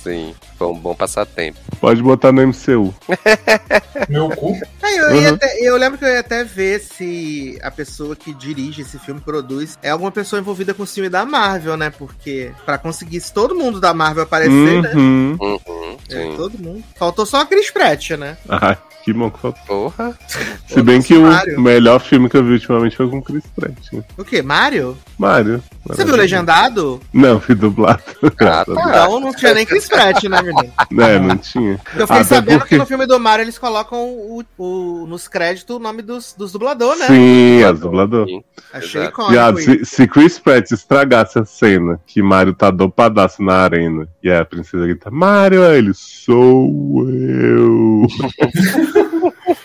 Sim, 0.05 0.35
foi 0.59 0.67
um 0.69 0.79
bom 0.79 0.95
passatempo. 0.95 1.59
Pode 1.81 2.03
botar 2.03 2.31
no 2.31 2.43
MCU. 2.47 2.95
Meu 4.09 4.29
cu. 4.29 4.55
Aí, 4.83 4.97
eu, 4.99 5.09
Uhum. 5.17 5.35
até- 5.35 5.59
eu 5.63 5.77
lembro 5.79 5.99
que 5.99 6.05
eu 6.05 6.09
ia 6.11 6.21
até 6.21 6.45
ver 6.45 6.79
se 6.81 7.59
a 7.63 7.71
pessoa 7.71 8.15
que 8.15 8.35
dirige 8.35 8.83
esse 8.83 8.99
filme, 8.99 9.19
produz, 9.21 9.79
é 9.83 9.89
alguma 9.91 10.13
pessoa 10.13 10.39
envolvida 10.41 10.75
com 10.75 10.83
o 10.83 10.87
filme 10.87 11.09
da 11.09 11.25
Marvel, 11.25 11.77
né? 11.77 11.89
Porque 11.91 12.53
pra 12.67 12.77
conseguir 12.77 13.19
se 13.21 13.33
todo 13.33 13.55
mundo 13.55 13.81
da 13.81 13.95
Marvel 13.95 14.25
aparecer, 14.25 14.83
né? 14.83 14.93
Uhum. 14.95 15.37
Uhum, 15.41 15.97
É, 16.11 16.37
todo 16.37 16.59
mundo. 16.59 16.85
Faltou 16.97 17.25
só 17.25 17.41
a 17.41 17.47
Chris 17.47 17.71
Pratt, 17.71 18.11
né? 18.11 18.37
Ai, 18.49 18.77
que 19.05 19.13
bom 19.13 19.31
que 19.31 19.39
faltou. 19.39 19.63
Porra. 19.67 20.19
Se 20.67 20.81
bem 20.83 21.03
que 21.03 21.15
o 21.15 21.23
Mario. 21.23 21.61
melhor 21.61 22.01
filme 22.01 22.29
que 22.29 22.37
eu 22.37 22.43
vi 22.45 22.53
ultimamente 22.55 22.97
foi 22.97 23.09
com 23.09 23.19
o 23.19 23.23
Chris 23.23 23.45
Pratt. 23.55 23.93
Né? 23.93 24.03
O 24.17 24.25
quê? 24.25 24.41
Mario? 24.41 24.97
Mario. 25.19 25.63
Você 25.87 26.05
viu 26.05 26.17
legendado? 26.17 27.01
Não, 27.13 27.39
fui 27.39 27.55
dublado. 27.55 28.03
Ah, 28.41 28.65
tá. 28.65 28.73
Então 28.73 29.21
não 29.21 29.35
tinha 29.35 29.53
nem 29.53 29.67
Chris 29.67 29.87
Pratt, 29.87 30.25
né, 30.25 30.41
menino? 30.41 30.73
É, 31.03 31.19
não 31.19 31.37
tinha. 31.37 31.73
Eu 31.95 32.07
fiquei 32.07 32.23
Até 32.23 32.25
sabendo 32.25 32.59
porque- 32.61 32.75
que 32.77 32.79
no 32.79 32.87
filme 32.87 33.05
do 33.07 33.21
Mario 33.21 33.45
eles 33.45 33.59
colocam 33.59 33.99
o, 34.09 34.43
o- 34.57 35.07
nos 35.07 35.29
créditos 35.29 35.77
o 35.77 35.79
nome 35.79 36.01
dos, 36.01 36.33
dos 36.33 36.53
dubladores, 36.53 37.01
né? 37.01 37.07
Sim, 37.09 37.63
as 37.65 37.79
dublador. 37.81 38.27
Sim. 38.27 38.43
Achei 38.73 39.03
Exato. 39.03 39.21
icônico. 39.21 39.59
Isso. 39.61 39.85
se, 39.85 39.85
se 39.85 40.09
Chris 40.09 40.39
Pratt 40.39 40.71
estragasse 40.71 41.39
a 41.39 41.45
cena 41.45 42.01
que 42.07 42.23
Mario 42.23 42.55
tá 42.55 42.71
dopadaço 42.71 43.43
na 43.43 43.55
arena 43.57 44.09
e 44.23 44.31
a 44.33 44.43
princesa 44.45 44.87
grita, 44.87 45.11
Mario, 45.11 45.63
ele, 45.65 45.93
sou 45.93 47.07
eu. 47.11 48.07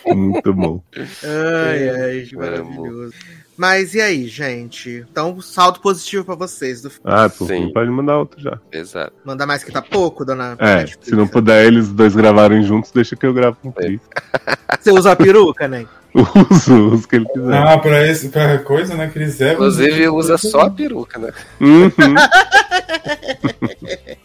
Muito 0.06 0.52
bom. 0.54 0.82
Ai, 0.96 1.88
ai, 1.88 2.26
que 2.28 2.36
maravilhoso. 2.36 3.14
Mas 3.56 3.92
e 3.94 4.00
aí, 4.00 4.26
gente? 4.26 5.04
Então, 5.10 5.38
saldo 5.40 5.80
positivo 5.80 6.24
pra 6.24 6.34
vocês. 6.34 6.80
Do... 6.80 6.90
Ah, 7.04 7.28
por 7.28 7.46
Sim. 7.46 7.66
fim, 7.66 7.72
pode 7.72 7.90
mandar 7.90 8.18
outro 8.18 8.40
já. 8.40 8.58
Exato. 8.72 9.12
Mandar 9.22 9.46
mais 9.46 9.62
que 9.62 9.70
tá 9.70 9.82
pouco, 9.82 10.24
dona 10.24 10.56
É, 10.58 10.76
Netflix? 10.76 11.08
se 11.08 11.14
não 11.14 11.26
puder 11.28 11.66
eles 11.66 11.88
dois 11.92 12.16
gravarem 12.16 12.62
juntos, 12.62 12.90
deixa 12.90 13.14
que 13.14 13.26
eu 13.26 13.34
gravo 13.34 13.58
com 13.60 13.68
o 13.68 13.72
Cris. 13.72 14.00
Você 14.80 14.90
usa 14.90 15.12
a 15.12 15.16
peruca, 15.16 15.68
né? 15.68 15.86
Uso, 16.50 16.88
uso 16.88 17.08
que 17.08 17.16
ele 17.16 17.24
quiser. 17.26 17.54
Ah, 17.54 17.78
pra, 17.78 18.06
esse, 18.08 18.28
pra 18.30 18.58
coisa, 18.58 18.94
né, 18.96 19.08
que 19.12 19.18
eles 19.18 19.40
é. 19.40 19.52
Inclusive 19.52 20.08
usa 20.08 20.36
só 20.36 20.62
a 20.62 20.70
peruca, 20.70 21.18
né? 21.18 21.30
Uhum. 21.60 21.90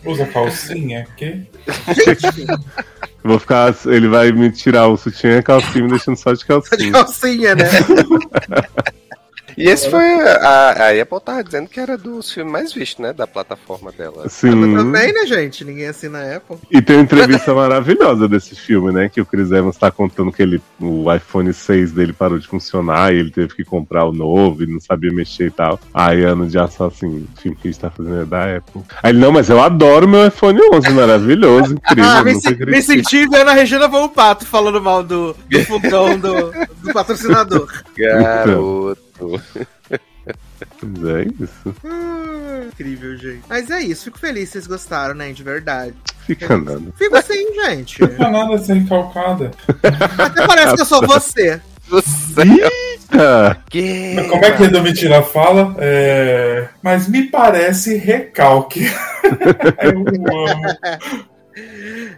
Usa 0.11 0.25
calcinha, 0.27 1.07
que? 1.17 1.43
Vou 3.23 3.39
ficar. 3.39 3.73
Ele 3.85 4.07
vai 4.07 4.31
me 4.31 4.51
tirar 4.51 4.87
o 4.87 4.97
sutiã 4.97 5.31
e 5.35 5.37
a 5.37 5.43
calcinha, 5.43 5.83
me 5.83 5.89
deixando 5.89 6.15
só 6.15 6.31
de 6.33 6.39
De 6.39 6.45
calcinha. 6.45 6.91
calcinha, 6.91 7.55
né? 7.55 7.69
E 9.57 9.69
esse 9.69 9.89
foi. 9.89 10.03
A, 10.03 10.71
a 10.71 11.01
Apple 11.01 11.19
tava 11.23 11.43
dizendo 11.43 11.69
que 11.69 11.79
era 11.79 11.97
dos 11.97 12.31
filmes 12.31 12.51
mais 12.51 12.73
vistos, 12.73 12.99
né? 12.99 13.13
Da 13.13 13.25
plataforma 13.25 13.91
dela. 13.91 14.27
Sim. 14.29 14.75
Também, 14.75 15.13
né, 15.13 15.25
gente? 15.25 15.63
Ninguém 15.63 15.87
assina 15.87 16.19
a 16.19 16.35
Apple. 16.37 16.57
E 16.71 16.81
tem 16.81 16.97
uma 16.97 17.03
entrevista 17.03 17.53
maravilhosa 17.55 18.27
desse 18.27 18.55
filme, 18.55 18.91
né? 18.91 19.09
Que 19.09 19.21
o 19.21 19.25
Chris 19.25 19.51
Evans 19.51 19.77
tá 19.77 19.89
contando 19.91 20.31
que 20.31 20.41
ele, 20.41 20.61
o 20.79 21.11
iPhone 21.13 21.53
6 21.53 21.91
dele 21.91 22.13
parou 22.13 22.37
de 22.37 22.47
funcionar 22.47 23.13
e 23.13 23.19
ele 23.19 23.31
teve 23.31 23.55
que 23.55 23.63
comprar 23.63 24.05
o 24.05 24.11
novo 24.11 24.63
e 24.63 24.67
não 24.67 24.79
sabia 24.79 25.11
mexer 25.11 25.47
e 25.47 25.51
tal. 25.51 25.79
Aí 25.93 26.23
ano 26.23 26.47
de 26.47 26.55
só 26.71 26.87
assim, 26.87 27.27
o 27.35 27.41
filme 27.41 27.57
que 27.57 27.67
a 27.67 27.71
gente 27.71 27.79
tá 27.79 27.89
fazendo 27.91 28.21
é 28.21 28.25
da 28.25 28.57
Apple. 28.57 28.81
Aí 29.03 29.11
ele, 29.11 29.19
não, 29.19 29.31
mas 29.31 29.49
eu 29.49 29.61
adoro 29.61 30.07
meu 30.07 30.27
iPhone 30.27 30.59
11, 30.73 30.89
maravilhoso, 30.91 31.73
incrível. 31.91 32.09
Ah, 32.11 32.23
me, 32.23 32.35
se- 32.35 32.49
me 32.49 32.55
critico." 32.55 32.81
senti 32.81 33.27
vendo 33.29 33.49
a 33.49 33.53
Regina 33.53 33.87
Volpato 33.87 34.45
falando 34.45 34.81
mal 34.81 35.03
do, 35.03 35.35
do 35.49 35.63
fogão 35.65 36.17
do, 36.17 36.51
do 36.81 36.93
patrocinador. 36.93 37.67
Garoto. 37.97 39.04
Mas 40.81 41.03
é 41.05 41.27
isso. 41.39 41.75
Ah, 41.85 42.63
incrível, 42.67 43.15
gente. 43.17 43.43
Mas 43.47 43.69
é 43.69 43.81
isso, 43.81 44.05
fico 44.05 44.19
feliz 44.19 44.45
que 44.45 44.53
vocês 44.53 44.67
gostaram, 44.67 45.13
né? 45.13 45.31
De 45.31 45.43
verdade. 45.43 45.93
Fica 46.25 46.53
andando. 46.53 46.93
Fico 46.97 47.15
assim, 47.15 47.53
gente. 47.53 48.01
Não 48.01 48.27
é 48.27 48.31
nada 48.31 48.57
de 48.57 48.65
ser 48.65 48.73
recalcada. 48.73 49.51
Até 50.17 50.47
parece 50.47 50.75
que 50.75 50.81
eu 50.81 50.85
sou 50.85 51.05
você. 51.05 51.61
Céu. 51.87 52.69
Ah, 53.11 53.57
Que... 53.69 54.13
Mas 54.15 54.27
como 54.27 54.43
é 54.43 54.51
que 54.51 54.63
Edu 54.63 54.81
Mentira 54.81 55.21
fala? 55.21 55.75
É... 55.77 56.67
Mas 56.81 57.07
me 57.07 57.23
parece 57.23 57.95
recalque. 57.95 58.85
eu 59.81 59.99
amo. 59.99 61.34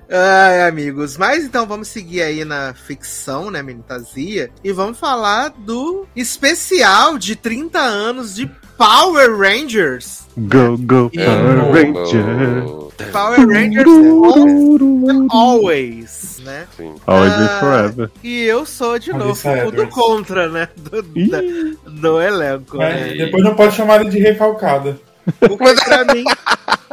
Ai, 0.09 0.61
amigos. 0.67 1.17
Mas 1.17 1.43
então 1.43 1.65
vamos 1.67 1.87
seguir 1.87 2.21
aí 2.21 2.43
na 2.45 2.73
ficção, 2.73 3.51
né, 3.51 3.61
Minitazia? 3.61 4.49
E 4.63 4.71
vamos 4.71 4.97
falar 4.99 5.49
do 5.49 6.05
especial 6.15 7.17
de 7.17 7.35
30 7.35 7.79
anos 7.79 8.35
de 8.35 8.47
Power 8.77 9.35
Rangers. 9.37 10.21
Go, 10.37 10.77
go, 10.77 11.09
E- 11.13 11.23
Power 11.23 11.71
Ranger. 11.71 12.65
Oh, 12.67 12.91
Power 13.11 13.47
Rangers 13.47 13.87
Once 13.87 15.11
and 15.11 15.27
Always, 15.31 16.39
né? 16.43 16.67
sim. 16.75 16.93
Always 17.07 17.33
and 17.33 17.45
Ah, 17.45 17.59
forever. 17.59 18.11
E 18.23 18.41
eu 18.43 18.65
sou 18.65 18.99
de 18.99 19.11
novo 19.11 19.25
Melissa 19.49 19.67
o 19.67 19.71
do 19.71 19.87
contra, 19.87 20.47
né? 20.49 20.67
Do, 20.75 21.01
da- 21.01 21.91
do 21.91 22.21
elenco, 22.21 22.81
É, 22.81 22.93
né? 23.09 23.25
depois 23.25 23.43
não 23.43 23.55
pode 23.55 23.75
chamar 23.75 24.01
ele 24.01 24.09
de 24.11 24.19
recalcada. 24.19 24.99
Porque 25.47 25.75
pra 25.83 26.05
mim, 26.05 26.23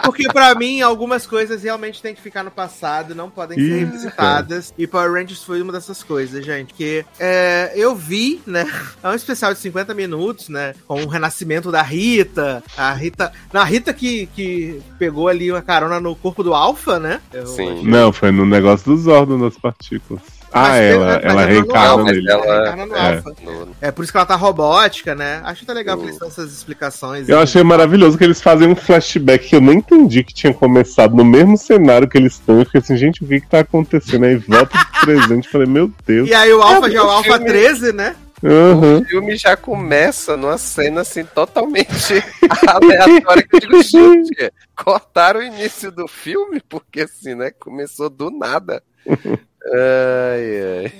porque 0.04 0.24
pra 0.32 0.54
mim 0.54 0.80
algumas 0.82 1.26
coisas 1.26 1.62
realmente 1.62 2.02
têm 2.02 2.14
que 2.14 2.20
ficar 2.20 2.42
no 2.42 2.50
passado, 2.50 3.14
não 3.14 3.30
podem 3.30 3.58
ser 3.58 3.78
revisitadas. 3.78 4.74
E 4.76 4.86
Power 4.86 5.12
Rangers 5.12 5.42
foi 5.42 5.62
uma 5.62 5.72
dessas 5.72 6.02
coisas, 6.02 6.44
gente. 6.44 6.74
Que 6.74 7.04
é, 7.18 7.72
eu 7.74 7.94
vi, 7.94 8.42
né? 8.46 8.66
É 9.02 9.08
um 9.08 9.14
especial 9.14 9.52
de 9.54 9.60
50 9.60 9.94
minutos, 9.94 10.48
né? 10.48 10.74
Com 10.86 11.02
o 11.04 11.08
renascimento 11.08 11.70
da 11.70 11.80
Rita. 11.82 12.62
A 12.76 12.92
Rita. 12.92 13.32
Na 13.52 13.64
Rita 13.64 13.92
que, 13.94 14.26
que 14.34 14.82
pegou 14.98 15.28
ali 15.28 15.50
uma 15.50 15.62
carona 15.62 16.00
no 16.00 16.14
corpo 16.16 16.42
do 16.42 16.54
Alpha, 16.54 16.98
né? 16.98 17.20
Eu- 17.32 17.46
Sim. 17.46 17.82
Não, 17.86 18.12
foi 18.12 18.30
no 18.32 18.44
negócio 18.44 18.84
dos 18.94 19.06
órgãos 19.06 19.40
das 19.40 19.56
partículas. 19.58 20.22
Ah, 20.54 20.76
ela, 20.76 21.18
tem- 21.18 21.30
ela 21.30 21.32
ela 21.32 21.40
não- 21.42 21.48
reencarna 21.48 22.04
nele. 22.04 22.30
ela- 22.30 22.44
Reencarna 22.44 22.86
no 22.86 22.96
é. 22.96 23.16
Alpha. 23.16 23.34
No- 23.42 23.68
É 23.80 23.90
por 23.90 24.02
isso 24.02 24.12
que 24.12 24.16
ela 24.18 24.26
tá 24.26 24.36
robótica, 24.36 25.14
né? 25.14 25.40
Acho 25.44 25.64
até 25.64 25.72
legal 25.72 25.96
que 25.98 26.04
eles 26.04 26.18
dão 26.18 26.28
essas 26.28 26.52
explicações. 26.52 27.28
Eu 27.28 27.40
achei 27.40 27.62
maravilhoso 27.62 28.16
que 28.16 28.24
eles 28.24 28.40
fazem 28.40 28.68
um 28.68 28.76
flashback 28.76 29.48
que 29.48 29.56
eu 29.56 29.60
nem 29.60 29.78
entendi 29.78 30.22
que 30.22 30.32
tinha 30.32 30.54
começado 30.54 31.14
no 31.16 31.24
mesmo 31.24 31.58
cenário 31.58 32.08
que 32.08 32.16
eles 32.16 32.34
estão. 32.34 32.58
Eu 32.60 32.64
fiquei 32.66 32.80
assim, 32.80 32.96
gente, 32.96 33.24
o 33.24 33.26
que 33.26 33.40
que 33.40 33.48
tá 33.48 33.60
acontecendo? 33.60 34.24
Aí 34.24 34.36
volta 34.36 34.66
pro 34.78 35.00
presente 35.06 35.46
e 35.46 35.50
falei, 35.50 35.66
meu 35.66 35.90
Deus. 36.06 36.28
E 36.28 36.34
aí 36.34 36.52
o 36.52 36.62
Alpha 36.62 36.86
É, 36.88 36.90
já 36.92 36.98
é 36.98 37.02
o 37.02 37.22
filme- 37.22 37.44
13, 37.46 37.92
né? 37.92 38.14
Aham. 38.46 38.98
O 38.98 39.04
filme 39.06 39.36
já 39.36 39.56
começa 39.56 40.36
numa 40.36 40.58
cena 40.58 41.00
assim 41.00 41.24
totalmente 41.24 42.22
aleatória 42.68 43.42
que 43.42 43.56
eu 43.56 43.60
digo, 43.60 43.82
gente, 43.82 44.52
cortaram 44.76 45.40
o 45.40 45.42
início 45.42 45.90
do 45.90 46.06
filme, 46.06 46.60
porque 46.68 47.02
assim, 47.02 47.34
né? 47.34 47.50
Começou 47.58 48.10
do 48.10 48.30
nada. 48.30 48.82
Ai, 49.72 50.82
ai. 50.84 50.92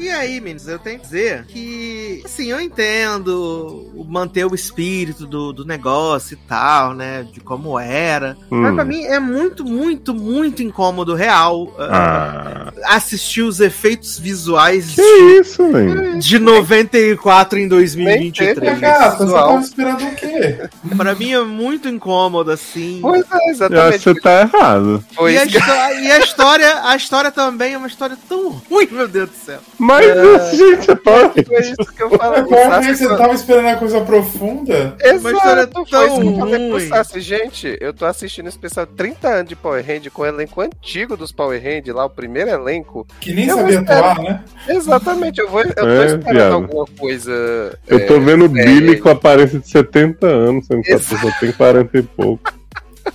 E 0.00 0.10
aí, 0.10 0.40
meninos, 0.40 0.66
eu 0.66 0.76
tenho 0.80 0.98
que 0.98 1.04
dizer 1.04 1.44
que, 1.46 2.20
assim, 2.24 2.50
eu 2.50 2.60
entendo 2.60 3.92
manter 4.08 4.44
o 4.44 4.52
espírito 4.52 5.24
do, 5.24 5.52
do 5.52 5.64
negócio 5.64 6.34
e 6.34 6.36
tal, 6.48 6.94
né? 6.94 7.24
De 7.32 7.38
como 7.40 7.78
era. 7.78 8.36
Mas 8.50 8.72
Hum. 8.72 8.74
pra 8.74 8.84
mim 8.84 9.04
é 9.04 9.20
muito, 9.20 9.64
muito, 9.64 10.12
muito 10.12 10.64
incômodo, 10.64 11.14
real, 11.14 11.72
ah, 11.78 12.72
Ah, 12.84 12.96
assistir 12.96 13.42
os 13.42 13.60
efeitos 13.60 14.18
visuais 14.18 14.94
que 14.96 15.00
isso, 15.40 15.70
velho? 15.70 16.18
de 16.18 16.38
94 16.40 17.58
em 17.60 17.68
2023. 17.68 18.58
Nem 18.58 18.80
Gata, 18.80 19.16
você 19.26 19.32
tava 19.32 19.60
esperando 19.60 20.04
o 20.04 20.14
quê? 20.16 20.68
Pra 20.96 21.14
mim 21.14 21.32
é 21.34 21.40
muito 21.44 21.88
incômodo, 21.88 22.50
assim. 22.50 22.98
Pois 23.00 23.20
é, 23.22 23.26
Eu 23.30 23.36
acho 23.36 23.44
que 23.44 23.50
exatamente. 23.50 24.02
você 24.02 24.14
tá 24.20 24.40
errado. 24.40 25.04
E 25.20 25.38
a, 25.38 25.94
e 26.00 26.10
a 26.10 26.18
história, 26.18 26.80
a 26.82 26.96
história 26.96 27.30
também 27.30 27.74
é 27.74 27.78
uma 27.78 27.86
história 27.86 28.07
tão 28.28 28.50
ruim, 28.50 28.88
meu 28.90 29.08
Deus 29.08 29.30
do 29.30 29.36
céu. 29.36 29.58
Mas, 29.78 30.06
É. 30.06 30.54
gente, 30.56 30.90
é 30.90 30.96
foi 30.96 31.60
isso 31.60 31.94
que 31.94 32.02
eu 32.02 32.10
falei. 32.10 32.42
Sassi, 32.48 32.68
Rangers, 32.68 32.98
você 32.98 33.08
tava 33.16 33.32
esperando 33.34 33.66
a 33.68 33.76
coisa 33.76 34.00
profunda? 34.00 34.96
Uma 35.20 35.32
história 35.32 35.60
Exato, 35.62 35.72
tão 35.72 35.86
foi 35.86 36.06
isso 36.06 36.20
que 36.20 36.26
eu 36.28 36.36
falei 36.38 36.58
pro 36.58 36.70
ruim. 36.78 36.88
Sassi. 36.88 37.20
Gente, 37.20 37.78
eu 37.80 37.92
tô 37.94 38.04
assistindo 38.06 38.48
especial 38.48 38.86
30 38.86 39.28
anos 39.28 39.48
de 39.48 39.56
Power 39.56 39.84
Hand 39.84 40.08
com 40.12 40.22
o 40.22 40.26
elenco 40.26 40.60
antigo 40.60 41.16
dos 41.16 41.32
Power 41.32 41.60
Hand, 41.64 41.92
lá 41.92 42.04
o 42.04 42.10
primeiro 42.10 42.50
elenco. 42.50 43.06
Que 43.20 43.32
nem 43.34 43.48
Eu 43.48 43.56
sabia 43.58 43.80
atuar, 43.80 44.18
né? 44.20 44.44
Exatamente, 44.68 45.40
eu, 45.40 45.48
vou, 45.48 45.62
eu 45.62 45.74
tô 45.74 45.86
É, 45.88 46.06
esperando 46.06 46.34
viado. 46.34 46.52
alguma 46.52 46.84
coisa. 46.98 47.78
Eu 47.86 48.06
tô 48.06 48.14
é, 48.14 48.20
vendo 48.20 48.44
o. 48.44 48.48
Billy 48.48 48.98
com 48.98 49.08
a 49.08 49.12
aparência 49.12 49.58
de 49.58 49.68
70 49.68 50.26
anos, 50.26 50.66
sendo 50.66 50.82
que 50.82 50.92
a 50.92 50.96
Exato. 50.96 51.14
pessoa 51.14 51.32
tem 51.40 51.52
40 51.52 51.98
e 51.98 52.02
pouco. 52.02 52.52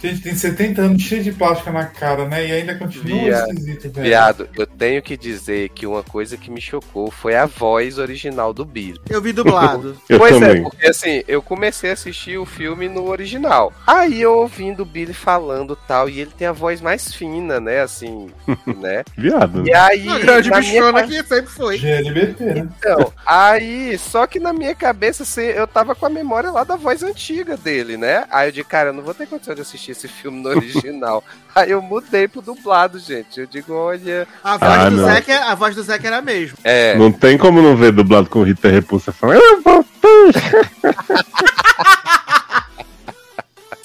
Gente, 0.02 0.22
tem 0.22 0.36
70 0.36 0.82
anos 0.82 1.02
cheio 1.02 1.24
de 1.24 1.32
plástica 1.32 1.72
na 1.72 1.86
cara, 1.86 2.26
né? 2.28 2.48
E 2.48 2.52
ainda 2.52 2.76
continua 2.76 3.24
Viado. 3.24 3.50
esquisito, 3.50 3.92
velho. 3.92 4.08
Viado, 4.08 4.50
eu 4.58 4.66
tenho 4.68 5.02
que 5.02 5.16
dizer 5.18 5.70
que 5.70 5.86
uma 5.86 6.04
coisa 6.04 6.38
que 6.38 6.52
me 6.52 6.62
chocou 6.62 7.10
foi 7.12 7.36
a 7.36 7.46
voz 7.46 7.98
original 7.98 8.54
do 8.54 8.66
Billy. 8.66 9.00
Eu 9.10 9.22
vi 9.22 9.32
dublado. 9.34 9.96
Eu 10.10 10.18
pois 10.20 10.34
também. 10.34 10.58
é, 10.58 10.62
porque 10.62 10.88
assim, 10.88 11.24
eu 11.28 11.42
comecei 11.42 11.90
a 11.90 11.94
assistir 11.94 12.38
o 12.38 12.46
filme 12.46 12.88
no 12.90 13.08
original. 13.10 13.72
Aí 13.88 14.22
eu 14.22 14.34
ouvindo 14.38 14.84
o 14.84 14.86
Billy 14.86 15.14
falando 15.14 15.76
tal, 15.88 16.10
e 16.10 16.20
ele 16.20 16.32
tem 16.38 16.48
a 16.48 16.52
voz 16.52 16.82
mais 16.82 17.14
fina, 17.14 17.60
né? 17.60 17.82
Assim, 17.82 18.30
né? 18.78 19.04
Viado. 19.18 19.68
E 19.68 19.74
aí. 19.74 20.08
Uma 20.08 20.20
grande 20.20 20.50
na 20.50 20.60
minha 20.60 20.72
bichona 20.74 21.02
ca- 21.02 21.08
que 21.08 21.24
sempre 21.24 21.52
foi. 21.52 21.78
GLBT, 21.78 22.44
né? 22.46 22.70
Então, 22.78 23.14
aí, 23.26 23.98
só 23.98 24.28
que 24.28 24.40
na 24.40 24.54
minha 24.54 24.76
cabeça, 24.76 25.24
assim, 25.24 25.42
eu 25.42 25.68
tava 25.68 25.96
com 25.96 26.06
a 26.06 26.10
memória 26.10 26.52
lá 26.52 26.64
da 26.64 26.76
voz 26.76 27.04
antiga 27.04 27.56
dele, 27.58 27.98
né? 27.98 28.26
Aí 28.30 28.48
eu 28.48 28.52
disse, 28.52 28.68
cara, 28.68 28.90
eu 28.90 28.94
não 28.94 29.04
vou 29.04 29.14
ter 29.14 29.28
condição 29.28 29.56
de 29.56 29.62
assistir 29.62 29.83
esse 29.92 30.08
filme 30.08 30.42
no 30.42 30.50
original. 30.50 31.24
aí 31.54 31.72
eu 31.72 31.82
mudei 31.82 32.28
pro 32.28 32.42
dublado, 32.42 33.00
gente. 33.00 33.40
Eu 33.40 33.48
digo, 33.48 33.74
olha. 33.74 34.28
A 34.44 34.58
voz, 34.58 34.72
Ah, 34.72 34.90
do 34.90 34.98
não. 34.98 35.06
Zack, 35.06 35.32
é- 35.32 35.44
a 35.44 35.56
voz 35.56 35.76
do 35.76 35.84
Zack 35.84 36.06
era 36.06 36.18
a 36.18 36.22
mesma. 36.22 36.58
É. 36.64 36.96
Não 36.96 37.12
tem 37.12 37.38
como 37.38 37.62
não 37.62 37.76
ver 37.76 37.92
dublado 37.92 38.30
com 38.30 38.44
Rita 38.44 38.70
Repulsa 38.70 39.12
falando. 39.12 39.42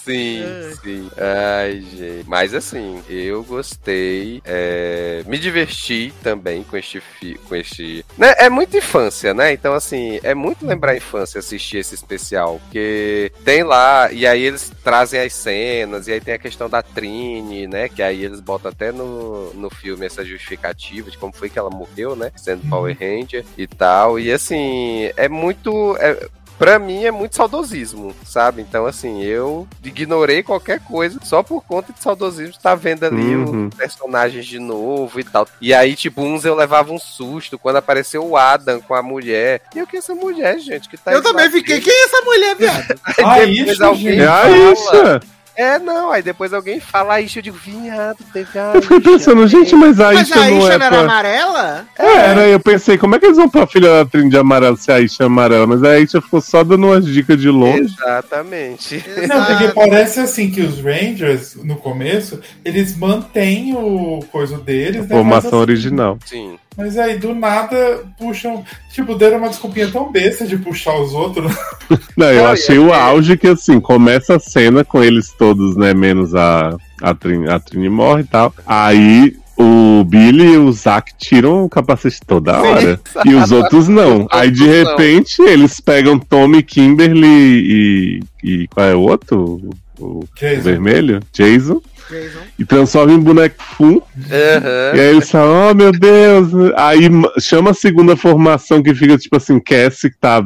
"Eu 0.06 0.14
vou 0.14 0.14
Sim, 0.14 0.44
Ai. 0.44 0.72
sim. 0.82 1.10
Ai, 1.18 1.80
gente. 1.96 2.28
Mas 2.28 2.54
assim, 2.54 3.02
eu 3.08 3.42
gostei. 3.44 4.40
é, 4.44 5.22
Me 5.26 5.38
diverti 5.38 6.12
também 6.22 6.62
com 6.64 6.76
este 6.76 7.00
fi... 7.00 7.34
com 7.48 7.54
este. 7.54 8.04
Né? 8.16 8.34
É 8.38 8.48
muita 8.48 8.78
infância, 8.78 9.34
né? 9.34 9.52
Então, 9.52 9.74
assim, 9.74 10.18
é 10.22 10.34
muito 10.34 10.66
lembrar 10.66 10.92
a 10.92 10.96
infância 10.96 11.38
assistir 11.38 11.78
esse 11.78 11.94
especial. 11.94 12.60
Porque 12.64 13.32
tem 13.44 13.62
lá, 13.62 14.10
e 14.12 14.26
aí 14.26 14.42
eles 14.42 14.70
trazem 14.82 15.20
as 15.20 15.32
cenas, 15.32 16.08
e 16.08 16.12
aí 16.12 16.20
tem 16.20 16.34
a 16.34 16.38
questão 16.38 16.68
da 16.68 16.82
Trini, 16.82 17.66
né? 17.66 17.88
Que 17.88 18.02
aí 18.02 18.24
eles 18.24 18.40
botam 18.40 18.70
até 18.70 18.92
no, 18.92 19.52
no 19.54 19.70
filme 19.70 20.06
essa 20.06 20.24
justificativa 20.24 21.10
de 21.10 21.18
como 21.18 21.32
foi 21.32 21.48
que 21.48 21.58
ela 21.58 21.70
morreu, 21.70 22.14
né? 22.16 22.30
Sendo 22.36 22.68
Power 22.68 22.96
Ranger 22.98 23.44
e 23.56 23.66
tal. 23.66 24.18
E 24.18 24.32
assim, 24.32 25.10
é 25.16 25.28
muito. 25.28 25.96
é- 25.98 26.28
pra 26.58 26.78
mim 26.78 27.04
é 27.04 27.10
muito 27.10 27.36
saudosismo, 27.36 28.14
sabe? 28.24 28.60
Então, 28.62 28.84
assim, 28.86 29.22
eu 29.22 29.66
ignorei 29.84 30.42
qualquer 30.42 30.80
coisa 30.80 31.18
só 31.22 31.42
por 31.42 31.62
conta 31.64 31.92
de 31.92 32.02
saudosismo, 32.02 32.54
tá 32.62 32.74
vendo 32.74 33.04
ali 33.04 33.34
Uhum. 33.36 33.68
os 33.68 33.74
personagens 33.74 34.44
de 34.46 34.58
novo 34.58 35.18
e 35.20 35.24
tal. 35.24 35.46
E 35.60 35.72
aí, 35.72 35.94
tipo, 35.94 36.22
uns 36.22 36.44
eu 36.44 36.54
levava 36.54 36.92
um 36.92 36.98
susto 36.98 37.58
quando 37.58 37.76
apareceu 37.76 38.24
o 38.26 38.36
Adam 38.36 38.80
com 38.80 38.94
a 38.94 39.02
mulher. 39.02 39.62
E 39.74 39.78
eu 39.78 39.86
que 39.86 39.96
essa 39.96 40.14
mulher, 40.14 40.58
gente, 40.58 40.88
que 40.88 40.96
tá 40.96 41.12
Eu 41.12 41.22
também 41.22 41.50
fiquei, 41.50 41.80
quem 41.80 41.92
é 41.92 42.04
essa 42.04 42.20
mulher, 42.22 42.56
viado? 42.56 43.00
Aí 43.18 43.24
Ah, 43.24 43.38
depois 43.46 43.68
isso, 43.74 43.84
alguém 43.84 44.02
gente. 44.02 44.20
É 44.20 44.26
a 44.26 44.42
fala- 44.42 44.56
Isha. 44.72 45.20
É, 45.58 45.76
não, 45.76 46.12
aí 46.12 46.22
depois 46.22 46.52
alguém 46.52 46.78
fala 46.78 47.14
a 47.14 47.20
Isha, 47.20 47.40
eu 47.40 47.42
digo, 47.42 47.56
viado, 47.56 48.18
teve 48.32 48.56
a 48.56 48.74
Eu 48.76 48.80
fiquei 48.80 49.00
pensando, 49.00 49.44
gente, 49.48 49.74
mas 49.74 49.98
a 49.98 50.12
Mas 50.12 50.28
Isha 50.28 50.36
a 50.36 50.38
não 50.38 50.58
Isha 50.58 50.72
é 50.74 50.78
não 50.78 50.86
era 50.86 50.88
pra... 50.88 51.00
amarela? 51.00 51.86
É, 51.98 52.16
era, 52.16 52.46
eu 52.46 52.60
pensei, 52.60 52.96
como 52.96 53.16
é 53.16 53.18
que 53.18 53.26
eles 53.26 53.36
vão 53.36 53.48
pra 53.48 53.66
filha 53.66 53.88
da 53.88 54.04
Trini 54.08 54.30
de 54.30 54.38
amarelo 54.38 54.76
se 54.76 54.92
a 54.92 55.00
Isha 55.00 55.24
é 55.24 55.26
amarela? 55.26 55.66
Mas 55.66 55.82
a 55.82 55.98
Isha 55.98 56.20
ficou 56.20 56.40
só 56.40 56.62
dando 56.62 56.86
umas 56.86 57.04
dicas 57.04 57.40
de 57.40 57.48
longe. 57.48 57.92
Exatamente. 57.92 59.04
Não, 59.28 59.44
porque 59.46 59.68
parece 59.74 60.20
assim 60.20 60.48
que 60.48 60.60
os 60.60 60.78
Rangers, 60.80 61.56
no 61.56 61.74
começo, 61.74 62.40
eles 62.64 62.96
mantêm 62.96 63.74
o 63.74 64.20
coisa 64.30 64.58
deles, 64.58 65.08
né? 65.08 65.08
Formação 65.08 65.24
mas, 65.24 65.44
assim, 65.44 65.56
original. 65.56 66.18
Sim. 66.24 66.56
Mas 66.78 66.96
aí 66.96 67.18
do 67.18 67.34
nada 67.34 68.04
puxam. 68.16 68.64
Tipo, 68.92 69.16
deram 69.16 69.38
uma 69.38 69.48
desculpinha 69.48 69.90
tão 69.90 70.12
besta 70.12 70.46
de 70.46 70.56
puxar 70.56 70.94
os 70.94 71.12
outros. 71.12 71.52
Não, 72.16 72.30
eu 72.30 72.46
achei 72.46 72.76
e 72.76 72.78
o 72.78 72.90
é- 72.90 73.00
auge 73.00 73.36
que, 73.36 73.48
assim, 73.48 73.80
começa 73.80 74.36
a 74.36 74.40
cena 74.40 74.84
com 74.84 75.02
eles 75.02 75.32
todos, 75.32 75.76
né, 75.76 75.92
menos 75.92 76.36
a, 76.36 76.76
a, 77.02 77.14
Trini, 77.14 77.48
a 77.50 77.58
Trini 77.58 77.88
morre 77.88 78.22
e 78.22 78.26
tal. 78.26 78.54
Aí 78.64 79.36
o 79.58 80.04
Billy 80.04 80.52
e 80.52 80.56
o 80.56 80.70
Zack 80.72 81.12
tiram 81.18 81.64
o 81.64 81.68
capacete 81.68 82.20
toda 82.26 82.60
hora. 82.60 83.00
E 83.26 83.34
os 83.34 83.50
outros 83.50 83.88
não. 83.88 84.26
Aí, 84.30 84.50
de 84.50 84.62
Outros 84.62 84.84
não. 84.84 84.90
repente, 84.90 85.42
eles 85.42 85.80
pegam 85.80 86.18
Tommy, 86.18 86.62
Kimberly 86.62 87.26
e... 87.26 88.20
E 88.44 88.68
qual 88.68 88.86
é 88.86 88.94
o 88.94 89.00
outro? 89.00 89.60
O, 89.98 90.20
o 90.20 90.24
Jason. 90.38 90.62
vermelho? 90.62 91.20
Jason. 91.32 91.82
Jason. 92.08 92.38
E 92.58 92.64
transforma 92.64 93.12
em 93.12 93.18
boneco 93.18 93.56
full. 93.58 94.02
Aham. 94.30 94.96
E 94.96 95.00
aí 95.00 95.06
eles 95.08 95.28
falam, 95.30 95.70
oh 95.70 95.74
meu 95.74 95.90
Deus. 95.92 96.52
Aí 96.76 97.08
ma- 97.10 97.32
chama 97.40 97.70
a 97.72 97.74
segunda 97.74 98.16
formação 98.16 98.80
que 98.82 98.94
fica 98.94 99.18
tipo 99.18 99.36
assim, 99.36 99.58
Cassie 99.58 100.10
que 100.10 100.16
tá 100.18 100.42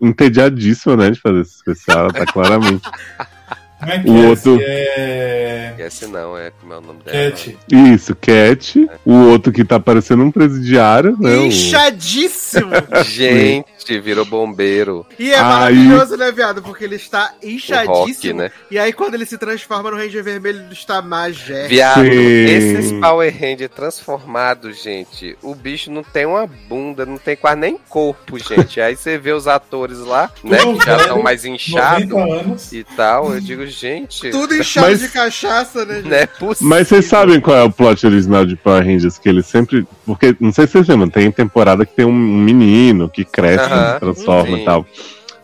entediadíssima, 0.00 0.96
né, 0.96 1.10
de 1.10 1.18
fazer 1.20 1.40
esse 1.40 1.54
especial, 1.56 2.00
ela 2.00 2.12
tá 2.12 2.26
claramente. 2.26 2.82
Como 3.80 3.92
é 3.92 3.98
que 3.98 4.10
O 4.10 4.16
é? 4.24 4.28
outro- 4.28 4.60
esse? 4.60 4.64
É. 4.70 5.74
Esse 5.80 6.06
não, 6.06 6.36
é 6.36 6.52
como 6.60 6.74
é 6.74 6.76
o 6.76 6.80
nome 6.82 7.00
dela? 7.02 7.30
Cat. 7.30 7.58
Isso, 7.72 8.14
Cat, 8.14 8.88
o 9.04 9.14
outro 9.30 9.50
que 9.50 9.64
tá 9.64 9.80
parecendo 9.80 10.22
um 10.22 10.30
presidiário, 10.30 11.16
né? 11.18 11.36
Inchadíssimo! 11.46 12.70
Gente, 13.04 13.98
virou 14.00 14.24
bombeiro. 14.24 15.06
E 15.18 15.30
é 15.32 15.36
Aí- 15.36 15.42
maravilhoso, 15.42 16.16
né, 16.16 16.30
viado? 16.30 16.62
Porque 16.62 16.84
ele 16.84 16.96
está 16.96 17.32
O 17.42 17.46
rock, 17.46 17.54
inchadíssimo. 17.54 18.40
né? 18.40 18.50
E 18.70 18.78
aí, 18.78 18.92
quando 18.92 19.14
ele 19.14 19.24
se 19.26 19.38
transforma 19.38 19.90
no 19.90 19.96
Ranger 19.96 20.22
Vermelho, 20.22 20.60
ele 20.60 20.72
está 20.72 21.00
magé. 21.00 21.66
Viado, 21.66 22.02
Sim. 22.04 22.10
esses 22.10 22.92
Power 23.00 23.32
Ranger 23.32 23.68
transformados, 23.70 24.82
gente, 24.82 25.36
o 25.42 25.54
bicho 25.54 25.90
não 25.90 26.02
tem 26.02 26.26
uma 26.26 26.46
bunda, 26.46 27.06
não 27.06 27.16
tem 27.18 27.36
quase 27.36 27.58
nem 27.58 27.78
corpo, 27.88 28.38
gente. 28.38 28.80
Aí 28.80 28.96
você 28.96 29.16
vê 29.18 29.32
os 29.32 29.46
atores 29.48 29.98
lá, 29.98 30.30
né, 30.44 30.58
que 30.58 30.84
já 30.84 30.96
estão 30.98 31.22
mais 31.22 31.44
inchados 31.44 32.06
90 32.08 32.40
anos. 32.40 32.72
e 32.72 32.84
tal. 32.84 33.32
Eu 33.34 33.40
digo, 33.40 33.66
gente, 33.70 34.30
Tudo 34.30 34.54
inchado 34.54 34.88
Mas- 34.88 35.00
de 35.00 35.08
cachaça, 35.08 35.84
né, 35.84 35.96
gente? 35.96 36.08
não 36.08 36.16
é 36.16 36.26
possível. 36.26 36.68
Mas 36.68 36.88
vocês 36.88 37.04
sabem 37.06 37.40
qual 37.40 37.56
é 37.56 37.62
o 37.62 37.70
plot 37.70 38.04
original 38.06 38.44
de 38.44 38.56
Power 38.56 38.84
Rangers? 38.84 39.18
Que 39.18 39.28
eles 39.28 39.46
sempre. 39.46 39.86
Porque, 40.04 40.34
não 40.40 40.52
sei 40.52 40.66
se 40.66 40.72
vocês 40.72 40.88
lembram, 40.88 41.08
tem 41.08 41.30
temporada 41.30 41.86
que 41.86 41.94
tem 41.94 42.04
um 42.04 42.12
menino 42.12 43.08
que 43.08 43.24
cresce, 43.24 43.64
Aham, 43.64 43.94
se 43.94 44.00
transforma 44.00 44.56
sim. 44.56 44.62
e 44.62 44.64
tal. 44.64 44.86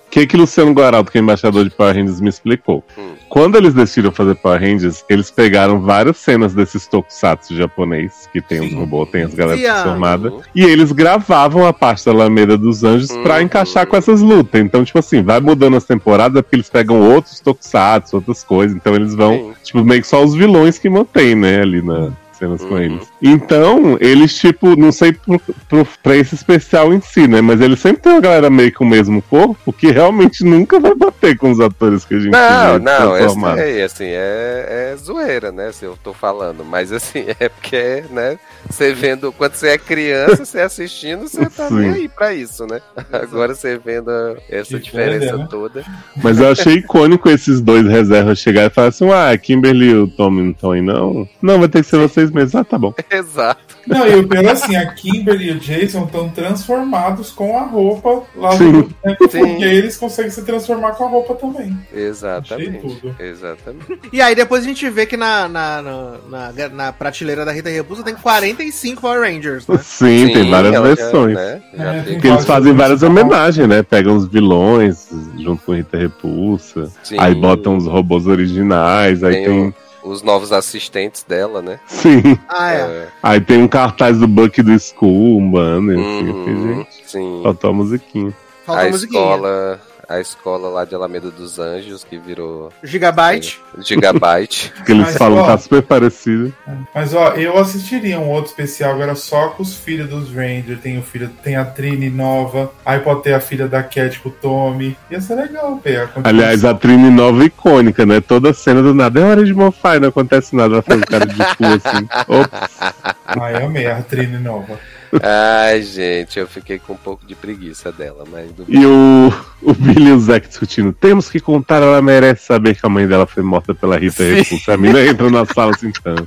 O 0.06 0.10
que, 0.16 0.26
que 0.26 0.36
Luciano 0.36 0.72
Guaraldo, 0.72 1.10
que 1.10 1.18
é 1.18 1.20
embaixador 1.20 1.64
de 1.64 1.70
Power 1.70 1.94
Rangers, 1.94 2.20
me 2.20 2.28
explicou? 2.30 2.82
Hum. 2.96 3.10
Quando 3.28 3.56
eles 3.56 3.74
decidiram 3.74 4.12
fazer 4.12 4.34
Power 4.36 4.58
Rangers, 4.60 5.04
eles 5.10 5.30
pegaram 5.30 5.80
várias 5.80 6.16
cenas 6.16 6.54
desses 6.54 6.86
tokusatsu 6.86 7.54
japonês, 7.54 8.26
que 8.32 8.40
tem 8.40 8.60
os 8.60 8.70
Sim. 8.70 8.76
robôs, 8.76 9.10
tem 9.10 9.24
as 9.24 9.34
galera 9.34 9.58
Viado. 9.58 9.74
transformadas, 9.82 10.32
e 10.54 10.62
eles 10.64 10.90
gravavam 10.92 11.66
a 11.66 11.72
parte 11.72 12.06
da 12.06 12.12
Alameda 12.12 12.56
dos 12.56 12.82
Anjos 12.82 13.10
pra 13.18 13.34
Uhum. 13.36 13.40
encaixar 13.42 13.86
com 13.86 13.96
essas 13.96 14.22
lutas. 14.22 14.58
Então, 14.60 14.84
tipo 14.84 14.98
assim, 14.98 15.22
vai 15.22 15.40
mudando 15.40 15.76
as 15.76 15.84
temporadas, 15.84 16.38
é 16.38 16.42
porque 16.42 16.56
eles 16.56 16.70
pegam 16.70 16.98
outros 17.00 17.40
tokusatsu, 17.40 18.16
outras 18.16 18.42
coisas, 18.42 18.74
então 18.76 18.94
eles 18.94 19.14
vão 19.14 19.32
Sim. 19.34 19.52
Tipo, 19.64 19.84
meio 19.84 20.00
que 20.00 20.06
só 20.06 20.24
os 20.24 20.34
vilões 20.34 20.78
que 20.78 20.88
mantém, 20.88 21.34
né, 21.34 21.60
ali 21.60 21.82
na 21.82 22.10
cenas 22.32 22.62
com 22.62 22.74
Uhum. 22.74 22.78
eles. 22.82 23.08
Então, 23.20 23.96
eles, 24.00 24.36
tipo, 24.36 24.76
não 24.76 24.92
sei 24.92 25.12
pro, 25.12 25.40
pro, 25.68 25.88
pra 26.02 26.16
esse 26.16 26.34
especial 26.34 26.92
em 26.92 27.00
si, 27.00 27.26
né? 27.26 27.40
Mas 27.40 27.60
eles 27.60 27.80
sempre 27.80 28.02
tem 28.02 28.12
uma 28.12 28.20
galera 28.20 28.50
meio 28.50 28.72
com 28.72 28.84
o 28.84 28.88
mesmo 28.88 29.22
corpo 29.22 29.72
que 29.72 29.90
realmente 29.90 30.44
nunca 30.44 30.78
vai 30.78 30.94
bater 30.94 31.36
com 31.36 31.50
os 31.50 31.60
atores 31.60 32.04
que 32.04 32.14
a 32.14 32.18
gente 32.18 32.32
Não, 32.32 32.78
não, 32.78 33.16
é, 33.16 33.82
assim, 33.82 34.06
é, 34.06 34.92
é 34.92 34.96
zoeira, 34.96 35.50
né? 35.50 35.72
Se 35.72 35.84
eu 35.84 35.96
tô 36.02 36.12
falando. 36.12 36.64
Mas 36.64 36.92
assim, 36.92 37.24
é 37.40 37.48
porque, 37.48 38.04
né? 38.10 38.38
Você 38.68 38.92
vendo, 38.92 39.32
quando 39.32 39.54
você 39.54 39.68
é 39.68 39.78
criança, 39.78 40.44
você 40.44 40.60
assistindo, 40.60 41.28
você 41.28 41.48
tá 41.48 41.70
nem 41.70 41.92
Sim. 41.92 42.00
aí 42.00 42.08
pra 42.08 42.34
isso, 42.34 42.66
né? 42.66 42.80
Agora 43.12 43.54
você 43.54 43.78
vendo 43.78 44.10
essa 44.48 44.76
Que 44.76 44.84
diferença 44.84 45.18
coisa, 45.18 45.38
né? 45.38 45.46
toda. 45.48 45.84
Mas 46.22 46.38
eu 46.38 46.50
achei 46.50 46.74
icônico 46.74 47.30
esses 47.30 47.60
dois 47.60 47.86
reservas 47.86 48.38
chegar 48.38 48.66
e 48.66 48.70
falar 48.70 48.88
assim: 48.88 49.10
ah, 49.10 49.36
Kimberly 49.38 49.90
e 49.90 49.94
o 49.94 50.08
Tommy 50.08 50.42
não 50.42 50.50
estão 50.50 50.72
aí, 50.72 50.82
não? 50.82 51.28
Não, 51.40 51.58
vai 51.58 51.68
ter 51.68 51.82
que 51.82 51.88
ser 51.88 51.98
vocês 51.98 52.30
mesmos. 52.30 52.54
Ah, 52.54 52.64
tá 52.64 52.78
bom. 52.78 52.92
Exato. 53.16 53.76
Não, 53.86 54.04
e 54.06 54.16
o 54.16 54.26
pior 54.28 54.44
é 54.44 54.50
assim, 54.50 54.74
a 54.74 54.84
Kimberly 54.92 55.48
e 55.48 55.52
o 55.52 55.60
Jason 55.60 56.04
estão 56.06 56.28
transformados 56.28 57.30
com 57.30 57.56
a 57.56 57.62
roupa 57.62 58.24
lá 58.34 58.50
Sim. 58.58 58.72
do. 58.72 58.94
Né, 59.04 59.14
porque 59.16 59.38
Sim. 59.38 59.62
eles 59.62 59.96
conseguem 59.96 60.30
se 60.30 60.42
transformar 60.42 60.92
com 60.92 61.04
a 61.04 61.08
roupa 61.08 61.34
também. 61.36 61.76
Exatamente. 61.94 63.00
Exatamente. 63.18 64.00
E 64.12 64.20
aí 64.20 64.34
depois 64.34 64.64
a 64.64 64.66
gente 64.66 64.88
vê 64.90 65.06
que 65.06 65.16
na, 65.16 65.48
na, 65.48 65.82
na, 65.82 66.12
na- 66.52 66.68
na 66.68 66.92
prateleira 66.92 67.44
da 67.44 67.52
Rita 67.52 67.68
Repulsa 67.70 68.02
tem 68.02 68.14
45 68.16 69.00
Power 69.00 69.20
Rangers, 69.20 69.66
né? 69.68 69.78
Sim, 69.80 70.32
tem 70.32 70.50
várias 70.50 70.74
ela 70.74 70.88
já, 70.88 70.94
versões. 70.94 71.34
né, 71.36 71.62
já 71.76 71.84
É, 71.94 72.02
tem 72.02 72.12
Porque 72.14 72.28
eles 72.28 72.44
fazem 72.44 72.72
várias 72.72 73.02
homenagens, 73.04 73.68
né? 73.68 73.82
Pegam 73.84 74.16
os 74.16 74.26
vilões 74.26 75.08
junto 75.38 75.62
com 75.64 75.72
Rita 75.74 75.96
Repulsa. 75.96 76.90
Sim. 77.04 77.16
Aí 77.20 77.34
botam 77.36 77.76
os 77.76 77.86
robôs 77.86 78.26
originais, 78.26 79.22
aí 79.22 79.34
Tem 79.34 79.44
tem. 79.44 79.74
Os 80.06 80.22
novos 80.22 80.52
assistentes 80.52 81.22
dela, 81.22 81.60
né? 81.60 81.80
Sim. 81.86 82.38
Ah, 82.48 82.72
é. 82.72 83.08
Aí 83.22 83.40
tem 83.40 83.62
um 83.62 83.68
cartaz 83.68 84.18
do 84.18 84.26
Buck 84.28 84.62
do 84.62 84.78
School, 84.78 85.38
um 85.38 85.50
banner, 85.50 85.98
assim, 85.98 86.30
Uhum, 86.30 86.76
gente. 86.76 87.02
sim. 87.10 87.40
Faltou 87.42 87.70
a 87.70 87.72
musiquinha. 87.72 88.32
Falta 88.64 88.82
a 88.82 88.86
a 88.86 88.90
musiquinha. 88.90 89.20
escola, 89.20 89.80
a 90.08 90.20
escola 90.20 90.68
lá 90.68 90.84
de 90.84 90.94
Alameda 90.94 91.30
dos 91.30 91.58
Anjos, 91.58 92.04
que 92.04 92.18
virou 92.18 92.72
Gigabyte. 92.82 93.60
Gigabyte. 93.78 94.72
Que 94.86 94.92
eles 94.92 95.06
Mas, 95.06 95.16
falam 95.16 95.38
ó, 95.38 95.42
que 95.42 95.48
tá 95.48 95.58
super 95.58 95.82
parecido. 95.82 96.54
Mas 96.94 97.12
ó, 97.12 97.30
eu 97.30 97.58
assistiria 97.58 98.20
um 98.20 98.28
outro 98.28 98.50
especial 98.50 98.92
agora 98.92 99.16
só 99.16 99.48
com 99.48 99.62
os 99.62 99.74
filhos 99.74 100.08
dos 100.08 100.32
Ranger. 100.32 100.78
Tem 100.78 100.96
o 100.96 101.02
filho, 101.02 101.28
tem 101.42 101.56
a 101.56 101.64
Trini 101.64 102.08
nova, 102.08 102.72
aí 102.84 103.00
pode 103.00 103.22
ter 103.22 103.34
a 103.34 103.40
filha 103.40 103.66
da 103.66 103.82
Cat 103.82 104.20
com 104.20 104.28
o 104.28 104.32
Tommy. 104.32 104.96
Ia 105.10 105.20
ser 105.20 105.34
legal 105.34 105.72
continuação. 105.72 106.22
Aliás, 106.24 106.64
a 106.64 106.74
Trini 106.74 107.10
nova 107.10 107.44
icônica, 107.44 108.06
né? 108.06 108.20
Toda 108.20 108.52
cena 108.52 108.82
do 108.82 108.94
nada. 108.94 109.18
É 109.18 109.24
hora 109.24 109.44
de 109.44 109.52
mofar, 109.52 110.00
não 110.00 110.08
acontece 110.08 110.54
nada. 110.54 110.74
Ela 110.74 110.82
faz 110.82 111.00
o 111.00 111.06
cara 111.06 111.26
de 111.26 111.36
cu 111.36 111.64
assim. 111.64 112.08
Ops. 112.28 112.78
Ai, 113.26 113.62
amei 113.62 113.86
a 113.86 114.02
Trini 114.02 114.38
nova. 114.38 114.78
Ai, 115.22 115.82
gente, 115.82 116.38
eu 116.38 116.46
fiquei 116.46 116.78
com 116.78 116.94
um 116.94 116.96
pouco 116.96 117.26
de 117.26 117.34
preguiça 117.34 117.92
dela, 117.92 118.24
mas 118.30 118.50
do... 118.52 118.64
E 118.68 118.84
o, 118.84 119.32
o 119.62 119.74
Billy 119.74 120.10
e 120.10 120.12
o 120.12 120.18
Zack 120.18 120.48
discutindo. 120.48 120.92
Temos 120.92 121.28
que 121.28 121.40
contar, 121.40 121.82
ela 121.82 122.00
merece 122.02 122.46
saber 122.46 122.74
que 122.74 122.84
a 122.84 122.88
mãe 122.88 123.06
dela 123.06 123.26
foi 123.26 123.42
morta 123.42 123.74
pela 123.74 123.96
Rita. 123.96 124.22
Repulsa. 124.22 124.74
A 124.74 124.76
menina 124.76 125.04
entra 125.04 125.30
na 125.30 125.44
sala 125.44 125.72
assim, 125.74 125.88
então. 125.88 126.26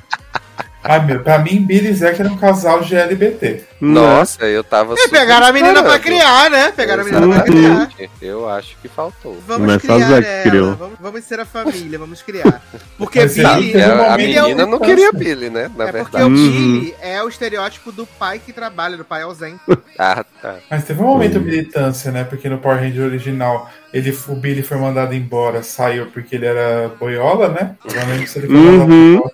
Ai, 0.81 1.05
meu, 1.05 1.19
pra 1.21 1.37
mim, 1.39 1.61
Billy 1.65 1.89
e 1.89 1.93
Zack 1.93 2.21
era 2.21 2.31
um 2.31 2.37
casal 2.37 2.81
GLBT. 2.81 3.63
Nossa, 3.81 4.45
eu 4.45 4.63
tava 4.63 4.93
E 4.93 4.97
super 4.97 5.19
pegaram 5.19 5.47
a 5.47 5.51
menina 5.51 5.83
pra 5.83 5.97
esperando. 5.97 6.19
criar, 6.21 6.49
né? 6.49 6.71
Pegaram 6.71 7.01
a 7.01 7.05
menina 7.05 7.21
pra 7.27 7.35
Exatamente. 7.35 7.57
criar. 7.59 7.75
Exatamente. 7.81 8.11
Eu 8.21 8.49
acho 8.49 8.77
que 8.81 8.87
faltou. 8.87 9.37
Vamos 9.45 9.69
é 9.73 9.79
só 9.79 9.79
criar 9.95 10.11
ela. 10.11 10.43
criou. 10.43 10.75
Vamos, 10.75 10.97
vamos 11.01 11.23
ser 11.25 11.39
a 11.41 11.45
família, 11.45 11.99
vamos 11.99 12.21
criar. 12.21 12.61
Porque 12.97 13.19
Mas 13.19 13.33
Billy. 13.33 13.69
E 13.69 13.71
teve 13.73 13.85
um 13.85 13.89
a, 13.89 13.93
a 13.93 14.11
momento 14.11 14.17
menina 14.45 14.65
não 14.65 14.79
que- 14.79 14.85
queria 14.85 15.11
Billy, 15.11 15.49
né? 15.49 15.69
Na 15.75 15.83
é 15.89 15.91
porque 15.91 16.17
verdade. 16.17 16.23
o 16.23 16.27
Uhum. 16.27 16.33
Billy 16.79 16.95
é 17.01 17.23
o 17.23 17.27
estereótipo 17.27 17.91
do 17.91 18.05
pai 18.05 18.39
que 18.39 18.53
trabalha, 18.53 18.95
do 18.95 19.03
pai 19.05 19.21
ausente. 19.23 19.59
Ah, 20.01 20.23
tá. 20.41 20.55
Mas 20.71 20.85
teve 20.85 21.01
um 21.01 21.07
momento 21.07 21.33
de 21.33 21.39
militância, 21.39 22.09
né? 22.09 22.23
Porque 22.23 22.47
no 22.47 22.57
Power 22.57 22.79
Ranger 22.79 23.03
original, 23.03 23.69
ele, 23.93 24.17
o 24.29 24.35
Billy 24.35 24.63
foi 24.63 24.77
mandado 24.77 25.13
embora, 25.13 25.61
saiu 25.61 26.05
porque 26.05 26.35
ele 26.37 26.45
era 26.45 26.87
boiola, 26.97 27.49
né? 27.49 27.75
Eu 27.83 27.95
não 27.99 28.07
lembro 28.13 28.25
se 28.27 28.39
ele 28.39 28.47
foi 28.47 28.55
Uhum. 28.55 28.71
mandado 28.77 28.93
embora. 28.93 29.31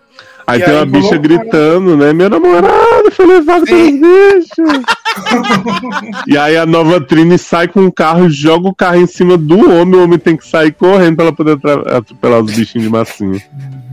Aí 0.48 0.60
E 0.60 0.64
tem 0.64 0.74
aí 0.74 0.80
uma 0.80 0.86
bicha 0.86 1.18
gritando, 1.18 1.98
né? 1.98 2.14
Meu 2.14 2.30
namorado 2.30 3.12
foi 3.12 3.26
levado 3.26 3.66
pelos 3.66 3.92
bichos. 3.92 4.82
e 6.28 6.38
aí 6.38 6.56
a 6.56 6.66
nova 6.66 7.02
Trini 7.02 7.38
sai 7.38 7.68
com 7.68 7.86
o 7.86 7.92
carro, 7.92 8.30
joga 8.30 8.68
o 8.68 8.76
carro 8.76 8.98
em 8.98 9.08
cima 9.08 9.38
do 9.38 9.72
homem, 9.72 10.00
o 10.00 10.04
homem 10.04 10.20
tem 10.20 10.38
que 10.38 10.48
sair 10.48 10.72
correndo 10.72 11.16
pra 11.16 11.26
ela 11.26 11.34
poder 11.34 11.58
atropelar 11.88 12.42
os 12.42 12.54
bichinhos 12.54 12.86
de 12.86 12.92
massinha. 12.92 13.42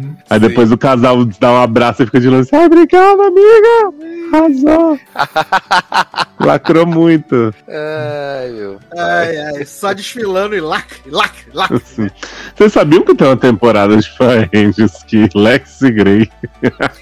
Uhum. 0.02 0.16
Aí 0.28 0.40
depois 0.40 0.72
o 0.72 0.78
casal 0.78 1.24
dá 1.24 1.52
um 1.52 1.62
abraço 1.62 2.02
e 2.02 2.06
fica 2.06 2.20
de 2.20 2.34
assim, 2.34 2.56
ai, 2.56 2.66
obrigado, 2.66 3.20
amiga! 3.20 3.92
Arrasou! 4.32 4.98
Lacrou 6.40 6.86
muito. 6.86 7.54
Ai, 7.68 8.50
meu. 8.50 8.80
Ai, 8.96 9.36
ai, 9.36 9.64
só 9.64 9.92
desfilando 9.92 10.56
e 10.56 10.60
lacre, 10.60 10.98
lacre, 11.06 11.44
lacre. 11.54 11.76
Assim. 11.76 12.10
Vocês 12.56 12.72
sabiam 12.72 13.04
que 13.04 13.14
tem 13.14 13.28
uma 13.28 13.36
temporada 13.36 13.96
de 13.96 14.10
Power 14.16 14.50
Rangers 14.52 15.02
que 15.04 15.28
Lex 15.34 15.82
e 15.82 15.90
Grey 15.90 16.30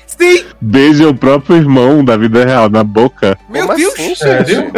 Sim! 0.07 0.45
beijam 0.61 1.11
o 1.11 1.17
próprio 1.17 1.57
irmão 1.57 2.05
da 2.05 2.17
vida 2.17 2.45
real 2.45 2.69
na 2.69 2.85
boca? 2.85 3.39
Meu 3.49 3.67
Como 3.67 3.79
Deus! 3.79 3.95
assim, 3.95 4.15
Sério? 4.15 4.73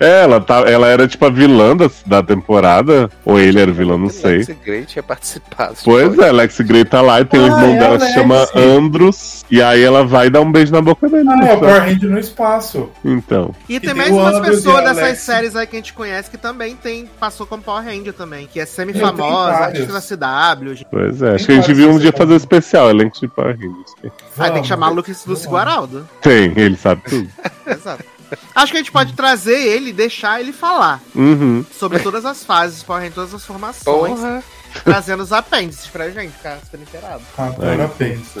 É, 0.00 0.22
ela, 0.22 0.40
tá, 0.40 0.60
ela 0.60 0.86
era 0.86 1.06
tipo 1.08 1.24
a 1.26 1.30
vilã 1.30 1.76
da, 1.76 1.90
da 2.06 2.22
temporada. 2.22 3.10
Ou 3.24 3.38
ele 3.38 3.60
era 3.60 3.70
vilão, 3.72 3.98
não 3.98 4.08
sei. 4.08 4.36
Alex 4.36 4.56
Grey 4.64 4.84
tinha 4.84 5.02
participado. 5.02 5.74
Pois 5.84 6.18
é, 6.18 6.32
Lex 6.32 6.60
Grey 6.60 6.84
tá 6.84 7.00
lá 7.00 7.20
e 7.20 7.24
tem 7.24 7.40
o 7.40 7.44
Ah, 7.44 7.46
irmão 7.46 7.74
é 7.74 7.78
dela 7.78 7.98
que 7.98 8.06
se 8.06 8.14
chama 8.14 8.38
Lex. 8.40 8.56
Andros. 8.56 9.44
E 9.50 9.62
aí 9.62 9.82
ela 9.82 10.04
vai 10.04 10.30
dar 10.30 10.40
um 10.40 10.50
beijo 10.52 10.72
na 10.72 10.80
boca 10.80 11.08
dele. 11.08 11.28
Ah, 11.28 11.46
é 11.48 11.54
o 11.54 11.58
Power 11.58 11.80
Ranger 11.82 12.10
no 12.10 12.18
espaço. 12.18 12.88
Então. 13.04 13.54
E 13.68 13.78
tem 13.80 13.88
tem 13.88 13.94
mais 13.94 14.10
umas 14.10 14.40
pessoas 14.40 14.84
dessas 14.84 14.98
Alex. 15.02 15.18
séries 15.20 15.56
aí 15.56 15.66
que 15.66 15.76
a 15.76 15.78
gente 15.78 15.92
conhece 15.94 16.30
que 16.30 16.36
também 16.38 16.76
tem, 16.76 17.06
passou 17.18 17.46
como 17.46 17.62
Power 17.62 17.84
Ranger 17.84 18.12
também, 18.12 18.46
que 18.46 18.60
é 18.60 18.66
semi-famosa, 18.66 19.52
artista 19.52 19.92
da 19.92 20.00
CW. 20.00 20.74
gente. 20.74 20.86
Pois 20.90 21.22
é, 21.22 21.34
acho 21.34 21.46
que 21.46 21.52
a 21.52 21.54
gente 21.56 21.72
viu 21.72 21.90
um 21.90 21.94
que 21.94 22.00
dia 22.00 22.12
fazer 22.12 22.34
especial, 22.36 22.90
elenco 22.90 23.18
de 23.18 23.28
Power 23.28 23.56
Rangers. 23.56 23.94
Ah, 24.38 24.50
tem 24.50 24.62
que 24.62 24.68
chamar 24.68 24.90
Lucas 24.90 25.22
Vamos. 25.24 25.46
Guaraldo. 25.46 26.08
Tem, 26.20 26.52
ele 26.56 26.76
sabe 26.76 27.02
tudo. 27.08 27.28
Exato. 27.66 28.04
Acho 28.54 28.72
que 28.72 28.78
a 28.78 28.80
gente 28.80 28.92
pode 28.92 29.12
trazer 29.14 29.58
ele 29.58 29.92
deixar 29.92 30.40
ele 30.40 30.52
falar 30.52 31.00
Uhum. 31.14 31.64
sobre 31.72 31.98
todas 32.00 32.24
as 32.24 32.44
fases, 32.44 32.82
Ranger, 32.82 33.12
todas 33.12 33.34
as 33.34 33.44
formações, 33.44 34.18
Porra. 34.20 34.42
Trazendo 34.84 35.22
os 35.22 35.32
apêndices 35.32 35.86
pra 35.86 36.08
gente 36.10 36.32
ficar 36.32 36.58
super 36.64 36.80
inteirado. 36.80 37.22
Agora 37.36 37.84
Aí. 37.84 37.88
pensa. 37.96 38.40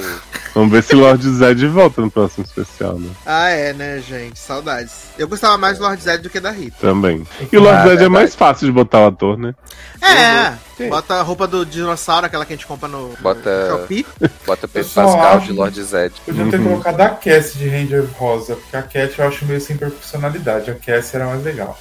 Vamos 0.54 0.72
ver 0.72 0.82
se 0.82 0.94
Lord 0.94 1.28
Zed 1.30 1.66
volta 1.68 2.00
no 2.00 2.10
próximo 2.10 2.44
especial, 2.44 2.98
né? 2.98 3.10
Ah, 3.26 3.48
é, 3.48 3.72
né, 3.72 4.00
gente? 4.00 4.38
Saudades. 4.38 5.08
Eu 5.18 5.28
gostava 5.28 5.56
mais 5.58 5.78
do 5.78 5.84
Lord 5.84 6.02
Zed 6.02 6.22
do 6.22 6.30
que 6.30 6.40
da 6.40 6.50
Rita. 6.50 6.76
Também. 6.80 7.26
E 7.52 7.56
o 7.56 7.60
Lord 7.60 7.76
Ah, 7.76 7.82
Zed 7.82 7.86
é 7.86 7.96
verdade. 7.96 8.10
mais 8.10 8.34
fácil 8.34 8.66
de 8.66 8.72
botar 8.72 9.00
o 9.00 9.06
ator, 9.08 9.38
né? 9.38 9.54
É, 10.00 10.52
Sim. 10.76 10.88
bota 10.88 11.14
a 11.14 11.22
roupa 11.22 11.46
do 11.46 11.66
dinossauro, 11.66 12.24
aquela 12.26 12.46
que 12.46 12.52
a 12.52 12.56
gente 12.56 12.66
compra 12.66 12.88
no, 12.88 13.14
Bota- 13.20 13.68
no 13.70 13.78
Shopee. 13.80 14.06
Bota 14.46 14.68
Pedro 14.68 14.88
só 14.88 15.04
Pascal 15.04 15.40
de 15.40 15.52
Lord 15.52 15.82
Zed. 15.82 16.14
Podiam 16.24 16.50
ter 16.50 16.58
Uhum. 16.60 16.68
colocado 16.68 17.00
a 17.00 17.08
Cassie 17.10 17.58
de 17.58 17.68
Ranger 17.68 18.06
Rosa, 18.16 18.54
porque 18.56 18.76
a 18.76 18.82
Cat 18.82 19.18
eu 19.18 19.26
acho 19.28 19.44
meio 19.44 19.60
sem 19.60 19.76
personalidade. 19.76 20.70
A 20.70 20.74
Cassie 20.74 21.16
era 21.16 21.26
mais 21.26 21.42
legal. 21.42 21.76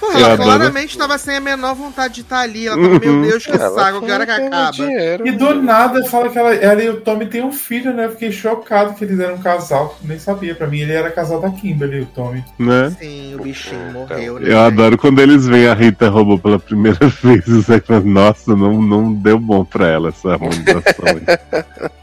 Pô, 0.00 0.10
ela 0.12 0.32
adoro. 0.32 0.42
claramente 0.44 0.96
tava 0.96 1.18
sem 1.18 1.36
a 1.36 1.40
menor 1.40 1.74
vontade 1.74 2.14
de 2.14 2.20
estar 2.22 2.40
ali. 2.40 2.66
Ela 2.66 2.76
tava, 2.76 2.98
meu 2.98 3.12
Uhum. 3.12 3.22
Deus, 3.22 3.44
que 3.46 3.52
saco, 3.92 4.04
que 4.06 4.12
hora 4.12 4.26
que 4.26 4.32
acaba. 4.32 4.70
Dinheiro, 4.72 5.26
E 5.26 5.32
do 5.32 5.54
nada 5.54 6.04
fala 6.04 6.28
que 6.28 6.38
ela, 6.38 6.54
ela 6.54 6.82
e 6.82 6.88
o 6.88 7.00
Tommy 7.00 7.26
têm 7.26 7.42
um 7.42 7.52
filho, 7.52 7.92
né? 7.94 8.06
Eu 8.06 8.10
fiquei 8.12 8.32
chocado 8.32 8.94
que 8.94 9.04
eles 9.04 9.18
eram 9.18 9.34
um 9.34 9.42
casal. 9.42 9.98
Nem 10.02 10.18
sabia. 10.18 10.54
Pra 10.54 10.66
mim, 10.66 10.80
ele 10.80 10.92
era 10.92 11.10
casal 11.10 11.40
da 11.40 11.50
Kimberly, 11.50 12.00
o 12.00 12.06
Tommy. 12.06 12.44
Né? 12.58 12.94
Sim, 12.98 13.34
o 13.34 13.42
bichinho 13.42 13.92
morreu, 13.92 14.38
né? 14.38 14.52
Eu 14.52 14.60
adoro 14.60 14.96
quando 14.98 15.20
eles 15.20 15.46
veem 15.46 15.68
a 15.68 15.74
Rita 15.74 16.08
roubou 16.08 16.38
pela 16.38 16.58
primeira 16.58 17.06
vez. 17.22 17.44
Zé 17.44 17.80
fala, 17.80 18.00
nossa, 18.00 18.54
não, 18.54 18.80
não 18.80 19.12
deu 19.12 19.38
bom 19.38 19.64
pra 19.64 19.88
ela 19.88 20.08
essa 20.08 20.32
harmonização. 20.32 21.04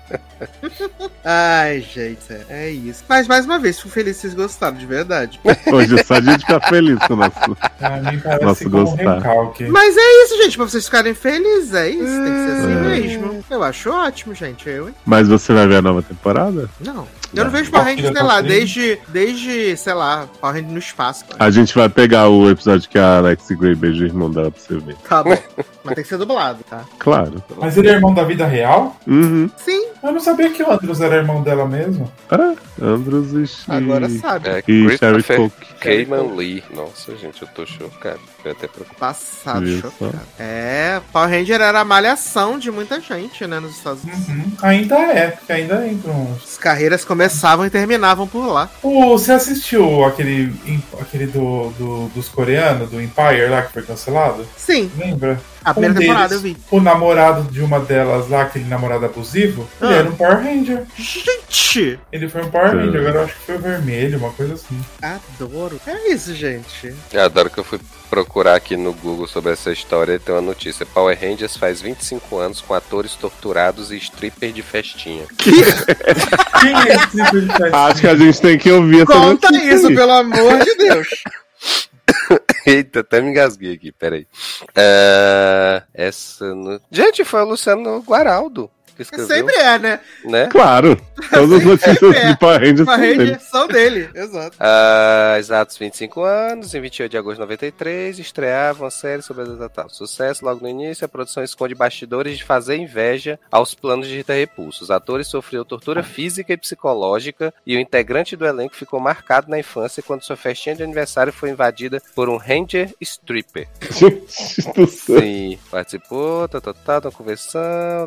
aí." 1.26 1.32
Ai, 1.76 1.82
gente, 1.82 2.20
é, 2.50 2.70
isso. 2.70 3.04
Mas 3.10 3.28
mais 3.28 3.46
uma 3.46 3.58
vez, 3.60 3.78
fico 3.78 3.90
feliz 3.90 4.16
que 4.18 4.22
vocês 4.22 4.34
gostaram, 4.36 4.78
de 4.78 4.86
verdade. 4.86 5.40
Hoje 5.72 6.00
é 6.00 6.04
só 6.04 6.16
a 6.16 6.22
gente 6.22 6.42
ficar 6.46 6.62
feliz 6.70 7.00
com 7.08 7.14
o 7.14 7.18
nosso. 7.18 7.32
Um 8.66 8.70
gostar. 8.70 9.16
recalque. 9.18 9.66
Mas 9.68 9.96
é 9.98 10.24
isso, 10.24 10.38
gente, 10.44 10.58
pra 10.58 10.66
vocês 10.68 10.86
ficarem 10.86 11.14
felizes, 11.14 11.74
é 11.74 11.90
isso. 11.90 12.04
Tem 12.04 12.34
que 12.34 12.46
ser 12.46 12.52
assim 12.52 12.72
É. 12.72 13.00
mesmo. 13.00 13.46
Eu 13.50 13.64
acho 13.64 13.90
ótimo, 13.90 14.34
gente. 14.34 14.68
Eu, 14.70 14.88
hein? 14.90 14.96
Mas 15.06 15.28
você 15.28 15.54
vai 15.54 15.68
ver 15.68 15.78
a 15.78 15.82
nova 15.82 16.02
temporada? 16.02 16.70
Não. 16.80 17.08
Eu 17.36 17.46
não 17.46 17.52
vejo 17.52 17.72
Power 17.72 17.86
Rangers, 17.86 18.06
sei 18.06 18.14
da 18.14 18.24
lá, 18.24 18.42
desde, 18.42 19.00
desde, 19.10 19.78
sei 19.78 19.94
lá, 19.94 20.28
Power 20.40 20.56
Rangers 20.56 20.74
no 20.74 20.80
espaço. 20.80 21.26
cara. 21.26 21.44
A 21.44 21.52
gente 21.52 21.74
vai 21.76 21.90
pegar 21.90 22.30
o 22.30 22.50
episódio 22.50 22.90
que 22.90 22.98
a 22.98 23.18
Alex 23.18 23.48
Grey 23.52 23.76
beija 23.76 24.04
o 24.04 24.08
irmão 24.08 24.32
dela 24.32 24.52
pra 24.52 24.62
você 24.62 24.78
ver. 24.78 24.96
Tá 25.08 25.24
bom. 25.24 25.38
Mas 25.84 25.96
tem 25.96 26.04
que 26.04 26.10
ser 26.10 26.18
dublado, 26.18 26.64
tá? 26.70 26.84
Claro. 26.98 27.44
Mas 27.58 27.78
ele 27.78 27.90
é 27.90 27.94
irmão 27.94 28.14
da 28.14 28.24
vida 28.24 28.46
real? 28.46 28.98
Uhum. 29.06 29.50
Sim, 29.58 29.86
Eu 30.02 30.12
não 30.12 30.20
sabia 30.20 30.50
que 30.50 30.64
o 30.64 30.72
Andros 30.72 31.00
era 31.02 31.16
irmão 31.18 31.44
dela 31.44 31.68
mesmo. 31.68 32.12
Ah, 32.30 32.56
Andros 32.82 33.34
e, 33.34 33.72
agora 33.72 34.10
sabe. 34.10 34.50
É, 34.50 34.64
e 34.68 34.98
Sherry 34.98 35.24
Christopher 35.24 35.38
Cook. 35.38 35.54
Cayman 35.80 36.36
Lee. 36.36 36.64
Nossa, 36.74 37.16
gente, 37.16 37.42
eu 37.42 37.48
tô 37.50 37.66
chocado. 37.66 38.20
Eu 38.44 38.52
até 38.52 38.68
procuro. 38.68 38.96
Passado, 39.00 39.64
Viu 39.66 39.82
chocado. 39.82 40.20
É, 40.40 41.00
Power 41.14 41.30
Ranger 41.30 41.62
era 41.62 41.80
a 41.82 41.86
malhação 41.86 42.58
de 42.58 42.72
muita 42.72 43.00
gente, 43.00 43.46
né, 43.46 43.60
nos 43.60 43.78
Estados 43.78 44.04
Unidos. 44.04 44.28
Uhum. 44.28 44.52
Ainda 44.64 44.96
é, 44.96 45.28
porque 45.32 45.52
ainda 45.54 45.88
entram 45.88 46.14
uns. 46.24 46.44
As 46.44 46.58
carreiras 46.58 47.06
começavam 47.30 47.66
e 47.66 47.70
terminavam 47.70 48.28
por 48.28 48.46
lá. 48.48 48.70
O, 48.84 49.18
você 49.18 49.32
assistiu 49.32 50.04
aquele, 50.06 50.54
aquele 51.00 51.26
do, 51.28 51.70
do- 51.78 52.08
dos 52.10 52.30
coreanos, 52.30 52.90
do 52.90 53.02
Empire 53.02 53.48
lá 53.50 53.64
que 53.64 53.74
foi 53.74 53.82
cancelado? 53.82 54.46
Sim, 54.56 54.92
Lembra? 54.98 55.40
A 55.66 55.74
primeira 55.74 55.96
Um 55.96 56.00
temporada 56.00 56.36
eu 56.36 56.40
deles, 56.40 56.58
vi. 56.58 56.64
O 56.72 56.80
namorado 56.80 57.44
de 57.52 57.62
uma 57.62 57.80
delas 57.80 58.30
lá, 58.30 58.44
aquele 58.44 58.66
namorado 58.66 59.06
abusivo, 59.06 59.68
ele 59.82 59.94
Ah. 59.94 59.98
era 59.98 60.10
um 60.10 60.16
Power 60.16 60.38
Ranger. 60.42 60.84
Gente, 60.98 62.00
Ele 62.12 62.30
foi 62.30 62.44
um 62.44 62.50
Power 62.52 62.70
Sim. 62.72 62.78
Ranger, 62.78 63.02
agora 63.02 63.16
eu 63.16 63.24
acho 63.26 63.34
que 63.34 63.40
foi 63.46 63.56
o 63.56 63.60
vermelho, 63.60 64.18
uma 64.20 64.32
coisa 64.32 64.54
assim. 64.54 64.80
adoro. 65.02 65.80
É 65.88 66.10
isso, 66.12 66.34
gente. 66.34 66.94
Eu 67.12 67.22
adoro 67.24 67.50
que 67.50 67.58
eu 67.58 67.64
fui 67.64 67.80
procurar 68.10 68.56
aqui 68.56 68.78
no 68.78 68.94
Google 68.94 69.28
sobre 69.28 69.52
essa 69.52 69.72
história 69.72 70.14
e 70.14 70.20
tem 70.20 70.34
uma 70.34 70.42
notícia. 70.42 70.86
Power 70.86 71.18
Rangers 71.20 71.58
faz 71.58 71.82
25 71.82 72.38
anos 72.38 72.62
com 72.62 72.74
atores 72.74 73.16
torturados 73.16 73.92
e 73.92 73.98
stripper 73.98 74.52
de 74.54 74.62
festinha. 74.62 75.26
Quem 75.38 75.54
é 75.62 76.96
esse 76.96 77.24
tipo 77.24 77.42
de 77.42 77.48
festa? 77.48 77.78
Acho 77.86 78.02
que 78.02 78.08
a 78.08 78.16
gente 78.16 78.42
tem 78.42 78.58
que 78.58 78.72
ouvir 78.72 79.02
essa 79.02 79.14
Conta 79.14 79.52
notícia 79.52 79.74
isso, 79.76 79.88
aí. 79.88 79.96
pelo 79.96 80.12
amor 80.12 80.60
de 80.64 80.76
Deus. 80.76 81.08
Eita, 82.66 83.02
até 83.02 83.22
me 83.22 83.30
engasguei 83.30 83.74
aqui, 83.74 83.92
peraí. 83.92 84.28
Ah, 84.76 85.84
essa. 85.94 86.54
no- 86.56 86.80
Gente, 86.92 87.24
foi 87.24 87.42
o 87.42 87.46
Luciano 87.46 88.00
Guaraldo 88.02 88.70
que 88.96 89.02
escreveu. 89.02 89.28
Sempre 89.28 89.56
é, 89.56 89.80
né? 89.80 90.00
Né? 90.24 90.48
Claro. 90.48 90.96
Todas 91.30 91.60
as 91.60 91.64
notícias 91.64 92.16
É. 92.16 92.28
de 92.32 92.38
Power 92.40 92.60
Rangers 92.60 92.86
Power 92.86 92.98
são 93.00 93.08
dele. 93.08 93.18
Ranger 93.24 93.40
são 93.42 93.68
dele, 93.68 94.10
exato. 94.14 94.58
Ah, 94.60 95.36
exatos 95.38 95.78
25 95.78 96.24
anos, 96.24 96.74
em 96.74 96.82
28 96.82 97.12
de 97.12 97.18
agosto 97.18 97.36
de 97.36 97.42
93, 97.42 98.20
estreava 98.20 98.84
uma 98.84 98.92
série 98.92 99.22
sobre 99.22 99.44
a. 99.44 99.90
Sucesso 99.90 100.44
logo 100.46 100.62
no 100.62 100.70
início, 100.70 101.06
a 101.06 101.08
produção 101.08 101.44
esconde 101.44 101.76
bastidores 101.76 102.38
de 102.38 102.44
fazer 102.44 102.76
inveja 102.78 103.40
aos 103.52 103.74
planos 103.74 104.08
de 104.08 104.16
Rita 104.18 104.34
Repulso. 104.34 104.84
Os 104.84 104.92
atores 104.92 105.28
sofreram 105.28 105.66
tortura 105.66 106.04
física 106.04 106.54
e 106.54 106.58
psicológica 106.58 107.54
e 107.66 107.76
o 107.76 107.80
integrante 107.80 108.36
do 108.36 108.46
elenco 108.46 108.76
ficou 108.76 109.00
marcado 109.00 109.50
na 109.50 109.60
infância 109.60 110.04
quando 110.04 110.24
sua 110.24 110.36
festinha 110.36 110.76
de 110.76 110.84
aniversário 110.84 111.34
foi 111.34 111.50
invadida 111.50 112.02
por 112.14 112.30
um 112.30 112.38
Ranger 112.38 112.94
Stripper. 113.02 113.68
Gente 113.92 114.62
do 114.74 114.88
céu. 114.88 115.20
Sim, 115.20 115.60
participou, 115.70 116.48
tá, 116.48 116.62
tá, 116.62 116.74
tá, 116.74 117.02
tá 117.02 117.10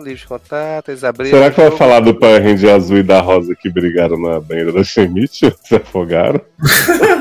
livre 0.03 0.21
de 0.21 0.27
contato, 0.27 0.78
eles 0.87 1.03
abriram. 1.05 1.39
Será 1.39 1.51
que 1.51 1.61
vai 1.61 1.71
falar 1.73 2.01
do 2.01 2.15
Power 2.15 2.43
Ranger 2.43 2.75
azul 2.75 2.99
e 2.99 3.03
da 3.03 3.21
rosa 3.21 3.55
que 3.55 3.69
brigaram 3.71 4.19
na 4.21 4.39
banheira 4.41 4.73
da 4.73 4.85
Schmidt? 4.85 5.55
Se 5.65 5.77
afogaram? 5.77 6.41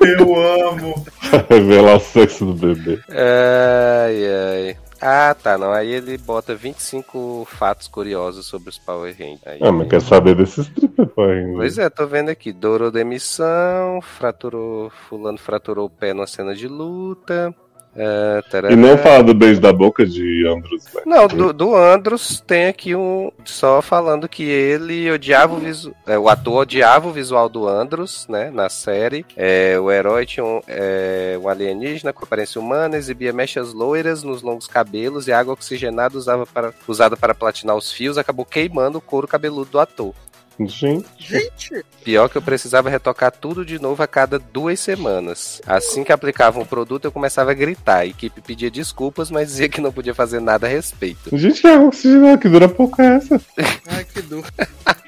Eu 0.00 0.34
amo. 0.68 1.04
Revelar 1.48 1.96
o 1.96 2.00
sexo 2.00 2.44
do 2.44 2.54
bebê. 2.54 3.00
Ai, 3.08 4.24
ai. 4.26 4.76
Ah, 5.00 5.34
tá, 5.34 5.58
não. 5.58 5.72
Aí 5.72 5.90
ele 5.90 6.16
bota 6.16 6.54
25 6.54 7.46
fatos 7.50 7.88
curiosos 7.88 8.46
sobre 8.46 8.68
os 8.70 8.78
Power 8.78 9.12
Rangers. 9.18 9.40
Aí, 9.46 9.58
Ah, 9.60 9.72
mas 9.72 9.88
quer 9.88 10.00
saber 10.00 10.34
desses 10.36 10.68
Power 11.14 11.42
Rangers? 11.42 11.56
Pois 11.56 11.78
é, 11.78 11.90
tô 11.90 12.06
vendo 12.06 12.28
aqui. 12.28 12.52
Dourou 12.52 12.90
demissão, 12.90 14.00
fraturou. 14.00 14.90
Fulano 15.08 15.38
fraturou 15.38 15.86
o 15.86 15.90
pé 15.90 16.14
numa 16.14 16.26
cena 16.26 16.54
de 16.54 16.68
luta. 16.68 17.52
É. 17.94 18.42
E 18.70 18.76
não 18.76 18.96
fala 18.96 19.22
do 19.22 19.34
beijo 19.34 19.60
da 19.60 19.72
boca 19.72 20.06
de 20.06 20.46
Andros, 20.46 20.84
né? 20.94 21.02
Não, 21.04 21.26
do, 21.26 21.52
do 21.52 21.76
Andros 21.76 22.40
tem 22.40 22.66
aqui 22.66 22.94
um. 22.94 23.30
Só 23.44 23.82
falando 23.82 24.28
que 24.28 24.44
ele 24.44 25.10
odiava 25.10 25.54
o 25.54 25.58
visual. 25.58 25.94
o 26.22 26.28
ator 26.28 26.54
odiava 26.62 27.08
o 27.08 27.12
visual 27.12 27.50
do 27.50 27.68
Andros, 27.68 28.26
né? 28.28 28.50
Na 28.50 28.70
série. 28.70 29.26
É, 29.36 29.78
o 29.78 29.90
herói 29.90 30.24
tinha 30.24 30.44
um, 30.44 30.60
é, 30.66 31.38
um 31.42 31.48
alienígena 31.48 32.14
com 32.14 32.24
aparência 32.24 32.58
humana, 32.58 32.96
exibia 32.96 33.32
mechas 33.32 33.74
loiras 33.74 34.22
nos 34.22 34.42
longos 34.42 34.66
cabelos 34.66 35.28
e 35.28 35.32
água 35.32 35.52
oxigenada 35.52 36.16
usava 36.16 36.46
para, 36.46 36.72
usada 36.88 37.16
para 37.16 37.34
platinar 37.34 37.76
os 37.76 37.92
fios, 37.92 38.16
acabou 38.16 38.46
queimando 38.46 38.98
o 38.98 39.02
couro 39.02 39.28
cabeludo 39.28 39.70
do 39.72 39.80
ator. 39.80 40.14
Gente, 40.58 41.06
Gente, 41.18 41.84
Pior 42.04 42.28
que 42.28 42.36
eu 42.36 42.42
precisava 42.42 42.90
retocar 42.90 43.30
tudo 43.32 43.64
de 43.64 43.80
novo 43.80 44.02
a 44.02 44.06
cada 44.06 44.38
duas 44.38 44.78
semanas. 44.80 45.60
Assim 45.66 46.04
que 46.04 46.12
aplicavam 46.12 46.62
o 46.62 46.66
produto, 46.66 47.04
eu 47.04 47.12
começava 47.12 47.50
a 47.52 47.54
gritar. 47.54 47.98
A 47.98 48.06
equipe 48.06 48.40
pedia 48.40 48.70
desculpas, 48.70 49.30
mas 49.30 49.48
dizia 49.48 49.68
que 49.68 49.80
não 49.80 49.92
podia 49.92 50.14
fazer 50.14 50.40
nada 50.40 50.66
a 50.66 50.70
respeito. 50.70 51.36
gente, 51.36 51.60
que 51.60 51.66
água 51.68 51.88
oxigenada 51.88 52.38
que 52.38 52.48
dura 52.48 52.68
pouco 52.68 53.00
é 53.00 53.16
essa? 53.16 53.40
ai 53.88 54.04
que 54.04 54.22
dor. 54.22 54.44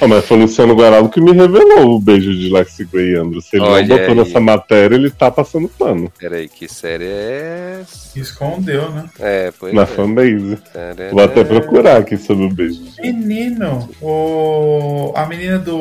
Oh, 0.00 0.08
mas 0.08 0.24
foi 0.24 0.36
o 0.36 0.40
Luciano 0.40 0.74
Guaralo 0.74 1.08
que 1.08 1.20
me 1.20 1.32
revelou 1.32 1.96
o 1.96 2.00
beijo 2.00 2.32
de 2.32 2.48
Lexi 2.52 2.84
Gray 2.84 3.12
e 3.12 3.16
Andrew. 3.16 3.40
Se 3.40 3.56
ele 3.56 3.64
Olha 3.64 3.86
não 3.86 3.96
botou 3.96 4.12
aí. 4.12 4.14
nessa 4.14 4.40
matéria, 4.40 4.94
ele 4.96 5.10
tá 5.10 5.30
passando 5.30 5.68
pano. 5.68 6.12
Peraí, 6.18 6.48
que 6.48 6.68
série 6.68 7.04
é 7.04 7.80
essa? 7.82 8.18
Escondeu, 8.18 8.90
né? 8.90 9.04
É, 9.20 9.52
pois 9.58 9.72
Na 9.72 9.82
é. 9.82 9.86
fanbase. 9.86 10.56
Tarará. 10.72 11.10
Vou 11.10 11.22
até 11.22 11.44
procurar 11.44 11.98
aqui 11.98 12.16
sobre 12.16 12.46
o 12.46 12.50
beijo. 12.52 12.80
Menino, 13.00 13.88
o... 14.00 15.12
a 15.14 15.26
menina 15.26 15.58
do 15.58 15.78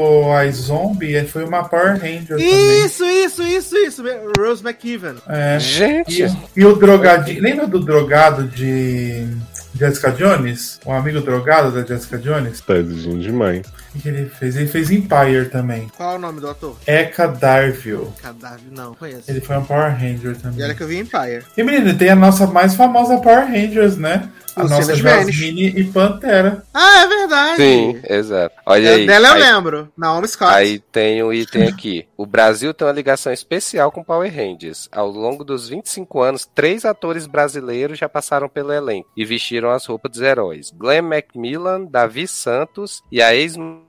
iZombie 0.47 1.23
foi 1.25 1.43
uma 1.45 1.63
Power 1.63 1.99
Ranger 1.99 2.27
também. 2.37 2.85
Isso, 2.85 3.03
isso, 3.05 3.43
isso, 3.43 3.75
isso. 3.77 4.03
Rose 4.37 4.63
McKeven. 4.63 5.15
É. 5.27 5.59
Gente, 5.59 6.23
E, 6.23 6.61
e 6.61 6.65
o 6.65 6.75
drogadinho. 6.75 7.41
Lembra 7.41 7.67
do 7.67 7.79
drogado 7.79 8.43
de 8.43 9.25
Jessica 9.73 10.11
Jones? 10.11 10.79
O 10.85 10.91
amigo 10.91 11.21
drogado 11.21 11.71
da 11.71 11.83
Jessica 11.83 12.17
Jones? 12.17 12.61
Tá 12.61 12.75
exigindo 12.75 13.19
demais. 13.19 13.61
O 13.95 13.99
que 13.99 14.09
ele 14.09 14.25
fez? 14.29 14.55
Ele 14.55 14.67
fez 14.67 14.91
Empire 14.91 15.49
também. 15.51 15.89
Qual 15.95 16.13
é 16.13 16.15
o 16.15 16.19
nome 16.19 16.39
do 16.41 16.49
ator? 16.49 16.75
Eka 16.85 17.27
Darville. 17.27 18.07
Cadáver, 18.21 18.71
não, 18.71 18.93
conheço. 18.95 19.29
Ele 19.29 19.41
foi 19.41 19.57
um 19.57 19.63
Power 19.65 19.91
Ranger 19.91 20.31
E 20.31 20.35
também. 20.35 20.63
olha 20.65 20.75
que 20.75 20.83
eu 20.83 20.87
vi 20.87 20.97
Empire. 20.99 21.43
E 21.57 21.63
menino, 21.63 21.97
tem 21.97 22.09
a 22.09 22.15
nossa 22.15 22.45
mais 22.47 22.75
famosa 22.75 23.17
Power 23.17 23.45
Rangers, 23.47 23.97
né? 23.97 24.29
A 24.55 24.61
Luciana 24.63 24.85
nossa. 24.87 24.95
Jasmine 24.95 25.67
e 25.67 25.83
Pantera. 25.83 26.63
Ah, 26.73 27.01
é 27.01 27.07
verdade. 27.07 27.57
sim, 27.57 27.99
exato. 28.07 28.55
Olha 28.65 28.87
É, 28.87 28.93
aí. 28.95 29.05
dela 29.05 29.27
eu 29.27 29.33
aí, 29.33 29.41
lembro. 29.41 29.91
Naomi 29.97 30.27
Scott. 30.29 30.53
Aí 30.53 30.79
tem 30.79 31.21
um 31.21 31.33
item 31.33 31.67
aqui. 31.67 32.07
O 32.15 32.25
Brasil 32.25 32.73
tem 32.73 32.87
uma 32.87 32.93
ligação 32.93 33.33
especial 33.33 33.91
com 33.91 34.01
Power 34.01 34.33
Rangers. 34.33 34.87
Ao 34.93 35.09
longo 35.09 35.43
dos 35.43 35.67
25 35.67 36.21
anos, 36.21 36.45
três 36.55 36.85
atores 36.85 37.27
brasileiros 37.27 37.99
já 37.99 38.07
passaram 38.07 38.47
pelo 38.47 38.71
elenco 38.71 39.09
e 39.17 39.25
vestiram 39.25 39.71
as 39.71 39.85
roupas 39.85 40.09
dos 40.13 40.21
heróis. 40.21 40.71
Glenn 40.73 41.01
Macmillan, 41.01 41.83
Davi 41.83 42.25
Santos 42.25 43.03
e 43.11 43.21
a 43.21 43.35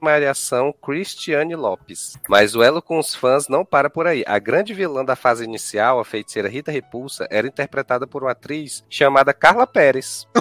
ex-malhação 0.01 0.73
Cristiane 0.81 1.55
Lopes. 1.55 2.17
Mas 2.29 2.55
o 2.55 2.61
elo 2.63 2.81
com 2.81 2.99
os 2.99 3.13
fãs 3.15 3.47
não 3.47 3.65
para 3.65 3.89
por 3.89 4.07
aí. 4.07 4.23
A 4.27 4.39
grande 4.39 4.73
vilã 4.73 5.03
da 5.03 5.15
fase 5.15 5.43
inicial, 5.43 5.99
a 5.99 6.05
feiticeira 6.05 6.47
Rita 6.47 6.71
Repulsa, 6.71 7.27
era 7.29 7.47
interpretada 7.47 8.05
por 8.07 8.23
uma 8.23 8.31
atriz 8.31 8.83
chamada 8.89 9.33
Carla 9.33 9.65
Pérez. 9.67 10.27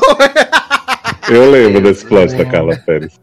Eu 1.28 1.50
lembro 1.50 1.80
desse 1.80 2.06
plot 2.06 2.36
da 2.36 2.44
Carla 2.44 2.76
Pérez. 2.86 3.20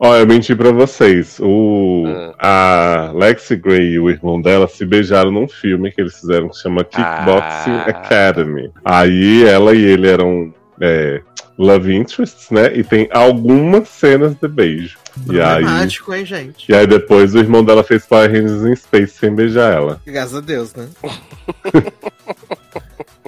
Ó, 0.00 0.16
eu 0.16 0.26
menti 0.26 0.56
pra 0.56 0.72
vocês. 0.72 1.38
O, 1.40 2.02
Ah. 2.40 3.10
A 3.10 3.12
Lexi 3.12 3.54
Gray 3.54 3.92
e 3.92 3.98
o 4.00 4.10
irmão 4.10 4.40
dela 4.42 4.66
se 4.66 4.84
beijaram 4.84 5.30
num 5.30 5.46
filme 5.46 5.92
que 5.92 6.00
eles 6.00 6.18
fizeram 6.18 6.48
que 6.48 6.56
chama 6.56 6.82
Kickboxing 6.82 7.70
Ah. 7.70 7.84
Academy. 7.86 8.72
Aí 8.84 9.44
ela 9.44 9.72
e 9.72 9.84
ele 9.84 10.08
eram 10.08 10.52
é, 10.80 11.22
love 11.62 11.94
interests, 11.94 12.50
né? 12.50 12.72
E 12.76 12.82
tem 12.84 13.08
algumas 13.12 13.88
cenas 13.88 14.34
de 14.40 14.48
beijo. 14.48 14.98
E 15.30 15.40
aí, 15.40 15.62
Dramático, 15.62 16.14
hein, 16.14 16.24
gente? 16.24 16.70
e 16.70 16.74
aí 16.74 16.86
depois 16.86 17.34
o 17.34 17.38
irmão 17.38 17.62
dela 17.64 17.82
fez 17.84 18.04
Power 18.06 18.30
Rangers 18.30 18.62
in 18.64 18.74
Space 18.76 19.14
sem 19.18 19.34
beijar 19.34 19.72
ela. 19.74 20.00
Graças 20.06 20.34
a 20.34 20.40
Deus, 20.40 20.74
né? 20.74 20.86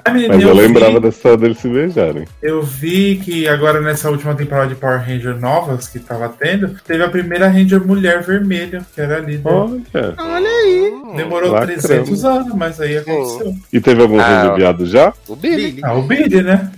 Mas 0.07 0.43
eu 0.43 0.55
vi- 0.55 0.61
lembrava 0.61 1.01
dessa 1.01 1.17
história 1.17 1.39
deles 1.39 1.59
se 1.59 1.69
beijarem. 1.69 2.25
Eu 2.43 2.63
vi 2.63 3.17
que 3.25 3.49
agora 3.49 3.81
nessa 3.81 4.11
última 4.11 4.35
temporada 4.35 4.69
de 4.69 4.75
Power 4.75 4.99
Ranger 5.01 5.39
novas 5.41 5.89
que 5.89 5.99
tava 5.99 6.29
tendo, 6.29 6.77
teve 6.87 7.03
a 7.03 7.09
primeira 7.09 7.49
Ranger 7.49 7.87
mulher 7.87 8.23
vermelha, 8.23 8.85
que 8.95 9.01
era 9.01 9.17
a 9.17 9.21
líder. 9.21 9.49
Olha. 9.49 9.81
Olha 10.19 10.49
aí. 10.49 10.93
Demorou 11.17 11.53
Lacramos. 11.53 11.85
300 11.85 12.25
anos, 12.25 12.55
mas 12.55 12.81
aí 12.81 12.99
aconteceu. 12.99 13.55
E 13.73 13.81
teve 13.81 14.03
algum 14.03 14.21
Ah. 14.21 14.25
Ranger 14.27 14.57
viado 14.57 14.85
já? 14.87 15.13
O 15.27 15.35
Billy. 15.37 15.57
Billy. 15.73 15.81
Ah, 15.83 15.95
o 15.95 16.03
Billy, 16.03 16.43
né? 16.43 16.71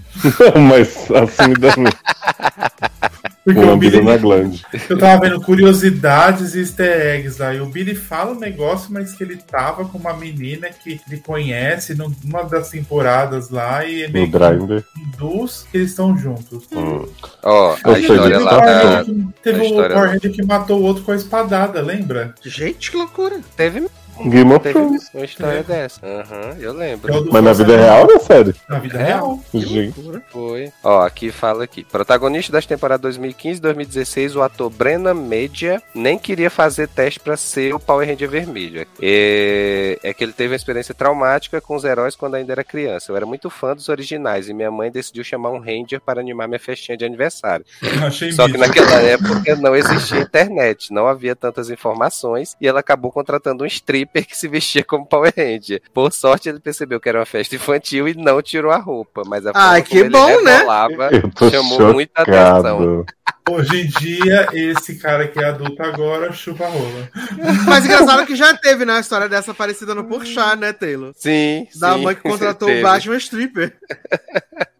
Não, 0.55 0.63
mas 0.63 1.11
assumidamente. 1.11 1.97
Porque 3.45 3.61
Uma 3.61 3.75
o 3.75 3.77
Billy, 3.77 4.03
na 4.03 4.17
glande. 4.17 4.67
eu 4.91 4.99
tava 4.99 5.21
vendo 5.21 5.41
curiosidades 5.41 6.57
e 6.57 6.59
easter 6.61 7.15
eggs 7.15 7.41
lá. 7.41 7.55
E 7.55 7.61
o 7.61 7.67
Billy 7.67 7.95
fala 7.95 8.33
um 8.33 8.39
negócio, 8.41 8.93
mas 8.93 9.13
que 9.13 9.23
ele 9.23 9.37
tava 9.37 9.85
com 9.85 9.99
uma 9.99 10.13
menina 10.15 10.69
que 10.69 11.01
ele 11.09 11.21
conhece 11.21 11.95
numa 11.95 12.43
das 12.43 12.71
temporadas 12.71 13.49
lá 13.49 13.85
e 13.85 14.03
é 14.03 14.07
No 14.09 14.13
meio 14.15 14.27
que 14.33 14.33
Grindr. 14.37 14.85
induz 14.97 15.65
que 15.71 15.77
eles 15.79 15.91
estão 15.91 16.19
juntos. 16.19 16.65
Hum. 16.73 17.07
Ó, 17.45 17.77
Eu 17.85 17.91
a 17.93 17.95
sei 17.95 18.01
história 18.03 18.41
lá 18.41 18.59
da. 18.59 19.05
Teve 19.45 19.61
a 19.61 19.71
o. 19.71 19.95
Ranger 19.95 20.33
que 20.33 20.43
matou 20.45 20.81
o 20.81 20.83
outro 20.83 21.05
com 21.05 21.13
a 21.13 21.17
espadada, 21.17 21.81
lembra? 21.81 22.35
Gente, 22.45 22.91
que 22.91 22.97
loucura. 22.97 23.39
Teve, 23.57 23.87
Game 24.25 24.53
of 24.53 24.69
Thrones. 24.69 25.11
uma 25.15 25.25
história 25.25 25.63
dessa. 25.63 26.01
Aham, 26.05 26.57
eu 26.59 26.73
lembro. 26.73 27.13
É 27.13 27.21
Mas 27.31 27.45
na 27.45 27.53
vida 27.53 27.77
real 27.77 28.01
ou 28.07 28.15
na 28.15 28.19
série? 28.21 28.55
Na 28.69 28.79
vida 28.79 28.99
É. 28.99 29.05
real. 29.05 29.41
Gente. 29.55 29.95
Foi. 30.31 30.73
Ó, 30.83 31.03
aqui 31.03 31.31
fala 31.31 31.65
aqui. 31.65 31.85
Protagonista 31.85 32.53
das 32.53 32.67
temporadas 32.67 33.03
2015 33.03 33.59
e 33.59 33.63
2016, 33.63 34.37
o 34.37 34.43
ator 34.43 34.71
Brennan 34.71 35.15
Media 35.15 35.83
nem 35.95 36.19
queria 36.19 36.51
fazer 36.51 36.89
teste 36.89 37.21
pra 37.21 37.37
ser 37.37 37.75
o 37.75 37.81
Power 37.81 38.09
Ranger 38.09 38.29
vermelho. 38.29 38.87
É... 39.03 39.99
é 40.03 40.15
que 40.15 40.25
ele 40.25 40.33
teve 40.33 40.51
uma 40.51 40.57
experiência 40.57 40.95
traumática 40.95 41.61
com 41.61 41.77
os 41.77 41.85
heróis 41.85 42.17
quando 42.17 42.35
ainda 42.35 42.53
era 42.53 42.65
criança. 42.65 43.11
Eu 43.13 43.17
era 43.17 43.27
muito 43.27 43.51
fã 43.51 43.75
dos 43.75 43.89
originais 43.89 44.49
e 44.49 44.55
minha 44.55 44.71
mãe 44.71 44.91
decidiu 44.91 45.23
chamar 45.25 45.51
um 45.51 45.59
Ranger 45.59 46.01
para 46.01 46.21
animar 46.21 46.49
minha 46.49 46.61
festinha 46.61 46.97
de 46.97 47.05
aniversário. 47.05 47.65
Achei 48.07 48.33
Só 48.33 48.47
que 48.47 48.57
naquela 48.57 49.01
época 49.03 49.57
não 49.57 49.75
existia 49.75 50.21
internet, 50.21 50.93
não 50.93 51.07
havia 51.07 51.35
tantas 51.37 51.71
informações 51.71 52.57
e 52.61 52.67
ela 52.67 52.81
acabou 52.81 53.11
contratando 53.13 53.65
um 53.65 53.67
stripper 54.07 54.27
que 54.27 54.37
se 54.37 54.49
vestia 54.49 54.85
como 54.85 55.07
Power 55.07 55.33
Ranger. 55.37 55.83
Por 55.93 56.13
sorte, 56.13 56.49
ele 56.49 56.61
percebeu 56.61 57.01
que 57.01 57.09
era 57.09 57.19
uma 57.19 57.27
festa 57.27 57.55
infantil 57.55 58.09
e 58.09 58.15
não 58.15 58.41
tirou 58.41 58.71
a 58.71 58.79
roupa, 58.79 59.23
mas 59.27 59.47
a 59.47 59.53
Ai, 59.55 59.83
que 59.83 59.99
como 59.99 60.11
bom, 60.11 60.29
ele 60.31 60.43
né? 60.43 60.57
rebolava 60.59 61.09
Eu 61.13 61.31
tô 61.31 61.51
chamou 61.51 61.93
muita 61.93 62.23
atenção. 62.23 62.79
chocado. 62.79 63.07
Hoje 63.49 63.83
em 63.83 63.87
dia, 63.87 64.49
esse 64.53 64.97
cara 64.97 65.29
que 65.29 65.39
é 65.39 65.45
adulto 65.45 65.81
agora 65.81 66.33
chupa 66.33 66.67
rola. 66.67 67.09
Mas 67.65 67.85
engraçado 67.85 68.27
que 68.27 68.35
já 68.35 68.57
teve, 68.57 68.85
né, 68.85 68.95
uma 68.95 69.01
história 69.01 69.29
dessa 69.29 69.55
parecida 69.55 69.95
no 69.95 70.03
Porchat, 70.05 70.57
né, 70.59 70.73
Taylor? 70.73 71.13
Sim, 71.17 71.69
Da 71.77 71.95
sim, 71.95 72.03
mãe 72.03 72.15
que 72.17 72.23
contratou 72.23 72.69
o 72.69 72.83
Batman 72.83 73.17
Stripper. 73.17 73.73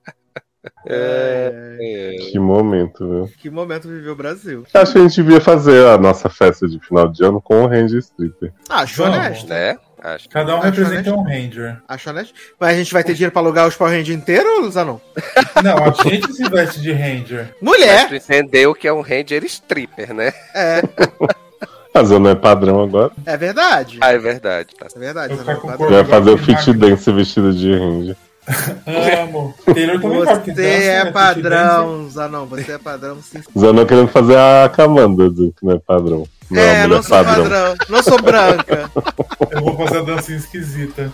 É, 0.89 1.77
É, 1.81 2.17
Que 2.31 2.39
momento, 2.39 3.07
viu? 3.09 3.31
que 3.39 3.51
momento 3.51 3.89
viveu 3.89 4.13
o 4.13 4.17
Brasil. 4.17 4.65
Acho 4.73 4.93
que 4.93 4.99
a 4.99 5.03
gente 5.03 5.17
devia 5.23 5.41
fazer 5.41 5.87
a 5.87 5.99
nossa 5.99 6.29
festa 6.29 6.67
de 6.69 6.79
final 6.81 7.09
de 7.09 7.25
ano 7.25 7.41
com 7.41 7.65
o 7.65 7.67
Ranger 7.67 7.99
Stripper. 7.99 8.53
Acho 8.69 9.03
Vamos. 9.03 9.19
honesto. 9.19 9.49
né? 9.49 9.77
Acho. 10.03 10.29
Cada 10.29 10.55
um 10.55 10.59
Acho 10.59 10.67
representa 10.67 11.11
honesto. 11.11 11.15
um 11.21 11.23
Ranger. 11.25 11.77
Acho 11.89 12.11
honesto. 12.11 12.35
Mas 12.61 12.75
a 12.75 12.79
gente 12.79 12.93
vai 12.93 13.03
ter 13.03 13.15
dinheiro 13.15 13.33
pra 13.33 13.43
alugar 13.43 13.67
os 13.67 13.75
Power 13.77 13.93
Rangers 13.93 14.17
inteiros, 14.17 14.75
Zanon? 14.75 14.99
Não, 15.65 15.77
a 15.79 15.91
gente 16.09 16.33
se 16.33 16.49
veste 16.49 16.81
de 16.81 16.93
Ranger. 16.93 17.55
Mas 17.61 17.63
Mulher! 17.63 18.09
tu 18.09 18.15
entendeu 18.15 18.75
que 18.75 18.87
é 18.87 18.93
um 18.93 19.01
Ranger 19.01 19.45
stripper, 19.45 20.15
né? 20.15 20.33
É, 20.55 20.83
Mas 21.95 22.11
eu 22.11 22.19
não 22.21 22.31
é 22.31 22.35
padrão 22.35 22.83
agora. 22.83 23.11
é 23.25 23.37
verdade. 23.39 23.99
Ah, 24.03 24.13
é 24.13 24.19
verdade. 24.19 24.75
Tá. 24.79 24.87
É 24.95 24.99
verdade. 24.99 25.35
Cor- 25.61 25.91
Vai 25.91 26.05
fazer 26.05 26.31
o 26.31 26.39
fit 26.39 26.73
dance 26.75 27.11
vestido 27.11 27.53
de 27.55 27.73
Ranger. 27.75 28.17
Amo. 29.23 29.55
Taylor 29.65 30.01
também 30.01 30.19
Você 30.21 30.53
dança, 30.53 30.63
é 30.63 31.05
né? 31.05 31.11
padrão, 31.11 32.09
Zanon. 32.09 32.47
Você 32.47 32.73
é 32.73 32.79
padrão, 32.79 33.19
sim. 33.23 33.41
Zanon 33.59 33.85
querendo 33.87 34.09
fazer 34.09 34.37
a 34.37 34.69
Camanda 34.69 35.29
do 35.31 35.53
que 35.53 35.65
não 35.65 35.73
é 35.73 35.79
padrão. 35.79 36.27
Não 36.49 36.63
é, 36.63 36.83
É, 36.83 36.87
não 36.87 37.03
sou 37.03 37.25
padrão. 37.25 37.75
Não 37.89 38.03
sou 38.03 38.23
branca. 38.23 38.91
Eu 39.51 39.61
vou 39.61 39.77
fazer 39.77 39.99
a 39.99 40.03
dancinha 40.03 40.39
esquisita. 40.39 41.13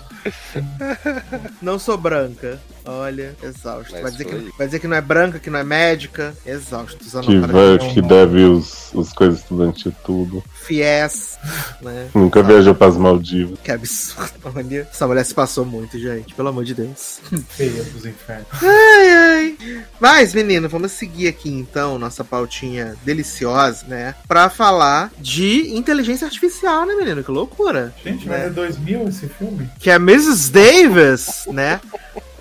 Não 1.63 1.79
sou 1.79 1.97
branca. 1.97 2.61
Olha, 2.85 3.35
exausto. 3.43 3.93
Mas 3.93 4.03
Vai 4.03 4.11
dizer, 4.13 4.25
que, 4.25 4.53
vai 4.59 4.67
dizer 4.67 4.79
que 4.81 4.89
não 4.89 4.97
é 4.97 5.01
branca, 5.01 5.39
que 5.39 5.51
não 5.51 5.59
é 5.59 5.65
médica. 5.65 6.35
Exausto. 6.45 6.99
Que, 7.23 7.39
vai, 7.39 7.79
que 7.93 8.03
deve 8.03 8.43
os, 8.45 8.91
os 8.93 9.13
coisas 9.13 9.41
estudantes 9.41 9.87
e 9.87 9.91
tudo. 10.05 10.43
Fies, 10.53 11.39
né? 11.81 12.09
Nunca 12.15 12.43
viajou 12.43 12.75
pras 12.75 12.97
Maldivas. 12.97 13.59
Que 13.63 13.71
absurdo. 13.73 14.33
Olha, 14.45 14.89
essa 14.91 15.07
mulher 15.07 15.25
se 15.25 15.35
passou 15.35 15.65
muito, 15.65 15.99
gente. 15.99 16.35
Pelo 16.35 16.49
amor 16.49 16.65
de 16.65 16.75
Deus. 16.75 17.21
Feia 17.51 17.85
dos 17.85 18.05
infernos. 18.05 18.47
Ai, 18.63 19.11
ai. 19.11 19.85
Mas, 20.01 20.35
menino, 20.35 20.69
vamos 20.69 20.93
seguir 20.93 21.29
aqui 21.29 21.51
então 21.51 21.99
nossa 21.99 22.25
pautinha 22.25 22.97
deliciosa, 23.05 23.85
né? 23.87 24.15
Pra 24.27 24.49
falar 24.51 25.13
de 25.19 25.77
inteligência 25.77 26.25
artificial, 26.27 26.85
né, 26.87 26.95
menino? 26.95 27.23
Que 27.23 27.31
loucura. 27.31 27.95
Gente, 28.05 28.27
mas 28.29 28.43
É. 28.43 28.47
é 28.47 28.51
2000 28.51 29.09
esse 29.09 29.29
filme? 29.29 29.71
Que 29.79 29.91
é 29.91 29.95
Mrs. 29.97 30.51
Davis, 30.51 31.45
né? 31.49 31.81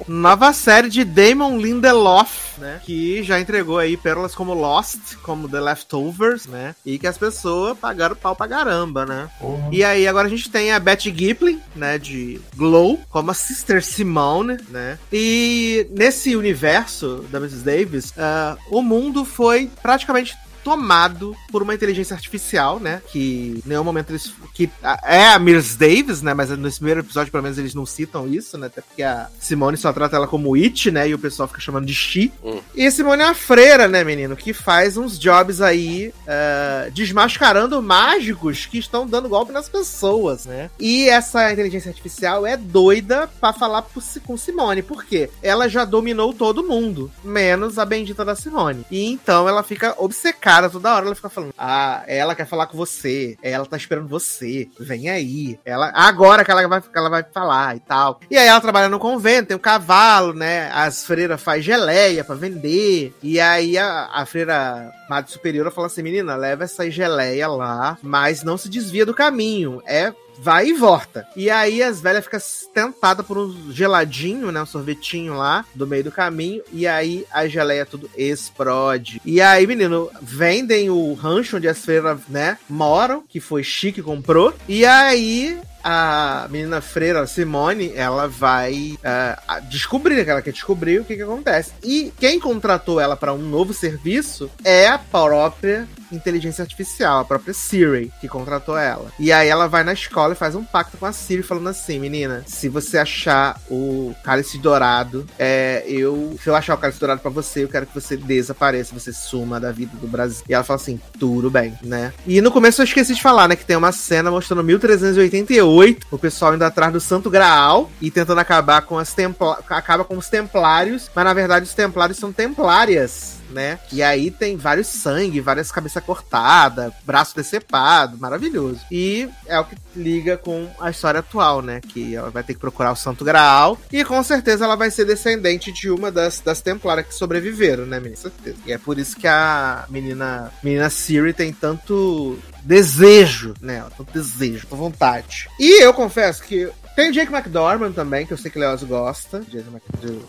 Nova 0.08 0.54
série 0.54 0.90
de 0.90 1.04
Damon 1.04 1.58
Lindelof, 1.58 2.60
né? 2.60 2.82
Que 2.84 3.24
já 3.24 3.40
entregou 3.40 3.78
aí 3.78 3.98
pérolas 3.98 4.36
como 4.36 4.54
Lost, 4.54 5.16
como 5.24 5.50
The 5.50 5.60
Leftovers, 5.60 6.46
né? 6.46 6.76
E 6.86 6.98
que 6.98 7.08
as 7.08 7.18
pessoas 7.18 7.78
pagaram 7.78 8.16
pau 8.16 8.36
pra 8.36 8.48
caramba, 8.48 9.06
né? 9.06 9.30
Porra. 9.40 9.70
E 9.72 9.84
aí, 9.84 10.08
agora 10.08 10.28
a 10.28 10.30
gente 10.30 10.50
tem 10.50 10.72
a 10.72 10.80
Betty 10.80 11.14
Giplin, 11.16 11.60
né, 11.76 11.98
de 11.98 12.40
Glow, 12.56 13.00
como 13.10 13.32
a 13.32 13.34
Sister 13.34 13.84
Simone, 13.84 14.58
né? 14.70 14.98
E 15.12 15.88
nesse 15.92 16.36
universo 16.36 17.26
da 17.32 17.40
Mrs. 17.40 17.64
Davis, 17.64 18.14
ah, 18.18 18.58
o 18.70 18.82
mundo 18.82 19.26
foi 19.26 19.70
praticamente 19.82 20.36
tomado 20.64 21.36
por 21.52 21.62
uma 21.62 21.74
inteligência 21.74 22.14
artificial, 22.14 22.80
né? 22.80 23.02
Que 23.08 23.62
em 23.64 23.70
nenhum 23.70 23.84
momento 23.84 24.12
eles. 24.12 24.34
Que 24.54 24.70
é 25.04 25.28
a 25.28 25.40
Mirs 25.40 25.76
Davis, 25.76 26.22
né? 26.22 26.34
Mas 26.34 26.50
nesse 26.50 26.78
primeiro 26.78 27.02
episódio, 27.02 27.32
pelo 27.32 27.44
menos, 27.44 27.58
eles 27.58 27.74
não 27.74 27.86
citam 27.86 28.28
isso, 28.28 28.58
né? 28.58 28.68
Até 28.68 28.82
porque 28.82 29.04
a 29.04 29.30
Simone 29.40 29.78
só 29.78 29.92
trata 29.92 30.16
ela 30.16 30.28
como 30.28 30.56
It, 30.56 30.92
né? 30.92 31.10
E 31.10 31.14
o 31.14 31.20
pessoal 31.20 31.48
fica 31.48 31.62
chamando 31.62 31.86
de 31.86 31.94
She. 31.94 32.32
Hum. 32.44 32.60
E 32.76 32.86
a 32.86 32.92
Simone 32.92 33.22
é 33.24 33.26
uma 33.26 33.34
freira, 33.34 33.88
né, 33.88 34.04
menino? 34.04 34.36
Que 34.36 34.54
faz 34.54 34.98
uns 34.98 35.18
jobs 35.18 35.62
aí 35.62 36.14
uh, 36.26 36.92
desmascarando 36.92 37.82
mágicos 37.82 38.66
que 38.66 38.78
estão 38.78 39.08
dando 39.08 39.30
golpe 39.30 39.52
nas 39.52 39.70
pessoas, 39.70 40.46
né? 40.46 40.70
E 40.80 41.10
essa 41.10 41.52
inteligência 41.52 41.90
artificial 41.90 42.46
é 42.46 42.56
doida 42.56 43.30
pra 43.40 43.54
falar 43.54 43.86
com 44.26 44.38
Simone. 44.38 44.82
Por 44.82 45.04
quê? 45.04 45.30
Ela 45.42 45.68
já 45.68 45.86
dominou 45.86 46.34
todo 46.34 46.64
mundo, 46.64 47.12
menos 47.24 47.80
a 47.80 47.86
bendita 47.86 48.24
da 48.24 48.36
Simone. 48.36 48.86
E 48.92 49.06
então 49.06 49.48
ela 49.48 49.64
fica 49.64 49.96
obcecada 49.98 50.51
toda 50.70 50.94
hora. 50.94 51.06
Ela 51.06 51.16
fica 51.16 51.30
falando: 51.30 51.54
Ah, 51.58 52.04
ela 52.08 52.36
quer 52.36 52.46
falar 52.46 52.68
com 52.68 52.78
você. 52.78 53.38
Ela 53.42 53.66
tá 53.66 53.78
esperando 53.78 54.08
você. 54.08 54.70
Vem 54.80 55.10
aí. 55.10 55.60
Ela, 55.66 55.92
agora 55.94 56.44
que 56.44 56.52
ela 56.52 56.68
vai, 56.68 56.82
que 56.82 56.98
ela 56.98 57.10
vai 57.10 57.24
falar 57.24 57.76
e 57.76 57.80
tal. 57.80 58.20
E 58.30 58.38
aí 58.38 58.48
ela 58.48 58.62
trabalha 58.62 58.90
no 58.90 59.00
convento, 59.00 59.48
tem 59.48 59.56
o 59.56 59.60
um 59.60 59.62
cavalo, 59.62 60.34
né? 60.34 60.70
As 60.74 61.06
freiras 61.06 61.42
faz 61.42 61.64
geleia 61.64 62.24
para 62.24 62.36
vender. 62.36 63.14
E 63.22 63.40
aí 63.40 63.78
a, 63.78 64.10
a 64.14 64.26
freira 64.26 64.92
Madre 65.10 65.32
Superior 65.32 65.72
fala 65.72 65.88
assim: 65.88 66.02
menina, 66.02 66.36
leva 66.36 66.64
essa 66.64 66.90
geleia 66.90 67.48
lá, 67.48 67.98
mas 68.02 68.44
não 68.44 68.58
se 68.58 68.70
desvia 68.70 69.06
do 69.06 69.14
caminho. 69.14 69.82
É 69.86 70.14
vai 70.42 70.70
e 70.70 70.74
volta. 70.74 71.28
E 71.36 71.50
aí 71.50 71.84
as 71.84 72.02
velhas 72.02 72.24
ficam 72.24 72.40
tentadas 72.74 73.26
por 73.26 73.38
um 73.38 73.72
geladinho, 73.72 74.52
né? 74.52 74.62
Um 74.62 74.66
sorvetinho 74.66 75.36
lá 75.36 75.64
do 75.76 75.86
meio 75.86 76.04
do 76.04 76.12
caminho. 76.12 76.62
E 76.72 76.88
aí 76.88 77.26
a 77.32 77.48
geleia 77.48 77.86
tudo 77.86 78.10
explode. 78.18 79.22
E 79.24 79.40
aí, 79.40 79.68
menino, 79.68 80.10
vendem 80.22 80.90
o 80.90 81.14
rancho 81.14 81.58
onde 81.58 81.68
as 81.68 81.80
freiras, 81.80 82.20
né, 82.28 82.58
moram, 82.70 83.24
que 83.28 83.40
foi 83.40 83.64
Chique 83.64 84.02
comprou. 84.02 84.54
E 84.68 84.86
aí 84.86 85.60
a 85.84 86.48
menina 86.50 86.82
freira 86.82 87.26
Simone, 87.26 87.92
ela 87.96 88.28
vai 88.28 88.98
uh, 88.98 89.70
descobrir, 89.70 90.24
que 90.24 90.30
ela 90.30 90.42
quer 90.42 90.54
descobrir 90.54 91.00
o 91.00 91.06
que, 91.06 91.16
que 91.16 91.22
acontece. 91.22 91.72
E 91.84 92.14
quem 92.20 92.40
contratou 92.40 93.00
ela 93.00 93.16
para 93.16 93.34
um 93.34 93.38
novo 93.38 93.74
serviço 93.74 94.50
é 94.64 94.88
a 94.88 94.98
própria 94.98 95.88
inteligência 96.12 96.62
artificial, 96.62 97.20
a 97.20 97.26
própria 97.26 97.54
Siri, 97.54 98.12
que 98.20 98.28
contratou 98.28 98.78
ela. 98.78 99.12
E 99.20 99.32
aí 99.32 99.48
ela 99.48 99.68
vai 99.68 99.84
na 99.84 99.94
escola 99.94 100.34
e 100.34 100.38
faz 100.38 100.56
um 100.56 100.64
pacto 100.64 100.98
com 100.98 101.06
a 101.06 101.14
Siri, 101.14 101.44
falando 101.44 101.70
assim: 101.70 102.00
menina, 102.00 102.44
se 102.46 102.70
você 102.70 102.98
achar 102.98 103.60
o 103.70 104.14
cálice 104.24 104.58
dourado, 104.58 105.26
é, 105.40 105.84
eu. 105.88 106.36
Se 106.42 106.50
eu 106.50 106.56
achar 106.56 106.76
o 106.76 106.78
cálice 106.78 107.00
dourado 107.00 107.22
para 107.22 107.32
você, 107.32 107.64
eu 107.64 107.70
quero 107.70 107.86
que 107.86 107.96
você 107.96 108.18
desapareça, 108.18 108.94
você 108.94 109.14
suma 109.14 109.60
da 109.60 109.72
vida 109.72 109.96
do 109.98 110.08
Brasil. 110.08 110.44
E 110.48 110.54
ela 110.54 110.64
fala 110.64 110.80
assim: 110.80 111.00
tudo 111.18 111.50
bem, 111.50 111.78
né? 111.82 112.14
E 112.26 112.42
no 112.42 112.52
começo 112.52 112.82
eu 112.82 112.86
esqueci 112.86 113.14
de 113.16 113.22
falar, 113.22 113.48
né? 113.48 113.56
Que 113.56 113.66
tem 113.66 113.78
uma 113.78 113.92
cena 113.92 114.30
mostrando 114.30 114.64
1388, 114.64 115.71
o 116.10 116.18
pessoal 116.18 116.56
indo 116.56 116.64
atrás 116.64 116.92
do 116.92 117.00
Santo 117.00 117.30
Graal 117.30 117.90
e 118.02 118.12
tentando 118.12 118.40
acabar 118.40 118.82
com 118.82 118.98
as 118.98 119.14
templa 119.14 119.60
acaba 119.70 120.04
com 120.04 120.18
os 120.18 120.30
templários, 120.30 121.10
mas 121.16 121.26
na 121.26 121.34
verdade 121.34 121.66
os 121.66 121.74
templários 121.74 122.18
são 122.18 122.32
templárias 122.32 123.42
né? 123.52 123.80
E 123.92 124.02
aí 124.02 124.32
tem 124.32 124.58
vários 124.58 124.88
sangue, 124.88 125.40
várias 125.40 125.72
cabeças 125.72 126.04
cortadas, 126.04 126.94
braço 127.06 127.36
decepado, 127.36 128.18
maravilhoso. 128.18 128.80
E 128.90 129.30
é 129.46 129.60
o 129.60 129.66
que 129.66 129.76
liga 129.96 130.38
com 130.38 130.70
a 130.80 130.90
história 130.90 131.20
atual, 131.20 131.62
né? 131.62 131.82
Que 131.82 132.16
ela 132.16 132.30
vai 132.30 132.44
ter 132.44 132.54
que 132.54 132.60
procurar 132.60 132.92
o 132.92 132.96
Santo 132.96 133.24
Graal 133.24 133.78
e 133.92 134.04
com 134.04 134.24
certeza 134.24 134.66
ela 134.66 134.76
vai 134.76 134.90
ser 134.90 135.06
descendente 135.06 135.72
de 135.72 135.90
uma 135.90 136.12
das, 136.12 136.40
das 136.40 136.62
templárias 136.62 137.08
que 137.08 137.14
sobreviveram, 137.14 137.86
né, 137.86 138.00
menina? 138.00 138.16
Certeza. 138.16 138.58
E 138.66 138.72
é 138.72 138.78
por 138.78 138.98
isso 138.98 139.16
que 139.16 139.28
a 139.28 139.86
menina, 139.90 140.52
menina 140.64 140.90
Siri 140.90 141.34
tem 141.34 141.52
tanto 141.52 142.38
desejo 142.64 143.54
nela, 143.62 143.92
tanto 143.96 144.14
desejo, 144.14 144.68
tanta 144.68 144.76
vontade. 144.76 145.50
E 145.60 145.84
eu 145.84 145.94
confesso 145.94 146.44
que 146.44 146.70
tem 146.96 147.10
o 147.10 147.14
Jake 147.14 147.34
McDormand 147.34 147.94
também, 147.94 148.26
que 148.26 148.34
eu 148.34 148.38
sei 148.38 148.52
que 148.52 148.58
o 148.58 148.62
Leoz 148.62 148.84
gosta. 148.84 149.42
Jake 149.48 149.66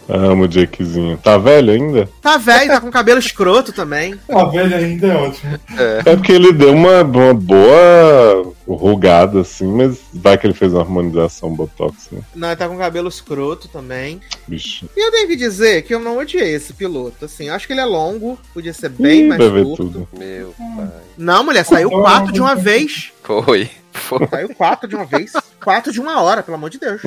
Amo 0.09 0.45
o 0.45 0.51
Jakezinho. 0.51 1.17
Tá 1.19 1.37
velho 1.37 1.73
ainda? 1.73 2.09
Tá 2.21 2.37
velho, 2.37 2.69
tá 2.69 2.81
com 2.81 2.91
cabelo 2.91 3.19
escroto 3.19 3.73
também. 3.73 4.17
Tá 4.29 4.45
velho 4.45 4.75
ainda 4.75 5.07
é 5.07 5.17
ótimo. 5.17 5.61
É, 5.77 6.11
é 6.11 6.17
porque 6.17 6.33
ele 6.33 6.53
deu 6.53 6.73
uma, 6.73 7.03
uma 7.03 7.35
boa 7.35 8.53
rugada, 8.67 9.41
assim, 9.41 9.67
mas 9.67 10.01
vai 10.13 10.39
que 10.39 10.47
ele 10.47 10.55
fez 10.55 10.73
uma 10.73 10.83
harmonização 10.83 11.53
botox, 11.53 12.09
né? 12.13 12.21
Não, 12.35 12.49
ele 12.49 12.57
tá 12.57 12.69
com 12.69 12.79
cabelo 12.79 13.09
escroto 13.09 13.69
também. 13.69 14.21
Bicho. 14.47 14.89
E 14.97 15.05
eu 15.05 15.11
tenho 15.11 15.29
que 15.29 15.37
dizer 15.37 15.83
que 15.83 15.95
eu 15.95 16.01
não 16.01 16.19
odiei 16.19 16.55
esse 16.55 16.73
piloto, 16.73 17.25
assim. 17.25 17.49
Acho 17.49 17.67
que 17.67 17.73
ele 17.73 17.81
é 17.81 17.85
longo, 17.85 18.39
podia 18.55 18.73
ser 18.73 18.89
bem 18.89 19.23
Ih, 19.23 19.29
mais 19.29 19.43
curto. 19.43 19.77
Tudo. 19.77 20.09
Meu 20.17 20.55
pai. 20.77 20.89
Não, 21.19 21.45
mulher, 21.45 21.65
saiu 21.65 21.91
quatro 21.91 22.33
de 22.33 22.41
uma 22.41 22.55
vez. 22.55 23.13
Foi. 23.23 23.69
Foi. 23.93 24.27
Saiu 24.27 24.55
quatro 24.55 24.89
de 24.89 24.97
uma 24.97 25.05
vez. 25.05 25.32
Quatro 25.62 25.93
de 25.93 26.01
uma 26.01 26.20
hora, 26.23 26.43
pelo 26.43 26.56
amor 26.56 26.70
de 26.70 26.78
Deus. 26.78 27.02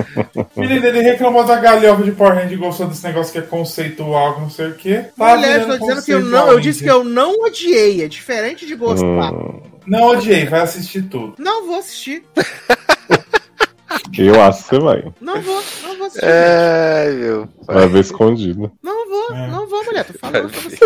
Menino, 0.55 0.85
ele 0.85 1.01
reclamou 1.01 1.43
da 1.43 1.57
galhofa 1.57 2.03
de 2.03 2.11
Power 2.11 2.51
e 2.51 2.55
gostou 2.55 2.87
desse 2.87 3.03
negócio 3.03 3.31
que 3.31 3.39
é 3.39 3.41
conceitual, 3.41 4.39
não 4.39 4.49
sei 4.49 4.67
o 4.67 4.75
quê. 4.75 5.05
Tá 5.17 5.35
Mulher, 5.35 5.61
eu 5.61 5.67
tô 5.67 5.77
dizendo 5.77 6.03
que 6.03 6.13
eu 6.13 6.21
não. 6.21 6.51
Eu 6.51 6.59
disse 6.59 6.83
que 6.83 6.89
eu 6.89 7.03
não 7.03 7.41
odiei. 7.41 8.03
É 8.03 8.07
diferente 8.07 8.65
de 8.65 8.75
gostar. 8.75 9.33
Hum. 9.33 9.61
Não 9.85 10.03
odiei, 10.07 10.45
vai 10.45 10.61
assistir 10.61 11.03
tudo. 11.03 11.35
Não 11.37 11.67
vou 11.67 11.77
assistir. 11.77 12.23
Eu 14.17 14.41
acho 14.41 14.63
que 14.63 14.69
você 14.69 14.79
vai. 14.79 15.13
Não 15.19 15.41
vou, 15.41 15.63
não 15.83 15.97
vou 15.97 16.07
assistir. 16.07 16.25
É, 16.25 17.11
meu. 17.11 17.49
Vai 17.65 17.87
ver 17.87 17.99
escondido. 17.99 18.71
Não 18.81 19.09
vou, 19.09 19.35
é. 19.35 19.47
não 19.47 19.67
vou, 19.67 19.83
mulher. 19.83 20.05
Tô 20.05 20.13
falando 20.17 20.49
pra 20.49 20.61
você. 20.61 20.77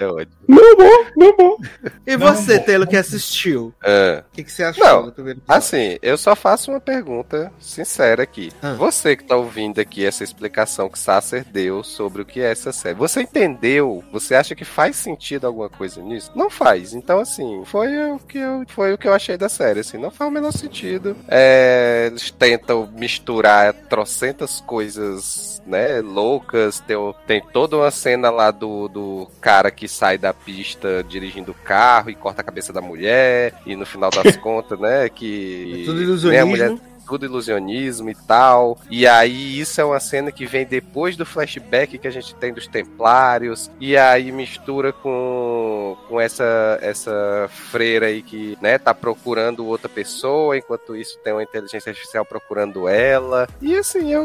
É 0.00 0.26
não 0.48 0.76
vou, 0.76 1.06
não 1.16 1.36
vou. 1.36 1.58
E 2.06 2.16
você, 2.16 2.58
Taylor, 2.58 2.88
que 2.88 2.96
assistiu? 2.96 3.74
É. 3.84 4.24
O 4.26 4.34
que, 4.34 4.44
que, 4.44 4.50
você 4.50 4.64
achou 4.64 4.84
não, 4.84 5.04
do 5.04 5.12
primeiro 5.12 5.42
Assim, 5.46 5.98
eu 6.00 6.16
só 6.16 6.34
faço 6.34 6.70
uma 6.70 6.80
pergunta 6.80 7.52
sincera 7.58 8.22
aqui. 8.22 8.50
Ah. 8.62 8.72
Você 8.74 9.14
que 9.14 9.24
tá 9.24 9.36
ouvindo 9.36 9.78
aqui 9.78 10.04
essa 10.04 10.24
explicação 10.24 10.88
que 10.88 10.98
Sasser 10.98 11.44
deu 11.44 11.84
sobre 11.84 12.22
o 12.22 12.24
que 12.24 12.40
é 12.40 12.50
essa 12.50 12.72
série, 12.72 12.94
você 12.94 13.20
entendeu? 13.22 14.02
Você 14.10 14.34
acha 14.34 14.54
que 14.54 14.64
faz 14.64 14.96
sentido 14.96 15.46
alguma 15.46 15.68
coisa 15.68 16.00
nisso? 16.00 16.32
Não 16.34 16.48
faz. 16.48 16.94
Então, 16.94 17.20
assim, 17.20 17.62
foi 17.66 18.10
o 18.10 18.18
que 18.18 18.38
eu, 18.38 18.64
foi 18.68 18.94
o 18.94 18.98
que 18.98 19.06
eu 19.06 19.12
achei 19.12 19.36
da 19.36 19.50
série. 19.50 19.80
Assim, 19.80 19.98
não 19.98 20.10
faz 20.10 20.30
o 20.30 20.34
menor 20.34 20.52
sentido. 20.52 21.14
É, 21.28 22.10
tentam 22.40 22.88
misturar 22.96 23.74
trocentas 23.74 24.62
coisas, 24.62 25.62
né, 25.66 26.00
loucas. 26.00 26.80
Tem, 26.80 26.96
tem 27.26 27.42
toda 27.52 27.76
uma 27.76 27.90
cena 27.90 28.30
lá 28.30 28.50
do, 28.50 28.88
do 28.88 29.28
cara 29.42 29.70
que 29.70 29.86
sai 29.86 30.16
da 30.16 30.32
pista 30.32 31.04
dirigindo 31.06 31.52
o 31.52 31.54
carro 31.54 32.08
e 32.08 32.14
corta 32.14 32.40
a 32.40 32.44
cabeça 32.44 32.72
da 32.72 32.80
mulher. 32.80 33.54
E 33.66 33.76
no 33.76 33.84
final 33.84 34.10
das 34.10 34.36
contas, 34.40 34.80
né, 34.80 35.10
que... 35.10 35.82
É 35.82 35.84
tudo 35.84 36.02
ilusionismo. 36.02 36.56
Né, 36.56 36.80
tudo 37.10 37.26
ilusionismo 37.26 38.08
e 38.08 38.14
tal. 38.14 38.78
E 38.88 39.04
aí 39.04 39.58
isso 39.58 39.80
é 39.80 39.84
uma 39.84 39.98
cena 39.98 40.30
que 40.30 40.46
vem 40.46 40.64
depois 40.64 41.16
do 41.16 41.26
flashback 41.26 41.98
que 41.98 42.06
a 42.06 42.10
gente 42.10 42.36
tem 42.36 42.52
dos 42.52 42.68
Templários. 42.68 43.68
E 43.80 43.96
aí 43.96 44.30
mistura 44.30 44.92
com, 44.92 45.96
com 46.08 46.20
essa, 46.20 46.78
essa 46.80 47.50
freira 47.50 48.06
aí 48.06 48.22
que, 48.22 48.56
né, 48.62 48.78
tá 48.78 48.94
procurando 48.94 49.66
outra 49.66 49.88
pessoa, 49.88 50.56
enquanto 50.56 50.94
isso 50.94 51.18
tem 51.18 51.32
uma 51.32 51.42
inteligência 51.42 51.90
artificial 51.90 52.24
procurando 52.24 52.86
ela. 52.86 53.48
E 53.60 53.76
assim, 53.76 54.12
eu. 54.12 54.24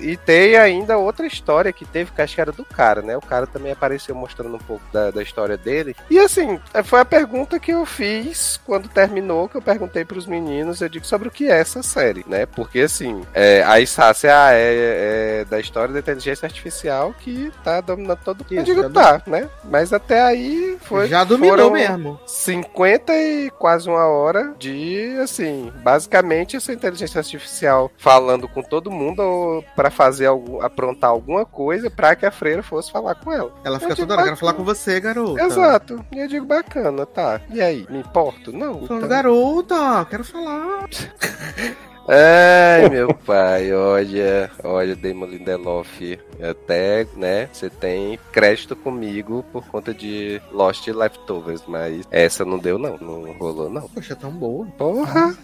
E 0.00 0.16
tem 0.16 0.56
ainda 0.56 0.98
outra 0.98 1.24
história 1.24 1.72
que 1.72 1.84
teve, 1.84 2.10
que 2.10 2.20
acho 2.20 2.34
que 2.34 2.40
era 2.40 2.50
do 2.50 2.64
cara, 2.64 3.00
né? 3.00 3.16
O 3.16 3.20
cara 3.20 3.46
também 3.46 3.70
apareceu 3.70 4.14
mostrando 4.14 4.56
um 4.56 4.58
pouco 4.58 4.82
da, 4.92 5.12
da 5.12 5.22
história 5.22 5.56
dele. 5.56 5.94
E 6.10 6.18
assim, 6.18 6.58
foi 6.82 7.00
a 7.00 7.04
pergunta 7.04 7.60
que 7.60 7.70
eu 7.70 7.86
fiz 7.86 8.60
quando 8.66 8.88
terminou, 8.88 9.48
que 9.48 9.56
eu 9.56 9.62
perguntei 9.62 10.04
pros 10.04 10.26
meninos, 10.26 10.80
eu 10.80 10.88
digo 10.88 11.06
sobre 11.06 11.28
o 11.28 11.30
que 11.30 11.48
é 11.48 11.60
essa 11.60 11.80
série 11.80 12.07
série, 12.08 12.24
né? 12.26 12.46
Porque 12.46 12.80
assim, 12.80 13.22
é, 13.34 13.62
a 13.62 13.84
Sácia 13.86 14.30
ah, 14.32 14.52
é, 14.52 15.40
é, 15.40 15.44
da 15.44 15.60
história 15.60 15.92
da 15.92 16.00
inteligência 16.00 16.46
artificial 16.46 17.14
que 17.20 17.52
tá 17.62 17.80
dominando 17.80 18.18
todo 18.24 18.40
mundo. 18.40 18.52
Eu 18.52 18.62
digo, 18.62 18.90
tá, 18.90 19.22
né? 19.26 19.48
Mas 19.64 19.92
até 19.92 20.20
aí 20.20 20.78
foi. 20.82 21.08
Já 21.08 21.24
dominou 21.24 21.70
mesmo. 21.70 22.18
50 22.26 23.14
e 23.14 23.50
quase 23.50 23.88
uma 23.88 24.06
hora 24.06 24.54
de, 24.58 25.16
assim, 25.22 25.72
basicamente 25.82 26.56
essa 26.56 26.72
inteligência 26.72 27.18
artificial 27.18 27.90
falando 27.96 28.48
com 28.48 28.62
todo 28.62 28.90
mundo 28.90 29.62
para 29.76 29.90
fazer 29.90 30.26
algum, 30.26 30.62
aprontar 30.62 31.10
alguma 31.10 31.44
coisa 31.44 31.90
para 31.90 32.14
que 32.16 32.26
a 32.26 32.30
freira 32.30 32.62
fosse 32.62 32.90
falar 32.90 33.14
com 33.16 33.32
ela. 33.32 33.52
Ela 33.64 33.78
fica 33.80 33.96
toda 33.96 34.14
hora, 34.14 34.24
quero 34.24 34.36
falar 34.36 34.54
com 34.54 34.64
você, 34.64 35.00
garota. 35.00 35.42
Exato. 35.42 36.04
E 36.12 36.18
eu 36.18 36.28
digo, 36.28 36.46
bacana, 36.46 37.06
tá. 37.06 37.40
E 37.50 37.60
aí, 37.60 37.86
me 37.88 38.00
importo? 38.00 38.52
Não. 38.52 38.82
Então... 38.82 39.00
Garota, 39.00 40.06
quero 40.08 40.24
falar. 40.24 40.88
Ai, 42.08 42.88
meu 42.90 43.12
pai, 43.12 43.72
olha, 43.72 44.50
olha, 44.64 44.96
Damon 44.96 45.26
Lindelof, 45.26 46.18
até, 46.42 47.06
né, 47.14 47.48
você 47.52 47.68
tem 47.68 48.18
crédito 48.32 48.74
comigo 48.74 49.44
por 49.52 49.66
conta 49.68 49.92
de 49.92 50.40
Lost 50.50 50.86
Leftovers, 50.88 51.62
mas 51.68 52.06
essa 52.10 52.44
não 52.46 52.58
deu 52.58 52.78
não, 52.78 52.96
não 52.96 53.32
rolou 53.32 53.68
não. 53.68 53.88
Poxa, 53.88 54.16
tão 54.16 54.30
boa. 54.30 54.66
Porra! 54.78 55.36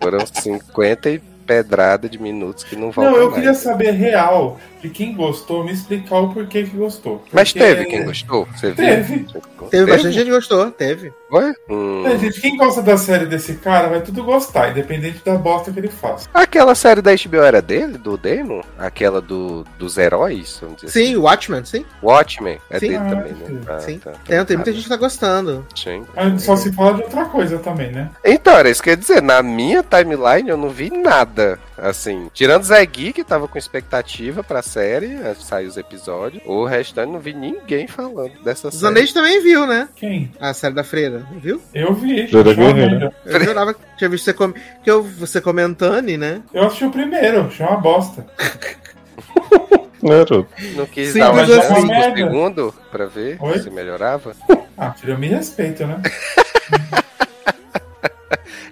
Foram 0.00 0.24
50 0.24 1.10
e 1.10 1.18
pedrada 1.18 2.08
de 2.08 2.18
minutos 2.20 2.64
que 2.64 2.74
não 2.74 2.90
vão 2.90 3.04
Não, 3.04 3.16
eu 3.16 3.24
mais. 3.24 3.34
queria 3.34 3.54
saber 3.54 3.92
real 3.92 4.58
que 4.88 4.90
quem 4.90 5.14
gostou 5.14 5.64
me 5.64 5.72
explicar 5.72 6.18
o 6.20 6.32
porquê 6.32 6.64
que 6.64 6.76
gostou. 6.76 7.22
Mas 7.32 7.52
Porque- 7.52 7.66
teve 7.66 7.84
quem 7.86 8.04
gostou? 8.04 8.46
Você 8.54 8.66
viu? 8.68 8.76
Teve. 8.76 9.26
Teve 9.70 9.86
bastante 9.90 10.14
gente 10.14 10.24
que 10.26 10.30
gostou, 10.30 10.70
teve. 10.70 11.12
Foi? 11.28 11.52
Hum. 11.68 12.04
É, 12.06 12.18
gente, 12.18 12.40
quem 12.40 12.56
gosta 12.56 12.80
da 12.82 12.96
série 12.96 13.26
desse 13.26 13.54
cara 13.56 13.88
vai 13.88 14.00
tudo 14.00 14.22
gostar, 14.22 14.70
independente 14.70 15.24
da 15.24 15.34
bosta 15.36 15.72
que 15.72 15.78
ele 15.80 15.88
faz. 15.88 16.28
Aquela 16.32 16.74
série 16.74 17.02
da 17.02 17.10
HBO 17.14 17.42
era 17.42 17.60
dele, 17.60 17.98
do 17.98 18.16
Damon? 18.16 18.62
Aquela 18.78 19.20
do, 19.20 19.64
dos 19.78 19.98
heróis? 19.98 20.58
Vamos 20.60 20.80
dizer 20.82 20.92
Sim, 20.92 21.16
Watchmen, 21.16 21.64
sim. 21.64 21.78
assim. 21.78 21.86
Watchmen 22.02 22.58
é 22.70 22.78
Sim. 22.78 22.86
dele 22.88 22.96
Ah, 22.98 23.08
também, 23.10 23.32
né? 23.32 23.60
Ah, 23.68 23.78
sim. 23.80 23.98
tá. 23.98 24.12
Tem, 24.24 24.44
tem 24.44 24.56
muita 24.56 24.72
gente 24.72 24.84
que 24.84 24.88
tá 24.88 24.96
gostando. 24.96 25.66
Sim. 25.74 26.04
Mas 26.14 26.42
só 26.42 26.54
se 26.56 26.72
fala 26.72 26.94
de 26.94 27.02
outra 27.02 27.24
coisa 27.24 27.58
também, 27.58 27.90
né? 27.90 28.10
Então, 28.24 28.56
era 28.56 28.70
isso 28.70 28.82
que 28.82 28.90
eu 28.90 28.92
ia 28.92 28.96
dizer. 28.96 29.20
Na 29.22 29.42
minha 29.42 29.82
timeline 29.82 30.48
eu 30.48 30.56
não 30.56 30.68
vi 30.68 30.90
nada. 30.90 31.58
Assim, 31.78 32.30
tirando 32.32 32.62
Zé 32.62 32.84
Gui, 32.86 33.12
que 33.12 33.22
tava 33.22 33.46
com 33.46 33.58
expectativa 33.58 34.42
pra 34.42 34.62
série, 34.62 35.08
de 35.16 35.44
sair 35.44 35.66
os 35.66 35.76
episódios. 35.76 36.42
O 36.46 36.64
restante 36.64 37.12
não 37.12 37.20
vi 37.20 37.34
ninguém 37.34 37.86
falando 37.86 38.32
dessa 38.42 38.70
série. 38.70 38.80
Zanetti 38.80 39.12
também 39.14 39.42
viu, 39.42 39.66
né? 39.66 39.88
Quem? 39.94 40.32
A 40.40 40.54
série 40.54 40.74
da 40.74 40.82
Freira, 40.82 41.26
não 41.30 41.38
viu? 41.38 41.60
Eu 41.74 41.92
vi. 41.92 42.26
Freira 42.28 42.54
Guerreira. 42.54 43.12
Eu 43.26 43.44
jurava 43.44 43.74
que 43.74 43.80
tinha 43.98 44.08
visto 44.08 44.24
você, 44.24 44.32
com... 44.32 44.52
que 44.52 44.90
eu, 44.90 45.02
você 45.02 45.40
comentando, 45.40 46.16
né? 46.16 46.40
Eu 46.54 46.64
assisti 46.64 46.84
o 46.86 46.90
primeiro, 46.90 47.42
achei 47.42 47.66
uma 47.66 47.76
bosta. 47.76 48.26
Garoto. 50.02 50.46
Não 50.76 50.86
quis 50.86 51.08
Sim, 51.12 51.18
dar 51.18 51.32
uma 51.32 51.42
mas 51.42 51.48
chance 51.50 51.72
assim- 51.72 51.86
pro 51.88 52.16
segundo 52.16 52.74
pra 52.90 53.06
ver 53.06 53.36
Oi? 53.40 53.58
se 53.58 53.70
melhorava. 53.70 54.34
Ah, 54.78 54.92
filho, 54.92 55.14
eu 55.14 55.18
me 55.18 55.26
respeito, 55.26 55.86
né? 55.86 56.00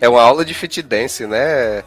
É 0.00 0.08
uma 0.08 0.22
aula 0.22 0.44
de 0.44 0.54
fit 0.54 0.82
dance, 0.82 1.26
né? 1.26 1.82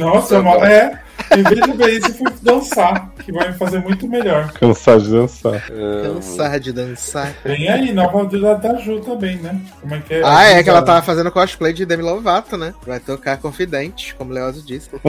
Nossa, 0.00 0.40
uma... 0.40 0.56
é. 0.68 1.00
Em 1.36 1.42
vez 1.42 1.60
de 1.60 1.72
ver 1.72 1.90
isso, 1.98 2.14
fui 2.14 2.32
dançar, 2.42 3.12
que 3.24 3.32
vai 3.32 3.48
me 3.48 3.58
fazer 3.58 3.78
muito 3.80 4.06
melhor. 4.08 4.52
Cansado 4.52 5.02
de 5.02 5.10
dançar. 5.10 5.62
Cansar 6.02 6.60
de 6.60 6.72
dançar. 6.72 7.34
Vem 7.44 7.68
aí, 7.68 7.92
nova 7.92 8.24
da, 8.24 8.54
da 8.54 8.76
Ju 8.78 9.00
também, 9.00 9.36
né? 9.38 9.60
Como 9.80 9.94
é 9.94 10.00
que 10.00 10.14
é? 10.14 10.22
Ah, 10.24 10.44
é 10.44 10.62
que 10.62 10.70
ela 10.70 10.82
tava 10.82 11.02
fazendo 11.02 11.30
cosplay 11.30 11.72
de 11.72 11.84
Demi 11.84 12.02
Lovato, 12.02 12.56
né? 12.56 12.74
Vai 12.86 13.00
tocar 13.00 13.38
Confidente, 13.38 14.14
como 14.14 14.30
o 14.30 14.34
Leozo 14.34 14.64
disse. 14.64 14.90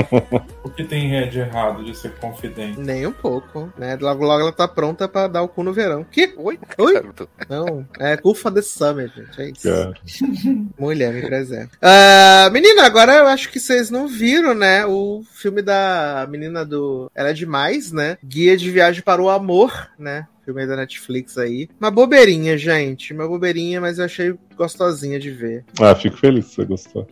O 0.64 0.70
que 0.70 0.84
tem 0.84 1.30
de 1.30 1.40
errado 1.40 1.84
de 1.84 1.96
ser 1.96 2.14
confidente? 2.16 2.80
Nem 2.80 3.06
um 3.06 3.12
pouco, 3.12 3.72
né? 3.78 3.98
Logo, 4.02 4.26
logo 4.26 4.42
ela 4.42 4.52
tá 4.52 4.68
pronta 4.68 5.08
pra 5.08 5.28
dar 5.28 5.42
o 5.42 5.48
cu 5.48 5.64
no 5.64 5.72
verão. 5.72 6.04
Que? 6.04 6.34
Oi? 6.38 6.60
Oi? 6.78 7.02
Não, 7.48 7.86
é 8.00 8.18
for 8.36 8.52
the 8.52 8.62
Summer, 8.62 9.10
gente. 9.16 9.42
É 9.42 9.50
isso. 9.50 9.70
Cara. 9.70 9.94
Mulher, 10.78 11.14
me 11.14 11.22
preserva. 11.22 11.70
Ah, 11.82 12.50
menina, 12.52 12.84
agora 12.84 13.14
eu 13.14 13.28
acho 13.28 13.50
que 13.50 13.60
vocês 13.60 13.90
não 13.90 14.08
viram, 14.08 14.54
né? 14.54 14.86
O 14.86 15.24
filme 15.34 15.62
da 15.62 15.95
menina 16.30 16.66
do 16.66 17.12
Ela 17.14 17.30
é 17.30 17.34
Demais, 17.34 17.92
né? 17.92 18.18
Guia 18.24 18.58
de 18.58 18.70
Viagem 18.72 19.02
para 19.02 19.22
o 19.22 19.30
Amor, 19.30 19.90
né? 19.98 20.28
Filme 20.46 20.62
aí 20.62 20.68
da 20.68 20.76
Netflix 20.76 21.40
aí. 21.40 21.68
Uma 21.80 21.90
bobeirinha, 21.90 22.56
gente. 22.56 23.14
Uma 23.14 23.28
bobeirinha, 23.28 23.82
mas 23.82 23.98
eu 23.98 24.06
achei 24.06 24.36
gostosinha 24.56 25.20
de 25.20 25.32
ver. 25.32 25.66
Ah, 25.80 25.96
fico 25.96 26.18
feliz 26.18 26.46
se 26.46 26.56
você 26.56 26.66
gostou. 26.66 27.08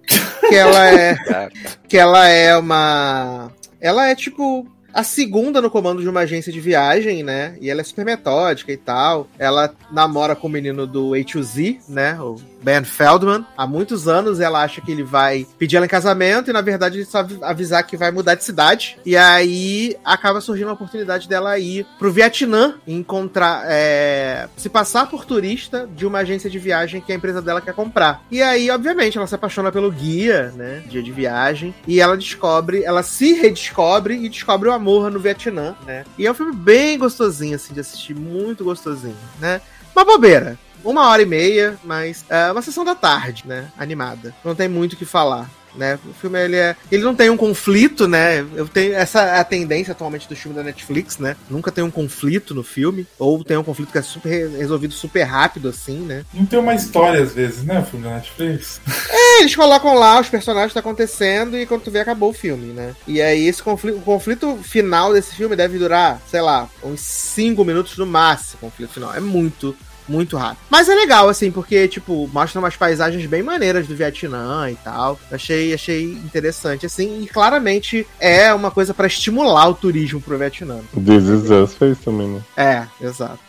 Que 0.48 0.56
ela 0.56 0.88
é. 0.88 1.18
Que 1.90 1.98
ela 1.98 2.28
é 2.28 2.56
uma. 2.56 3.52
Ela 3.82 4.10
é 4.10 4.16
tipo. 4.16 4.68
A 4.94 5.04
segunda 5.04 5.60
no 5.60 5.72
comando 5.72 6.04
de 6.04 6.08
uma 6.08 6.20
agência 6.20 6.54
de 6.54 6.60
viagem, 6.60 7.24
né? 7.24 7.58
E 7.60 7.68
ela 7.68 7.82
é 7.82 7.84
super 7.84 8.06
metódica 8.06 8.72
e 8.72 8.78
tal. 8.78 9.28
Ela 9.40 9.74
namora 9.92 10.36
com 10.36 10.46
o 10.46 10.52
menino 10.52 10.86
do 10.86 11.14
A2Z, 11.14 11.80
né? 11.90 12.16
O 12.22 12.36
Ben 12.64 12.84
Feldman. 12.84 13.46
Há 13.58 13.68
muitos 13.68 14.08
anos 14.08 14.40
ela 14.40 14.64
acha 14.64 14.82
que 14.82 14.92
ele 14.92 15.04
vai 15.04 15.46
pedir 15.58 15.76
ela 15.78 15.86
em 15.86 15.90
casamento 15.90 16.50
e, 16.50 16.54
na 16.54 16.62
verdade, 16.62 16.98
ele 16.98 17.06
só 17.06 17.20
avi- 17.20 17.40
avisar 17.42 17.84
que 17.86 17.98
vai 17.98 18.12
mudar 18.12 18.36
de 18.36 18.44
cidade. 18.44 18.98
E 19.06 19.16
aí 19.18 19.96
acaba 20.04 20.42
surgindo 20.42 20.70
a 20.70 20.74
oportunidade 20.74 21.28
dela 21.28 21.58
ir 21.60 21.86
pro 22.00 22.12
Vietnã 22.12 22.76
encontrar. 22.88 23.64
é, 23.68 24.48
se 24.58 24.70
passar 24.70 25.08
por 25.10 25.26
turista 25.26 25.88
de 25.96 26.06
uma 26.06 26.20
agência 26.20 26.50
de 26.50 26.58
viagem 26.60 27.02
que 27.02 27.12
a 27.12 27.16
empresa 27.16 27.42
dela 27.42 27.62
quer 27.62 27.74
comprar. 27.74 28.24
E 28.32 28.42
aí, 28.42 28.70
obviamente, 28.70 29.18
ela 29.18 29.28
se 29.28 29.36
apaixona 29.36 29.72
pelo 29.72 29.92
guia, 29.92 30.54
né? 30.56 30.84
Dia 30.88 31.04
de 31.04 31.12
viagem. 31.12 31.74
E 31.88 32.00
ela 32.00 32.16
descobre, 32.18 32.84
ela 32.84 33.04
se 33.04 33.34
redescobre 33.34 34.16
e 34.16 34.30
descobre 34.30 34.70
o 34.70 34.72
amor 34.72 35.12
no 35.12 35.20
Vietnã, 35.20 35.76
né? 35.86 36.06
E 36.18 36.26
é 36.26 36.32
um 36.32 36.34
filme 36.34 36.54
bem 36.56 36.98
gostosinho, 36.98 37.56
assim, 37.56 37.74
de 37.74 37.80
assistir, 37.80 38.16
muito 38.16 38.64
gostosinho, 38.64 39.18
né? 39.40 39.62
Uma 39.96 40.06
bobeira. 40.06 40.58
Uma 40.84 41.10
hora 41.10 41.22
e 41.22 41.26
meia, 41.26 41.78
mas 41.84 42.26
é 42.30 42.52
uma 42.52 42.62
sessão 42.62 42.84
da 42.84 42.96
tarde, 42.96 43.44
né? 43.46 43.72
Animada. 43.78 44.34
Não 44.44 44.56
tem 44.56 44.68
muito 44.68 44.94
o 44.94 44.98
que 44.98 45.06
falar. 45.06 45.50
Né? 45.76 45.98
O 46.08 46.14
filme 46.14 46.40
ele 46.40 46.56
é, 46.56 46.76
ele 46.92 47.04
não 47.04 47.16
tem 47.16 47.30
um 47.30 47.38
conflito, 47.38 48.08
né? 48.08 48.46
Eu 48.56 48.68
tenho 48.68 48.94
essa 48.94 49.22
é 49.22 49.40
a 49.40 49.44
tendência 49.44 49.92
atualmente 49.92 50.30
do 50.30 50.36
filme 50.36 50.56
da 50.56 50.64
Netflix, 50.64 51.18
né? 51.18 51.36
Nunca 51.50 51.72
tem 51.72 51.84
um 51.84 51.90
conflito 51.90 52.54
no 52.54 52.62
filme 52.62 53.08
ou 53.18 53.44
tem 53.44 53.58
um 53.58 53.64
conflito 53.64 53.92
que 53.92 53.98
é 53.98 54.02
super 54.02 54.50
resolvido 54.52 54.94
super 54.94 55.24
rápido 55.24 55.70
assim, 55.70 55.98
né? 56.00 56.26
Não 56.34 56.46
tem 56.46 56.60
uma 56.60 56.76
história 56.76 57.24
às 57.24 57.34
vezes, 57.34 57.64
né, 57.64 57.80
o 57.80 57.86
filme 57.86 58.06
da 58.06 58.16
Netflix? 58.16 58.82
É, 59.10 59.42
eles 59.42 59.56
colocam 59.56 59.96
lá 59.96 60.20
os 60.20 60.30
personagens 60.30 60.70
que 60.70 60.76
tá 60.76 60.80
acontecendo 60.80 61.58
e 61.58 61.66
quando 61.66 61.82
tu 61.84 61.92
vê 61.92 62.00
acabou 62.00 62.30
o 62.30 62.34
filme, 62.34 62.74
né? 62.74 62.96
E 63.08 63.22
aí 63.22 63.48
esse 63.48 63.64
conflito, 63.64 63.98
o 63.98 64.02
conflito 64.02 64.58
final 64.58 65.12
desse 65.12 65.36
filme 65.36 65.56
deve 65.56 65.80
durar, 65.80 66.22
sei 66.28 66.42
lá, 66.42 66.70
uns 66.84 67.00
5 67.02 67.66
minutos 67.66 67.98
no 67.98 68.06
máximo, 68.06 68.60
o 68.62 68.66
conflito 68.70 68.94
final. 68.94 69.14
É 69.16 69.20
muito 69.20 69.76
muito 70.08 70.38
rápido. 70.38 70.60
Mas 70.70 70.90
é 70.90 70.96
legal, 70.96 71.30
assim, 71.30 71.52
porque, 71.52 71.88
tipo, 71.88 72.30
mostra 72.34 72.60
umas 72.60 72.76
paisagens 72.76 73.26
bem 73.26 73.44
maneiras 73.44 73.88
do 73.88 73.96
Vietnã 73.96 74.70
e 74.70 74.76
tal. 74.76 75.20
Achei, 75.32 75.74
achei 75.74 76.04
interessante, 76.04 76.86
assim, 76.86 77.24
e 77.24 77.28
claramente 77.28 78.06
é 78.20 78.54
uma 78.54 78.72
coisa 78.72 78.94
pra 78.94 79.08
estimular 79.08 79.68
o 79.68 79.74
turismo 79.74 80.22
pro 80.22 80.38
Vietnã. 80.38 80.80
This 80.94 81.24
Is 81.24 81.50
Us 81.50 81.74
fez 81.76 81.98
também, 82.00 82.28
né? 82.28 82.42
É, 82.56 83.06
exato. 83.06 83.40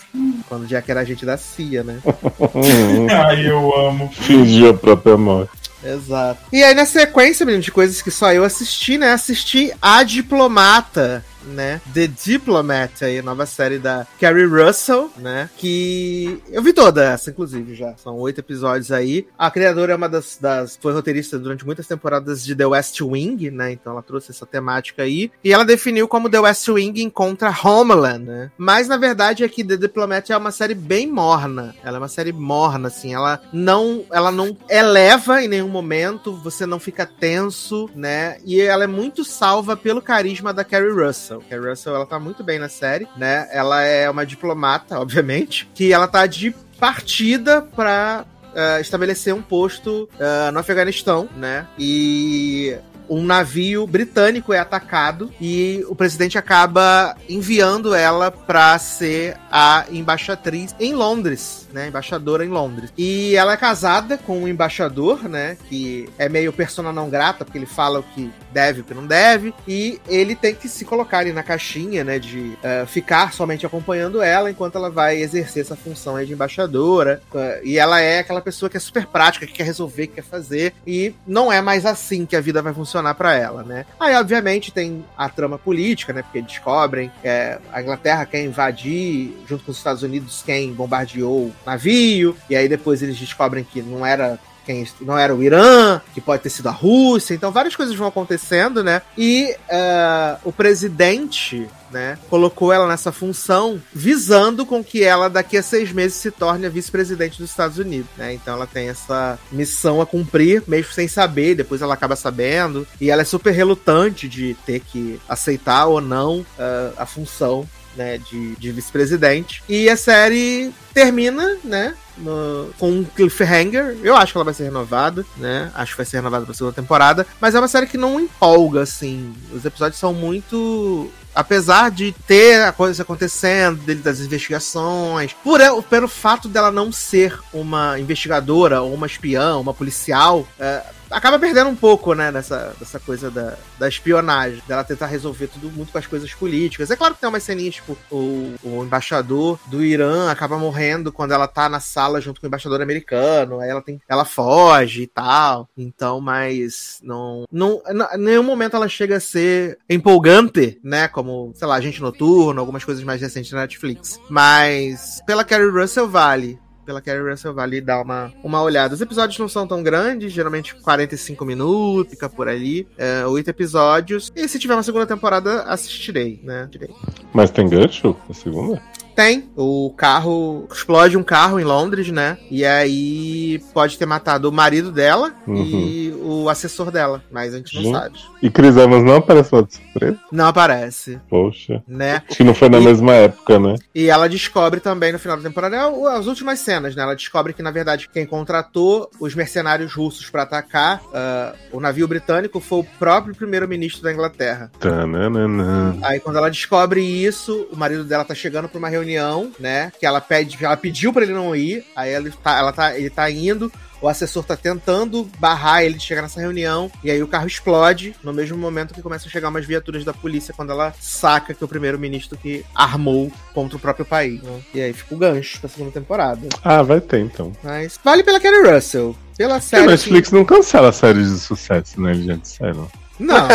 Quando 0.48 0.62
o 0.62 0.66
Jack 0.66 0.90
era 0.90 1.00
agente 1.00 1.26
da 1.26 1.36
CIA, 1.36 1.82
né? 1.82 1.98
Ai, 3.26 3.48
eu 3.48 3.76
amo. 3.76 4.10
Fingiu 4.12 4.70
a 4.70 4.74
própria 4.74 5.16
morte. 5.16 5.64
Exato. 5.84 6.40
E 6.50 6.62
aí, 6.62 6.74
na 6.74 6.86
sequência, 6.86 7.44
menino, 7.44 7.62
de 7.62 7.70
coisas 7.70 8.00
que 8.00 8.10
só 8.10 8.32
eu 8.32 8.42
assisti, 8.42 8.96
né? 8.96 9.12
Assisti 9.12 9.70
A 9.82 10.02
Diplomata, 10.02 11.24
né? 11.46 11.80
The 11.92 12.06
Diplomat, 12.06 13.02
aí, 13.02 13.18
a 13.18 13.22
nova 13.22 13.46
série 13.46 13.78
da 13.78 14.06
Carrie 14.20 14.46
Russell, 14.46 15.10
né? 15.16 15.50
Que 15.56 16.40
eu 16.50 16.62
vi 16.62 16.72
toda 16.72 17.04
essa, 17.04 17.30
inclusive, 17.30 17.74
já. 17.74 17.96
São 17.96 18.16
oito 18.18 18.40
episódios 18.40 18.90
aí. 18.90 19.26
A 19.38 19.50
criadora 19.50 19.92
é 19.92 19.96
uma 19.96 20.08
das, 20.08 20.38
das. 20.40 20.78
Foi 20.80 20.92
roteirista 20.92 21.38
durante 21.38 21.64
muitas 21.64 21.86
temporadas 21.86 22.44
de 22.44 22.54
The 22.54 22.66
West 22.66 23.00
Wing, 23.00 23.50
né? 23.50 23.72
Então 23.72 23.92
ela 23.92 24.02
trouxe 24.02 24.30
essa 24.30 24.46
temática 24.46 25.02
aí. 25.02 25.30
E 25.42 25.52
ela 25.52 25.64
definiu 25.64 26.08
como 26.08 26.30
The 26.30 26.40
West 26.40 26.68
Wing 26.68 27.02
encontra 27.02 27.54
Homeland, 27.64 28.24
né? 28.24 28.50
Mas 28.56 28.88
na 28.88 28.96
verdade 28.96 29.44
é 29.44 29.48
que 29.48 29.64
The 29.64 29.76
Diplomat 29.76 30.30
é 30.30 30.36
uma 30.36 30.50
série 30.50 30.74
bem 30.74 31.10
morna. 31.10 31.74
Ela 31.82 31.96
é 31.96 32.00
uma 32.00 32.08
série 32.08 32.32
morna, 32.32 32.88
assim. 32.88 33.14
Ela 33.14 33.40
não, 33.52 34.04
ela 34.10 34.30
não 34.30 34.56
eleva 34.68 35.42
em 35.42 35.48
nenhum 35.48 35.68
momento. 35.68 36.34
Você 36.36 36.66
não 36.66 36.78
fica 36.78 37.06
tenso, 37.06 37.88
né? 37.94 38.38
E 38.44 38.60
ela 38.60 38.84
é 38.84 38.88
muito 38.88 39.24
salva 39.24 39.76
pelo 39.76 40.02
carisma 40.02 40.52
da 40.52 40.64
Carrie 40.64 40.90
Russell. 40.90 41.33
Carrie 41.40 41.68
Russell, 41.68 41.94
ela 41.94 42.06
tá 42.06 42.18
muito 42.18 42.42
bem 42.42 42.58
na 42.58 42.68
série, 42.68 43.08
né? 43.16 43.48
Ela 43.52 43.82
é 43.82 44.08
uma 44.08 44.24
diplomata, 44.24 44.98
obviamente, 45.00 45.68
que 45.74 45.92
ela 45.92 46.06
tá 46.06 46.26
de 46.26 46.54
partida 46.78 47.62
pra 47.62 48.24
eh, 48.54 48.80
estabelecer 48.80 49.34
um 49.34 49.42
posto 49.42 50.08
eh, 50.18 50.50
no 50.50 50.58
Afeganistão, 50.58 51.28
né? 51.36 51.66
E 51.78 52.76
um 53.08 53.22
navio 53.22 53.86
britânico 53.86 54.52
é 54.52 54.58
atacado 54.58 55.30
e 55.40 55.84
o 55.88 55.94
presidente 55.94 56.38
acaba 56.38 57.16
enviando 57.28 57.94
ela 57.94 58.30
para 58.30 58.78
ser 58.78 59.36
a 59.50 59.84
embaixatriz 59.90 60.74
em 60.80 60.94
Londres, 60.94 61.68
né? 61.72 61.88
Embaixadora 61.88 62.44
em 62.44 62.48
Londres. 62.48 62.92
E 62.96 63.36
ela 63.36 63.52
é 63.52 63.56
casada 63.56 64.18
com 64.18 64.42
um 64.42 64.48
embaixador, 64.48 65.28
né? 65.28 65.56
Que 65.68 66.08
é 66.18 66.28
meio 66.28 66.52
persona 66.52 66.92
não 66.92 67.10
grata, 67.10 67.44
porque 67.44 67.58
ele 67.58 67.66
fala 67.66 68.00
o 68.00 68.02
que 68.02 68.30
deve 68.52 68.78
e 68.78 68.82
o 68.82 68.84
que 68.84 68.94
não 68.94 69.06
deve. 69.06 69.54
E 69.66 70.00
ele 70.08 70.34
tem 70.34 70.54
que 70.54 70.68
se 70.68 70.84
colocar 70.84 71.18
ali 71.18 71.32
na 71.32 71.42
caixinha, 71.42 72.04
né? 72.04 72.18
De 72.18 72.56
eh, 72.62 72.84
ficar 72.86 73.32
somente 73.32 73.66
acompanhando 73.66 74.22
ela 74.22 74.50
enquanto 74.50 74.76
ela 74.76 74.90
vai 74.90 75.20
exercer 75.20 75.62
essa 75.62 75.76
função 75.76 76.16
aí 76.16 76.26
de 76.26 76.32
embaixadora. 76.32 77.20
Eh, 77.34 77.60
e 77.64 77.78
ela 77.78 78.00
é 78.00 78.20
aquela 78.20 78.40
pessoa 78.40 78.70
que 78.70 78.76
é 78.76 78.80
super 78.80 79.06
prática, 79.06 79.46
que 79.46 79.52
quer 79.52 79.64
resolver, 79.64 80.06
que 80.06 80.14
quer 80.14 80.24
fazer. 80.24 80.74
E 80.86 81.14
não 81.26 81.52
é 81.52 81.60
mais 81.60 81.84
assim 81.84 82.24
que 82.24 82.36
a 82.36 82.40
vida 82.40 82.62
vai 82.62 82.72
funcionar 82.72 82.93
para 83.14 83.34
ela, 83.34 83.62
né? 83.62 83.86
Aí, 83.98 84.14
obviamente, 84.14 84.70
tem 84.72 85.04
a 85.16 85.28
trama 85.28 85.58
política, 85.58 86.12
né? 86.12 86.22
Porque 86.22 86.42
descobrem 86.42 87.10
que 87.20 87.28
é, 87.28 87.58
a 87.72 87.82
Inglaterra 87.82 88.26
quer 88.26 88.44
invadir, 88.44 89.34
junto 89.48 89.64
com 89.64 89.70
os 89.70 89.78
Estados 89.78 90.02
Unidos, 90.02 90.42
quem 90.44 90.72
bombardeou 90.72 91.46
o 91.46 91.54
navio. 91.66 92.36
E 92.48 92.56
aí 92.56 92.68
depois 92.68 93.02
eles 93.02 93.18
descobrem 93.18 93.64
que 93.64 93.82
não 93.82 94.04
era 94.04 94.38
quem 94.64 94.86
não 95.00 95.16
era 95.16 95.34
o 95.34 95.42
Irã, 95.42 96.00
que 96.12 96.20
pode 96.20 96.42
ter 96.42 96.50
sido 96.50 96.68
a 96.68 96.72
Rússia. 96.72 97.34
Então 97.34 97.50
várias 97.50 97.76
coisas 97.76 97.94
vão 97.94 98.08
acontecendo, 98.08 98.82
né? 98.82 99.02
E 99.16 99.54
uh, 99.68 100.38
o 100.44 100.52
presidente 100.52 101.68
né, 101.90 102.18
colocou 102.28 102.72
ela 102.72 102.88
nessa 102.88 103.12
função, 103.12 103.80
visando 103.92 104.66
com 104.66 104.82
que 104.82 105.04
ela 105.04 105.30
daqui 105.30 105.56
a 105.56 105.62
seis 105.62 105.92
meses 105.92 106.16
se 106.16 106.30
torne 106.30 106.66
a 106.66 106.68
vice-presidente 106.68 107.38
dos 107.38 107.50
Estados 107.50 107.78
Unidos, 107.78 108.10
né? 108.16 108.34
Então 108.34 108.54
ela 108.54 108.66
tem 108.66 108.88
essa 108.88 109.38
missão 109.52 110.00
a 110.00 110.06
cumprir, 110.06 110.62
mesmo 110.66 110.92
sem 110.92 111.06
saber, 111.06 111.54
depois 111.54 111.80
ela 111.80 111.94
acaba 111.94 112.16
sabendo, 112.16 112.86
e 113.00 113.10
ela 113.10 113.22
é 113.22 113.24
super 113.24 113.52
relutante 113.52 114.28
de 114.28 114.54
ter 114.66 114.80
que 114.80 115.20
aceitar 115.28 115.86
ou 115.86 116.00
não 116.00 116.40
uh, 116.40 116.94
a 116.96 117.06
função 117.06 117.66
né, 117.96 118.18
de, 118.18 118.56
de 118.56 118.72
vice-presidente. 118.72 119.62
E 119.68 119.88
a 119.88 119.96
série 119.96 120.72
termina, 120.92 121.56
né, 121.64 121.94
no, 122.16 122.70
com 122.78 122.90
um 122.90 123.04
cliffhanger. 123.04 123.96
Eu 124.02 124.16
acho 124.16 124.32
que 124.32 124.38
ela 124.38 124.44
vai 124.44 124.54
ser 124.54 124.64
renovada, 124.64 125.24
né? 125.36 125.70
Acho 125.74 125.92
que 125.92 125.96
vai 125.98 126.06
ser 126.06 126.18
renovada 126.18 126.44
pra 126.44 126.54
segunda 126.54 126.74
temporada. 126.74 127.26
Mas 127.40 127.54
é 127.54 127.58
uma 127.58 127.68
série 127.68 127.86
que 127.86 127.98
não 127.98 128.20
empolga, 128.20 128.82
assim. 128.82 129.34
Os 129.52 129.64
episódios 129.64 129.98
são 129.98 130.12
muito 130.12 131.10
apesar 131.34 131.90
de 131.90 132.12
ter 132.26 132.62
a 132.62 132.70
coisa 132.70 133.02
acontecendo, 133.02 133.80
dele 133.82 134.00
das 134.00 134.20
investigações, 134.20 135.34
por 135.42 135.60
pelo 135.90 136.06
fato 136.06 136.48
dela 136.48 136.70
não 136.70 136.92
ser 136.92 137.36
uma 137.52 137.98
investigadora 137.98 138.80
ou 138.82 138.94
uma 138.94 139.06
espiã, 139.06 139.56
uma 139.56 139.74
policial, 139.74 140.46
é, 140.60 140.82
acaba 141.14 141.38
perdendo 141.38 141.70
um 141.70 141.76
pouco, 141.76 142.14
né, 142.14 142.30
nessa, 142.30 142.74
dessa 142.78 142.98
coisa 142.98 143.30
da, 143.30 143.56
da 143.78 143.88
espionagem, 143.88 144.62
dela 144.66 144.84
tentar 144.84 145.06
resolver 145.06 145.46
tudo 145.46 145.70
muito 145.70 145.92
com 145.92 145.98
as 145.98 146.06
coisas 146.06 146.32
políticas. 146.34 146.90
É 146.90 146.96
claro 146.96 147.14
que 147.14 147.20
tem 147.20 147.28
umas 147.28 147.42
ceninhas, 147.42 147.76
tipo, 147.76 147.96
o, 148.10 148.54
o 148.62 148.84
embaixador 148.84 149.58
do 149.66 149.84
Irã 149.84 150.30
acaba 150.30 150.58
morrendo 150.58 151.12
quando 151.12 151.32
ela 151.32 151.46
tá 151.46 151.68
na 151.68 151.80
sala 151.80 152.20
junto 152.20 152.40
com 152.40 152.46
o 152.46 152.48
embaixador 152.48 152.82
americano, 152.82 153.60
aí 153.60 153.70
ela 153.70 153.82
tem, 153.82 154.00
ela 154.08 154.24
foge 154.24 155.02
e 155.02 155.06
tal. 155.06 155.68
Então, 155.76 156.20
mas 156.20 156.98
não, 157.02 157.44
não, 157.50 157.80
em 158.14 158.18
nenhum 158.18 158.42
momento 158.42 158.76
ela 158.76 158.88
chega 158.88 159.16
a 159.16 159.20
ser 159.20 159.78
empolgante, 159.88 160.78
né, 160.82 161.08
como, 161.08 161.52
sei 161.54 161.66
lá, 161.66 161.80
Gente 161.80 162.02
Noturno, 162.02 162.60
algumas 162.60 162.84
coisas 162.84 163.04
mais 163.04 163.20
recentes 163.20 163.52
na 163.52 163.60
Netflix. 163.60 164.20
Mas 164.28 165.22
pela 165.26 165.44
Carrie 165.44 165.70
Russell 165.70 166.08
vale 166.08 166.58
pela 166.84 167.00
Carrie 167.00 167.28
Russell 167.30 167.54
vale 167.54 167.80
dar 167.80 168.00
uma, 168.00 168.32
uma 168.42 168.62
olhada. 168.62 168.94
Os 168.94 169.00
episódios 169.00 169.38
não 169.38 169.48
são 169.48 169.66
tão 169.66 169.82
grandes, 169.82 170.32
geralmente 170.32 170.74
45 170.76 171.44
minutos, 171.44 172.12
fica 172.12 172.28
por 172.28 172.48
ali. 172.48 172.86
É, 172.96 173.26
oito 173.26 173.48
episódios. 173.48 174.30
E 174.34 174.46
se 174.48 174.58
tiver 174.58 174.74
uma 174.74 174.82
segunda 174.82 175.06
temporada, 175.06 175.62
assistirei, 175.62 176.40
né? 176.42 176.68
Direi. 176.70 176.90
Mas 177.32 177.50
tem 177.50 177.68
gancho 177.68 178.16
a 178.28 178.34
segunda? 178.34 178.80
Tem. 179.14 179.48
O 179.56 179.92
carro. 179.96 180.66
Explode 180.72 181.16
um 181.16 181.22
carro 181.22 181.60
em 181.60 181.64
Londres, 181.64 182.10
né? 182.10 182.38
E 182.50 182.64
aí 182.64 183.60
pode 183.72 183.98
ter 183.98 184.06
matado 184.06 184.48
o 184.48 184.52
marido 184.52 184.90
dela 184.90 185.32
uhum. 185.46 185.64
e 185.64 186.14
o 186.20 186.48
assessor 186.48 186.90
dela. 186.90 187.22
Mas 187.30 187.54
a 187.54 187.58
gente 187.58 187.82
não 187.82 187.92
sabe. 187.92 188.18
E 188.42 188.50
Chris 188.50 188.76
Evans 188.76 189.04
não 189.04 189.16
aparece 189.16 189.54
lá 189.54 189.62
de 189.62 189.74
surpresa? 189.74 190.18
Não 190.32 190.46
aparece. 190.46 191.20
Poxa. 191.28 191.82
Né? 191.86 192.22
Acho 192.28 192.38
que 192.38 192.44
não 192.44 192.54
foi 192.54 192.68
na 192.68 192.78
e, 192.78 192.84
mesma 192.84 193.12
época, 193.14 193.58
né? 193.58 193.76
E 193.94 194.08
ela 194.08 194.28
descobre 194.28 194.80
também 194.80 195.12
no 195.12 195.18
final 195.18 195.36
da 195.36 195.42
temporada 195.42 195.76
é 195.76 196.16
as 196.16 196.26
últimas 196.26 196.58
cenas, 196.58 196.96
né? 196.96 197.02
Ela 197.02 197.14
descobre 197.14 197.52
que, 197.52 197.62
na 197.62 197.70
verdade, 197.70 198.08
quem 198.12 198.26
contratou 198.26 199.10
os 199.20 199.34
mercenários 199.34 199.92
russos 199.92 200.28
para 200.28 200.42
atacar 200.42 201.00
uh, 201.04 201.56
o 201.72 201.80
navio 201.80 202.08
britânico 202.08 202.60
foi 202.60 202.80
o 202.80 202.84
próprio 202.98 203.34
primeiro-ministro 203.34 204.02
da 204.02 204.12
Inglaterra. 204.12 204.70
Tananana. 204.78 205.96
Aí 206.02 206.20
quando 206.20 206.36
ela 206.36 206.50
descobre 206.50 207.00
isso, 207.00 207.68
o 207.72 207.76
marido 207.76 208.04
dela 208.04 208.24
tá 208.24 208.34
chegando 208.34 208.68
pra 208.68 208.78
uma 208.78 208.88
reunião 208.88 209.03
reunião, 209.04 209.52
né? 209.60 209.92
Que 209.98 210.06
ela 210.06 210.20
pede, 210.20 210.56
ela 210.64 210.76
pediu 210.76 211.12
para 211.12 211.24
ele 211.24 211.32
não 211.32 211.54
ir, 211.54 211.84
aí 211.94 212.12
ele 212.12 212.30
tá, 212.30 212.58
ela 212.58 212.72
tá, 212.72 212.96
ele 212.96 213.10
tá 213.10 213.30
indo, 213.30 213.70
o 214.00 214.08
assessor 214.08 214.44
tá 214.44 214.56
tentando 214.56 215.28
barrar 215.38 215.82
ele 215.82 215.96
de 215.96 216.04
chegar 216.04 216.22
nessa 216.22 216.40
reunião, 216.40 216.90
e 217.02 217.10
aí 217.10 217.22
o 217.22 217.28
carro 217.28 217.46
explode 217.46 218.14
no 218.22 218.32
mesmo 218.32 218.56
momento 218.56 218.94
que 218.94 219.02
começam 219.02 219.28
a 219.28 219.30
chegar 219.30 219.48
umas 219.48 219.66
viaturas 219.66 220.04
da 220.04 220.12
polícia 220.12 220.54
quando 220.54 220.72
ela 220.72 220.92
saca 221.00 221.54
que 221.54 221.62
é 221.62 221.64
o 221.64 221.68
primeiro-ministro 221.68 222.36
que 222.36 222.64
armou 222.74 223.30
contra 223.52 223.76
o 223.76 223.80
próprio 223.80 224.04
país. 224.04 224.42
Né? 224.42 224.60
E 224.74 224.80
aí 224.80 224.92
fica 224.92 225.14
o 225.14 225.18
gancho 225.18 225.60
pra 225.60 225.68
segunda 225.68 225.92
temporada. 225.92 226.48
Ah, 226.62 226.82
vai 226.82 227.00
ter 227.00 227.20
então. 227.20 227.52
Mas 227.62 227.98
vale 228.02 228.22
pela 228.22 228.40
Carrie 228.40 228.70
Russell. 228.70 229.16
Pela 229.36 229.60
série. 229.60 229.84
A 229.84 229.86
Netflix 229.86 230.28
que... 230.28 230.34
não 230.34 230.44
cancela 230.44 230.92
séries 230.92 231.30
de 231.30 231.38
sucesso, 231.38 232.00
né, 232.00 232.14
gente? 232.14 232.46
Sério. 232.46 232.88
Não. 233.18 233.48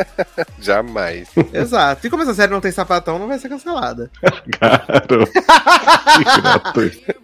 Jamais. 0.60 1.28
Exato. 1.52 2.06
E 2.06 2.10
como 2.10 2.22
essa 2.22 2.34
série 2.34 2.52
não 2.52 2.60
tem 2.60 2.72
sapatão, 2.72 3.18
não 3.18 3.28
vai 3.28 3.38
ser 3.38 3.48
cancelada. 3.48 4.10
Garoto. 4.60 5.32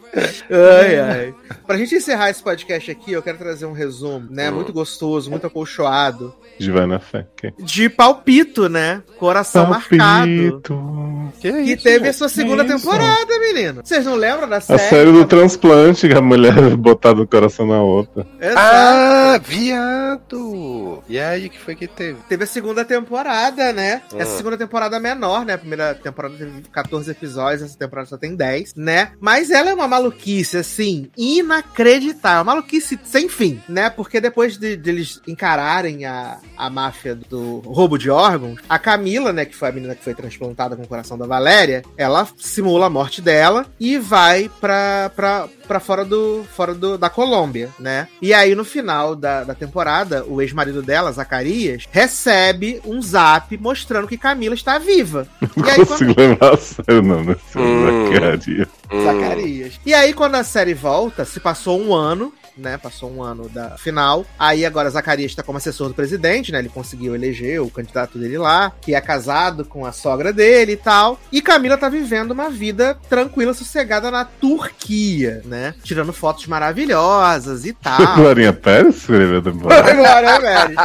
ai, 0.50 1.00
ai. 1.00 1.34
Pra 1.66 1.76
gente 1.76 1.94
encerrar 1.94 2.30
esse 2.30 2.42
podcast 2.42 2.90
aqui, 2.90 3.12
eu 3.12 3.22
quero 3.22 3.38
trazer 3.38 3.66
um 3.66 3.72
resumo, 3.72 4.26
né? 4.30 4.50
Muito 4.50 4.72
gostoso, 4.72 5.30
muito 5.30 5.46
acolchoado. 5.46 6.34
De 6.58 6.70
vai 6.70 6.86
na 6.86 6.98
fé. 6.98 7.26
Okay. 7.36 7.52
De 7.58 7.88
palpito, 7.88 8.68
né? 8.68 9.02
Coração 9.18 9.70
palpito. 9.70 9.96
marcado. 9.96 11.32
Que, 11.40 11.52
que 11.52 11.58
isso, 11.72 11.82
teve 11.82 12.08
a 12.08 12.12
sua 12.12 12.28
segunda 12.28 12.64
temporada, 12.64 13.38
menino. 13.40 13.82
Vocês 13.84 14.04
não 14.04 14.14
lembram 14.14 14.48
da 14.48 14.60
série? 14.60 14.80
A 14.80 14.88
série 14.88 15.12
do 15.12 15.24
transplante, 15.24 16.08
que 16.08 16.14
a 16.14 16.20
mulher 16.20 16.54
botar 16.76 17.12
o 17.12 17.26
coração 17.26 17.66
na 17.66 17.82
outra. 17.82 18.26
Exato. 18.40 18.58
Ah, 18.58 19.40
viado! 19.42 21.02
E 21.08 21.18
aí, 21.18 21.48
que 21.48 21.58
foi 21.58 21.73
que 21.74 21.86
teve? 21.86 22.18
Teve 22.28 22.44
a 22.44 22.46
segunda 22.46 22.84
temporada, 22.84 23.72
né? 23.72 24.02
Hum. 24.12 24.20
Essa 24.20 24.36
segunda 24.36 24.56
temporada 24.56 24.98
menor, 25.00 25.44
né? 25.44 25.54
A 25.54 25.58
primeira 25.58 25.94
temporada 25.94 26.34
teve 26.36 26.62
14 26.72 27.10
episódios, 27.10 27.62
essa 27.62 27.78
temporada 27.78 28.08
só 28.08 28.16
tem 28.16 28.34
10, 28.34 28.74
né? 28.76 29.12
Mas 29.20 29.50
ela 29.50 29.70
é 29.70 29.74
uma 29.74 29.88
maluquice, 29.88 30.56
assim, 30.56 31.10
inacreditável. 31.16 32.44
Maluquice 32.44 32.98
sem 33.04 33.28
fim, 33.28 33.60
né? 33.68 33.90
Porque 33.90 34.20
depois 34.20 34.56
de, 34.56 34.76
de 34.76 34.90
eles 34.90 35.20
encararem 35.26 36.04
a, 36.04 36.38
a 36.56 36.70
máfia 36.70 37.14
do 37.14 37.58
roubo 37.60 37.98
de 37.98 38.10
órgãos, 38.10 38.60
a 38.68 38.78
Camila, 38.78 39.32
né, 39.32 39.44
que 39.44 39.56
foi 39.56 39.68
a 39.68 39.72
menina 39.72 39.94
que 39.94 40.04
foi 40.04 40.14
transplantada 40.14 40.76
com 40.76 40.82
o 40.82 40.88
coração 40.88 41.16
da 41.18 41.26
Valéria, 41.26 41.82
ela 41.96 42.26
simula 42.38 42.86
a 42.86 42.90
morte 42.90 43.20
dela 43.20 43.66
e 43.78 43.98
vai 43.98 44.50
pra, 44.60 45.10
pra, 45.14 45.48
pra 45.66 45.80
fora, 45.80 46.04
do, 46.04 46.44
fora 46.54 46.74
do, 46.74 46.96
da 46.98 47.10
Colômbia, 47.10 47.70
né? 47.78 48.08
E 48.20 48.32
aí, 48.32 48.54
no 48.54 48.64
final 48.64 49.14
da, 49.16 49.44
da 49.44 49.54
temporada, 49.54 50.24
o 50.24 50.40
ex-marido 50.40 50.82
dela, 50.82 51.12
Zacarias, 51.12 51.63
recebe 51.90 52.80
um 52.84 53.00
zap 53.00 53.56
mostrando 53.58 54.08
que 54.08 54.18
Camila 54.18 54.54
está 54.54 54.78
viva. 54.78 55.26
Não 55.56 55.68
aí, 55.68 55.86
consigo 55.86 56.14
quando... 56.14 56.28
lembrar 56.28 56.54
a 56.54 57.02
não, 57.02 57.24
né? 57.24 57.36
Hum. 57.56 58.12
Zacarias. 58.12 58.68
Zacarias. 59.02 59.80
E 59.84 59.94
aí, 59.94 60.12
quando 60.12 60.34
a 60.36 60.44
série 60.44 60.74
volta, 60.74 61.24
se 61.24 61.40
passou 61.40 61.80
um 61.80 61.94
ano, 61.94 62.32
né? 62.56 62.78
Passou 62.78 63.10
um 63.10 63.22
ano 63.22 63.48
da 63.48 63.76
final. 63.76 64.24
Aí 64.38 64.64
agora 64.64 64.90
Zacarias 64.90 65.32
está 65.32 65.42
como 65.42 65.58
assessor 65.58 65.88
do 65.88 65.94
presidente, 65.94 66.52
né? 66.52 66.58
Ele 66.58 66.68
conseguiu 66.68 67.14
eleger 67.14 67.60
o 67.60 67.70
candidato 67.70 68.18
dele 68.18 68.38
lá, 68.38 68.72
que 68.80 68.94
é 68.94 69.00
casado 69.00 69.64
com 69.64 69.84
a 69.84 69.92
sogra 69.92 70.32
dele 70.32 70.72
e 70.72 70.76
tal. 70.76 71.18
E 71.30 71.40
Camila 71.42 71.76
tá 71.76 71.88
vivendo 71.88 72.32
uma 72.32 72.50
vida 72.50 72.98
tranquila, 73.08 73.54
sossegada 73.54 74.10
na 74.10 74.24
Turquia, 74.24 75.42
né? 75.44 75.74
Tirando 75.82 76.12
fotos 76.12 76.46
maravilhosas 76.46 77.64
e 77.64 77.72
tal. 77.72 78.14
Glorinha 78.16 78.52
Pérez 78.52 78.96
escreveu 78.96 79.42
Glória 79.54 80.40
Pérez. 80.40 80.76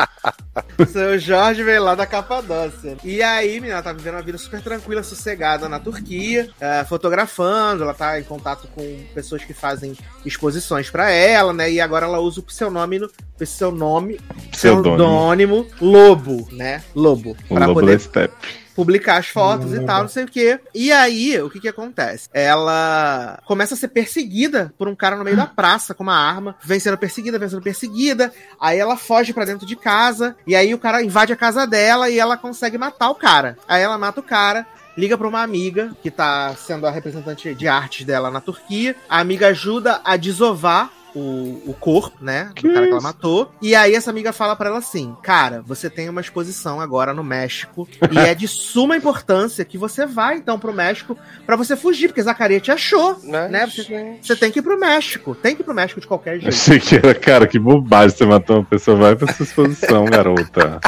Seu 0.91 1.17
Jorge 1.19 1.63
veio 1.63 1.83
lá 1.83 1.95
da 1.95 2.05
Capadócia. 2.05 2.97
E 3.03 3.21
aí, 3.21 3.59
menina, 3.59 3.81
tá 3.81 3.93
vivendo 3.93 4.15
uma 4.15 4.21
vida 4.21 4.37
super 4.37 4.61
tranquila, 4.61 5.03
sossegada 5.03 5.69
na 5.69 5.79
Turquia, 5.79 6.49
uh, 6.55 6.87
fotografando, 6.87 7.83
ela 7.83 7.93
tá 7.93 8.19
em 8.19 8.23
contato 8.23 8.67
com 8.73 9.03
pessoas 9.13 9.43
que 9.43 9.53
fazem 9.53 9.95
exposições 10.25 10.89
para 10.89 11.09
ela, 11.11 11.53
né? 11.59 11.69
E 11.69 11.81
agora 11.81 12.05
ela 12.05 12.19
usa 12.19 12.39
o 12.39 12.51
seu 12.51 12.71
nome, 12.71 12.99
o 12.99 13.45
seu 13.45 13.71
nome, 13.71 14.19
pseudônimo 14.49 15.67
Lobo, 15.81 16.47
né? 16.51 16.81
Lobo. 16.95 17.35
Para 17.49 17.67
poder 17.67 17.99
step 17.99 18.33
publicar 18.75 19.17
as 19.17 19.27
fotos 19.27 19.73
e 19.73 19.81
tal, 19.81 20.03
não 20.03 20.07
sei 20.07 20.23
o 20.23 20.27
quê. 20.27 20.57
E 20.73 20.89
aí, 20.89 21.37
o 21.41 21.49
que 21.49 21.59
que 21.59 21.67
acontece? 21.67 22.29
Ela 22.33 23.37
começa 23.45 23.73
a 23.73 23.77
ser 23.77 23.89
perseguida 23.89 24.73
por 24.77 24.87
um 24.87 24.95
cara 24.95 25.17
no 25.17 25.25
meio 25.25 25.35
da 25.35 25.45
praça 25.45 25.93
com 25.93 26.01
uma 26.01 26.15
arma, 26.15 26.55
vem 26.63 26.79
sendo 26.79 26.97
perseguida, 26.97 27.37
vem 27.37 27.49
sendo 27.49 27.61
perseguida. 27.61 28.31
Aí 28.57 28.79
ela 28.79 28.95
foge 28.95 29.33
para 29.33 29.43
dentro 29.43 29.67
de 29.67 29.75
casa, 29.75 30.33
e 30.47 30.55
aí 30.55 30.73
o 30.73 30.79
cara 30.79 31.03
invade 31.03 31.33
a 31.33 31.35
casa 31.35 31.67
dela 31.67 32.09
e 32.09 32.17
ela 32.17 32.37
consegue 32.37 32.77
matar 32.77 33.09
o 33.09 33.15
cara. 33.15 33.57
Aí 33.67 33.83
ela 33.83 33.97
mata 33.97 34.21
o 34.21 34.23
cara, 34.23 34.65
liga 34.97 35.17
para 35.17 35.27
uma 35.27 35.41
amiga 35.41 35.91
que 36.01 36.09
tá 36.09 36.55
sendo 36.55 36.87
a 36.87 36.91
representante 36.91 37.53
de 37.53 37.67
artes 37.67 38.05
dela 38.05 38.31
na 38.31 38.39
Turquia. 38.39 38.95
A 39.09 39.19
amiga 39.19 39.47
ajuda 39.47 39.99
a 40.05 40.15
desovar 40.15 40.89
o, 41.15 41.61
o 41.67 41.75
corpo, 41.79 42.17
né? 42.23 42.45
Do 42.45 42.53
que 42.55 42.67
cara 42.67 42.79
isso? 42.81 42.87
que 42.87 42.91
ela 42.91 43.01
matou. 43.01 43.51
E 43.61 43.75
aí 43.75 43.95
essa 43.95 44.09
amiga 44.09 44.31
fala 44.31 44.55
para 44.55 44.69
ela 44.69 44.79
assim: 44.79 45.15
Cara, 45.21 45.61
você 45.61 45.89
tem 45.89 46.09
uma 46.09 46.21
exposição 46.21 46.79
agora 46.79 47.13
no 47.13 47.23
México 47.23 47.87
e 48.11 48.17
é 48.17 48.33
de 48.35 48.47
suma 48.49 48.97
importância 48.97 49.65
que 49.65 49.77
você 49.77 50.05
vá 50.05 50.35
então 50.35 50.59
pro 50.59 50.73
México 50.73 51.17
para 51.45 51.55
você 51.55 51.75
fugir, 51.75 52.07
porque 52.07 52.21
Zacarias 52.21 52.61
te 52.61 52.71
achou, 52.71 53.17
Mas, 53.23 53.51
né? 53.51 53.65
Você, 53.65 54.17
você, 54.21 54.35
tem 54.35 54.51
que 54.51 54.59
ir 54.59 54.63
pro 54.63 54.79
México. 54.79 55.35
Tem 55.35 55.55
que 55.55 55.61
ir 55.61 55.65
pro 55.65 55.73
México 55.73 55.99
de 55.99 56.07
qualquer 56.07 56.39
jeito. 56.39 56.49
Achei 56.49 56.79
que 56.79 56.95
era, 56.95 57.13
cara, 57.15 57.47
que 57.47 57.59
bobagem 57.59 58.15
você 58.15 58.25
matou 58.25 58.57
uma 58.57 58.65
pessoa. 58.65 58.97
Vai 58.97 59.15
pra 59.15 59.29
essa 59.29 59.43
exposição, 59.43 60.05
garota. 60.05 60.79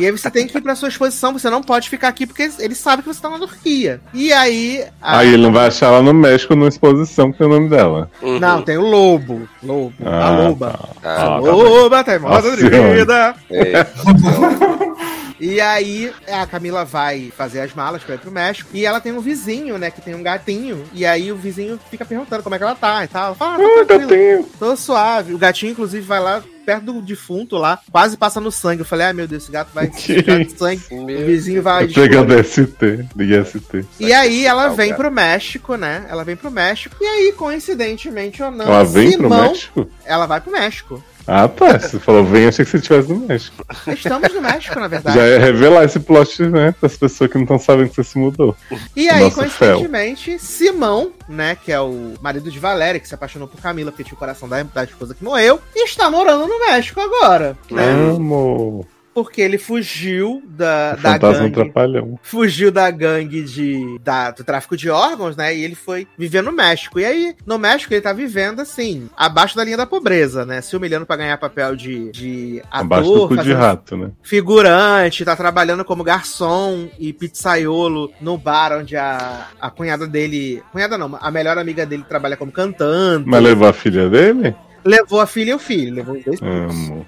E 0.00 0.06
aí 0.06 0.10
você 0.12 0.30
tem 0.30 0.46
que 0.46 0.56
ir 0.56 0.60
pra 0.60 0.74
sua 0.74 0.88
exposição, 0.88 1.32
você 1.32 1.48
não 1.50 1.62
pode 1.62 1.88
ficar 1.88 2.08
aqui 2.08 2.26
porque 2.26 2.50
ele 2.58 2.74
sabe 2.74 3.02
que 3.02 3.08
você 3.08 3.20
tá 3.20 3.28
na 3.30 3.38
Turquia. 3.38 4.00
E 4.14 4.32
aí. 4.32 4.84
a- 5.00 5.18
Aí 5.18 5.28
ele 5.34 5.42
não 5.42 5.52
vai 5.52 5.66
achar 5.68 5.86
ela 5.86 6.02
no 6.02 6.12
México 6.14 6.54
numa 6.54 6.68
exposição 6.68 7.30
que 7.32 7.38
tem 7.38 7.46
o 7.46 7.50
nome 7.50 7.68
dela. 7.68 8.10
Uhum. 8.22 8.38
Não, 8.38 8.62
tem 8.62 8.76
o 8.78 8.82
lobo. 8.88 9.48
Lobo. 9.62 9.94
a 10.04 10.26
Ah, 10.26 10.38
loba. 10.48 10.70
tá. 10.70 11.10
Ah, 11.10 11.22
Ah, 11.22 11.26
tá. 11.28 11.36
Loba, 11.38 12.04
teimosa 12.04 12.56
de 12.56 12.62
Nossa, 12.64 12.94
vida. 12.94 13.34
É. 13.50 13.86
E 15.40 15.60
aí 15.60 16.12
a 16.26 16.44
Camila 16.46 16.84
vai 16.84 17.32
fazer 17.36 17.60
as 17.60 17.72
malas 17.72 18.02
pra 18.02 18.16
ir 18.16 18.18
pro 18.18 18.28
México. 18.28 18.68
E 18.74 18.84
ela 18.84 19.00
tem 19.00 19.12
um 19.12 19.20
vizinho, 19.20 19.78
né? 19.78 19.88
Que 19.88 20.00
tem 20.00 20.12
um 20.16 20.22
gatinho. 20.22 20.82
E 20.92 21.06
aí 21.06 21.30
o 21.30 21.36
vizinho 21.36 21.78
fica 21.88 22.04
perguntando 22.04 22.42
como 22.42 22.56
é 22.56 22.58
que 22.58 22.64
ela 22.64 22.74
tá 22.74 23.04
e 23.04 23.06
tal. 23.06 23.36
Fala, 23.36 23.52
ah, 23.52 23.56
Ah, 23.56 23.78
tá 23.86 23.96
tranquilo, 23.96 24.08
gatinho. 24.42 24.48
tô 24.58 24.76
suave. 24.76 25.32
O 25.34 25.38
gatinho, 25.38 25.70
inclusive, 25.72 26.04
vai 26.04 26.18
lá 26.18 26.42
perto 26.68 26.84
do 26.92 27.00
defunto 27.00 27.56
lá, 27.56 27.80
quase 27.90 28.14
passa 28.18 28.42
no 28.42 28.52
sangue. 28.52 28.82
Eu 28.82 28.84
falei, 28.84 29.06
ai 29.06 29.12
meu 29.14 29.26
Deus, 29.26 29.44
esse 29.44 29.50
gato 29.50 29.70
vai 29.72 29.90
sujar 29.96 30.44
de 30.44 30.52
sangue. 30.52 30.82
Meu 30.90 31.22
O 31.22 31.24
vizinho 31.24 31.62
vai. 31.62 31.88
Pegando 31.88 32.36
DST, 32.36 33.08
de 33.16 33.24
IST. 33.24 33.86
E 33.98 34.12
aí 34.12 34.44
ela 34.44 34.64
Salgar. 34.68 34.76
vem 34.76 34.94
pro 34.94 35.10
México, 35.10 35.76
né? 35.76 36.04
Ela 36.10 36.24
vem 36.24 36.36
pro 36.36 36.50
México. 36.50 36.94
E 37.00 37.06
aí, 37.06 37.32
coincidentemente 37.32 38.42
ou 38.42 38.50
não, 38.50 38.66
Ela 38.66 38.84
vem 38.84 39.12
pro 39.12 39.22
Simão, 39.22 39.48
México? 39.48 39.90
ela 40.04 40.26
vai 40.26 40.42
pro 40.42 40.52
México. 40.52 41.02
Ah, 41.28 41.46
tá. 41.46 41.78
Você 41.78 41.98
falou, 42.00 42.24
vem, 42.24 42.46
achei 42.46 42.64
que 42.64 42.70
você 42.70 42.78
estivesse 42.78 43.12
no 43.12 43.26
México. 43.26 43.62
Estamos 43.86 44.32
no 44.32 44.40
México, 44.40 44.80
na 44.80 44.88
verdade. 44.88 45.18
Já 45.18 45.24
é 45.24 45.36
revelar 45.36 45.84
esse 45.84 46.00
plot, 46.00 46.42
né? 46.44 46.74
Das 46.80 46.96
pessoas 46.96 47.30
que 47.30 47.36
não 47.36 47.42
estão 47.42 47.58
sabendo 47.58 47.90
que 47.90 47.96
você 47.96 48.04
se 48.04 48.18
mudou. 48.18 48.56
E 48.96 49.10
aí, 49.10 49.30
coincidentemente, 49.30 50.38
Simão, 50.38 51.12
né, 51.28 51.54
que 51.54 51.70
é 51.70 51.78
o 51.78 52.14
marido 52.22 52.50
de 52.50 52.58
Valéria, 52.58 52.98
que 52.98 53.06
se 53.06 53.14
apaixonou 53.14 53.46
por 53.46 53.60
Camila 53.60 53.92
porque 53.92 54.04
tinha 54.04 54.14
o 54.14 54.18
coração 54.18 54.48
da, 54.48 54.62
da 54.62 54.84
esposa 54.84 55.14
que 55.14 55.22
morreu, 55.22 55.60
está 55.76 56.10
morando 56.10 56.46
no 56.46 56.58
México 56.60 56.98
agora, 56.98 57.56
né? 57.70 57.90
Amo. 57.92 58.86
Porque 59.24 59.40
ele 59.40 59.58
fugiu 59.58 60.42
da, 60.46 60.94
O 60.98 61.02
da 61.02 61.12
fantasma 61.12 61.42
gangue. 61.44 61.54
trapalhão. 61.54 62.18
Fugiu 62.22 62.70
da 62.70 62.90
gangue 62.90 63.42
de, 63.42 63.98
da, 64.02 64.30
do 64.30 64.44
tráfico 64.44 64.76
de 64.76 64.88
órgãos, 64.88 65.36
né? 65.36 65.54
E 65.56 65.64
ele 65.64 65.74
foi 65.74 66.06
viver 66.16 66.42
no 66.42 66.52
México. 66.52 66.98
E 67.00 67.04
aí, 67.04 67.34
no 67.46 67.58
México, 67.58 67.92
ele 67.92 68.00
tá 68.00 68.12
vivendo, 68.12 68.60
assim, 68.60 69.08
abaixo 69.16 69.56
da 69.56 69.64
linha 69.64 69.76
da 69.76 69.86
pobreza, 69.86 70.44
né? 70.46 70.60
Se 70.60 70.76
humilhando 70.76 71.04
pra 71.06 71.16
ganhar 71.16 71.36
papel 71.38 71.74
de, 71.76 72.10
de 72.12 72.62
ator, 72.70 72.80
Abaixo 72.80 73.10
do 73.12 73.28
cu 73.28 73.36
de 73.38 73.52
rato, 73.52 73.96
né? 73.96 74.10
figurante, 74.22 75.24
tá 75.24 75.34
trabalhando 75.36 75.84
como 75.84 76.04
garçom 76.04 76.88
e 76.98 77.12
pizzaiolo 77.12 78.10
no 78.20 78.38
bar 78.38 78.72
onde 78.78 78.96
a, 78.96 79.48
a 79.60 79.70
cunhada 79.70 80.06
dele. 80.06 80.62
Cunhada 80.72 80.96
não, 80.96 81.18
a 81.20 81.30
melhor 81.30 81.58
amiga 81.58 81.84
dele 81.84 82.04
trabalha 82.08 82.36
como 82.36 82.52
cantante. 82.52 83.24
Mas 83.26 83.42
levou 83.42 83.68
a 83.68 83.72
filha 83.72 84.08
dele? 84.08 84.54
Levou 84.84 85.20
a 85.20 85.26
filha 85.26 85.50
e 85.50 85.54
o 85.54 85.58
filho, 85.58 85.94
levou 85.94 86.16
os 86.16 86.24
dois 86.24 86.40
Amo. 86.40 87.04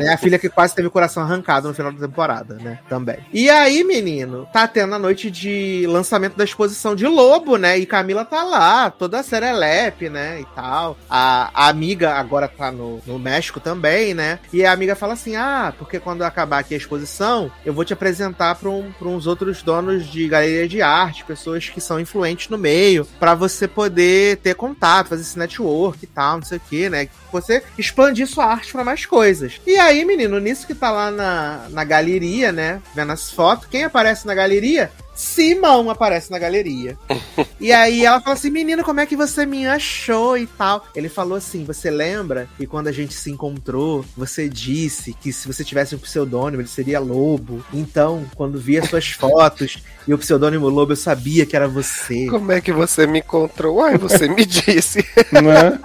Né? 0.00 0.12
A 0.12 0.18
filha 0.18 0.38
que 0.38 0.48
quase 0.48 0.74
teve 0.74 0.88
o 0.88 0.90
coração 0.90 1.22
arrancado 1.22 1.68
no 1.68 1.74
final 1.74 1.92
da 1.92 2.06
temporada, 2.06 2.54
né? 2.54 2.78
Também. 2.88 3.18
E 3.32 3.48
aí, 3.50 3.84
menino, 3.84 4.46
tá 4.52 4.66
tendo 4.66 4.94
a 4.94 4.98
noite 4.98 5.30
de 5.30 5.86
lançamento 5.88 6.36
da 6.36 6.44
exposição 6.44 6.94
de 6.94 7.06
Lobo, 7.06 7.56
né? 7.56 7.78
E 7.78 7.86
Camila 7.86 8.24
tá 8.24 8.42
lá, 8.42 8.90
toda 8.90 9.22
serelepe, 9.22 10.08
né? 10.08 10.40
E 10.40 10.44
tal. 10.54 10.96
A, 11.08 11.50
a 11.54 11.68
amiga 11.68 12.14
agora 12.14 12.48
tá 12.48 12.70
no, 12.70 13.00
no 13.06 13.18
México 13.18 13.60
também, 13.60 14.14
né? 14.14 14.38
E 14.52 14.64
a 14.64 14.72
amiga 14.72 14.94
fala 14.94 15.14
assim: 15.14 15.36
ah, 15.36 15.72
porque 15.78 15.98
quando 15.98 16.22
acabar 16.22 16.58
aqui 16.58 16.74
a 16.74 16.76
exposição, 16.76 17.50
eu 17.64 17.72
vou 17.72 17.84
te 17.84 17.92
apresentar 17.92 18.54
pra, 18.56 18.68
um, 18.68 18.92
pra 18.92 19.08
uns 19.08 19.26
outros 19.26 19.62
donos 19.62 20.06
de 20.06 20.28
galeria 20.28 20.68
de 20.68 20.82
arte, 20.82 21.24
pessoas 21.24 21.68
que 21.68 21.80
são 21.80 22.00
influentes 22.00 22.48
no 22.48 22.58
meio, 22.58 23.06
pra 23.18 23.34
você 23.34 23.66
poder 23.66 24.38
ter 24.38 24.54
contato, 24.54 25.08
fazer 25.08 25.22
esse 25.22 25.38
network 25.38 26.04
e 26.04 26.06
tal, 26.06 26.36
não 26.36 26.44
sei 26.44 26.58
o 26.58 26.60
que, 26.60 26.88
né? 26.88 27.08
Você 27.32 27.62
expandir 27.76 28.26
sua 28.26 28.46
arte 28.46 28.72
pra 28.72 28.84
mais 28.84 29.04
coisas. 29.06 29.60
E 29.66 29.76
aí, 29.84 30.04
menino, 30.04 30.38
nisso 30.38 30.66
que 30.66 30.74
tá 30.74 30.90
lá 30.90 31.10
na, 31.10 31.66
na 31.70 31.84
galeria, 31.84 32.50
né? 32.50 32.82
Vendo 32.94 33.12
as 33.12 33.30
fotos, 33.30 33.66
quem 33.66 33.84
aparece 33.84 34.26
na 34.26 34.34
galeria? 34.34 34.90
Simão 35.14 35.88
aparece 35.90 36.30
na 36.30 36.38
galeria. 36.38 36.98
e 37.60 37.72
aí 37.72 38.04
ela 38.04 38.20
fala 38.20 38.34
assim: 38.34 38.50
Menino, 38.50 38.82
como 38.82 39.00
é 39.00 39.06
que 39.06 39.14
você 39.14 39.46
me 39.46 39.66
achou 39.66 40.36
e 40.36 40.46
tal? 40.46 40.84
Ele 40.94 41.08
falou 41.08 41.38
assim: 41.38 41.64
Você 41.64 41.88
lembra 41.88 42.48
que 42.56 42.66
quando 42.66 42.88
a 42.88 42.92
gente 42.92 43.14
se 43.14 43.30
encontrou, 43.30 44.04
você 44.16 44.48
disse 44.48 45.12
que 45.12 45.32
se 45.32 45.46
você 45.46 45.62
tivesse 45.62 45.94
um 45.94 45.98
pseudônimo, 45.98 46.62
ele 46.62 46.68
seria 46.68 46.98
Lobo. 46.98 47.64
Então, 47.72 48.24
quando 48.34 48.58
vi 48.58 48.78
as 48.78 48.88
suas 48.88 49.06
fotos 49.12 49.78
e 50.06 50.12
o 50.12 50.18
pseudônimo 50.18 50.68
Lobo, 50.68 50.92
eu 50.92 50.96
sabia 50.96 51.46
que 51.46 51.54
era 51.54 51.68
você. 51.68 52.26
Como 52.26 52.50
é 52.50 52.60
que 52.60 52.72
você 52.72 53.06
me 53.06 53.20
encontrou? 53.20 53.76
Uai, 53.76 53.96
você 53.96 54.26
me 54.26 54.44
disse. 54.44 54.98
Né? 55.30 55.78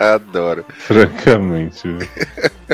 Adoro. 0.00 0.64
Francamente. 0.78 1.86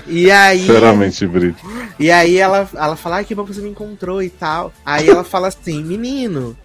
E 0.06 0.30
aí. 0.30 0.60
Sinceramente, 0.60 1.26
Brito. 1.26 1.66
E 1.98 2.10
aí 2.10 2.36
ela, 2.38 2.68
ela 2.74 2.94
fala, 2.96 3.16
ai, 3.16 3.24
que 3.24 3.34
bom 3.34 3.44
que 3.44 3.52
você 3.52 3.60
me 3.60 3.70
encontrou 3.70 4.22
e 4.22 4.30
tal. 4.30 4.72
Aí 4.84 5.08
ela 5.08 5.24
fala 5.24 5.48
assim, 5.48 5.82
menino, 5.82 6.56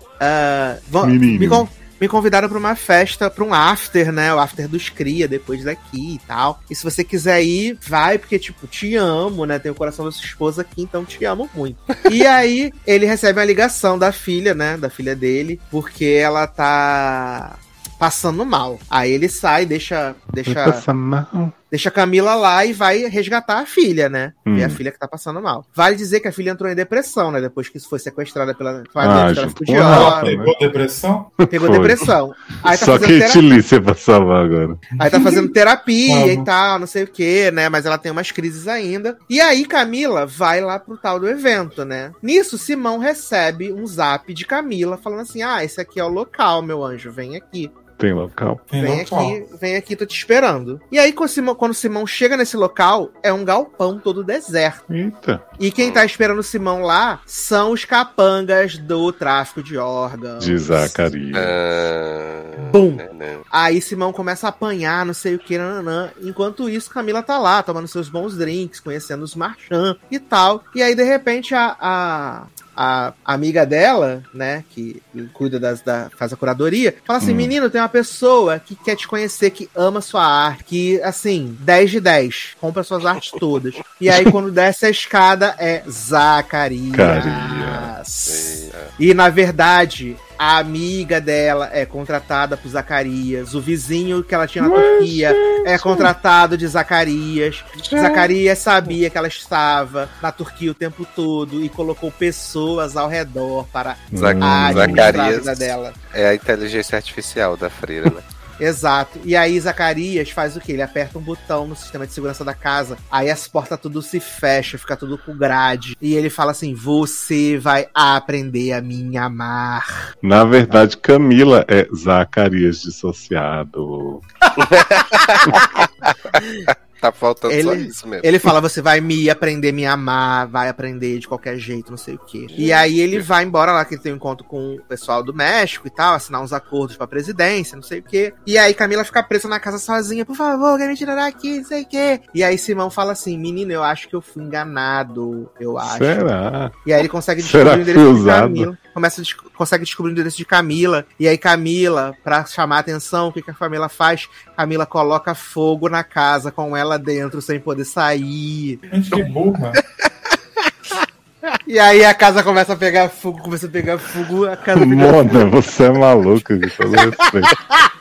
vão- 0.87 1.07
Menino. 1.07 1.39
Me, 1.39 1.47
con- 1.47 1.67
me 1.99 2.07
convidaram 2.07 2.47
pra 2.47 2.57
uma 2.59 2.75
festa, 2.75 3.29
pra 3.29 3.43
um 3.43 3.53
after, 3.53 4.11
né? 4.11 4.33
O 4.33 4.39
after 4.39 4.67
dos 4.67 4.89
Cria, 4.89 5.27
depois 5.27 5.63
daqui 5.63 6.15
e 6.15 6.19
tal. 6.27 6.59
E 6.69 6.75
se 6.75 6.83
você 6.83 7.03
quiser 7.03 7.41
ir, 7.43 7.77
vai, 7.87 8.17
porque, 8.19 8.37
tipo, 8.37 8.67
te 8.67 8.95
amo, 8.95 9.45
né? 9.45 9.57
Tem 9.57 9.71
o 9.71 9.75
coração 9.75 10.05
da 10.05 10.11
sua 10.11 10.25
esposa 10.25 10.61
aqui, 10.61 10.81
então 10.83 11.03
te 11.05 11.25
amo 11.25 11.49
muito. 11.55 11.77
e 12.11 12.25
aí, 12.25 12.71
ele 12.85 13.05
recebe 13.07 13.39
uma 13.39 13.45
ligação 13.45 13.97
da 13.97 14.11
filha, 14.11 14.53
né? 14.53 14.77
Da 14.77 14.89
filha 14.91 15.15
dele, 15.15 15.59
porque 15.71 16.05
ela 16.05 16.45
tá 16.45 17.55
passando 18.01 18.43
mal. 18.43 18.79
Aí 18.89 19.11
ele 19.11 19.29
sai, 19.29 19.63
deixa, 19.63 20.15
deixa 20.33 20.55
Passa 20.65 20.91
mal. 20.91 21.53
Deixa 21.69 21.87
a 21.87 21.91
Camila 21.91 22.33
lá 22.35 22.65
e 22.65 22.73
vai 22.73 23.05
resgatar 23.05 23.59
a 23.59 23.65
filha, 23.65 24.09
né? 24.09 24.33
Hum. 24.45 24.57
E 24.57 24.63
a 24.63 24.69
filha 24.69 24.91
que 24.91 24.97
tá 24.99 25.07
passando 25.07 25.39
mal. 25.39 25.65
Vale 25.73 25.95
dizer 25.95 26.19
que 26.19 26.27
a 26.27 26.31
filha 26.31 26.49
entrou 26.49 26.69
em 26.69 26.75
depressão, 26.75 27.31
né? 27.31 27.39
Depois 27.39 27.69
que 27.69 27.79
foi 27.79 27.97
sequestrada 27.99 28.53
pela 28.55 28.81
Ah, 28.81 28.83
família 28.91 29.21
de 29.27 29.27
junto 29.27 29.35
tráfico 29.35 29.59
com 29.59 29.71
de 29.71 29.71
a 29.71 29.75
Ela 29.77 29.87
Rafa, 29.95 30.05
órgãos. 30.17 30.23
né? 30.31 30.37
pegou 30.37 30.59
depressão? 30.59 31.31
Pegou 31.49 31.67
Foi. 31.67 31.77
depressão. 31.77 32.35
Aí 32.63 32.77
tá, 32.77 32.85
Só 32.85 32.99
fazendo 32.99 33.19
Kate 33.19 33.31
terapia, 33.33 33.41
Lícia 33.55 33.81
pra 33.81 33.93
salvar 33.93 34.45
agora. 34.45 34.77
aí 34.99 35.09
tá 35.11 35.21
fazendo 35.21 35.49
terapia 35.49 36.33
e 36.33 36.43
tal, 36.43 36.79
não 36.79 36.87
sei 36.87 37.03
o 37.03 37.07
que, 37.07 37.51
né? 37.51 37.69
Mas 37.69 37.85
ela 37.85 37.97
tem 37.99 38.11
umas 38.11 38.31
crises 38.31 38.67
ainda. 38.67 39.17
E 39.29 39.39
aí 39.39 39.63
Camila 39.63 40.25
vai 40.25 40.59
lá 40.59 40.77
pro 40.77 40.97
tal 40.97 41.19
do 41.19 41.29
evento, 41.29 41.85
né? 41.85 42.11
Nisso, 42.21 42.57
Simão 42.57 42.97
recebe 42.97 43.71
um 43.71 43.85
zap 43.87 44.33
de 44.33 44.43
Camila 44.45 44.97
falando 44.97 45.21
assim: 45.21 45.41
Ah, 45.41 45.63
esse 45.63 45.79
aqui 45.79 45.99
é 46.01 46.03
o 46.03 46.09
local, 46.09 46.61
meu 46.61 46.83
anjo, 46.83 47.11
vem 47.11 47.37
aqui. 47.37 47.71
Tem 48.01 48.13
local. 48.13 48.59
Tem 48.67 48.81
Vem 48.81 48.99
local. 49.01 49.19
aqui, 49.19 49.45
vem 49.61 49.75
aqui, 49.75 49.95
tô 49.95 50.07
te 50.07 50.17
esperando. 50.17 50.81
E 50.91 50.97
aí, 50.97 51.13
quando 51.13 51.29
o, 51.29 51.31
Simão, 51.31 51.53
quando 51.53 51.71
o 51.71 51.75
Simão 51.75 52.07
chega 52.07 52.35
nesse 52.35 52.57
local, 52.57 53.11
é 53.21 53.31
um 53.31 53.45
galpão 53.45 53.99
todo 53.99 54.23
deserto. 54.23 54.91
Eita. 54.91 55.43
E 55.59 55.69
quem 55.69 55.91
tá 55.91 56.03
esperando 56.03 56.39
o 56.39 56.43
Simão 56.43 56.81
lá 56.81 57.21
são 57.27 57.71
os 57.71 57.85
capangas 57.85 58.75
do 58.79 59.11
tráfico 59.11 59.61
de 59.61 59.77
órgãos. 59.77 60.43
De 60.43 60.57
Zacarias. 60.57 61.37
Ah, 61.37 62.71
Bum. 62.71 62.97
né. 63.13 63.37
Aí 63.51 63.79
Simão 63.79 64.11
começa 64.11 64.47
a 64.47 64.49
apanhar, 64.49 65.05
não 65.05 65.13
sei 65.13 65.35
o 65.35 65.39
que, 65.39 65.55
nananã. 65.55 66.09
Enquanto 66.23 66.67
isso, 66.67 66.89
Camila 66.89 67.21
tá 67.21 67.37
lá, 67.37 67.61
tomando 67.61 67.87
seus 67.87 68.09
bons 68.09 68.35
drinks, 68.35 68.79
conhecendo 68.79 69.23
os 69.23 69.35
marchands 69.35 70.01
e 70.09 70.17
tal. 70.17 70.63
E 70.73 70.81
aí, 70.81 70.95
de 70.95 71.03
repente, 71.03 71.53
a, 71.53 71.75
a, 71.79 72.47
a 72.75 73.13
amiga 73.25 73.65
dela, 73.65 74.23
né, 74.33 74.63
que 74.69 75.01
cuida 75.33 75.59
das, 75.59 75.81
da, 75.81 76.09
faz 76.17 76.31
a 76.33 76.35
curadoria, 76.37 76.95
fala 77.05 77.19
assim, 77.19 77.33
Hum. 77.33 77.35
menino, 77.35 77.69
tem 77.69 77.81
uma 77.81 77.89
pessoa 77.89 78.59
que 78.59 78.75
quer 78.75 78.95
te 78.95 79.07
conhecer, 79.07 79.49
que 79.51 79.69
ama 79.75 80.01
sua 80.01 80.25
arte, 80.25 80.63
que, 80.63 81.01
assim, 81.03 81.57
10 81.59 81.91
de 81.91 81.99
10, 81.99 82.55
compra 82.59 82.83
suas 82.83 83.05
artes 83.05 83.31
todas. 83.31 83.75
E 83.99 84.09
aí, 84.09 84.29
quando 84.31 84.51
desce 84.51 84.85
a 84.85 84.89
escada, 84.89 85.55
é 85.59 85.83
Zacarias. 85.89 86.95
Zacarias. 86.95 88.71
E 88.99 89.13
na 89.13 89.29
verdade, 89.29 90.15
a 90.43 90.57
amiga 90.57 91.21
dela 91.21 91.69
é 91.71 91.85
contratada 91.85 92.57
por 92.57 92.67
Zacarias. 92.67 93.53
O 93.53 93.61
vizinho 93.61 94.23
que 94.23 94.33
ela 94.33 94.47
tinha 94.47 94.63
na 94.67 94.73
Turquia 94.73 95.31
é 95.65 95.77
contratado 95.77 96.57
de 96.57 96.65
Zacarias. 96.67 97.63
Zacarias 97.87 98.57
sabia 98.57 99.07
que 99.07 99.17
ela 99.19 99.27
estava 99.27 100.09
na 100.19 100.31
Turquia 100.31 100.71
o 100.71 100.73
tempo 100.73 101.05
todo 101.15 101.63
e 101.63 101.69
colocou 101.69 102.11
pessoas 102.11 102.97
ao 102.97 103.07
redor 103.07 103.67
para 103.71 103.95
Zac- 104.15 104.39
a 104.41 104.73
Zacarias 104.73 105.37
vida 105.37 105.55
dela. 105.55 105.93
é 106.11 106.29
a 106.29 106.33
inteligência 106.33 106.95
artificial 106.95 107.55
da 107.55 107.69
freira, 107.69 108.09
né? 108.09 108.21
Exato. 108.61 109.19
E 109.25 109.35
aí 109.35 109.59
Zacarias 109.59 110.29
faz 110.29 110.55
o 110.55 110.61
quê? 110.61 110.73
Ele 110.73 110.83
aperta 110.83 111.17
um 111.17 111.21
botão 111.21 111.67
no 111.67 111.75
sistema 111.75 112.05
de 112.05 112.13
segurança 112.13 112.45
da 112.45 112.53
casa, 112.53 112.95
aí 113.11 113.29
as 113.29 113.47
portas 113.47 113.79
tudo 113.79 114.01
se 114.03 114.19
fecha, 114.19 114.77
fica 114.77 114.95
tudo 114.95 115.17
com 115.17 115.35
grade. 115.35 115.97
E 115.99 116.13
ele 116.13 116.29
fala 116.29 116.51
assim: 116.51 116.75
"Você 116.75 117.57
vai 117.57 117.87
aprender 117.93 118.73
a 118.73 118.81
me 118.81 119.17
amar". 119.17 120.13
Na 120.21 120.43
verdade, 120.43 120.97
Camila 120.97 121.65
é 121.67 121.87
Zacarias 121.95 122.81
dissociado. 122.81 124.21
Tá 127.01 127.11
faltando 127.11 127.51
só 127.63 127.73
Ele- 127.73 127.87
isso 127.87 128.07
mesmo. 128.07 128.23
Ele 128.23 128.37
fala, 128.37 128.61
você 128.61 128.79
vai 128.81 129.01
me 129.01 129.27
aprender 129.27 129.69
a 129.69 129.73
me 129.73 129.85
amar, 129.87 130.47
vai 130.47 130.69
aprender 130.69 131.17
de 131.17 131.27
qualquer 131.27 131.57
jeito, 131.57 131.89
não 131.89 131.97
sei 131.97 132.13
o 132.13 132.19
quê. 132.19 132.45
E 132.55 132.71
aí 132.71 132.99
ele 132.99 133.19
vai 133.19 133.43
embora 133.43 133.71
lá, 133.71 133.83
que 133.83 133.95
ele 133.95 134.01
tem 134.03 134.13
um 134.13 134.17
encontro 134.17 134.45
com 134.45 134.75
o 134.75 134.81
pessoal 134.83 135.23
do 135.23 135.33
México 135.33 135.87
e 135.87 135.89
tal, 135.89 136.13
assinar 136.13 136.41
uns 136.41 136.53
acordos 136.53 136.95
pra 136.95 137.07
presidência, 137.07 137.75
não 137.75 137.81
sei 137.81 137.99
o 137.99 138.03
quê. 138.03 138.33
E 138.45 138.55
aí 138.57 138.73
Camila 138.75 139.03
fica 139.03 139.23
presa 139.23 139.47
na 139.47 139.59
casa 139.59 139.79
sozinha, 139.79 140.23
por 140.25 140.35
favor, 140.35 140.77
quer 140.77 140.87
me 140.87 140.95
tirar 140.95 141.15
daqui, 141.15 141.57
não 141.57 141.65
sei 141.65 141.81
o 141.81 141.85
quê. 141.87 142.21
E 142.35 142.43
aí 142.43 142.55
Simão 142.57 142.91
fala 142.91 143.13
assim, 143.13 143.35
menino, 143.37 143.71
eu 143.71 143.83
acho 143.83 144.07
que 144.07 144.15
eu 144.15 144.21
fui 144.21 144.43
enganado, 144.43 145.49
eu 145.59 145.77
acho. 145.77 145.97
Será? 145.97 146.71
E 146.85 146.93
aí 146.93 146.99
ele 147.01 147.09
consegue 147.09 147.41
Será 147.41 147.75
descobrir 147.75 147.81
o 147.81 147.85
que 147.85 147.91
endereço 148.01 148.23
de? 148.23 148.29
Camila. 148.29 148.77
Começa 148.93 149.21
a 149.21 149.23
des- 149.23 149.33
consegue 149.33 149.85
descobrir 149.85 150.11
o 150.11 150.13
endereço 150.13 150.37
de 150.37 150.45
Camila. 150.45 151.05
E 151.19 151.27
aí 151.27 151.37
Camila, 151.37 152.13
pra 152.23 152.45
chamar 152.45 152.77
a 152.77 152.79
atenção, 152.79 153.29
o 153.29 153.33
que, 153.33 153.41
que 153.41 153.49
a 153.49 153.53
Camila 153.53 153.87
faz? 153.89 154.27
Camila 154.61 154.85
coloca 154.85 155.33
fogo 155.33 155.89
na 155.89 156.03
casa 156.03 156.51
com 156.51 156.77
ela 156.77 156.99
dentro 156.99 157.41
sem 157.41 157.59
poder 157.59 157.83
sair. 157.83 158.79
Gente 158.93 159.09
que 159.09 159.23
burra. 159.23 159.71
E 161.71 161.79
aí 161.79 162.03
a 162.03 162.13
casa 162.13 162.43
começa 162.43 162.73
a 162.73 162.75
pegar 162.75 163.07
fogo, 163.07 163.41
começa 163.41 163.65
a 163.65 163.69
pegar 163.69 163.97
fogo, 163.97 164.45
a 164.45 164.57
casa. 164.57 164.85
Mona, 164.85 165.45
você 165.45 165.85
é 165.85 165.89
maluca, 165.89 166.59
com 166.59 166.67
todo 166.67 166.91
respeito. 166.91 167.47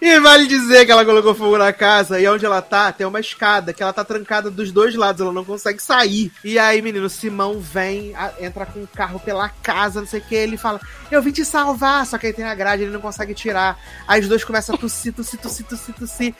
E 0.00 0.20
vale 0.20 0.46
dizer 0.46 0.86
que 0.86 0.92
ela 0.92 1.04
colocou 1.04 1.34
fogo 1.34 1.58
na 1.58 1.72
casa 1.72 2.20
e 2.20 2.28
onde 2.28 2.46
ela 2.46 2.62
tá, 2.62 2.92
tem 2.92 3.04
uma 3.06 3.18
escada 3.18 3.72
que 3.72 3.82
ela 3.82 3.92
tá 3.92 4.04
trancada 4.04 4.48
dos 4.48 4.70
dois 4.70 4.94
lados, 4.94 5.20
ela 5.20 5.32
não 5.32 5.44
consegue 5.44 5.82
sair. 5.82 6.30
E 6.44 6.56
aí, 6.56 6.80
menino, 6.80 7.08
Simão 7.10 7.58
vem, 7.58 8.14
a- 8.14 8.30
entra 8.40 8.64
com 8.64 8.80
o 8.80 8.86
carro 8.86 9.18
pela 9.18 9.48
casa, 9.48 10.00
não 10.00 10.06
sei 10.06 10.20
o 10.20 10.22
que, 10.22 10.36
ele 10.36 10.56
fala, 10.56 10.80
eu 11.10 11.20
vim 11.20 11.32
te 11.32 11.44
salvar, 11.44 12.06
só 12.06 12.16
que 12.16 12.28
aí 12.28 12.32
tem 12.32 12.44
a 12.44 12.54
grade, 12.54 12.84
ele 12.84 12.92
não 12.92 13.00
consegue 13.00 13.34
tirar. 13.34 13.76
Aí 14.06 14.20
os 14.20 14.28
dois 14.28 14.44
começam 14.44 14.76
a 14.76 14.78
tossir, 14.78 15.12
tossir, 15.12 15.40
tossir, 15.40 15.66
tossir, 15.66 15.94
tossir. 15.94 16.34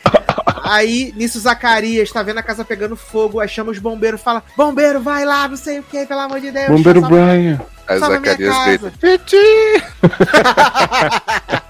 Aí, 0.62 1.12
nisso, 1.16 1.40
Zacarias 1.40 2.12
tá 2.12 2.22
vendo 2.22 2.38
a 2.38 2.42
casa 2.44 2.64
pegando 2.64 2.94
fogo, 2.94 3.40
aí 3.40 3.48
chama 3.48 3.72
os 3.72 3.78
bombeiros, 3.78 4.20
fala, 4.20 4.42
bombeiro, 4.56 5.00
vai 5.00 5.24
lá, 5.24 5.48
não 5.48 5.56
sei 5.56 5.80
o 5.80 5.82
que, 5.82 6.06
pelo 6.06 6.20
amor 6.20 6.40
de 6.40 6.47
Deus. 6.50 6.68
Bombeiro 6.68 7.00
salva- 7.00 7.16
Brian. 7.16 7.60
Minha 7.88 7.98
Zacarias 8.00 8.54
casa." 8.54 8.70
grita, 8.70 8.92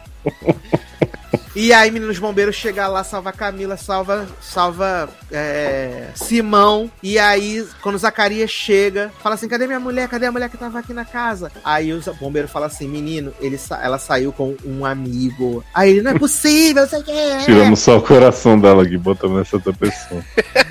E 1.57 1.73
aí, 1.73 1.91
meninos 1.91 2.21
bombeiros 2.21 2.55
chega 2.55 2.87
lá, 2.87 3.03
salva 3.03 3.31
a 3.31 3.33
Camila, 3.33 3.77
salva, 3.77 4.29
salva 4.41 5.09
é, 5.33 6.05
Simão. 6.15 6.89
E 7.03 7.19
aí, 7.19 7.67
quando 7.83 7.97
o 7.97 7.99
Zacarias 7.99 8.49
chega, 8.49 9.11
fala 9.21 9.35
assim: 9.35 9.49
cadê 9.49 9.67
minha 9.67 9.81
mulher? 9.81 10.07
Cadê 10.09 10.27
a 10.27 10.31
mulher 10.33 10.49
que 10.49 10.57
tava 10.57 10.79
aqui 10.79 10.93
na 10.95 11.05
casa? 11.05 11.51
Aí 11.65 11.93
o 11.93 12.01
bombeiro 12.21 12.47
fala 12.47 12.67
assim: 12.67 12.87
menino, 12.87 13.33
ele, 13.41 13.59
sa- 13.59 13.81
ela 13.83 13.99
saiu 13.99 14.33
com 14.33 14.55
um 14.65 14.85
amigo. 14.87 15.65
Aí 15.75 15.91
ele, 15.91 16.03
não 16.03 16.13
é 16.13 16.19
possível, 16.19 16.83
não 16.83 16.89
sei 16.89 17.01
o 17.01 17.03
que. 17.03 17.11
é." 17.11 17.39
Tiramos 17.39 17.81
só 17.81 17.97
o 17.99 18.03
coração 18.03 18.57
dela 18.61 18.85
aqui, 18.85 18.97
botamos 18.97 19.39
nessa 19.39 19.57
outra 19.57 19.73
pessoa. 19.73 20.23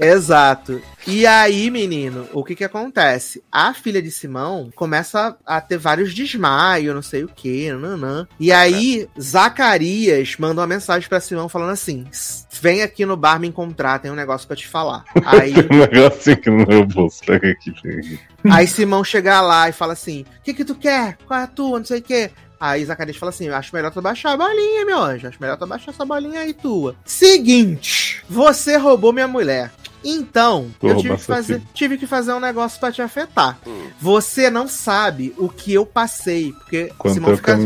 Exato. 0.00 0.80
E 1.06 1.26
aí, 1.26 1.70
menino, 1.70 2.26
o 2.32 2.44
que 2.44 2.54
que 2.54 2.64
acontece? 2.64 3.42
A 3.50 3.74
filha 3.74 4.00
de 4.00 4.10
Simão 4.10 4.70
começa 4.74 5.36
a 5.46 5.60
ter 5.60 5.78
vários 5.78 6.14
desmaios, 6.14 6.94
não 6.94 7.02
sei 7.02 7.24
o 7.24 7.28
que, 7.28 7.70
nanã. 7.72 8.26
E 8.38 8.50
aí, 8.50 9.08
Zacarias 9.20 10.36
manda 10.38 10.60
uma 10.60 10.66
mensagem 10.66 11.08
pra 11.08 11.20
Simão 11.20 11.48
falando 11.48 11.70
assim: 11.70 12.06
vem 12.60 12.82
aqui 12.82 13.04
no 13.04 13.16
bar 13.16 13.38
me 13.38 13.48
encontrar, 13.48 13.98
tem 13.98 14.10
um 14.10 14.16
negócio 14.16 14.46
pra 14.46 14.56
te 14.56 14.66
falar. 14.66 15.04
Aí, 15.24 15.52
Tem 15.62 15.76
um 15.76 15.80
negocinho 15.80 16.36
aqui 16.36 16.50
no 16.50 16.66
meu 16.66 16.86
bolso. 16.86 17.20
Pega 17.24 17.50
aqui, 17.50 17.72
pega 17.82 17.98
aqui. 17.98 18.20
aí 18.50 18.66
Simão 18.66 19.04
chega 19.04 19.40
lá 19.40 19.68
e 19.68 19.72
fala 19.72 19.92
assim: 19.92 20.22
o 20.22 20.42
que 20.42 20.54
que 20.54 20.64
tu 20.64 20.74
quer? 20.74 21.18
Qual 21.26 21.38
é 21.38 21.44
a 21.44 21.46
tua? 21.46 21.78
Não 21.78 21.86
sei 21.86 21.98
o 21.98 22.02
que. 22.02 22.30
Aí 22.60 22.84
Zacarias 22.84 23.16
fala 23.16 23.30
assim: 23.30 23.48
acho 23.48 23.74
melhor 23.74 23.90
tu 23.90 24.02
baixar 24.02 24.32
a 24.32 24.36
bolinha, 24.36 24.84
meu 24.84 24.98
anjo. 24.98 25.26
Acho 25.26 25.40
melhor 25.40 25.56
tu 25.56 25.66
baixar 25.66 25.92
essa 25.92 26.04
bolinha 26.04 26.40
aí 26.40 26.52
tua. 26.52 26.94
Seguinte, 27.06 28.22
você 28.28 28.76
roubou 28.76 29.12
minha 29.12 29.26
mulher. 29.26 29.72
Então, 30.02 30.70
eu 30.82 30.96
tive 30.96 31.16
que, 31.16 31.22
fazer, 31.22 31.62
tive 31.74 31.98
que 31.98 32.06
fazer 32.06 32.32
um 32.32 32.40
negócio 32.40 32.80
pra 32.80 32.90
te 32.90 33.02
afetar. 33.02 33.58
Hum. 33.66 33.88
Você 34.00 34.48
não 34.48 34.66
sabe 34.66 35.34
o 35.36 35.48
que 35.48 35.72
eu 35.74 35.84
passei. 35.84 36.52
Porque 36.52 36.92
Quanto 36.96 37.14
Simão, 37.14 37.36
fica, 37.36 37.58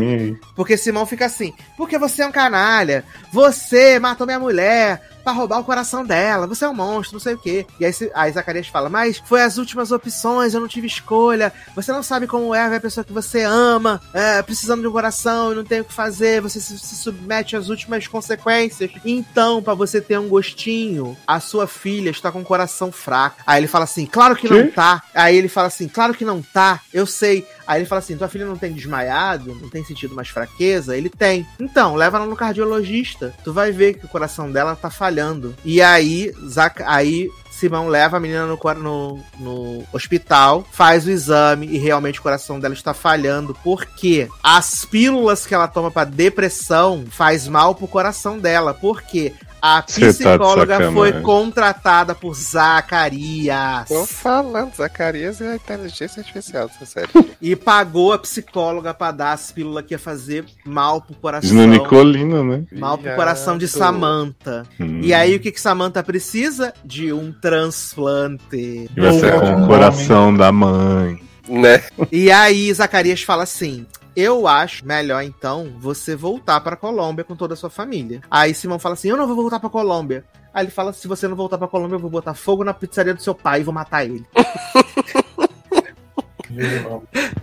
porque 0.55 0.77
Simão 0.77 1.05
fica 1.05 1.25
assim: 1.25 1.53
porque 1.77 1.97
você 1.97 2.23
é 2.23 2.27
um 2.27 2.31
canalha. 2.31 3.05
Você 3.31 3.99
matou 3.99 4.27
minha 4.27 4.39
mulher 4.39 5.14
pra 5.25 5.33
roubar 5.33 5.59
o 5.59 5.63
coração 5.63 6.05
dela. 6.05 6.45
Você 6.45 6.63
é 6.63 6.69
um 6.69 6.73
monstro, 6.73 7.15
não 7.15 7.19
sei 7.19 7.33
o 7.33 7.37
quê. 7.37 7.65
E 7.79 7.85
aí, 7.85 7.93
aí 8.13 8.31
Zacarias 8.31 8.67
fala: 8.67 8.89
mas 8.89 9.17
foi 9.25 9.41
as 9.41 9.57
últimas 9.57 9.91
opções, 9.91 10.53
eu 10.53 10.61
não 10.61 10.67
tive 10.67 10.85
escolha. 10.87 11.51
Você 11.75 11.91
não 11.91 12.03
sabe 12.03 12.27
como 12.27 12.53
é 12.53 12.69
ver 12.69 12.75
a 12.75 12.81
pessoa 12.81 13.03
que 13.03 13.11
você 13.11 13.41
ama, 13.41 13.99
é, 14.13 14.41
precisando 14.43 14.81
de 14.81 14.87
um 14.87 14.91
coração 14.91 15.51
e 15.51 15.55
não 15.55 15.65
tem 15.65 15.81
o 15.81 15.85
que 15.85 15.93
fazer. 15.93 16.41
Você 16.41 16.61
se, 16.61 16.77
se 16.77 16.95
submete 16.95 17.55
às 17.55 17.69
últimas 17.69 18.07
consequências. 18.07 18.91
Então, 19.03 19.61
pra 19.63 19.73
você 19.73 19.99
ter 19.99 20.19
um 20.19 20.29
gostinho, 20.29 21.17
a 21.25 21.39
sua 21.39 21.65
filha 21.65 22.11
está 22.11 22.31
com 22.31 22.41
o 22.41 22.45
coração 22.45 22.91
fraco. 22.91 23.41
Aí 23.47 23.59
ele 23.59 23.67
fala 23.67 23.85
assim: 23.85 24.05
claro 24.05 24.35
que 24.35 24.47
não 24.47 24.63
Quê? 24.63 24.71
tá. 24.71 25.01
Aí 25.13 25.35
ele 25.35 25.49
fala 25.49 25.67
assim: 25.67 25.87
claro 25.87 26.13
que 26.13 26.23
não 26.23 26.41
tá. 26.41 26.79
Eu 26.93 27.07
sei. 27.07 27.47
Aí 27.67 27.81
ele 27.81 27.87
fala 27.87 27.99
assim: 27.99 28.17
tua 28.17 28.27
filha 28.27 28.45
não 28.45 28.57
tem 28.57 28.73
desmaiado, 28.73 29.55
não 29.55 29.69
tem 29.69 29.83
sentido 29.83 30.15
mais 30.15 30.29
fraqueza? 30.29 30.95
Ele 30.95 31.09
tem. 31.09 31.45
Então, 31.59 31.95
leva 31.95 32.17
ela 32.17 32.25
no 32.25 32.35
cardiologista. 32.35 33.33
Tu 33.43 33.53
vai 33.53 33.71
ver 33.71 33.95
que 33.95 34.05
o 34.05 34.09
coração 34.09 34.51
dela 34.51 34.75
tá 34.75 34.89
falhando. 34.89 35.55
E 35.63 35.81
aí, 35.81 36.31
Zac... 36.47 36.81
aí 36.83 37.29
Simão 37.55 37.87
leva 37.87 38.17
a 38.17 38.19
menina 38.19 38.45
no, 38.45 38.59
no, 38.75 39.19
no 39.39 39.83
hospital, 39.93 40.65
faz 40.73 41.05
o 41.05 41.09
exame 41.09 41.67
e 41.67 41.77
realmente 41.77 42.19
o 42.19 42.21
coração 42.21 42.59
dela 42.59 42.73
está 42.73 42.93
falhando, 42.93 43.55
porque 43.63 44.27
as 44.43 44.83
pílulas 44.83 45.45
que 45.45 45.55
ela 45.55 45.67
toma 45.67 45.89
pra 45.89 46.03
depressão 46.03 47.05
faz 47.09 47.47
mal 47.47 47.73
pro 47.73 47.87
coração 47.87 48.37
dela. 48.37 48.73
Porque 48.73 49.33
a 49.61 49.81
tá 49.81 49.87
de 49.87 50.05
psicóloga 50.07 50.77
foi 50.91 51.09
sacanagem. 51.09 51.21
contratada 51.21 52.15
por 52.15 52.33
Zacarias. 52.33 53.87
Tô 53.87 54.05
falando, 54.05 54.75
Zacarias 54.75 55.41
é 55.41 55.51
a 55.51 55.55
inteligência 55.55 56.19
artificial 56.19 56.69
série. 56.85 57.09
E 57.41 57.55
pagou 57.55 58.13
a 58.13 58.17
psicóloga 58.17 58.93
pra 58.93 59.11
dar 59.11 59.33
as 59.33 59.51
pílulas 59.51 59.85
que 59.85 59.93
ia 59.93 59.99
fazer 59.99 60.45
mal 60.65 61.01
pro 61.01 61.15
coração. 61.15 61.53
No 61.53 61.67
Nicolina, 61.67 62.43
né? 62.43 62.63
Mal 62.71 62.97
pro 62.97 63.15
coração 63.15 63.57
de. 63.57 63.67
Samantha. 63.67 64.63
Hum. 64.79 65.01
E 65.01 65.13
aí, 65.13 65.35
o 65.35 65.39
que 65.39 65.51
que 65.51 65.59
Samantha 65.59 66.01
precisa? 66.01 66.73
De 66.83 67.11
um 67.11 67.31
transplante. 67.31 68.89
E 68.95 68.99
vai 68.99 69.19
ser 69.19 69.39
com 69.39 69.63
o 69.63 69.67
coração 69.67 70.35
da 70.35 70.51
mãe. 70.51 71.21
Né? 71.47 71.83
E 72.11 72.31
aí, 72.31 72.73
Zacarias 72.73 73.21
fala 73.21 73.43
assim: 73.43 73.85
Eu 74.15 74.47
acho 74.47 74.85
melhor 74.85 75.21
então 75.23 75.73
você 75.79 76.15
voltar 76.15 76.59
pra 76.61 76.75
Colômbia 76.75 77.23
com 77.25 77.35
toda 77.35 77.53
a 77.53 77.57
sua 77.57 77.69
família. 77.69 78.21
Aí 78.31 78.53
Simão 78.53 78.79
fala 78.79 78.93
assim: 78.93 79.09
Eu 79.09 79.17
não 79.17 79.27
vou 79.27 79.35
voltar 79.35 79.59
pra 79.59 79.69
Colômbia. 79.69 80.23
Aí 80.53 80.63
ele 80.65 80.71
fala: 80.71 80.93
Se 80.93 81.07
você 81.07 81.27
não 81.27 81.35
voltar 81.35 81.57
pra 81.57 81.67
Colômbia, 81.67 81.95
eu 81.95 81.99
vou 81.99 82.09
botar 82.09 82.33
fogo 82.33 82.63
na 82.63 82.73
pizzaria 82.73 83.13
do 83.13 83.21
seu 83.21 83.35
pai 83.35 83.59
e 83.59 83.63
vou 83.63 83.73
matar 83.73 84.05
ele. 84.05 84.25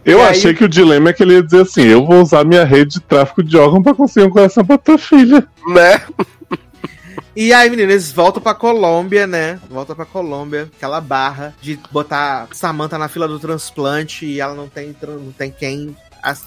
Eu 0.05 0.19
E 0.19 0.23
aí- 0.23 0.29
achei 0.31 0.55
que 0.55 0.65
o 0.65 0.69
dilema 0.69 1.11
é 1.11 1.13
que 1.13 1.23
ele 1.23 1.35
ia 1.35 1.43
dizer 1.43 1.63
assim: 1.63 1.83
eu 1.83 2.07
vou 2.07 2.23
usar 2.23 2.45
minha 2.45 2.65
rede 2.65 2.95
de 2.95 3.01
tráfico 3.01 3.43
de 3.43 3.57
órgãos 3.57 3.83
pra 3.83 3.95
conseguir 3.95 4.27
um 4.27 4.31
coração 4.31 4.65
pra 4.65 4.79
tua 4.79 4.97
filha. 4.99 5.47
Né? 5.67 6.01
E 7.35 7.53
aí, 7.53 7.69
menino, 7.71 7.91
eles 7.91 8.13
voltam 8.13 8.43
pra 8.43 8.55
Colômbia, 8.55 9.27
né? 9.27 9.59
Voltam 9.71 9.97
pra 9.97 10.05
Colômbia, 10.05 10.71
aquela 10.77 11.01
barra 11.01 11.55
de 11.61 11.79
botar 11.91 12.47
Samantha 12.53 12.99
na 12.99 13.09
fila 13.09 13.27
do 13.27 13.39
transplante 13.39 14.25
e 14.27 14.41
ela 14.41 14.55
não 14.55 14.69
tem, 14.69 14.95
não 15.03 15.33
tem 15.33 15.51
quem 15.51 15.97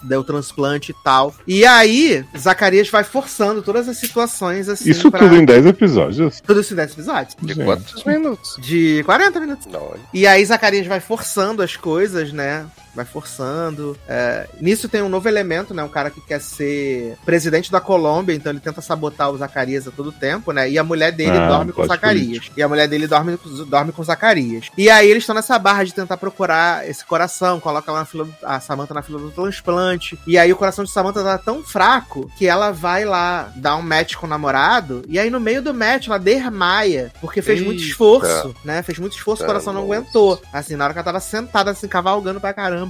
deu 0.04 0.22
o 0.22 0.24
transplante 0.24 0.92
e 0.92 0.96
tal. 1.04 1.34
E 1.46 1.66
aí, 1.66 2.24
Zacarias 2.38 2.90
vai 2.90 3.04
forçando 3.04 3.62
todas 3.62 3.88
as 3.90 3.98
situações 3.98 4.70
assim. 4.70 4.90
Isso 4.90 5.10
pra- 5.12 5.20
tudo 5.20 5.36
em 5.36 5.46
10 5.46 5.66
episódios. 5.66 6.42
Tudo 6.42 6.62
isso 6.62 6.74
em 6.74 6.78
10 6.78 6.94
episódios. 6.94 7.36
De 7.42 7.54
Gente. 7.54 7.66
quantos 7.66 8.04
minutos? 8.04 8.56
De 8.60 9.04
40 9.06 9.40
minutos. 9.40 9.66
Não, 9.68 9.94
E 10.14 10.26
aí 10.26 10.46
Zacarias 10.46 10.88
vai 10.88 11.00
forçando 11.00 11.62
as 11.62 11.76
coisas, 11.76 12.32
né? 12.32 12.66
Vai 12.96 13.06
forçando. 13.06 13.98
É, 14.08 14.48
nisso 14.62 14.88
tem 14.88 15.02
um 15.02 15.10
novo 15.10 15.28
elemento, 15.28 15.74
né? 15.74 15.84
Um 15.84 15.90
cara 15.90 16.10
que 16.10 16.22
quer 16.22 16.40
ser 16.42 17.18
presidente 17.26 17.72
da 17.72 17.82
Colômbia, 17.82 18.34
então 18.34 18.52
ele 18.52 18.60
tenta 18.60 18.82
sabotar 18.82 19.30
o 19.30 19.38
Zacarias 19.38 19.88
a 19.88 19.92
todo 19.92 20.12
tempo, 20.12 20.52
né? 20.52 20.70
E 20.70 20.78
a 20.80 20.84
mulher 20.84 21.12
dele 21.12 21.38
Ah, 21.38 21.48
dorme 21.48 21.72
com 21.72 21.82
o 21.82 21.86
Zacarias. 21.88 22.50
E 22.56 22.64
a 22.64 22.68
mulher 22.68 22.88
dele 22.88 23.08
dorme, 23.08 23.38
dorme 23.68 23.92
com 23.92 24.02
o 24.02 24.06
Zacarias. 24.06 24.70
E 24.78 24.90
aí 24.90 25.10
eles 25.10 25.24
estão 25.24 25.36
nessa 25.36 25.58
barra 25.60 25.84
de 25.84 25.94
tentar 25.94 26.18
procurar 26.18 26.88
esse 26.90 27.04
coração, 27.06 27.60
coloca 27.60 27.92
lá 27.92 28.00
na 28.00 28.06
fila, 28.06 28.26
do- 28.26 28.36
a 28.44 28.60
Samantha 28.60 28.94
na 28.94 29.02
fila 29.02 29.20
do 29.20 29.32
transplante. 29.32 30.18
E 30.26 30.38
aí 30.38 30.52
o 30.52 30.56
coração 30.56 30.84
de 30.86 30.92
Samantha 30.92 31.24
tá 31.24 31.38
tão 31.38 31.64
fraco 31.64 32.30
que 32.38 32.48
ela 32.48 32.72
vai 32.72 33.06
lá 33.06 33.52
dar 33.56 33.76
um 33.76 33.82
match 33.82 34.16
com 34.16 34.26
o 34.26 34.30
namorado. 34.30 35.04
E 35.08 35.20
aí 35.20 35.30
no 35.30 35.40
meio 35.40 35.62
do 35.62 35.74
match 35.74 36.08
ela 36.08 36.18
desmaia, 36.20 37.12
porque 37.22 37.42
fez 37.42 37.62
muito 37.62 37.80
Eita. 37.80 37.90
esforço, 37.92 38.56
né? 38.64 38.82
Fez 38.84 39.00
muito 39.00 39.16
esforço, 39.18 39.44
o 39.44 39.46
Tá, 39.46 39.52
coração 39.52 39.74
não 39.74 39.82
aguentou. 39.84 40.42
Assim, 40.54 40.76
na 40.76 40.86
hora 40.86 40.94
que 40.94 41.00
ela 41.00 41.06
tava 41.06 41.20
sentada, 41.20 41.72
assim, 41.72 41.88
cavalgando 41.88 42.40
pra 42.40 42.54
caramba, 42.54 42.85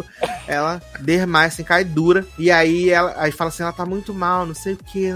ela 0.47 0.81
desmaia, 0.99 1.47
assim, 1.47 1.63
cai 1.63 1.83
dura. 1.83 2.25
E 2.37 2.51
aí 2.51 2.89
ela 2.89 3.13
aí 3.17 3.31
fala 3.31 3.49
assim: 3.49 3.63
ela 3.63 3.71
tá 3.71 3.85
muito 3.85 4.13
mal, 4.13 4.45
não 4.45 4.55
sei 4.55 4.73
o 4.73 4.77
que. 4.77 5.09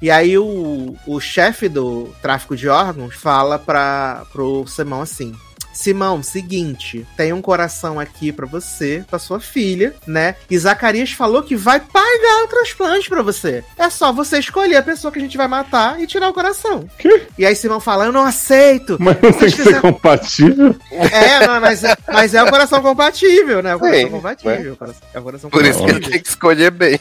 E 0.00 0.10
aí 0.10 0.36
o, 0.38 0.96
o 1.06 1.20
chefe 1.20 1.68
do 1.68 2.14
tráfico 2.22 2.56
de 2.56 2.68
órgãos 2.68 3.14
fala 3.14 3.58
pra, 3.58 4.24
pro 4.32 4.66
Simão 4.66 5.02
assim. 5.02 5.34
Simão, 5.76 6.22
seguinte, 6.22 7.06
tem 7.18 7.32
um 7.34 7.42
coração 7.42 8.00
aqui 8.00 8.32
pra 8.32 8.46
você, 8.46 9.04
pra 9.10 9.18
sua 9.18 9.38
filha, 9.38 9.94
né? 10.06 10.34
E 10.50 10.56
Zacarias 10.58 11.12
falou 11.12 11.42
que 11.42 11.54
vai 11.54 11.78
pagar 11.80 12.44
o 12.44 12.48
transplante 12.48 13.08
pra 13.10 13.20
você. 13.22 13.62
É 13.76 13.90
só 13.90 14.10
você 14.10 14.38
escolher 14.38 14.76
a 14.76 14.82
pessoa 14.82 15.12
que 15.12 15.18
a 15.18 15.22
gente 15.22 15.36
vai 15.36 15.46
matar 15.46 16.00
e 16.00 16.06
tirar 16.06 16.30
o 16.30 16.32
coração. 16.32 16.88
Que? 16.98 17.24
E 17.38 17.44
aí 17.44 17.54
Simão 17.54 17.78
fala, 17.78 18.06
eu 18.06 18.12
não 18.12 18.24
aceito. 18.24 18.96
Mas 18.98 19.20
não 19.20 19.30
tem 19.32 19.50
que 19.50 19.62
ser 19.62 19.80
compatível? 19.82 20.74
É, 20.90 21.46
não, 21.46 21.60
mas, 21.60 21.84
é, 21.84 21.94
mas 22.10 22.34
é 22.34 22.42
o 22.42 22.48
coração 22.50 22.80
compatível, 22.80 23.62
né? 23.62 23.74
O 23.74 23.78
coração 23.78 24.00
Sim, 24.00 24.10
compatível. 24.10 24.72
o 24.72 24.76
coração- 24.76 25.02
É 25.12 25.18
o 25.18 25.22
coração 25.22 25.50
Por 25.50 25.62
isso 25.64 25.72
que 25.74 25.78
compatível. 25.80 26.02
ele 26.08 26.10
tem 26.12 26.22
que 26.22 26.28
escolher 26.28 26.70
bem. 26.70 26.98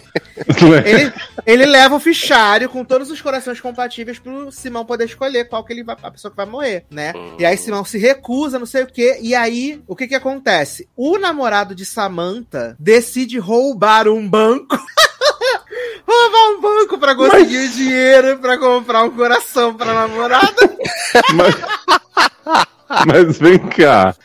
Ele, 0.86 1.14
ele 1.46 1.66
leva 1.66 1.96
o 1.96 2.00
fichário 2.00 2.68
com 2.70 2.84
todos 2.84 3.10
os 3.10 3.22
corações 3.22 3.62
compatíveis 3.62 4.20
pro 4.20 4.52
Simão 4.52 4.86
poder 4.86 5.06
escolher 5.06 5.46
qual 5.48 5.64
que 5.64 5.72
ele 5.72 5.84
vai, 5.84 5.96
a 6.04 6.12
pessoa 6.12 6.30
que 6.30 6.36
vai 6.38 6.46
morrer, 6.46 6.84
né? 6.92 7.14
E 7.40 7.46
aí 7.46 7.56
Simão 7.58 7.86
se 7.86 7.98
recusa, 7.98 8.60
não 8.66 8.68
sei 8.68 8.82
o 8.82 8.88
quê. 8.88 9.20
E 9.22 9.36
aí, 9.36 9.80
o 9.88 9.96
que 9.96 10.08
que 10.08 10.16
acontece? 10.16 10.90
O 10.98 11.20
namorado 11.20 11.76
de 11.76 11.86
Samantha 11.86 12.76
decide 12.80 13.38
roubar 13.38 14.08
um 14.08 14.28
banco. 14.28 14.76
roubar 16.08 16.50
um 16.50 16.62
banco 16.62 16.98
pra 16.98 17.16
conseguir 17.16 17.60
o 17.60 17.70
dinheiro 17.70 18.40
pra 18.40 18.58
comprar 18.58 19.04
um 19.04 19.12
coração 19.12 19.76
pra 19.76 19.94
namorada. 19.94 20.78
Mas, 21.36 22.66
mas 23.06 23.40
vem 23.40 23.58
cá. 23.58 24.16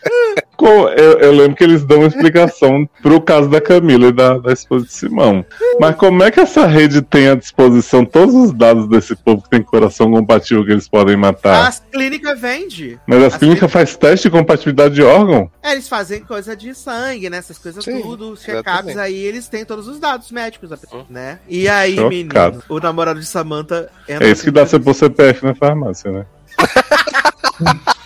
Eu, 0.61 1.19
eu 1.19 1.33
lembro 1.33 1.57
que 1.57 1.65
eles 1.65 1.83
dão 1.85 2.01
uma 2.01 2.07
explicação 2.07 2.87
pro 3.03 3.19
caso 3.19 3.49
da 3.49 3.63
Camila 3.63 4.09
e 4.09 4.13
da, 4.13 4.37
da 4.37 4.53
esposa 4.53 4.85
de 4.85 4.93
Simão. 4.93 5.45
Mas 5.81 5.97
como 5.97 6.23
é 6.23 6.31
que 6.31 6.39
essa 6.39 6.67
rede 6.67 7.01
tem 7.01 7.29
à 7.29 7.35
disposição 7.35 8.05
todos 8.05 8.35
os 8.35 8.53
dados 8.53 8.87
desse 8.87 9.17
povo 9.17 9.43
que 9.43 9.49
tem 9.49 9.63
coração 9.63 10.11
compatível 10.11 10.65
que 10.65 10.73
eles 10.73 10.87
podem 10.87 11.17
matar? 11.17 11.67
As 11.67 11.83
clínicas 11.91 12.39
vende. 12.39 13.01
Mas 13.07 13.23
as 13.23 13.31
as 13.31 13.37
clínicas 13.37 13.71
fazem 13.71 13.97
teste 13.97 14.29
de 14.29 14.31
compatibilidade 14.31 14.95
de 14.95 15.03
órgão? 15.03 15.51
É, 15.63 15.73
eles 15.73 15.89
fazem 15.89 16.21
coisa 16.21 16.57
de 16.57 16.75
sangue, 16.75 17.31
né? 17.31 17.39
Essas 17.39 17.59
coisas 17.59 17.85
Sim, 17.85 18.03
tudo, 18.03 18.33
os 18.33 18.43
check-ups 18.43 18.97
aí, 18.97 19.17
eles 19.17 19.49
têm 19.49 19.65
todos 19.65 19.87
os 19.87 19.99
dados 19.99 20.31
médicos 20.31 20.71
né? 21.09 21.39
E 21.49 21.69
aí, 21.69 21.97
Chocado. 21.97 22.09
menino, 22.09 22.63
o 22.69 22.81
namorado 22.81 23.21
de 23.21 23.27
Samantha 23.27 23.89
entra 24.09 24.27
É 24.27 24.31
isso 24.31 24.43
que 24.43 24.51
dá 24.51 24.67
você 24.67 24.79
pôr 24.79 24.95
CPF 24.95 25.45
na 25.45 25.55
farmácia, 25.55 26.11
né? 26.11 26.27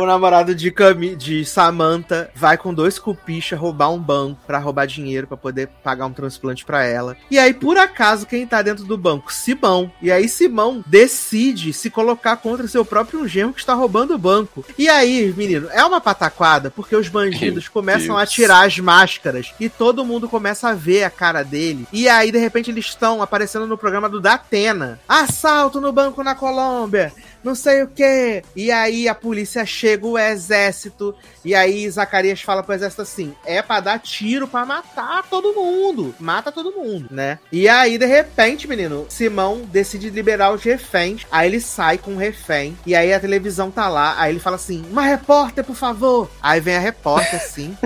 O 0.00 0.06
namorado 0.06 0.54
de, 0.54 0.70
Cami 0.70 1.14
de 1.14 1.44
Samantha 1.44 2.30
vai 2.34 2.56
com 2.56 2.72
dois 2.72 2.98
cupicha 2.98 3.54
roubar 3.54 3.90
um 3.90 3.98
banco 3.98 4.40
pra 4.46 4.58
roubar 4.58 4.86
dinheiro 4.86 5.26
pra 5.26 5.36
poder 5.36 5.68
pagar 5.84 6.06
um 6.06 6.12
transplante 6.12 6.64
pra 6.64 6.82
ela. 6.82 7.18
E 7.30 7.38
aí, 7.38 7.52
por 7.52 7.76
acaso, 7.76 8.24
quem 8.24 8.46
tá 8.46 8.62
dentro 8.62 8.84
do 8.84 8.96
banco? 8.96 9.30
Simão. 9.30 9.92
E 10.00 10.10
aí, 10.10 10.26
Simão 10.26 10.82
decide 10.86 11.74
se 11.74 11.90
colocar 11.90 12.38
contra 12.38 12.66
seu 12.66 12.82
próprio 12.82 13.28
genro 13.28 13.52
que 13.52 13.60
está 13.60 13.74
roubando 13.74 14.14
o 14.14 14.18
banco. 14.18 14.64
E 14.78 14.88
aí, 14.88 15.34
menino, 15.36 15.68
é 15.70 15.84
uma 15.84 16.00
pataquada 16.00 16.70
porque 16.70 16.96
os 16.96 17.08
bandidos 17.08 17.64
Meu 17.64 17.72
começam 17.72 18.16
a 18.16 18.20
Deus. 18.20 18.30
tirar 18.32 18.66
as 18.66 18.78
máscaras 18.78 19.52
e 19.60 19.68
todo 19.68 20.02
mundo 20.02 20.30
começa 20.30 20.70
a 20.70 20.74
ver 20.74 21.04
a 21.04 21.10
cara 21.10 21.42
dele. 21.42 21.86
E 21.92 22.08
aí, 22.08 22.32
de 22.32 22.38
repente, 22.38 22.70
eles 22.70 22.86
estão 22.86 23.20
aparecendo 23.20 23.66
no 23.66 23.76
programa 23.76 24.08
do 24.08 24.18
Datena. 24.18 24.98
Assalto 25.06 25.78
no 25.78 25.92
banco 25.92 26.24
na 26.24 26.34
Colômbia 26.34 27.12
não 27.42 27.54
sei 27.54 27.82
o 27.82 27.88
que. 27.88 28.42
E 28.54 28.70
aí 28.70 29.08
a 29.08 29.14
polícia 29.14 29.64
chega, 29.64 30.06
o 30.06 30.18
exército. 30.18 31.14
E 31.44 31.54
aí 31.54 31.88
Zacarias 31.90 32.42
fala 32.42 32.62
pro 32.62 32.74
exército 32.74 33.02
assim: 33.02 33.34
é 33.44 33.62
pra 33.62 33.80
dar 33.80 33.98
tiro 33.98 34.46
pra 34.48 34.64
matar 34.66 35.24
todo 35.28 35.54
mundo. 35.54 36.14
Mata 36.18 36.52
todo 36.52 36.72
mundo, 36.72 37.06
né? 37.10 37.38
E 37.52 37.68
aí, 37.68 37.96
de 37.98 38.06
repente, 38.06 38.68
menino, 38.68 39.06
Simão 39.08 39.62
decide 39.70 40.10
liberar 40.10 40.52
os 40.52 40.62
reféns. 40.62 41.26
Aí 41.30 41.48
ele 41.48 41.60
sai 41.60 41.98
com 41.98 42.12
o 42.14 42.18
refém. 42.18 42.76
E 42.86 42.94
aí 42.94 43.12
a 43.12 43.20
televisão 43.20 43.70
tá 43.70 43.88
lá. 43.88 44.14
Aí 44.18 44.32
ele 44.32 44.40
fala 44.40 44.56
assim: 44.56 44.84
uma 44.90 45.02
repórter, 45.02 45.64
por 45.64 45.76
favor. 45.76 46.30
Aí 46.42 46.60
vem 46.60 46.76
a 46.76 46.80
repórter, 46.80 47.36
assim. 47.36 47.76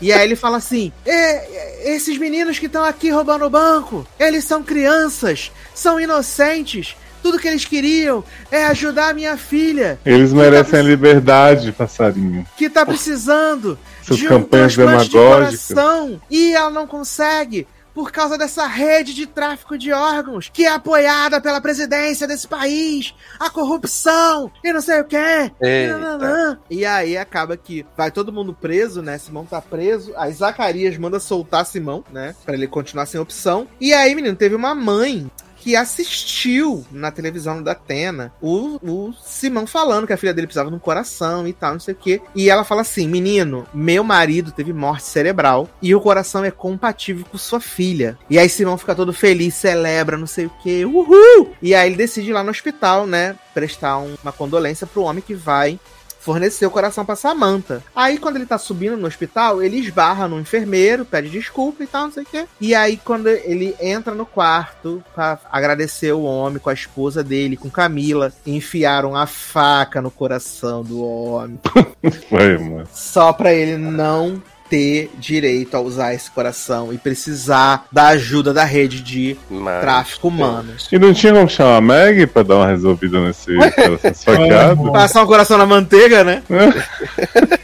E 0.00 0.12
aí 0.12 0.24
ele 0.24 0.34
fala 0.36 0.56
assim: 0.56 0.92
"E- 1.06 1.10
e- 1.10 1.90
esses 1.94 2.18
meninos 2.18 2.58
que 2.58 2.66
estão 2.66 2.84
aqui 2.84 3.08
roubando 3.10 3.44
o 3.44 3.50
banco, 3.50 4.06
eles 4.18 4.44
são 4.44 4.62
crianças, 4.62 5.52
são 5.74 6.00
inocentes. 6.00 6.96
Tudo 7.22 7.38
que 7.38 7.48
eles 7.48 7.64
queriam 7.64 8.24
é 8.50 8.64
ajudar 8.66 9.10
a 9.10 9.14
minha 9.14 9.36
filha, 9.36 9.98
Eles 10.04 10.32
merecem 10.32 10.80
a 10.80 10.82
liberdade, 10.82 11.72
passarinho. 11.72 12.46
que 12.56 12.68
tá 12.68 12.84
precisando 12.84 13.78
Suas 14.02 14.18
de 14.18 14.28
um 14.32 14.42
transplante 14.42 15.08
de 15.08 15.16
coração 15.16 16.20
e 16.30 16.52
ela 16.54 16.70
não 16.70 16.86
consegue. 16.86 17.66
Por 17.94 18.10
causa 18.10 18.38
dessa 18.38 18.66
rede 18.66 19.12
de 19.12 19.26
tráfico 19.26 19.76
de 19.76 19.92
órgãos, 19.92 20.48
que 20.50 20.64
é 20.64 20.70
apoiada 20.70 21.42
pela 21.42 21.60
presidência 21.60 22.26
desse 22.26 22.48
país, 22.48 23.14
a 23.38 23.50
corrupção 23.50 24.50
e 24.64 24.72
não 24.72 24.80
sei 24.80 25.02
o 25.02 25.04
quê. 25.04 25.52
Eita. 25.60 26.58
E 26.70 26.86
aí 26.86 27.18
acaba 27.18 27.54
que 27.54 27.84
vai 27.94 28.10
todo 28.10 28.32
mundo 28.32 28.56
preso, 28.58 29.02
né? 29.02 29.18
Simão 29.18 29.44
tá 29.44 29.60
preso. 29.60 30.10
Aí 30.16 30.32
Zacarias 30.32 30.96
manda 30.96 31.20
soltar 31.20 31.66
Simão, 31.66 32.02
né? 32.10 32.34
Pra 32.46 32.54
ele 32.54 32.66
continuar 32.66 33.04
sem 33.04 33.20
opção. 33.20 33.68
E 33.78 33.92
aí, 33.92 34.14
menino, 34.14 34.36
teve 34.36 34.54
uma 34.54 34.74
mãe 34.74 35.30
que 35.62 35.76
assistiu 35.76 36.84
na 36.90 37.10
televisão 37.12 37.62
da 37.62 37.70
Atena 37.72 38.32
o, 38.42 38.78
o 38.82 39.12
Simão 39.24 39.66
falando 39.66 40.06
que 40.06 40.12
a 40.12 40.16
filha 40.16 40.34
dele 40.34 40.46
precisava 40.48 40.70
de 40.70 40.76
um 40.76 40.80
coração 40.80 41.46
e 41.46 41.52
tal, 41.52 41.74
não 41.74 41.80
sei 41.80 41.94
o 41.94 41.96
quê. 41.96 42.20
E 42.34 42.50
ela 42.50 42.64
fala 42.64 42.80
assim: 42.80 43.06
menino, 43.06 43.66
meu 43.72 44.02
marido 44.02 44.50
teve 44.50 44.72
morte 44.72 45.04
cerebral 45.04 45.68
e 45.80 45.94
o 45.94 46.00
coração 46.00 46.44
é 46.44 46.50
compatível 46.50 47.24
com 47.30 47.38
sua 47.38 47.60
filha. 47.60 48.18
E 48.28 48.38
aí 48.38 48.48
Simão 48.48 48.76
fica 48.76 48.94
todo 48.94 49.12
feliz, 49.12 49.54
celebra, 49.54 50.16
não 50.16 50.26
sei 50.26 50.46
o 50.46 50.52
quê, 50.62 50.84
uhul! 50.84 51.54
E 51.62 51.74
aí 51.74 51.88
ele 51.88 51.96
decide 51.96 52.30
ir 52.30 52.32
lá 52.32 52.42
no 52.42 52.50
hospital, 52.50 53.06
né? 53.06 53.36
Prestar 53.54 53.98
um- 53.98 54.16
uma 54.22 54.32
condolência 54.32 54.86
pro 54.86 55.02
homem 55.02 55.22
que 55.24 55.34
vai 55.34 55.78
fornecer 56.22 56.64
o 56.64 56.70
coração 56.70 57.04
pra 57.04 57.16
Samantha. 57.16 57.82
Aí, 57.94 58.16
quando 58.16 58.36
ele 58.36 58.46
tá 58.46 58.56
subindo 58.56 58.96
no 58.96 59.06
hospital, 59.06 59.62
ele 59.62 59.78
esbarra 59.78 60.28
no 60.28 60.40
enfermeiro, 60.40 61.04
pede 61.04 61.28
desculpa 61.28 61.82
e 61.82 61.86
tal, 61.86 62.04
não 62.04 62.12
sei 62.12 62.22
o 62.22 62.26
quê. 62.26 62.44
E 62.60 62.74
aí, 62.74 62.96
quando 62.96 63.28
ele 63.28 63.74
entra 63.80 64.14
no 64.14 64.24
quarto 64.24 65.02
pra 65.14 65.38
agradecer 65.50 66.12
o 66.12 66.22
homem 66.22 66.58
com 66.58 66.70
a 66.70 66.74
esposa 66.74 67.24
dele, 67.24 67.56
com 67.56 67.68
Camila, 67.68 68.32
enfiaram 68.46 69.16
a 69.16 69.26
faca 69.26 70.00
no 70.00 70.10
coração 70.10 70.82
do 70.82 71.04
homem. 71.04 71.58
Foi, 72.28 72.58
mano. 72.58 72.88
Só 72.92 73.32
pra 73.32 73.52
ele 73.52 73.76
não 73.76 74.40
ter 74.72 75.10
direito 75.18 75.76
a 75.76 75.80
usar 75.82 76.14
esse 76.14 76.30
coração 76.30 76.94
e 76.94 76.96
precisar 76.96 77.84
da 77.92 78.06
ajuda 78.06 78.54
da 78.54 78.64
rede 78.64 79.02
de 79.02 79.36
Mas- 79.50 79.82
tráfico 79.82 80.28
humano. 80.28 80.72
E 80.90 80.98
não 80.98 81.12
tinha 81.12 81.34
como 81.34 81.46
chamar 81.46 81.76
a 81.76 81.80
Meg 81.82 82.26
pra 82.28 82.42
dar 82.42 82.56
uma 82.56 82.68
resolvida 82.68 83.20
nesse 83.20 83.54
coração 83.76 84.10
esfaqueado? 84.10 84.90
Passar 84.90 85.24
um 85.24 85.26
coração 85.26 85.58
na 85.58 85.66
manteiga, 85.66 86.24
né? 86.24 86.42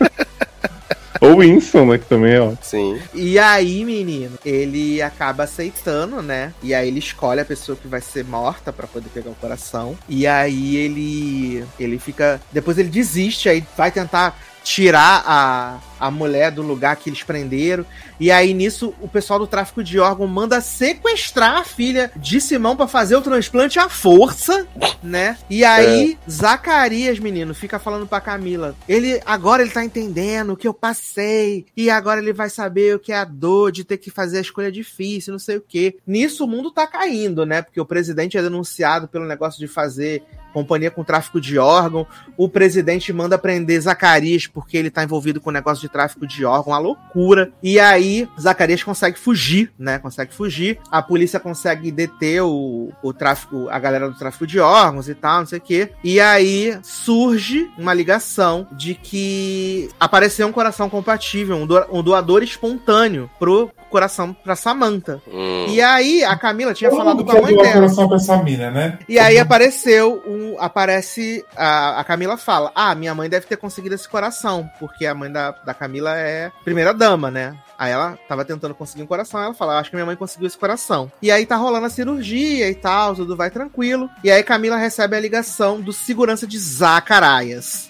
Ou 1.20 1.38
Winston, 1.40 1.86
né? 1.86 1.98
Que 1.98 2.04
também 2.04 2.34
é 2.34 2.40
ó. 2.40 2.52
Sim. 2.60 2.98
E 3.14 3.38
aí, 3.38 3.84
menino, 3.86 4.38
ele 4.44 5.00
acaba 5.00 5.44
aceitando, 5.44 6.20
né? 6.22 6.52
E 6.62 6.74
aí 6.74 6.88
ele 6.88 6.98
escolhe 6.98 7.40
a 7.40 7.44
pessoa 7.44 7.76
que 7.80 7.88
vai 7.88 8.02
ser 8.02 8.22
morta 8.24 8.70
pra 8.70 8.86
poder 8.86 9.08
pegar 9.08 9.30
o 9.30 9.34
coração. 9.34 9.96
E 10.08 10.26
aí 10.26 10.76
ele 10.76 11.64
ele 11.80 11.98
fica, 11.98 12.38
depois 12.52 12.76
ele 12.78 12.90
desiste, 12.90 13.48
aí 13.48 13.64
vai 13.76 13.90
tentar 13.90 14.38
tirar 14.62 15.24
a, 15.26 15.76
a 15.98 16.10
mulher 16.10 16.50
do 16.50 16.62
lugar 16.62 16.96
que 16.96 17.10
eles 17.10 17.22
prenderam. 17.22 17.84
E 18.20 18.30
aí 18.30 18.52
nisso 18.52 18.94
o 19.00 19.08
pessoal 19.08 19.38
do 19.38 19.46
tráfico 19.46 19.82
de 19.82 19.98
órgão 19.98 20.26
manda 20.26 20.60
sequestrar 20.60 21.58
a 21.58 21.64
filha 21.64 22.10
de 22.16 22.40
Simão 22.40 22.76
pra 22.76 22.88
fazer 22.88 23.16
o 23.16 23.22
transplante 23.22 23.78
à 23.78 23.88
força, 23.88 24.66
né? 25.02 25.38
E 25.48 25.64
aí 25.64 26.18
Zacarias, 26.28 27.18
menino, 27.18 27.54
fica 27.54 27.78
falando 27.78 28.06
pra 28.06 28.20
Camila. 28.20 28.74
Ele 28.88 29.20
agora 29.24 29.62
ele 29.62 29.70
tá 29.70 29.84
entendendo 29.84 30.52
o 30.52 30.56
que 30.56 30.66
eu 30.66 30.74
passei 30.74 31.66
e 31.76 31.90
agora 31.90 32.20
ele 32.20 32.32
vai 32.32 32.50
saber 32.50 32.96
o 32.96 32.98
que 32.98 33.12
é 33.12 33.16
a 33.16 33.24
dor 33.24 33.72
de 33.72 33.84
ter 33.84 33.98
que 33.98 34.10
fazer 34.10 34.38
a 34.38 34.42
escolha 34.42 34.72
difícil, 34.72 35.32
não 35.32 35.38
sei 35.38 35.56
o 35.56 35.64
quê. 35.66 35.96
Nisso 36.06 36.44
o 36.44 36.48
mundo 36.48 36.70
tá 36.70 36.86
caindo, 36.86 37.46
né? 37.46 37.62
Porque 37.62 37.80
o 37.80 37.86
presidente 37.86 38.36
é 38.36 38.42
denunciado 38.42 39.08
pelo 39.08 39.26
negócio 39.26 39.58
de 39.58 39.68
fazer 39.68 40.22
companhia 40.58 40.90
com 40.90 41.04
tráfico 41.04 41.40
de 41.40 41.58
órgão. 41.58 42.06
O 42.36 42.48
presidente 42.48 43.12
manda 43.12 43.38
prender 43.38 43.80
Zacarias 43.80 44.46
porque 44.46 44.76
ele 44.76 44.90
tá 44.90 45.02
envolvido 45.04 45.40
com 45.40 45.50
o 45.50 45.52
negócio 45.52 45.80
de 45.80 45.88
tráfico 45.88 46.26
de 46.26 46.44
órgão, 46.44 46.72
uma 46.72 46.78
loucura. 46.78 47.50
E 47.62 47.78
aí, 47.78 48.28
Zacarias 48.40 48.82
consegue 48.82 49.18
fugir, 49.18 49.70
né? 49.78 49.98
Consegue 49.98 50.32
fugir. 50.34 50.78
A 50.90 51.00
polícia 51.02 51.38
consegue 51.40 51.90
deter 51.90 52.42
o, 52.42 52.90
o 53.02 53.12
tráfico, 53.12 53.68
a 53.70 53.78
galera 53.78 54.08
do 54.08 54.18
tráfico 54.18 54.46
de 54.46 54.58
órgãos 54.58 55.08
e 55.08 55.14
tal, 55.14 55.40
não 55.40 55.46
sei 55.46 55.58
o 55.58 55.62
quê. 55.62 55.90
E 56.02 56.20
aí 56.20 56.78
surge 56.82 57.70
uma 57.78 57.94
ligação 57.94 58.66
de 58.72 58.94
que 58.94 59.88
apareceu 59.98 60.46
um 60.46 60.52
coração 60.52 60.88
compatível, 60.90 61.56
um, 61.56 61.66
do- 61.66 61.86
um 61.90 62.02
doador 62.02 62.42
espontâneo 62.42 63.30
pro 63.38 63.70
coração 63.90 64.34
pra 64.34 64.54
Samantha. 64.54 65.20
Hum. 65.32 65.66
E 65.68 65.80
aí, 65.80 66.22
a 66.22 66.36
Camila 66.36 66.74
tinha 66.74 66.90
Todo 66.90 66.98
falado 66.98 67.24
com 67.24 67.30
a 67.32 67.40
mãe 67.40 67.56
dela. 67.56 67.72
coração 67.72 68.06
pra 68.06 68.16
essa 68.18 68.42
mina, 68.42 68.70
né? 68.70 68.98
E 69.08 69.18
aí 69.18 69.38
apareceu 69.38 70.22
um. 70.26 70.47
Aparece. 70.58 71.44
A, 71.56 72.00
a 72.00 72.04
Camila 72.04 72.36
fala: 72.36 72.70
Ah, 72.74 72.94
minha 72.94 73.14
mãe 73.14 73.28
deve 73.28 73.46
ter 73.46 73.56
conseguido 73.56 73.94
esse 73.94 74.08
coração. 74.08 74.70
Porque 74.78 75.06
a 75.06 75.14
mãe 75.14 75.30
da, 75.30 75.50
da 75.50 75.74
Camila 75.74 76.16
é 76.16 76.50
primeira 76.64 76.94
dama, 76.94 77.30
né? 77.30 77.56
Aí 77.78 77.92
ela 77.92 78.18
tava 78.28 78.44
tentando 78.44 78.74
conseguir 78.74 79.02
um 79.02 79.06
coração. 79.06 79.42
Ela 79.42 79.54
fala: 79.54 79.78
Acho 79.78 79.90
que 79.90 79.96
minha 79.96 80.06
mãe 80.06 80.16
conseguiu 80.16 80.46
esse 80.46 80.58
coração. 80.58 81.10
E 81.20 81.30
aí 81.30 81.44
tá 81.46 81.56
rolando 81.56 81.86
a 81.86 81.90
cirurgia 81.90 82.68
e 82.68 82.74
tal, 82.74 83.14
tudo 83.14 83.36
vai 83.36 83.50
tranquilo. 83.50 84.08
E 84.22 84.30
aí 84.30 84.42
Camila 84.42 84.76
recebe 84.76 85.16
a 85.16 85.20
ligação 85.20 85.80
do 85.80 85.92
segurança 85.92 86.46
de 86.46 86.58
Zacarias. 86.58 87.88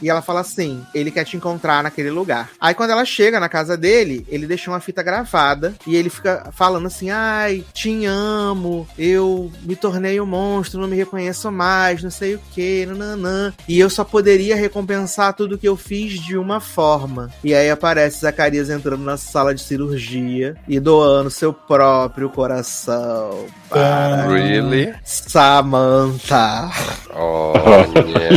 E 0.00 0.10
ela 0.10 0.22
fala 0.22 0.40
assim: 0.40 0.84
ele 0.94 1.10
quer 1.10 1.24
te 1.24 1.36
encontrar 1.36 1.82
naquele 1.82 2.10
lugar. 2.10 2.50
Aí 2.60 2.74
quando 2.74 2.90
ela 2.90 3.04
chega 3.04 3.40
na 3.40 3.48
casa 3.48 3.76
dele, 3.76 4.26
ele 4.28 4.46
deixou 4.46 4.72
uma 4.74 4.80
fita 4.80 5.02
gravada 5.02 5.74
e 5.86 5.96
ele 5.96 6.10
fica 6.10 6.50
falando 6.52 6.86
assim: 6.86 7.10
ai, 7.10 7.64
te 7.72 8.04
amo, 8.04 8.86
eu 8.98 9.50
me 9.62 9.76
tornei 9.76 10.20
um 10.20 10.26
monstro, 10.26 10.80
não 10.80 10.88
me 10.88 10.96
reconheço 10.96 11.50
mais, 11.50 12.02
não 12.02 12.10
sei 12.10 12.34
o 12.34 12.40
que, 12.52 12.86
nananã. 12.86 13.52
E 13.68 13.78
eu 13.78 13.88
só 13.88 14.04
poderia 14.04 14.56
recompensar 14.56 15.34
tudo 15.34 15.58
que 15.58 15.68
eu 15.68 15.76
fiz 15.76 16.20
de 16.20 16.36
uma 16.36 16.60
forma. 16.60 17.30
E 17.42 17.54
aí 17.54 17.70
aparece 17.70 18.20
Zacarias 18.20 18.70
entrando 18.70 19.04
na 19.04 19.16
sala 19.16 19.54
de 19.54 19.62
cirurgia 19.62 20.56
e 20.68 20.78
doando 20.78 21.30
seu 21.30 21.52
próprio 21.52 22.28
coração. 22.28 23.46
Para 23.68 24.28
Really? 24.28 24.94
Samantha. 25.04 26.70
Olha. 27.10 27.90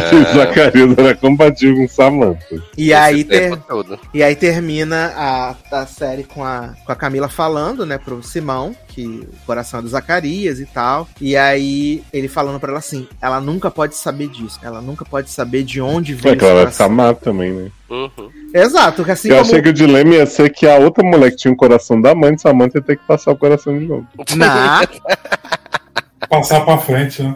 Zacarias 0.33 0.97
era 0.97 1.15
compatível 1.15 1.75
com 1.75 1.87
Samantha. 1.87 2.63
E 2.77 2.93
aí, 2.93 3.23
ter, 3.23 3.57
todo. 3.57 3.99
e 4.13 4.23
aí 4.23 4.35
termina 4.35 5.13
a, 5.15 5.55
a 5.71 5.85
série 5.85 6.23
com 6.23 6.43
a, 6.43 6.73
com 6.85 6.91
a 6.91 6.95
Camila 6.95 7.29
falando, 7.29 7.85
né, 7.85 7.97
pro 7.97 8.23
Simão, 8.23 8.75
que 8.89 9.05
o 9.05 9.45
coração 9.45 9.79
é 9.79 9.83
do 9.83 9.87
Zacarias 9.87 10.59
e 10.59 10.65
tal. 10.65 11.07
E 11.21 11.37
aí 11.37 12.03
ele 12.11 12.27
falando 12.27 12.59
pra 12.59 12.69
ela 12.69 12.79
assim: 12.79 13.07
ela 13.21 13.39
nunca 13.39 13.71
pode 13.71 13.95
saber 13.95 14.27
disso. 14.27 14.59
Ela 14.61 14.81
nunca 14.81 15.05
pode 15.05 15.29
saber 15.29 15.63
de 15.63 15.79
onde 15.81 16.13
veio 16.13 16.33
É 16.33 16.37
que 16.37 16.43
ela 16.43 16.53
vai 16.55 16.63
coração. 16.63 16.87
samar 16.87 17.15
também, 17.15 17.51
né? 17.51 17.71
Uhum. 17.89 18.29
Exato, 18.53 19.03
que 19.03 19.11
assim 19.11 19.29
eu 19.29 19.35
como. 19.37 19.47
achei 19.47 19.61
que 19.61 19.69
o 19.69 19.73
dilema 19.73 20.13
ia 20.15 20.25
ser 20.25 20.49
que 20.51 20.67
a 20.67 20.75
outra 20.77 21.03
mulher 21.03 21.31
que 21.31 21.37
tinha 21.37 21.53
o 21.53 21.57
coração 21.57 21.99
da 22.01 22.13
mãe 22.13 22.35
de 22.35 22.41
Samantha 22.41 22.77
ia 22.79 22.83
ter 22.83 22.97
que 22.97 23.05
passar 23.05 23.31
o 23.31 23.37
coração 23.37 23.77
de 23.77 23.85
novo. 23.85 24.05
Na, 24.35 24.81
Passar 26.29 26.61
pra 26.65 26.77
frente, 26.77 27.23
né? 27.23 27.35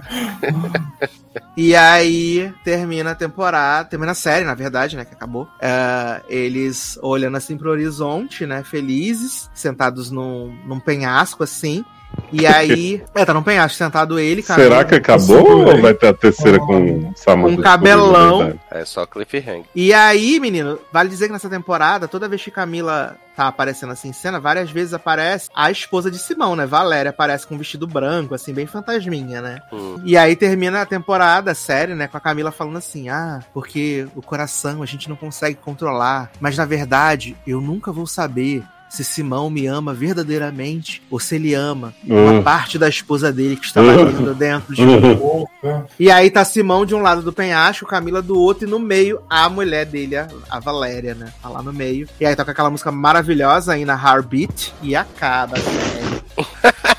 E 1.56 1.76
aí 1.76 2.52
termina 2.64 3.12
a 3.12 3.16
temporada, 3.16 3.88
termina 3.88 4.12
a 4.12 4.16
série, 4.16 4.44
na 4.44 4.56
verdade, 4.56 4.96
né? 4.96 5.06
Que 5.06 5.14
acabou. 5.14 5.48
É, 5.62 6.22
eles 6.28 6.98
olhando 7.02 7.38
assim 7.38 7.58
pro 7.58 7.70
horizonte, 7.70 8.46
né? 8.46 8.64
Felizes, 8.64 9.50
sentados 9.54 10.10
num, 10.10 10.56
num 10.66 10.80
penhasco 10.80 11.44
assim. 11.44 11.86
E 12.32 12.46
aí. 12.46 13.04
é, 13.14 13.24
tá 13.24 13.34
num 13.34 13.44
penhasco 13.44 13.78
sentado 13.78 14.20
ele, 14.20 14.42
Camila, 14.42 14.68
Será 14.68 14.84
que 14.84 14.96
acabou 14.96 15.68
ou 15.68 15.82
vai 15.82 15.94
ter 15.94 16.08
a 16.08 16.14
terceira 16.14 16.58
com 16.60 17.14
Samantha? 17.16 17.56
Com 17.56 17.62
cabelão. 17.62 18.10
descobrindo 18.10 18.44
a 18.44 18.46
verdade? 18.46 18.60
É 18.72 18.86
só 18.86 19.06
cliffhanger. 19.06 19.66
E 19.76 19.94
aí, 19.94 20.40
menino, 20.40 20.80
vale 20.92 21.10
dizer 21.10 21.28
que 21.28 21.34
nessa 21.34 21.50
temporada, 21.50 22.08
toda 22.08 22.28
vez 22.28 22.44
que 22.44 22.50
Camila 22.50 23.16
tá 23.36 23.48
aparecendo 23.48 23.92
assim 23.92 24.10
em 24.10 24.14
cena, 24.14 24.40
várias 24.40 24.72
vezes 24.72 24.94
aparece 24.94 25.50
a 25.56 25.72
esposa 25.72 26.10
de 26.10 26.20
Simão, 26.20 26.56
né? 26.56 26.66
Valéria 26.66 27.10
aparece 27.10 27.48
com 27.48 27.56
um 27.56 27.58
vestido 27.58 27.88
branco, 27.88 28.36
assim, 28.36 28.54
bem 28.54 28.66
fantasminha, 28.66 29.42
né? 29.42 29.60
Hum. 29.72 30.02
E 30.04 30.18
aí 30.18 30.36
termina 30.36 30.82
a 30.82 30.86
temporada, 30.86 31.52
a 31.52 31.56
série, 31.56 31.96
né, 31.96 32.08
com 32.08 32.18
a 32.18 32.22
Camila 32.22 32.52
falando 32.52 32.78
assim: 32.78 33.10
"Ah, 33.10 33.42
porque 33.54 34.08
o 34.16 34.22
coração 34.22 34.82
a 34.82 34.86
gente 34.86 35.10
não 35.10 35.16
consegue 35.16 35.56
controlar, 35.56 36.32
mas 36.40 36.58
na 36.58 36.66
verdade 36.66 37.36
eu 37.46 37.60
nunca 37.60 37.92
vou 37.92 38.08
saber 38.08 38.64
se 38.96 39.04
Simão 39.04 39.50
me 39.50 39.66
ama 39.66 39.94
verdadeiramente 39.94 41.02
ou 41.10 41.20
se 41.20 41.36
ele 41.36 41.54
ama 41.56 41.94
uma 42.04 42.40
Uh. 42.40 42.44
parte 42.44 42.78
da 42.78 42.88
esposa 42.88 43.32
dele 43.34 43.56
que 43.56 43.66
está 43.66 43.82
batendo 43.82 44.36
dentro 44.36 44.76
de 44.76 44.86
mim." 44.86 45.14
Uh. 45.14 45.48
Porra. 45.62 45.88
E 46.00 46.12
aí 46.12 46.30
tá 46.30 46.46
Simão 46.46 46.86
de 46.86 46.94
um 46.94 47.02
lado 47.02 47.22
do 47.22 47.34
penhasco, 47.34 47.86
Camila 47.88 48.22
do 48.22 48.38
outro, 48.38 48.68
e 48.68 48.70
no 48.70 48.78
meio 48.80 49.20
a 49.30 49.50
mulher 49.50 49.86
dele, 49.86 50.16
a, 50.18 50.28
a 50.50 50.60
Valéria, 50.60 51.16
né? 51.16 51.34
Tá 51.42 51.50
lá 51.50 51.64
no 51.64 51.74
meio. 51.74 52.08
E 52.20 52.26
aí 52.26 52.36
toca 52.36 52.52
aquela 52.52 52.70
música 52.70 52.92
maravilhosa 52.92 53.74
aí 53.74 53.84
na 53.86 53.94
Heartbeat 53.96 54.74
e 54.82 54.96
acaba 54.96 55.58
a 55.58 55.60
série. 55.60 56.24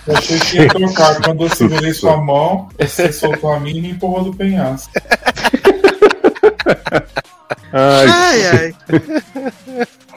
Eu 0.06 0.16
achei 0.16 0.38
que 0.40 0.58
ia 0.58 0.68
trocar. 0.68 1.20
Quando 1.22 1.44
eu 1.44 1.50
segurei 1.54 1.92
sua 1.92 2.16
mão, 2.16 2.68
você 2.78 3.12
soltou 3.12 3.52
a 3.52 3.60
minha 3.60 3.78
e 3.78 3.82
me 3.82 3.90
empurrou 3.90 4.24
do 4.24 4.34
penhasco. 4.36 4.92
Ai, 7.72 8.06
Ai, 8.06 8.46
ai. 8.46 8.74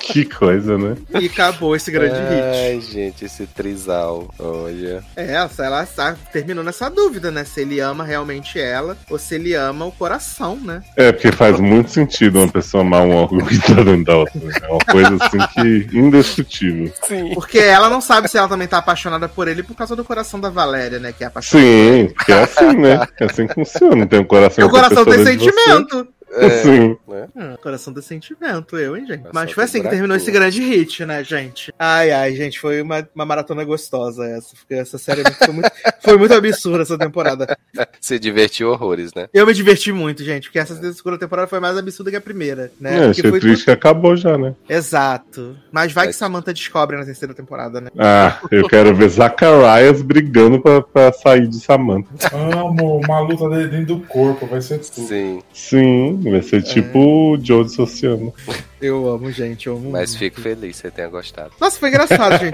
Que 0.07 0.25
coisa, 0.25 0.77
né? 0.77 0.95
E 1.19 1.25
acabou 1.27 1.75
esse 1.75 1.91
grande 1.91 2.15
hit. 2.15 2.41
Ai, 2.43 2.81
gente, 2.81 3.25
esse 3.25 3.45
trisal. 3.47 4.33
Olha. 4.39 5.03
É, 5.15 5.33
ela, 5.33 5.49
ela 5.59 5.85
tá- 5.85 6.15
terminou 6.31 6.63
nessa 6.63 6.89
dúvida, 6.89 7.29
né? 7.31 7.43
Se 7.43 7.61
ele 7.61 7.79
ama 7.79 8.03
realmente 8.03 8.59
ela 8.59 8.97
ou 9.09 9.17
se 9.19 9.35
ele 9.35 9.53
ama 9.53 9.85
o 9.85 9.91
coração, 9.91 10.55
né? 10.55 10.81
É, 10.95 11.11
porque 11.11 11.31
faz 11.31 11.59
muito 11.59 11.91
sentido 11.91 12.39
uma 12.39 12.47
pessoa 12.51 12.81
amar 12.81 13.01
um 13.01 13.15
órgão 13.15 13.45
que 13.45 13.57
tá 13.59 13.83
dentro 13.83 14.03
da 14.05 14.17
outra. 14.17 14.39
né? 14.39 14.53
É 14.61 14.67
uma 14.67 14.79
coisa 14.85 15.17
assim 15.25 15.37
que 15.53 15.97
indiscutível. 15.97 16.91
Sim. 17.07 17.33
Porque 17.33 17.59
ela 17.59 17.89
não 17.89 18.01
sabe 18.01 18.27
se 18.27 18.37
ela 18.37 18.47
também 18.47 18.67
tá 18.67 18.77
apaixonada 18.77 19.27
por 19.27 19.47
ele 19.47 19.63
por 19.63 19.75
causa 19.75 19.95
do 19.95 20.03
coração 20.03 20.39
da 20.39 20.49
Valéria, 20.49 20.99
né? 20.99 21.13
Que 21.13 21.23
é 21.23 21.27
apaixonada. 21.27 21.67
Sim, 21.69 22.09
porque 22.15 22.31
é 22.31 22.43
assim, 22.43 22.73
né? 22.77 23.07
É 23.19 23.25
assim 23.25 23.47
que 23.47 23.53
funciona. 23.53 24.05
Tem 24.05 24.19
um 24.19 24.23
coração 24.25 24.65
o 24.67 24.69
coração 24.69 25.05
tem 25.05 25.23
sentimento. 25.25 26.07
É, 26.31 26.49
Sim. 26.49 26.97
né? 27.07 27.27
Hum, 27.35 27.55
coração 27.61 27.93
tem 27.93 28.03
sentimento, 28.03 28.77
eu, 28.77 28.95
hein, 28.95 29.05
gente. 29.05 29.19
Coração 29.19 29.31
Mas 29.33 29.51
foi 29.51 29.63
assim 29.63 29.81
que 29.81 29.89
terminou 29.89 30.15
esse 30.17 30.31
grande 30.31 30.61
hit, 30.61 31.05
né, 31.05 31.23
gente? 31.23 31.73
Ai, 31.79 32.11
ai, 32.11 32.35
gente, 32.35 32.59
foi 32.59 32.81
uma, 32.81 33.07
uma 33.15 33.25
maratona 33.25 33.63
gostosa 33.63 34.25
essa. 34.25 34.55
Porque 34.55 34.73
essa 34.75 34.97
série 34.97 35.23
foi 35.33 35.53
muito, 35.53 35.71
foi 36.01 36.17
muito 36.17 36.33
absurda 36.33 36.83
essa 36.83 36.97
temporada. 36.97 37.57
Se 37.99 38.19
divertiu 38.19 38.69
horrores, 38.69 39.13
né? 39.13 39.27
Eu 39.33 39.45
me 39.45 39.53
diverti 39.53 39.91
muito, 39.91 40.23
gente, 40.23 40.45
porque 40.45 40.59
essa 40.59 40.75
segunda 40.93 41.17
temporada 41.17 41.47
foi 41.47 41.59
mais 41.59 41.77
absurda 41.77 42.11
que 42.11 42.17
a 42.17 42.21
primeira, 42.21 42.71
né? 42.79 43.05
É, 43.05 43.09
achei 43.09 43.29
foi 43.29 43.39
triste 43.39 43.65
que 43.65 43.71
acabou 43.71 44.15
já, 44.15 44.37
né? 44.37 44.53
Exato. 44.67 45.55
Mas 45.71 45.91
vai 45.91 46.05
que 46.05 46.09
Mas- 46.09 46.15
Samantha 46.17 46.53
descobre 46.53 46.97
na 46.97 47.05
terceira 47.05 47.33
temporada, 47.33 47.79
né? 47.81 47.89
Ah, 47.97 48.39
eu 48.51 48.67
quero 48.67 48.93
ver 48.95 49.09
Zacharias 49.09 50.01
brigando 50.01 50.59
pra, 50.61 50.81
pra 50.81 51.13
sair 51.13 51.47
de 51.47 51.59
Samantha. 51.59 52.07
Amo, 52.33 52.99
uma 52.99 53.19
luta 53.21 53.49
dentro 53.67 53.97
do 53.97 53.99
corpo, 54.01 54.45
vai 54.45 54.61
ser 54.61 54.79
tudo. 54.79 55.07
Sim. 55.07 55.41
Sim, 55.53 56.16
vai 56.23 56.41
ser 56.41 56.61
tipo 56.61 56.99
o 56.99 57.37
Joe 57.41 57.63
dissociando. 57.63 58.33
Eu 58.79 59.09
amo, 59.09 59.31
gente, 59.31 59.67
eu 59.67 59.75
amo. 59.75 59.91
Mas 59.91 60.11
muito. 60.11 60.19
fico 60.19 60.41
feliz 60.41 60.75
que 60.75 60.81
você 60.83 60.91
tenha 60.91 61.07
gostado. 61.07 61.51
Nossa, 61.59 61.79
foi 61.79 61.89
engraçado, 61.89 62.37
gente. 62.39 62.53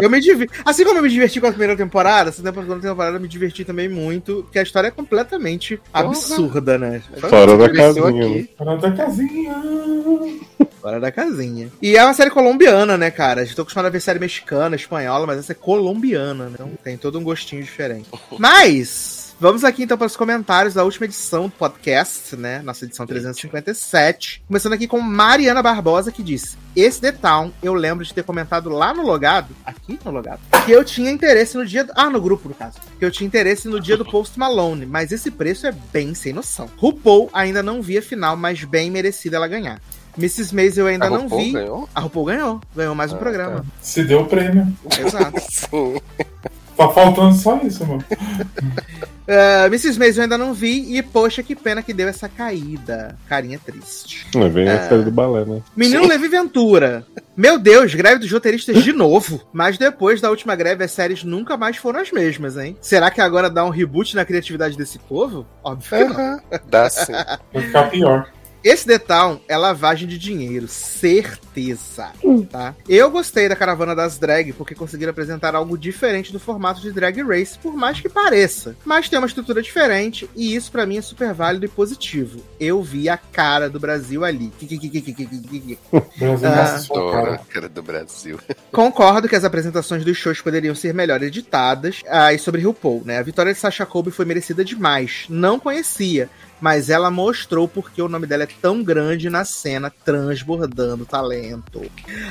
Eu 0.00 0.08
me 0.08 0.20
diverti. 0.20 0.54
Assim 0.64 0.84
como 0.84 0.98
eu 0.98 1.02
me 1.02 1.08
diverti 1.08 1.40
com 1.40 1.46
a 1.48 1.50
primeira 1.50 1.76
temporada, 1.76 2.28
essa 2.28 2.42
segunda 2.42 2.80
temporada 2.80 3.16
eu 3.16 3.20
me 3.20 3.28
diverti 3.28 3.64
também 3.64 3.88
muito, 3.88 4.42
porque 4.44 4.58
a 4.58 4.62
história 4.62 4.88
é 4.88 4.90
completamente 4.90 5.80
absurda, 5.92 6.78
né? 6.78 7.02
Fora 7.28 7.56
da 7.56 7.70
casinha. 7.72 8.08
aqui. 8.08 8.38
né? 8.38 8.48
Fora 8.56 8.76
da 8.76 8.92
casinha. 8.92 9.54
Fora 10.80 11.00
da 11.00 11.12
casinha. 11.12 11.68
E 11.80 11.96
é 11.96 12.04
uma 12.04 12.14
série 12.14 12.30
colombiana, 12.30 12.96
né, 12.96 13.10
cara? 13.10 13.40
A 13.42 13.44
gente 13.44 13.56
tá 13.56 13.62
acostumado 13.62 13.86
a 13.86 13.90
ver 13.90 14.00
série 14.00 14.18
mexicana, 14.18 14.76
espanhola, 14.76 15.26
mas 15.26 15.38
essa 15.38 15.52
é 15.52 15.54
colombiana, 15.54 16.44
né? 16.44 16.50
Então 16.54 16.70
tem 16.82 16.96
todo 16.96 17.18
um 17.18 17.22
gostinho 17.22 17.62
diferente. 17.62 18.08
Mas. 18.38 19.21
Vamos 19.42 19.64
aqui 19.64 19.82
então 19.82 19.98
para 19.98 20.06
os 20.06 20.14
comentários 20.14 20.72
da 20.74 20.84
última 20.84 21.04
edição 21.04 21.46
do 21.46 21.50
podcast, 21.50 22.36
né? 22.36 22.62
Nossa 22.62 22.84
edição 22.84 23.04
357. 23.04 24.40
Começando 24.46 24.74
aqui 24.74 24.86
com 24.86 25.00
Mariana 25.00 25.60
Barbosa, 25.60 26.12
que 26.12 26.22
disse: 26.22 26.56
Esse 26.76 27.00
The 27.00 27.10
Town 27.10 27.50
eu 27.60 27.74
lembro 27.74 28.04
de 28.04 28.14
ter 28.14 28.22
comentado 28.22 28.70
lá 28.70 28.94
no 28.94 29.02
logado, 29.02 29.48
aqui 29.66 29.98
no 30.04 30.12
logado, 30.12 30.38
que 30.64 30.70
eu 30.70 30.84
tinha 30.84 31.10
interesse 31.10 31.56
no 31.56 31.66
dia. 31.66 31.82
Do... 31.82 31.92
Ah, 31.96 32.08
no 32.08 32.20
grupo, 32.20 32.48
no 32.48 32.54
caso. 32.54 32.78
Que 33.00 33.04
eu 33.04 33.10
tinha 33.10 33.26
interesse 33.26 33.66
no 33.66 33.80
dia 33.80 33.96
do 33.96 34.04
Post 34.04 34.38
Malone, 34.38 34.86
mas 34.86 35.10
esse 35.10 35.28
preço 35.28 35.66
é 35.66 35.72
bem 35.92 36.14
sem 36.14 36.32
noção. 36.32 36.70
RuPaul 36.76 37.28
ainda 37.32 37.64
não 37.64 37.82
vi 37.82 37.98
a 37.98 38.02
final, 38.02 38.36
mas 38.36 38.62
bem 38.62 38.92
merecida 38.92 39.38
ela 39.38 39.48
ganhar. 39.48 39.80
Mrs. 40.16 40.54
Maisel 40.54 40.84
eu 40.84 40.92
ainda 40.92 41.10
não 41.10 41.28
vi. 41.28 41.50
ganhou? 41.50 41.88
A 41.92 41.98
RuPaul 41.98 42.26
ganhou. 42.26 42.60
Ganhou 42.76 42.94
mais 42.94 43.12
um 43.12 43.16
Ah, 43.16 43.18
programa. 43.18 43.66
Se 43.80 44.04
deu 44.04 44.20
o 44.20 44.26
prêmio. 44.26 44.72
Exato. 45.04 45.40
Sim. 45.50 46.00
Tá 46.82 46.94
faltando 46.94 47.34
só 47.34 47.60
isso, 47.62 47.86
mano. 47.86 48.04
Uh, 49.22 49.66
Mrs. 49.66 49.98
Maisel 49.98 50.22
eu 50.22 50.22
ainda 50.24 50.36
não 50.36 50.52
vi. 50.52 50.96
E, 50.96 51.02
poxa, 51.02 51.42
que 51.42 51.54
pena 51.54 51.82
que 51.82 51.94
deu 51.94 52.08
essa 52.08 52.28
caída. 52.28 53.16
Carinha 53.28 53.58
triste. 53.58 54.26
É 54.34 54.48
bem 54.48 54.68
a 54.68 54.88
série 54.88 55.04
do 55.04 55.12
balé, 55.12 55.44
né? 55.44 55.62
Menino 55.76 56.06
Levi 56.06 56.28
Ventura. 56.28 57.06
Meu 57.36 57.58
Deus, 57.58 57.94
greve 57.94 58.18
dos 58.18 58.32
roteiristas 58.32 58.82
de 58.82 58.92
novo. 58.92 59.40
Mas 59.52 59.78
depois 59.78 60.20
da 60.20 60.28
última 60.28 60.56
greve, 60.56 60.84
as 60.84 60.90
séries 60.90 61.22
nunca 61.22 61.56
mais 61.56 61.76
foram 61.76 62.00
as 62.00 62.10
mesmas, 62.10 62.56
hein? 62.56 62.76
Será 62.80 63.10
que 63.10 63.20
agora 63.20 63.48
dá 63.48 63.64
um 63.64 63.70
reboot 63.70 64.16
na 64.16 64.24
criatividade 64.24 64.76
desse 64.76 64.98
povo? 64.98 65.46
Óbvio 65.62 65.88
que 65.88 66.04
não. 66.04 66.16
Aham. 66.16 66.40
Dá 66.68 66.90
sim. 66.90 67.12
Vai 67.52 67.62
ficar 67.62 67.90
pior. 67.90 68.28
Esse 68.64 68.86
The 68.86 68.98
Town 68.98 69.40
é 69.48 69.56
lavagem 69.56 70.06
de 70.06 70.16
dinheiro, 70.16 70.68
certeza, 70.68 72.12
tá? 72.50 72.76
Eu 72.88 73.10
gostei 73.10 73.48
da 73.48 73.56
Caravana 73.56 73.94
das 73.94 74.18
Drag 74.18 74.52
porque 74.52 74.72
conseguiram 74.72 75.10
apresentar 75.10 75.56
algo 75.56 75.76
diferente 75.76 76.32
do 76.32 76.38
formato 76.38 76.80
de 76.80 76.92
Drag 76.92 77.20
Race, 77.22 77.58
por 77.58 77.74
mais 77.74 78.00
que 78.00 78.08
pareça. 78.08 78.76
Mas 78.84 79.08
tem 79.08 79.18
uma 79.18 79.26
estrutura 79.26 79.60
diferente 79.60 80.30
e 80.36 80.54
isso 80.54 80.70
pra 80.70 80.86
mim 80.86 80.96
é 80.96 81.02
super 81.02 81.34
válido 81.34 81.66
e 81.66 81.68
positivo. 81.68 82.40
Eu 82.60 82.80
vi 82.82 83.08
a 83.08 83.16
cara 83.16 83.68
do 83.68 83.80
Brasil 83.80 84.24
ali. 84.24 84.52
Ah. 86.44 86.76
Adoro 86.76 87.12
cara. 87.12 87.34
a 87.34 87.38
cara 87.38 87.68
do 87.68 87.82
Brasil. 87.82 88.38
Concordo 88.70 89.28
que 89.28 89.36
as 89.36 89.44
apresentações 89.44 90.04
dos 90.04 90.16
shows 90.16 90.40
poderiam 90.40 90.74
ser 90.74 90.94
melhor 90.94 91.20
editadas. 91.20 92.00
Ah, 92.08 92.32
e 92.32 92.38
sobre 92.38 92.62
RuPaul, 92.62 93.02
né? 93.04 93.18
A 93.18 93.22
vitória 93.22 93.52
de 93.52 93.58
Sasha 93.58 93.84
Colby 93.84 94.12
foi 94.12 94.24
merecida 94.24 94.64
demais. 94.64 95.24
Não 95.28 95.58
conhecia, 95.58 96.30
mas 96.62 96.88
ela 96.88 97.10
mostrou 97.10 97.66
porque 97.66 98.00
o 98.00 98.08
nome 98.08 98.24
dela 98.24 98.44
é 98.44 98.48
tão 98.62 98.84
grande 98.84 99.28
na 99.28 99.44
cena, 99.44 99.92
transbordando 100.04 101.04
talento. 101.04 101.82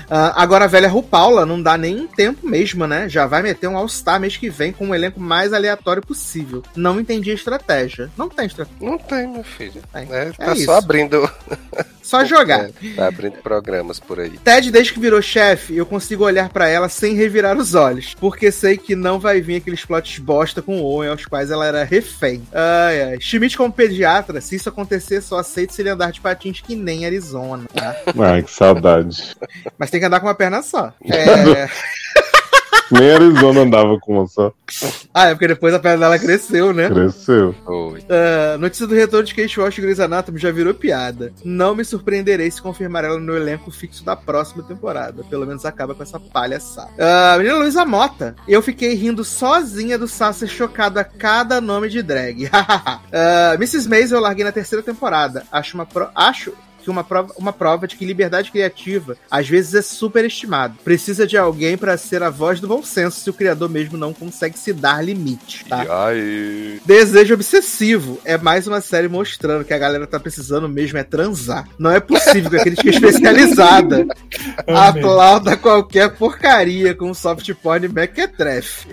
Ah, 0.09 0.41
agora 0.41 0.63
a 0.65 0.67
velha 0.69 0.87
RuPaula 0.87 1.45
não 1.45 1.61
dá 1.61 1.77
nem 1.77 2.07
tempo 2.07 2.47
mesmo, 2.47 2.87
né? 2.87 3.09
Já 3.09 3.27
vai 3.27 3.41
meter 3.43 3.67
um 3.67 3.75
All-Star 3.75 4.21
mês 4.21 4.37
que 4.37 4.49
vem 4.49 4.71
com 4.71 4.89
o 4.89 4.95
elenco 4.95 5.19
mais 5.19 5.51
aleatório 5.51 6.01
possível. 6.01 6.63
Não 6.75 6.97
entendi 6.97 7.29
a 7.29 7.33
estratégia. 7.33 8.09
Não 8.17 8.29
tem 8.29 8.45
estratégia. 8.45 8.89
Não 8.89 8.97
tem, 8.97 9.27
meu 9.27 9.43
filho. 9.43 9.81
É, 9.93 10.01
É, 10.03 10.27
é 10.29 10.31
tá 10.31 10.53
isso. 10.53 10.65
só 10.65 10.77
abrindo. 10.77 11.29
Só 12.01 12.25
jogar. 12.25 12.65
É, 12.65 12.71
tá 12.95 13.07
abrindo 13.07 13.37
programas 13.41 13.99
por 13.99 14.19
aí. 14.19 14.31
Ted, 14.43 14.71
desde 14.71 14.93
que 14.93 14.99
virou 14.99 15.21
chefe, 15.21 15.75
eu 15.75 15.85
consigo 15.85 16.23
olhar 16.23 16.49
pra 16.49 16.67
ela 16.67 16.89
sem 16.89 17.15
revirar 17.15 17.57
os 17.57 17.75
olhos. 17.75 18.15
Porque 18.19 18.51
sei 18.51 18.77
que 18.77 18.95
não 18.95 19.19
vai 19.19 19.41
vir 19.41 19.57
aqueles 19.57 19.85
plots 19.85 20.19
bosta 20.19 20.61
com 20.61 20.81
o 20.81 20.83
Owen 20.83 21.09
aos 21.09 21.25
quais 21.25 21.51
ela 21.51 21.65
era 21.65 21.83
refém. 21.83 22.41
Ai, 22.53 23.03
ai. 23.03 23.17
Schmidt, 23.19 23.57
como 23.57 23.71
pediatra, 23.71 24.41
se 24.41 24.55
isso 24.55 24.69
acontecer, 24.69 25.21
só 25.21 25.39
aceito 25.39 25.73
se 25.73 25.81
ele 25.81 25.89
andar 25.89 26.11
de 26.11 26.21
patins 26.21 26.61
que 26.61 26.75
nem 26.75 27.05
Arizona, 27.05 27.65
tá? 27.73 27.95
Ai, 28.19 28.43
que 28.43 28.51
saudade. 28.51 29.35
Mas 29.77 29.89
tem 29.89 29.99
que 29.99 30.05
andar 30.05 30.19
com 30.19 30.27
uma 30.27 30.35
perna 30.35 30.61
só. 30.61 30.93
É... 31.11 31.67
Nem 32.91 33.11
Arizona 33.11 33.61
andava 33.61 33.97
com 33.99 34.17
uma 34.17 34.27
só. 34.27 34.53
Ah, 35.13 35.27
é 35.27 35.33
porque 35.33 35.47
depois 35.47 35.73
a 35.73 35.79
perna 35.79 35.99
dela 35.99 36.19
cresceu, 36.19 36.73
né? 36.73 36.89
Cresceu. 36.89 37.55
Ah, 38.09 38.57
notícia 38.57 38.85
do 38.85 38.93
retorno 38.93 39.25
de 39.25 39.33
Kate 39.33 39.59
Walsh 39.59 39.77
e 39.77 39.81
Grey's 39.81 39.99
Anatomy 39.99 40.37
já 40.37 40.51
virou 40.51 40.73
piada. 40.73 41.31
Não 41.43 41.73
me 41.73 41.85
surpreenderei 41.85 42.51
se 42.51 42.61
confirmar 42.61 43.05
ela 43.05 43.17
no 43.17 43.35
elenco 43.35 43.71
fixo 43.71 44.03
da 44.03 44.15
próxima 44.15 44.63
temporada. 44.63 45.23
Pelo 45.23 45.45
menos 45.45 45.65
acaba 45.65 45.95
com 45.95 46.03
essa 46.03 46.19
palhaçada. 46.19 46.91
Ah, 46.99 47.35
menina 47.37 47.55
Luísa 47.55 47.85
Mota. 47.85 48.35
Eu 48.47 48.61
fiquei 48.61 48.93
rindo 48.93 49.23
sozinha 49.23 49.97
do 49.97 50.07
Sasser 50.07 50.49
chocado 50.49 50.99
a 50.99 51.03
cada 51.03 51.61
nome 51.61 51.89
de 51.89 52.01
drag. 52.01 52.49
Ah, 53.13 53.53
Mrs. 53.55 53.89
Maisel 53.89 54.17
eu 54.17 54.23
larguei 54.23 54.43
na 54.43 54.51
terceira 54.51 54.83
temporada. 54.83 55.43
Acho 55.51 55.75
uma 55.75 55.85
pro... 55.85 56.09
Acho 56.15 56.53
que 56.81 56.89
uma 56.89 57.03
prova, 57.03 57.33
uma 57.37 57.53
prova 57.53 57.87
de 57.87 57.95
que 57.95 58.05
liberdade 58.05 58.51
criativa 58.51 59.17
às 59.29 59.47
vezes 59.47 59.73
é 59.75 59.81
superestimado. 59.81 60.77
Precisa 60.83 61.25
de 61.25 61.37
alguém 61.37 61.77
pra 61.77 61.97
ser 61.97 62.23
a 62.23 62.29
voz 62.29 62.59
do 62.59 62.67
bom 62.67 62.83
senso 62.83 63.19
se 63.19 63.29
o 63.29 63.33
criador 63.33 63.69
mesmo 63.69 63.97
não 63.97 64.13
consegue 64.13 64.57
se 64.57 64.73
dar 64.73 65.03
limite, 65.03 65.65
tá? 65.65 65.85
E 65.85 65.89
aí? 65.89 66.81
Desejo 66.85 67.33
Obsessivo 67.33 68.19
é 68.25 68.37
mais 68.37 68.67
uma 68.67 68.81
série 68.81 69.07
mostrando 69.07 69.65
que 69.65 69.73
a 69.73 69.77
galera 69.77 70.07
tá 70.07 70.19
precisando 70.19 70.67
mesmo 70.67 70.97
é 70.97 71.03
transar. 71.03 71.67
Não 71.77 71.91
é 71.91 71.99
possível 71.99 72.49
que 72.49 72.57
a 72.57 72.63
crítica 72.63 72.89
especializada 72.91 74.05
aplauda 74.67 75.57
qualquer 75.57 76.09
porcaria 76.15 76.95
com 76.95 77.13
soft 77.13 77.53
porn 77.55 77.87
mequetrefe. 77.87 78.87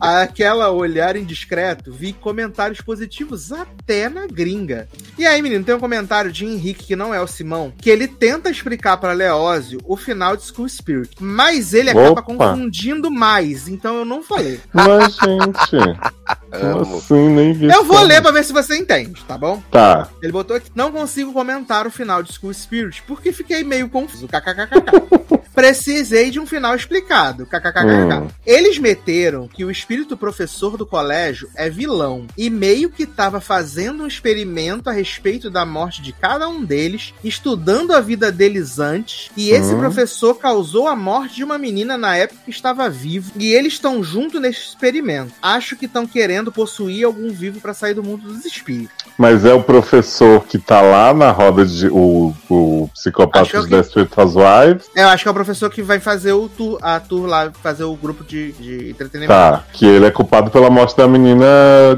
Aquela 0.00 0.70
olhar 0.70 1.14
indiscreto, 1.14 1.92
vi 1.92 2.12
comentários 2.12 2.80
positivos 2.80 3.52
até 3.52 4.08
na 4.08 4.26
gringa. 4.26 4.88
E 5.18 5.26
aí, 5.26 5.42
menino, 5.42 5.64
tem 5.64 5.74
um 5.74 5.80
comentário 5.80 6.32
de 6.32 6.46
Henrique, 6.46 6.86
que 6.86 6.96
não 6.96 7.12
é 7.12 7.20
o 7.20 7.26
Simão, 7.26 7.72
que 7.76 7.90
ele 7.90 8.08
tenta 8.08 8.48
explicar 8.50 8.96
pra 8.96 9.12
Leózio 9.12 9.80
o 9.84 9.96
final 9.96 10.36
de 10.36 10.44
School 10.44 10.68
Spirit, 10.68 11.14
mas 11.20 11.74
ele 11.74 11.90
acaba 11.90 12.12
Opa. 12.12 12.22
confundindo 12.22 13.10
mais, 13.10 13.68
então 13.68 13.96
eu 13.98 14.04
não 14.04 14.22
falei. 14.22 14.58
Mas, 14.72 15.16
gente, 15.16 15.70
como 16.80 16.96
assim? 16.96 17.28
Nem 17.28 17.52
vi. 17.52 17.66
Eu 17.66 17.84
vou 17.84 18.00
ler 18.02 18.22
pra 18.22 18.30
ver 18.30 18.44
se 18.44 18.52
você 18.52 18.76
entende, 18.76 19.22
tá 19.24 19.36
bom? 19.36 19.62
Tá. 19.70 20.08
Ele 20.22 20.32
botou 20.32 20.56
aqui, 20.56 20.70
não 20.74 20.90
consigo 20.90 21.32
comentar 21.32 21.86
o 21.86 21.90
final 21.90 22.22
de 22.22 22.32
School 22.32 22.54
Spirit 22.54 23.02
porque 23.06 23.32
fiquei 23.32 23.62
meio 23.62 23.88
confuso. 23.88 24.26
KKKKK. 24.26 25.39
Precisei 25.60 26.30
de 26.30 26.40
um 26.40 26.46
final 26.46 26.74
explicado. 26.74 27.44
KKKKK. 27.44 28.14
Hum. 28.22 28.28
Eles 28.46 28.78
meteram 28.78 29.46
que 29.46 29.62
o 29.62 29.70
espírito 29.70 30.16
professor 30.16 30.78
do 30.78 30.86
colégio 30.86 31.50
é 31.54 31.68
vilão 31.68 32.26
e 32.34 32.48
meio 32.48 32.88
que 32.88 33.04
tava 33.04 33.42
fazendo 33.42 34.02
um 34.02 34.06
experimento 34.06 34.88
a 34.88 34.92
respeito 34.92 35.50
da 35.50 35.66
morte 35.66 36.00
de 36.00 36.12
cada 36.14 36.48
um 36.48 36.64
deles, 36.64 37.12
estudando 37.22 37.92
a 37.92 38.00
vida 38.00 38.32
deles 38.32 38.78
antes, 38.78 39.30
e 39.36 39.50
esse 39.50 39.74
Hum. 39.74 39.78
professor 39.80 40.34
causou 40.36 40.88
a 40.88 40.96
morte 40.96 41.36
de 41.36 41.44
uma 41.44 41.58
menina 41.58 41.98
na 41.98 42.16
época 42.16 42.40
que 42.46 42.50
estava 42.50 42.88
vivo, 42.88 43.30
e 43.36 43.52
eles 43.52 43.74
estão 43.74 44.02
junto 44.02 44.40
nesse 44.40 44.60
experimento. 44.60 45.32
Acho 45.42 45.76
que 45.76 45.84
estão 45.84 46.06
querendo 46.06 46.50
possuir 46.50 47.04
algum 47.04 47.30
vivo 47.30 47.60
pra 47.60 47.74
sair 47.74 47.92
do 47.92 48.02
mundo 48.02 48.32
dos 48.32 48.46
espíritos. 48.46 48.96
Mas 49.18 49.44
é 49.44 49.52
o 49.52 49.62
professor 49.62 50.42
que 50.46 50.56
tá 50.58 50.80
lá 50.80 51.12
na 51.12 51.30
roda 51.30 51.66
de. 51.66 51.88
O, 51.88 52.34
o 52.48 52.88
psicopata 52.94 53.50
é 53.50 53.60
dos 53.60 53.66
que- 53.66 53.76
Desperate 53.76 54.12
Housewives. 54.18 54.86
É, 54.96 55.02
eu 55.02 55.08
acho 55.08 55.24
que 55.24 55.28
é 55.28 55.30
o 55.30 55.34
professor 55.34 55.49
que 55.70 55.82
vai 55.82 55.98
fazer 56.00 56.32
o 56.32 56.48
tour, 56.48 56.78
a 56.82 56.98
tour 57.00 57.26
lá, 57.26 57.50
fazer 57.62 57.84
o 57.84 57.94
grupo 57.94 58.24
de, 58.24 58.52
de 58.52 58.90
entretenimento. 58.90 59.32
Tá. 59.32 59.64
Que 59.72 59.86
ele 59.86 60.06
é 60.06 60.10
culpado 60.10 60.50
pela 60.50 60.70
morte 60.70 60.96
da 60.96 61.06
menina 61.08 61.46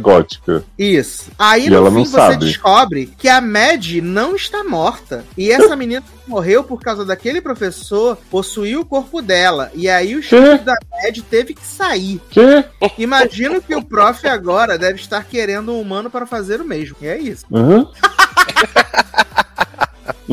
gótica. 0.00 0.64
Isso. 0.78 1.30
Aí 1.38 1.66
E 1.66 1.70
no 1.70 1.76
ela 1.76 1.90
fim 1.90 1.96
não 1.98 2.04
você 2.04 2.16
sabe. 2.16 2.44
descobre 2.44 3.06
que 3.18 3.28
a 3.28 3.40
Mad 3.40 3.86
não 4.02 4.34
está 4.36 4.62
morta. 4.64 5.24
E 5.36 5.50
essa 5.50 5.74
menina 5.76 6.02
morreu 6.26 6.62
por 6.64 6.80
causa 6.80 7.04
daquele 7.04 7.40
professor 7.40 8.16
possuiu 8.30 8.80
o 8.80 8.84
corpo 8.86 9.20
dela. 9.20 9.70
E 9.74 9.88
aí 9.88 10.14
o 10.14 10.20
espírito 10.20 10.64
da 10.64 10.74
Mad 10.90 11.18
teve 11.30 11.54
que 11.54 11.66
sair. 11.66 12.20
Que? 12.30 12.64
Imagino 12.98 13.60
que 13.60 13.74
o 13.74 13.82
prof 13.84 14.26
agora 14.26 14.78
deve 14.78 15.00
estar 15.00 15.24
querendo 15.24 15.72
um 15.72 15.80
humano 15.80 16.10
para 16.10 16.26
fazer 16.26 16.60
o 16.60 16.64
mesmo. 16.64 16.96
E 17.00 17.06
é 17.06 17.18
isso. 17.18 17.44
Hã? 17.52 17.86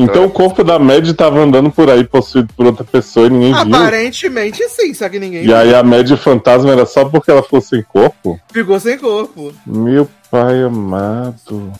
Então 0.02 0.24
o 0.24 0.30
corpo 0.30 0.64
da 0.64 0.78
Mad 0.78 1.08
tava 1.12 1.40
andando 1.40 1.70
por 1.70 1.90
aí 1.90 2.04
possuído 2.04 2.52
por 2.54 2.66
outra 2.66 2.84
pessoa 2.84 3.26
e 3.26 3.30
ninguém 3.30 3.52
viu. 3.52 3.76
Aparentemente 3.76 4.68
sim, 4.68 4.94
só 4.94 5.08
que 5.08 5.18
ninguém 5.18 5.44
E 5.44 5.52
aí 5.52 5.74
a 5.74 5.82
Mad 5.82 6.10
fantasma 6.16 6.70
era 6.72 6.86
só 6.86 7.04
porque 7.04 7.30
ela 7.30 7.42
ficou 7.42 7.60
sem 7.60 7.82
corpo? 7.82 8.40
ficou 8.52 8.78
sem 8.80 8.98
corpo. 8.98 9.52
Meu 9.66 10.08
pai 10.30 10.62
amado. 10.62 11.72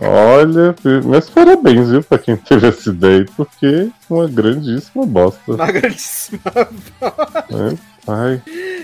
Olha, 0.00 0.76
meus 1.04 1.28
parabéns, 1.28 1.90
viu, 1.90 2.04
pra 2.04 2.18
quem 2.18 2.36
teve 2.36 2.68
essa 2.68 2.88
ideia, 2.88 3.26
porque 3.36 3.90
uma 4.08 4.28
grandíssima 4.28 5.04
bosta. 5.04 5.40
Uma 5.52 5.72
grandíssima 5.72 6.40
Né? 7.50 7.76
Ai, 8.08 8.42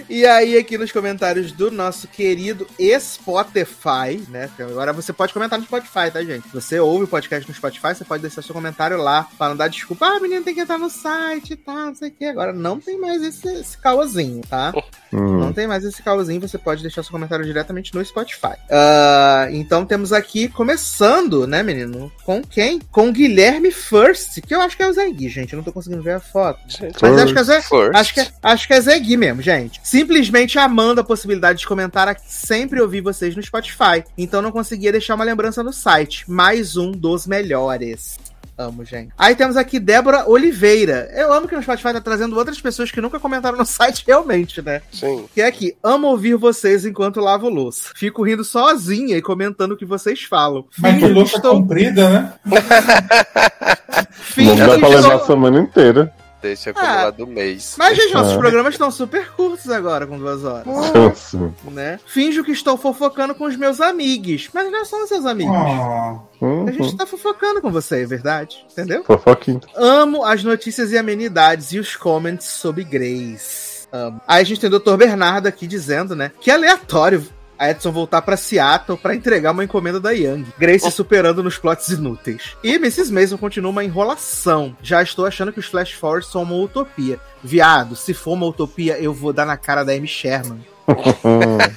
E 0.09 0.27
aí, 0.27 0.59
aqui 0.59 0.77
nos 0.77 0.93
comentários 0.93 1.51
do 1.51 1.71
nosso 1.71 2.07
querido 2.07 2.67
Spotify, 3.01 4.23
né? 4.29 4.51
Agora 4.59 4.93
você 4.93 5.15
pode 5.15 5.33
comentar 5.33 5.59
no 5.59 5.65
Spotify, 5.65 6.11
tá, 6.13 6.23
gente? 6.23 6.47
Você 6.53 6.79
ouve 6.79 7.05
o 7.05 7.09
podcast 7.09 7.49
no 7.49 7.55
Spotify, 7.55 7.95
você 7.95 8.05
pode 8.05 8.21
deixar 8.21 8.43
seu 8.43 8.55
comentário 8.55 8.99
lá 8.99 9.27
para 9.39 9.49
não 9.49 9.57
dar 9.57 9.69
desculpa. 9.69 10.07
Ah, 10.07 10.21
menino, 10.21 10.45
tem 10.45 10.55
que 10.55 10.61
entrar 10.61 10.79
no 10.79 10.91
site 10.91 11.55
e 11.55 11.57
tal, 11.57 11.87
não 11.87 11.95
sei 11.95 12.11
o 12.11 12.13
que. 12.13 12.27
Agora 12.27 12.53
não 12.53 12.79
tem 12.79 12.99
mais 12.99 13.23
esse, 13.23 13.49
esse 13.49 13.79
caosinho, 13.79 14.43
tá? 14.43 14.75
hum. 15.11 15.39
Não 15.39 15.53
tem 15.55 15.67
mais 15.67 15.85
esse 15.85 16.03
caosinho, 16.03 16.41
você 16.41 16.59
pode 16.59 16.83
deixar 16.83 17.03
seu 17.03 17.13
comentário 17.13 17.45
diretamente 17.45 17.95
no 17.95 18.05
Spotify. 18.05 18.57
Ah, 18.71 19.49
então 19.53 19.87
temos 19.87 20.13
aqui, 20.13 20.49
começando, 20.49 21.47
né, 21.47 21.63
menino? 21.63 22.13
Com 22.25 22.43
quem? 22.43 22.79
Com 22.93 23.11
Guilherme 23.11 23.71
First, 23.71 24.43
que 24.43 24.55
eu 24.55 24.61
acho 24.61 24.77
que 24.77 24.83
é 24.83 24.89
o 24.89 24.93
Zé 24.93 25.11
Gui, 25.11 25.31
gente. 25.31 25.55
Eu 25.55 25.57
não 25.59 25.65
tô 25.65 25.73
conseguindo 25.73 26.03
ver 26.03 26.17
a 26.17 26.21
foto. 26.21 26.61
Mas 27.01 27.19
acho 27.19 27.33
que 27.33 27.39
é 27.39 27.45
Zé, 27.45 27.63
First. 27.63 27.95
Acho 27.95 28.15
que, 28.15 28.21
é, 28.21 28.29
acho 28.43 28.67
que 28.69 28.75
é 28.75 28.81
Zé 28.83 28.99
Gui 29.15 29.17
mesmo, 29.17 29.41
gente. 29.41 29.81
Simplesmente 29.85 30.59
amando 30.59 31.01
a 31.01 31.05
possibilidade 31.05 31.61
de 31.61 31.67
comentar. 31.67 32.15
Sempre 32.27 32.81
ouvi 32.81 33.01
vocês 33.01 33.37
no 33.37 33.43
Spotify. 33.43 34.03
Então 34.19 34.43
não 34.43 34.51
conseguia 34.51 34.91
deixar 34.91 35.15
uma 35.15 35.25
lembrança 35.25 35.63
no 35.63 35.73
site. 35.73 36.29
Mais 36.29 36.77
um 36.77 36.91
dos 36.91 37.27
melhores. 37.27 38.19
Amo, 38.59 38.85
gente. 38.85 39.13
Aí 39.19 39.35
temos 39.35 39.57
aqui 39.57 39.81
Débora 39.81 40.29
Oliveira. 40.29 41.11
Eu 41.15 41.33
amo 41.33 41.47
que 41.49 41.57
no 41.57 41.63
Spotify 41.63 41.93
tá 41.93 42.01
trazendo 42.01 42.37
outras 42.37 42.61
pessoas 42.61 42.91
que 42.91 43.01
nunca 43.01 43.19
comentaram 43.19 43.57
no 43.59 43.67
site 43.67 44.05
realmente, 44.07 44.61
né? 44.63 44.81
Sim. 44.93 45.27
Que 45.35 45.41
é 45.43 45.47
aqui, 45.47 45.77
amo 45.83 46.07
ouvir 46.09 46.37
vocês 46.37 46.85
enquanto 46.85 47.21
lavo 47.21 47.49
louça. 47.49 47.91
Fico 47.97 48.23
rindo 48.25 48.45
sozinha 48.45 49.17
e 49.17 49.23
comentando 49.23 49.73
o 49.73 49.77
que 49.77 49.85
vocês 49.85 50.23
falam. 50.23 50.65
Mas 50.79 50.99
que 50.99 51.07
louça 51.09 51.37
estou, 51.37 51.55
comprida, 51.57 52.09
né? 52.09 52.33
finjo 54.13 54.51
Não 54.55 54.57
dá 54.57 54.79
pra 54.79 54.89
levar 54.89 55.01
estou- 55.01 55.23
a 55.23 55.27
semana 55.27 55.59
inteira. 55.61 56.13
Deixa 56.45 56.71
Ah. 56.77 56.83
acumular 56.83 57.11
do 57.13 57.27
mês. 57.27 57.75
Mas, 57.79 57.97
gente, 57.97 58.13
nossos 58.13 58.35
Ah. 58.35 58.39
programas 58.39 58.75
estão 58.75 58.91
super 58.91 59.31
curtos 59.33 59.71
agora, 59.71 60.07
com 60.07 60.19
duas 60.19 60.45
horas. 60.45 60.67
Assim, 61.11 61.51
né? 61.71 61.99
Finjo 62.07 62.45
que 62.45 62.53
estou 62.53 62.77
fofocando 62.77 63.35
com 63.35 63.45
os 63.45 63.57
meus 63.57 63.81
amigos, 63.81 64.51
mas 64.53 64.71
não 64.71 64.85
são 64.85 65.07
seus 65.07 65.25
amigos. 65.25 65.55
Oh, 65.57 66.45
uhum. 66.45 66.69
A 66.69 66.71
gente 66.73 66.97
tá 66.97 67.07
fofocando 67.07 67.63
com 67.63 67.71
você, 67.71 68.03
é 68.03 68.07
verdade? 68.07 68.65
Entendeu? 68.71 69.03
Fofoquinha. 69.05 69.61
Amo 69.75 70.23
as 70.23 70.45
notícias 70.45 70.93
e 70.93 70.99
amenidades 70.99 71.73
e 71.73 71.79
os 71.79 71.97
comments 71.97 72.47
sobre 72.47 72.85
Grace. 72.85 73.75
Amo. 73.91 74.21
Aí 74.27 74.43
a 74.43 74.45
gente 74.45 74.61
tem 74.61 74.69
o 74.69 74.79
Dr. 74.79 74.97
Bernardo 74.97 75.47
aqui 75.47 75.67
dizendo, 75.67 76.15
né? 76.15 76.31
Que 76.41 76.51
aleatório 76.51 77.25
a 77.59 77.71
Edson 77.71 77.93
voltar 77.93 78.23
pra 78.23 78.37
Seattle 78.37 78.99
pra 78.99 79.15
entregar 79.15 79.53
uma 79.53 79.65
encomenda 79.65 80.01
da 80.01 80.11
Young. 80.11 80.45
Grace 80.59 80.91
superando 80.91 81.43
nos 81.43 81.59
plots 81.59 81.89
inúteis. 81.89 82.57
E 82.63 82.75
Mrs. 82.75 83.13
Mason 83.13 83.37
continua 83.37 83.71
uma 83.71 83.85
enrolação. 83.85 84.77
Já 84.83 85.03
estou 85.03 85.27
achando 85.27 85.53
que 85.53 85.61
os 85.61 85.67
Flash 85.67 85.93
Forwards 85.93 86.31
são 86.31 86.43
uma 86.43 86.55
utopia. 86.55 87.19
Viado, 87.43 87.97
se 87.97 88.15
for 88.15 88.33
uma 88.33 88.47
utopia, 88.47 88.99
eu 88.99 89.13
vou 89.13 89.33
dar 89.33 89.47
na 89.47 89.57
cara 89.57 89.85
da 89.85 89.93
Amy 89.93 90.09
Sherman. 90.09 90.65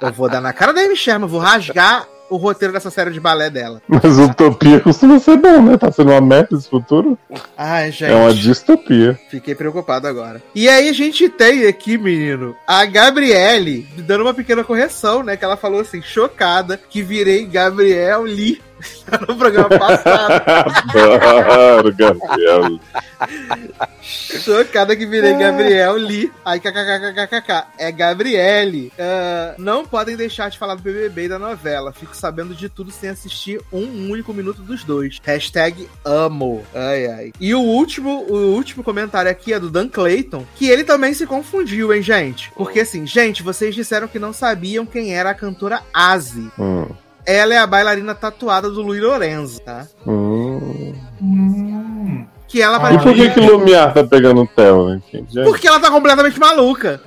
Eu 0.00 0.12
vou 0.12 0.28
dar 0.28 0.40
na 0.40 0.52
cara 0.52 0.72
da 0.72 0.80
Amy 0.80 0.96
Sherman, 0.96 1.28
vou 1.28 1.40
rasgar 1.40 2.06
o 2.34 2.38
roteiro 2.38 2.74
dessa 2.74 2.90
série 2.90 3.10
de 3.10 3.20
balé 3.20 3.48
dela. 3.48 3.80
Mas 3.88 4.18
utopia 4.18 4.80
costuma 4.80 5.18
ser 5.18 5.36
bom, 5.36 5.62
né? 5.62 5.76
Tá 5.76 5.90
sendo 5.92 6.10
uma 6.10 6.20
merda 6.20 6.56
esse 6.56 6.68
futuro. 6.68 7.18
Ai, 7.56 7.90
gente. 7.90 8.10
É 8.10 8.14
uma 8.14 8.34
distopia. 8.34 9.18
Fiquei 9.30 9.54
preocupado 9.54 10.08
agora. 10.08 10.42
E 10.54 10.68
aí 10.68 10.88
a 10.88 10.92
gente 10.92 11.28
tem 11.28 11.66
aqui, 11.66 11.96
menino, 11.96 12.56
a 12.66 12.84
Gabriele 12.84 13.86
dando 13.98 14.22
uma 14.22 14.34
pequena 14.34 14.64
correção, 14.64 15.22
né? 15.22 15.36
Que 15.36 15.44
ela 15.44 15.56
falou 15.56 15.80
assim, 15.80 16.02
chocada, 16.02 16.80
que 16.90 17.02
virei 17.02 17.46
Gabriel 17.46 18.22
Lee 18.22 18.60
no 19.28 19.36
programa 19.36 19.68
passado. 19.68 20.42
Adoro, 20.88 21.94
Gabriel. 21.94 22.80
Chocada 24.02 24.94
que 24.94 25.06
virei 25.06 25.34
Gabriel 25.34 25.94
Lee. 25.94 26.30
Aí, 26.44 26.60
kkkkkk. 26.60 27.64
É 27.78 27.90
Gabriele. 27.90 28.92
Ah, 28.98 29.54
não 29.58 29.86
podem 29.86 30.16
deixar 30.16 30.50
de 30.50 30.58
falar 30.58 30.74
do 30.74 30.82
BBB 30.82 31.24
e 31.24 31.28
da 31.28 31.38
novela. 31.38 31.92
Fico 31.92 32.14
sabendo 32.16 32.54
de 32.54 32.68
tudo 32.68 32.90
sem 32.90 33.10
assistir 33.10 33.60
um 33.72 34.10
único 34.10 34.32
minuto 34.34 34.62
dos 34.62 34.84
dois. 34.84 35.20
Hashtag 35.24 35.88
amo. 36.04 36.64
Ai, 36.74 37.06
ai. 37.06 37.32
E 37.40 37.54
o 37.54 37.60
último, 37.60 38.26
o 38.28 38.54
último 38.54 38.84
comentário 38.84 39.30
aqui 39.30 39.52
é 39.52 39.60
do 39.60 39.70
Dan 39.70 39.88
Clayton, 39.88 40.44
que 40.56 40.68
ele 40.68 40.84
também 40.84 41.14
se 41.14 41.26
confundiu, 41.26 41.92
hein, 41.92 42.02
gente? 42.02 42.50
Porque 42.54 42.80
assim, 42.80 43.06
gente, 43.06 43.42
vocês 43.42 43.74
disseram 43.74 44.08
que 44.08 44.18
não 44.18 44.32
sabiam 44.32 44.84
quem 44.84 45.14
era 45.14 45.30
a 45.30 45.34
cantora 45.34 45.80
Azi. 45.92 46.50
Hum, 46.58 46.88
Ela 47.26 47.54
é 47.54 47.58
a 47.58 47.66
bailarina 47.66 48.14
tatuada 48.14 48.70
do 48.70 48.82
Luiz 48.82 49.02
Lorenzo, 49.02 49.60
tá? 49.60 49.86
hum. 50.06 50.94
Hum. 51.20 52.26
Que 52.46 52.62
ela 52.62 52.92
E 52.92 52.98
por 52.98 53.14
que, 53.14 53.30
que 53.30 53.40
Lumiar 53.40 53.92
tá 53.92 54.04
pegando 54.04 54.42
o 54.42 54.46
Theo, 54.46 54.88
né? 54.88 55.02
Porque 55.44 55.66
ela 55.66 55.80
tá 55.80 55.90
completamente 55.90 56.38
maluca. 56.38 57.00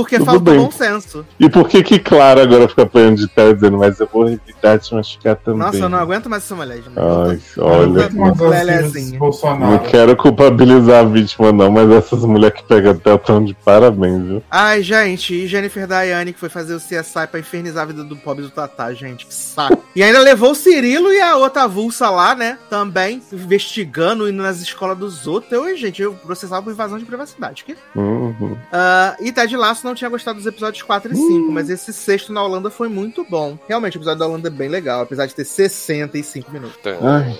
Porque 0.00 0.16
Tudo 0.16 0.26
faltou 0.26 0.40
bem. 0.54 0.58
bom 0.58 0.70
senso. 0.70 1.26
E 1.38 1.48
por 1.48 1.68
que 1.68 1.82
que 1.82 1.98
Clara 1.98 2.42
agora 2.42 2.66
fica 2.68 2.82
apanhando 2.82 3.16
de 3.16 3.28
Theo 3.28 3.54
dizendo, 3.54 3.78
mas 3.78 4.00
eu 4.00 4.08
vou 4.10 4.28
evitar 4.28 4.78
te 4.78 4.94
machucar 4.94 5.36
também? 5.36 5.60
Nossa, 5.60 5.78
eu 5.78 5.88
não 5.88 5.98
aguento 5.98 6.28
mais 6.30 6.42
essa 6.44 6.54
mulher. 6.54 6.76
gente. 6.76 6.92
Ai, 6.96 7.38
olha. 7.58 8.08
Das 8.08 8.38
Lelezinha. 8.38 9.18
filhas 9.18 9.42
Não 9.60 9.78
quero 9.78 10.16
culpabilizar 10.16 11.00
a 11.00 11.08
vítima, 11.08 11.52
não, 11.52 11.70
mas 11.70 11.90
essas 11.90 12.24
mulheres 12.24 12.60
que 12.60 12.66
pegam 12.66 12.94
Theo 12.96 13.16
estão 13.16 13.44
de 13.44 13.54
parabéns, 13.54 14.22
viu? 14.22 14.42
Ai, 14.50 14.82
gente, 14.82 15.34
e 15.34 15.46
Jennifer 15.46 15.86
Dayane, 15.86 16.32
que 16.32 16.40
foi 16.40 16.48
fazer 16.48 16.74
o 16.74 16.78
CSI 16.78 17.26
pra 17.30 17.40
infernizar 17.40 17.82
a 17.82 17.86
vida 17.86 18.04
do 18.04 18.16
pobre 18.16 18.42
do 18.42 18.50
Tatá, 18.50 18.92
gente, 18.94 19.26
que 19.26 19.34
saco. 19.34 19.82
e 19.94 20.02
ainda 20.02 20.20
levou 20.20 20.52
o 20.52 20.54
Cirilo 20.54 21.12
e 21.12 21.20
a 21.20 21.36
outra 21.36 21.64
avulsa 21.64 22.08
lá, 22.10 22.34
né, 22.34 22.58
também, 22.68 23.22
investigando, 23.32 24.28
indo 24.28 24.42
nas 24.42 24.60
escolas 24.60 24.96
dos 24.96 25.26
outros. 25.26 25.52
Eu, 25.52 25.76
gente, 25.76 26.00
eu 26.00 26.14
processava 26.14 26.62
por 26.62 26.72
invasão 26.72 26.98
de 26.98 27.04
privacidade. 27.04 27.64
Que? 27.64 27.76
Uhum. 27.94 28.56
Ah, 28.72 29.16
e 29.20 29.32
Ted 29.32 29.56
Lasso 29.56 29.86
não 29.90 29.94
tinha 29.94 30.08
gostado 30.08 30.38
dos 30.38 30.46
episódios 30.46 30.82
4 30.82 31.12
e 31.12 31.16
5, 31.16 31.52
mas 31.52 31.68
esse 31.68 31.92
sexto 31.92 32.32
na 32.32 32.42
Holanda 32.42 32.70
foi 32.70 32.88
muito 32.88 33.24
bom. 33.24 33.58
Realmente, 33.68 33.96
o 33.96 33.98
episódio 33.98 34.18
da 34.20 34.26
Holanda 34.26 34.48
é 34.48 34.50
bem 34.50 34.68
legal, 34.68 35.02
apesar 35.02 35.26
de 35.26 35.34
ter 35.34 35.44
65 35.44 36.50
minutos. 36.50 36.78
Ai, 37.02 37.36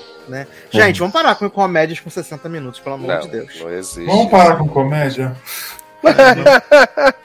Gente, 0.70 0.98
vamos 0.98 1.12
parar 1.12 1.34
com 1.34 1.48
comédias 1.50 1.98
com 2.00 2.10
60 2.10 2.48
minutos, 2.48 2.78
pelo 2.80 2.94
amor 2.96 3.08
Não, 3.08 3.20
de 3.20 3.28
Deus. 3.28 3.60
não 3.60 3.70
existe. 3.70 4.06
Vamos 4.06 4.30
parar 4.30 4.56
com 4.56 4.68
comédia? 4.68 5.34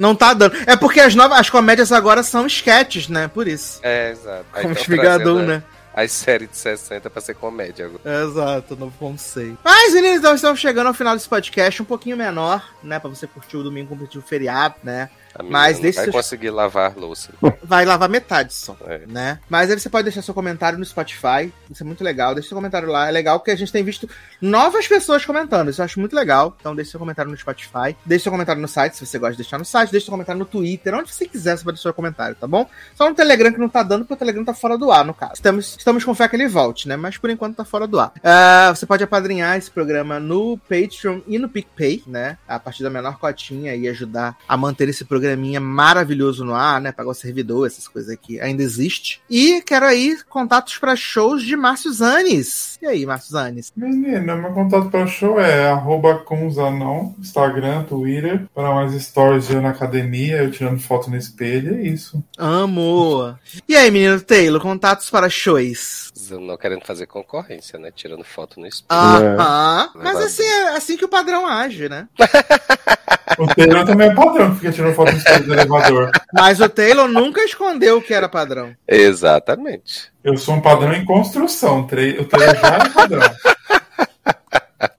Não 0.00 0.14
tá 0.14 0.34
dando. 0.34 0.56
É 0.66 0.76
porque 0.76 1.00
as 1.00 1.14
novas, 1.14 1.38
as 1.38 1.50
comédias 1.50 1.92
agora 1.92 2.22
são 2.22 2.46
sketches, 2.46 3.08
né? 3.08 3.28
Por 3.28 3.46
isso. 3.46 3.78
É, 3.82 4.10
exato. 4.10 4.44
Aí 4.52 4.62
Como 4.62 4.74
espigador, 4.74 5.36
trazendo 5.36 5.46
né? 5.46 5.62
As 5.94 6.10
séries 6.10 6.50
de 6.50 6.56
60 6.56 7.08
pra 7.08 7.22
ser 7.22 7.34
comédia 7.34 7.86
agora. 7.86 8.24
Exato, 8.24 8.76
novo 8.76 8.94
conceito. 8.98 9.58
Mas, 9.62 9.94
meninos, 9.94 10.18
então 10.18 10.34
estamos 10.34 10.58
chegando 10.58 10.88
ao 10.88 10.94
final 10.94 11.14
desse 11.14 11.28
podcast, 11.28 11.80
um 11.80 11.84
pouquinho 11.84 12.16
menor, 12.16 12.68
né? 12.82 12.98
Pra 12.98 13.08
você 13.08 13.26
curtir 13.26 13.56
o 13.56 13.62
domingo, 13.62 13.96
curtir 13.96 14.18
o 14.18 14.22
feriado, 14.22 14.74
né? 14.82 15.08
Mas 15.42 15.78
deixa 15.78 15.96
vai 15.96 16.04
seus- 16.04 16.16
conseguir 16.16 16.50
lavar 16.50 16.96
louça. 16.96 17.30
Vai 17.62 17.84
lavar 17.84 18.08
metade 18.08 18.52
só, 18.54 18.76
É. 18.86 19.00
né? 19.06 19.38
Mas 19.48 19.70
aí 19.70 19.78
você 19.78 19.88
pode 19.88 20.04
deixar 20.04 20.22
seu 20.22 20.34
comentário 20.34 20.78
no 20.78 20.84
Spotify, 20.84 21.52
isso 21.70 21.82
é 21.82 21.86
muito 21.86 22.04
legal. 22.04 22.34
Deixa 22.34 22.48
seu 22.50 22.56
comentário 22.56 22.88
lá, 22.88 23.08
é 23.08 23.10
legal 23.10 23.38
porque 23.38 23.50
a 23.50 23.56
gente 23.56 23.72
tem 23.72 23.82
visto 23.82 24.08
novas 24.40 24.86
pessoas 24.86 25.24
comentando, 25.24 25.70
isso 25.70 25.80
eu 25.80 25.84
acho 25.84 25.98
muito 26.00 26.14
legal. 26.14 26.56
Então 26.60 26.74
deixa 26.74 26.92
seu 26.92 27.00
comentário 27.00 27.30
no 27.30 27.36
Spotify, 27.36 27.96
deixa 28.04 28.24
seu 28.24 28.32
comentário 28.32 28.60
no 28.60 28.68
site, 28.68 28.94
se 28.96 29.04
você 29.06 29.18
gosta 29.18 29.32
de 29.32 29.38
deixar 29.38 29.58
no 29.58 29.64
site, 29.64 29.90
deixa 29.90 30.06
seu 30.06 30.12
comentário 30.12 30.38
no 30.38 30.44
Twitter, 30.44 30.94
onde 30.94 31.12
você 31.12 31.26
quiser, 31.26 31.56
você 31.56 31.64
pode 31.64 31.76
deixar 31.76 31.88
seu 31.88 31.94
comentário, 31.94 32.36
tá 32.36 32.46
bom? 32.46 32.68
Só 32.94 33.08
no 33.08 33.14
Telegram 33.14 33.52
que 33.52 33.58
não 33.58 33.68
tá 33.68 33.82
dando, 33.82 34.00
porque 34.04 34.14
o 34.14 34.16
Telegram 34.16 34.44
tá 34.44 34.54
fora 34.54 34.76
do 34.78 34.90
ar, 34.92 35.04
no 35.04 35.14
caso. 35.14 35.34
Estamos, 35.34 35.76
estamos 35.78 36.04
com 36.04 36.14
fé 36.14 36.28
que 36.28 36.36
ele 36.36 36.48
volte, 36.48 36.88
né? 36.88 36.96
Mas 36.96 37.16
por 37.18 37.30
enquanto 37.30 37.56
tá 37.56 37.64
fora 37.64 37.86
do 37.86 37.98
ar. 37.98 38.12
Ah, 38.22 38.72
você 38.74 38.86
pode 38.86 39.02
apadrinhar 39.02 39.56
esse 39.56 39.70
programa 39.70 40.20
no 40.20 40.58
Patreon 40.68 41.20
e 41.26 41.38
no 41.38 41.48
PicPay, 41.48 42.02
né? 42.06 42.38
A 42.46 42.58
partir 42.58 42.82
da 42.82 42.90
menor 42.90 43.18
cotinha 43.18 43.74
e 43.74 43.88
ajudar 43.88 44.36
a 44.48 44.56
manter 44.56 44.88
esse 44.88 45.04
programinha 45.24 45.58
maravilhoso 45.58 46.44
no 46.44 46.54
ar, 46.54 46.80
né? 46.80 46.92
Pagar 46.92 47.10
o 47.10 47.14
servidor, 47.14 47.66
essas 47.66 47.88
coisas 47.88 48.10
aqui 48.10 48.38
ainda 48.40 48.62
existe. 48.62 49.22
E 49.28 49.62
quero 49.62 49.86
aí 49.86 50.18
contatos 50.28 50.76
para 50.76 50.94
shows 50.94 51.42
de 51.42 51.56
Márcio 51.56 51.90
Zanes. 51.92 52.78
E 52.82 52.86
aí, 52.86 53.06
Márcio 53.06 53.32
Zanes? 53.32 53.72
Menina, 53.74 54.36
meu 54.36 54.52
contato 54.52 54.90
para 54.90 55.06
show 55.06 55.40
é 55.40 55.70
arroba 55.70 56.18
Kunzanon, 56.18 57.14
Instagram, 57.18 57.84
Twitter, 57.84 58.46
para 58.54 58.74
mais 58.74 58.92
stories 59.02 59.48
de 59.48 59.54
eu 59.54 59.62
na 59.62 59.70
academia, 59.70 60.42
eu 60.42 60.50
tirando 60.50 60.78
foto 60.78 61.08
no 61.08 61.16
espelho, 61.16 61.76
é 61.76 61.82
isso. 61.82 62.22
Amo! 62.36 63.34
E 63.66 63.74
aí, 63.74 63.90
menino 63.90 64.20
Taylor, 64.20 64.60
contatos 64.60 65.08
para 65.08 65.30
shows? 65.30 66.12
Não 66.30 66.56
querendo 66.56 66.84
fazer 66.84 67.06
concorrência, 67.06 67.78
né? 67.78 67.90
Tirando 67.94 68.24
foto 68.24 68.60
no 68.60 68.66
espelho. 68.66 69.00
Aham. 69.00 69.90
É. 69.94 69.98
Mas 69.98 70.16
assim 70.18 70.42
é 70.42 70.76
assim 70.76 70.96
que 70.96 71.04
o 71.04 71.08
padrão 71.08 71.46
age, 71.46 71.88
né? 71.88 72.08
O 73.38 73.46
Taylor 73.46 73.84
também 73.84 74.08
é 74.08 74.14
padrão, 74.14 74.54
fica 74.54 74.70
tirando 74.72 74.94
foto 74.94 75.12
do 75.44 75.52
elevador. 75.52 76.10
Mas 76.32 76.60
o 76.60 76.68
Taylor 76.68 77.08
nunca 77.08 77.42
escondeu 77.42 78.00
que 78.02 78.12
era 78.12 78.28
padrão. 78.28 78.74
Exatamente. 78.86 80.12
Eu 80.22 80.36
sou 80.36 80.54
um 80.54 80.60
padrão 80.60 80.92
em 80.92 81.04
construção, 81.04 81.80
o 81.80 81.86
Taylor 81.86 82.22
o 82.22 82.24
Taylor 82.26 82.56
já 82.56 82.76
é 82.76 82.88
padrão. 82.90 83.30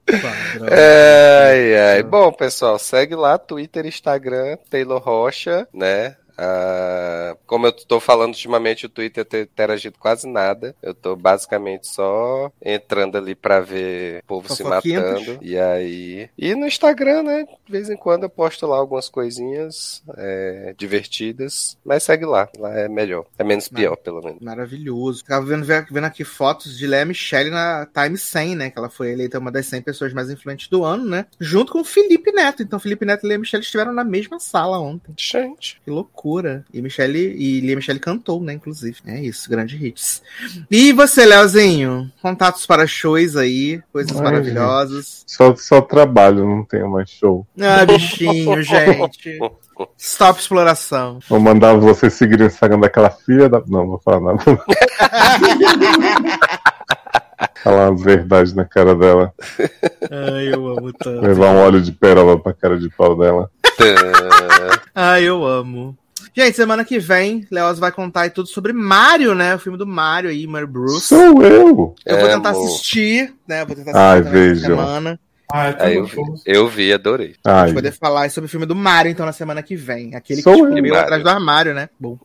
Padrão. 0.06 0.68
Ai, 0.70 1.76
ai. 1.76 2.02
Bom, 2.02 2.32
pessoal, 2.32 2.78
segue 2.78 3.14
lá, 3.14 3.38
Twitter, 3.38 3.86
Instagram, 3.86 4.56
Taylor 4.70 5.00
Rocha, 5.00 5.66
né? 5.72 6.16
Ah, 6.36 7.36
como 7.46 7.66
eu 7.66 7.72
tô 7.72 7.98
falando 7.98 8.34
ultimamente, 8.34 8.86
o 8.86 8.88
Twitter 8.88 9.24
tem 9.24 9.42
interagido 9.42 9.96
quase 9.98 10.28
nada. 10.28 10.74
Eu 10.82 10.94
tô 10.94 11.16
basicamente 11.16 11.86
só 11.86 12.52
entrando 12.62 13.16
ali 13.16 13.34
pra 13.34 13.60
ver 13.60 14.20
o 14.22 14.26
povo 14.26 14.54
se 14.54 14.62
matando. 14.62 15.38
E 15.40 15.58
aí. 15.58 16.28
E 16.36 16.54
no 16.54 16.66
Instagram, 16.66 17.22
né? 17.22 17.46
De 17.64 17.72
vez 17.72 17.88
em 17.88 17.96
quando 17.96 18.24
eu 18.24 18.30
posto 18.30 18.66
lá 18.66 18.76
algumas 18.76 19.08
coisinhas 19.08 20.02
é, 20.16 20.74
divertidas. 20.76 21.78
Mas 21.84 22.02
segue 22.02 22.24
lá, 22.24 22.48
lá 22.58 22.72
é 22.74 22.88
melhor. 22.88 23.24
É 23.38 23.44
menos 23.44 23.68
pior, 23.68 23.96
pelo 23.96 24.22
menos. 24.22 24.40
Maravilhoso. 24.40 25.24
Tava 25.24 25.46
vendo, 25.46 25.64
vendo 25.64 26.04
aqui 26.04 26.24
fotos 26.24 26.76
de 26.76 26.86
Léa 26.86 27.04
Michele 27.04 27.50
na 27.50 27.86
Time 27.86 28.18
100, 28.18 28.56
né? 28.56 28.70
Que 28.70 28.78
ela 28.78 28.90
foi 28.90 29.12
eleita 29.12 29.38
uma 29.38 29.50
das 29.50 29.66
100 29.66 29.82
pessoas 29.82 30.12
mais 30.12 30.30
influentes 30.30 30.68
do 30.68 30.84
ano, 30.84 31.04
né? 31.04 31.26
Junto 31.40 31.72
com 31.72 31.80
o 31.80 31.84
Felipe 31.84 32.32
Neto. 32.32 32.62
Então, 32.62 32.78
Felipe 32.78 33.04
Neto 33.04 33.24
e 33.24 33.28
Léa 33.28 33.38
Michele 33.38 33.62
estiveram 33.62 33.92
na 33.92 34.04
mesma 34.04 34.38
sala 34.38 34.78
ontem. 34.78 35.14
Gente. 35.16 35.80
Que 35.84 35.90
loucura. 35.90 36.25
E 36.72 36.82
Michele 36.82 37.34
e 37.38 37.60
Lia 37.60 37.76
Michele 37.76 38.00
cantou, 38.00 38.42
né? 38.42 38.54
Inclusive. 38.54 38.96
É 39.06 39.20
isso, 39.20 39.48
grande 39.48 39.76
hits. 39.76 40.22
E 40.70 40.92
você, 40.92 41.24
Leozinho? 41.24 42.10
Contatos 42.20 42.66
para 42.66 42.86
shows 42.86 43.36
aí, 43.36 43.80
coisas 43.92 44.16
Ai, 44.16 44.24
maravilhosas. 44.24 45.22
só, 45.26 45.54
só 45.54 45.80
trabalho, 45.80 46.44
não 46.44 46.64
tenho 46.64 46.90
mais 46.90 47.08
show. 47.10 47.46
Ah, 47.60 47.84
bichinho, 47.84 48.60
gente. 48.62 49.38
Stop 49.98 50.40
exploração. 50.40 51.18
Vou 51.28 51.38
mandar 51.38 51.74
vocês 51.74 52.14
seguirem 52.14 52.46
o 52.46 52.48
Instagram 52.48 52.80
daquela 52.80 53.10
filha 53.10 53.48
da. 53.48 53.62
Não, 53.66 53.86
vou 53.86 54.00
falar 54.04 54.20
nada. 54.20 54.42
Falar 57.62 57.90
umas 57.90 58.02
verdades 58.02 58.54
na 58.54 58.64
cara 58.64 58.94
dela. 58.94 59.34
Ai, 60.10 60.54
eu 60.54 60.66
amo 60.68 60.92
tanto. 60.92 61.20
Levar 61.20 61.50
um 61.50 61.58
óleo 61.58 61.82
de 61.82 61.92
peroba 61.92 62.38
pra 62.38 62.54
cara 62.54 62.78
de 62.78 62.88
pau 62.88 63.16
dela. 63.16 63.50
Ai, 64.94 65.24
eu 65.24 65.44
amo. 65.44 65.96
Gente, 66.36 66.54
semana 66.54 66.84
que 66.84 66.98
vem, 66.98 67.46
Leoz 67.50 67.78
vai 67.78 67.90
contar 67.90 68.22
aí 68.22 68.30
tudo 68.30 68.46
sobre 68.48 68.70
Mario, 68.70 69.34
né? 69.34 69.54
O 69.54 69.58
filme 69.58 69.78
do 69.78 69.86
Mario 69.86 70.28
aí, 70.28 70.46
Mario 70.46 70.68
Bruce. 70.68 71.06
Sou 71.06 71.42
eu! 71.42 71.94
Eu 72.04 72.18
vou 72.18 72.28
É, 72.28 72.34
tentar 72.34 72.50
amor. 72.50 72.66
assistir, 72.66 73.32
né? 73.48 73.64
Vou 73.64 73.74
tentar 73.74 73.92
Ai, 73.94 74.18
assistir 74.20 74.32
vejam. 74.32 74.76
semana. 74.76 75.18
Ah, 75.52 75.68
é 75.68 75.76
Aí 75.78 75.94
eu 75.96 76.04
vi, 76.06 76.16
eu 76.44 76.68
vi, 76.68 76.92
adorei. 76.92 77.34
Pra 77.42 77.60
Ai, 77.60 77.66
gente 77.68 77.74
poder 77.76 77.92
falar 77.92 78.28
sobre 78.30 78.46
o 78.46 78.50
filme 78.50 78.66
do 78.66 78.74
Mario, 78.74 79.12
então, 79.12 79.24
na 79.24 79.32
semana 79.32 79.62
que 79.62 79.76
vem. 79.76 80.14
Aquele 80.14 80.38
que 80.38 80.42
Sou 80.42 80.54
eu. 80.54 80.58
descobriu 80.66 80.92
Mario. 80.92 81.04
atrás 81.04 81.22
do 81.22 81.28
armário, 81.28 81.74
né? 81.74 81.88
Bom. 82.00 82.18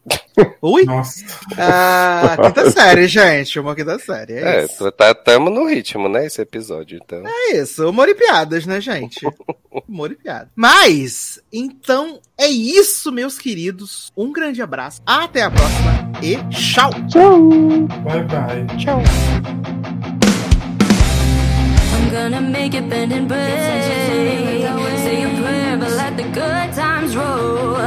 Ui! 0.61 0.84
Nossa. 0.85 1.23
Ah, 1.57 2.35
quinta 2.41 2.72
série, 2.72 3.07
gente. 3.07 3.60
Uma 3.60 3.76
quinta 3.76 3.99
série. 3.99 4.34
É, 4.34 4.61
É, 4.61 4.65
isso. 4.65 4.91
tá, 4.91 5.14
tamo 5.14 5.49
no 5.49 5.68
ritmo, 5.68 6.10
né? 6.10 6.26
Esse 6.26 6.41
episódio, 6.41 6.99
então. 7.03 7.22
É 7.26 7.57
isso. 7.57 7.88
Humor 7.88 8.10
e 8.10 8.15
piadas, 8.15 8.65
né, 8.65 8.81
gente? 8.81 9.19
Humor 9.88 10.11
e 10.11 10.15
piada. 10.15 10.49
Mas, 10.56 11.39
então, 11.53 12.19
é 12.39 12.48
isso, 12.48 13.11
meus 13.11 13.38
queridos. 13.38 14.11
Um 14.18 14.31
grande 14.31 14.61
abraço. 14.61 15.02
Até 15.06 15.43
a 15.43 15.52
próxima 15.52 16.11
e 16.22 16.38
tchau! 16.53 16.91
tchau! 17.07 17.39
Bye, 18.03 18.23
bye. 18.26 18.77
Tchau! 18.77 19.02
Gonna 22.11 22.41
make 22.41 22.73
it 22.73 22.89
bend 22.89 23.13
and 23.13 23.25
break. 23.25 23.39
Say 23.39 25.23
a 25.23 25.29
prayer, 25.41 25.77
but 25.77 25.91
let 25.91 26.17
the 26.17 26.23
good 26.23 26.73
times 26.73 27.15
roll. 27.15 27.77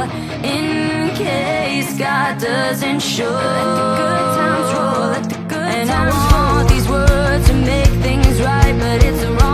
In 0.43 1.15
case 1.15 1.95
sky 1.95 2.35
doesn't 2.39 3.01
show. 3.01 3.29
Let 3.29 3.65
the 3.79 3.87
good 4.01 4.25
times 4.39 4.73
roll, 4.73 5.09
let 5.13 5.29
the 5.29 5.37
good 5.47 5.69
and 5.77 5.89
times 5.89 6.15
I 6.15 6.53
want 6.55 6.69
these 6.69 6.89
words 6.89 7.47
to 7.49 7.53
make 7.53 7.93
things 8.01 8.41
right, 8.41 8.75
but 8.79 9.03
it's 9.03 9.21
the 9.21 9.44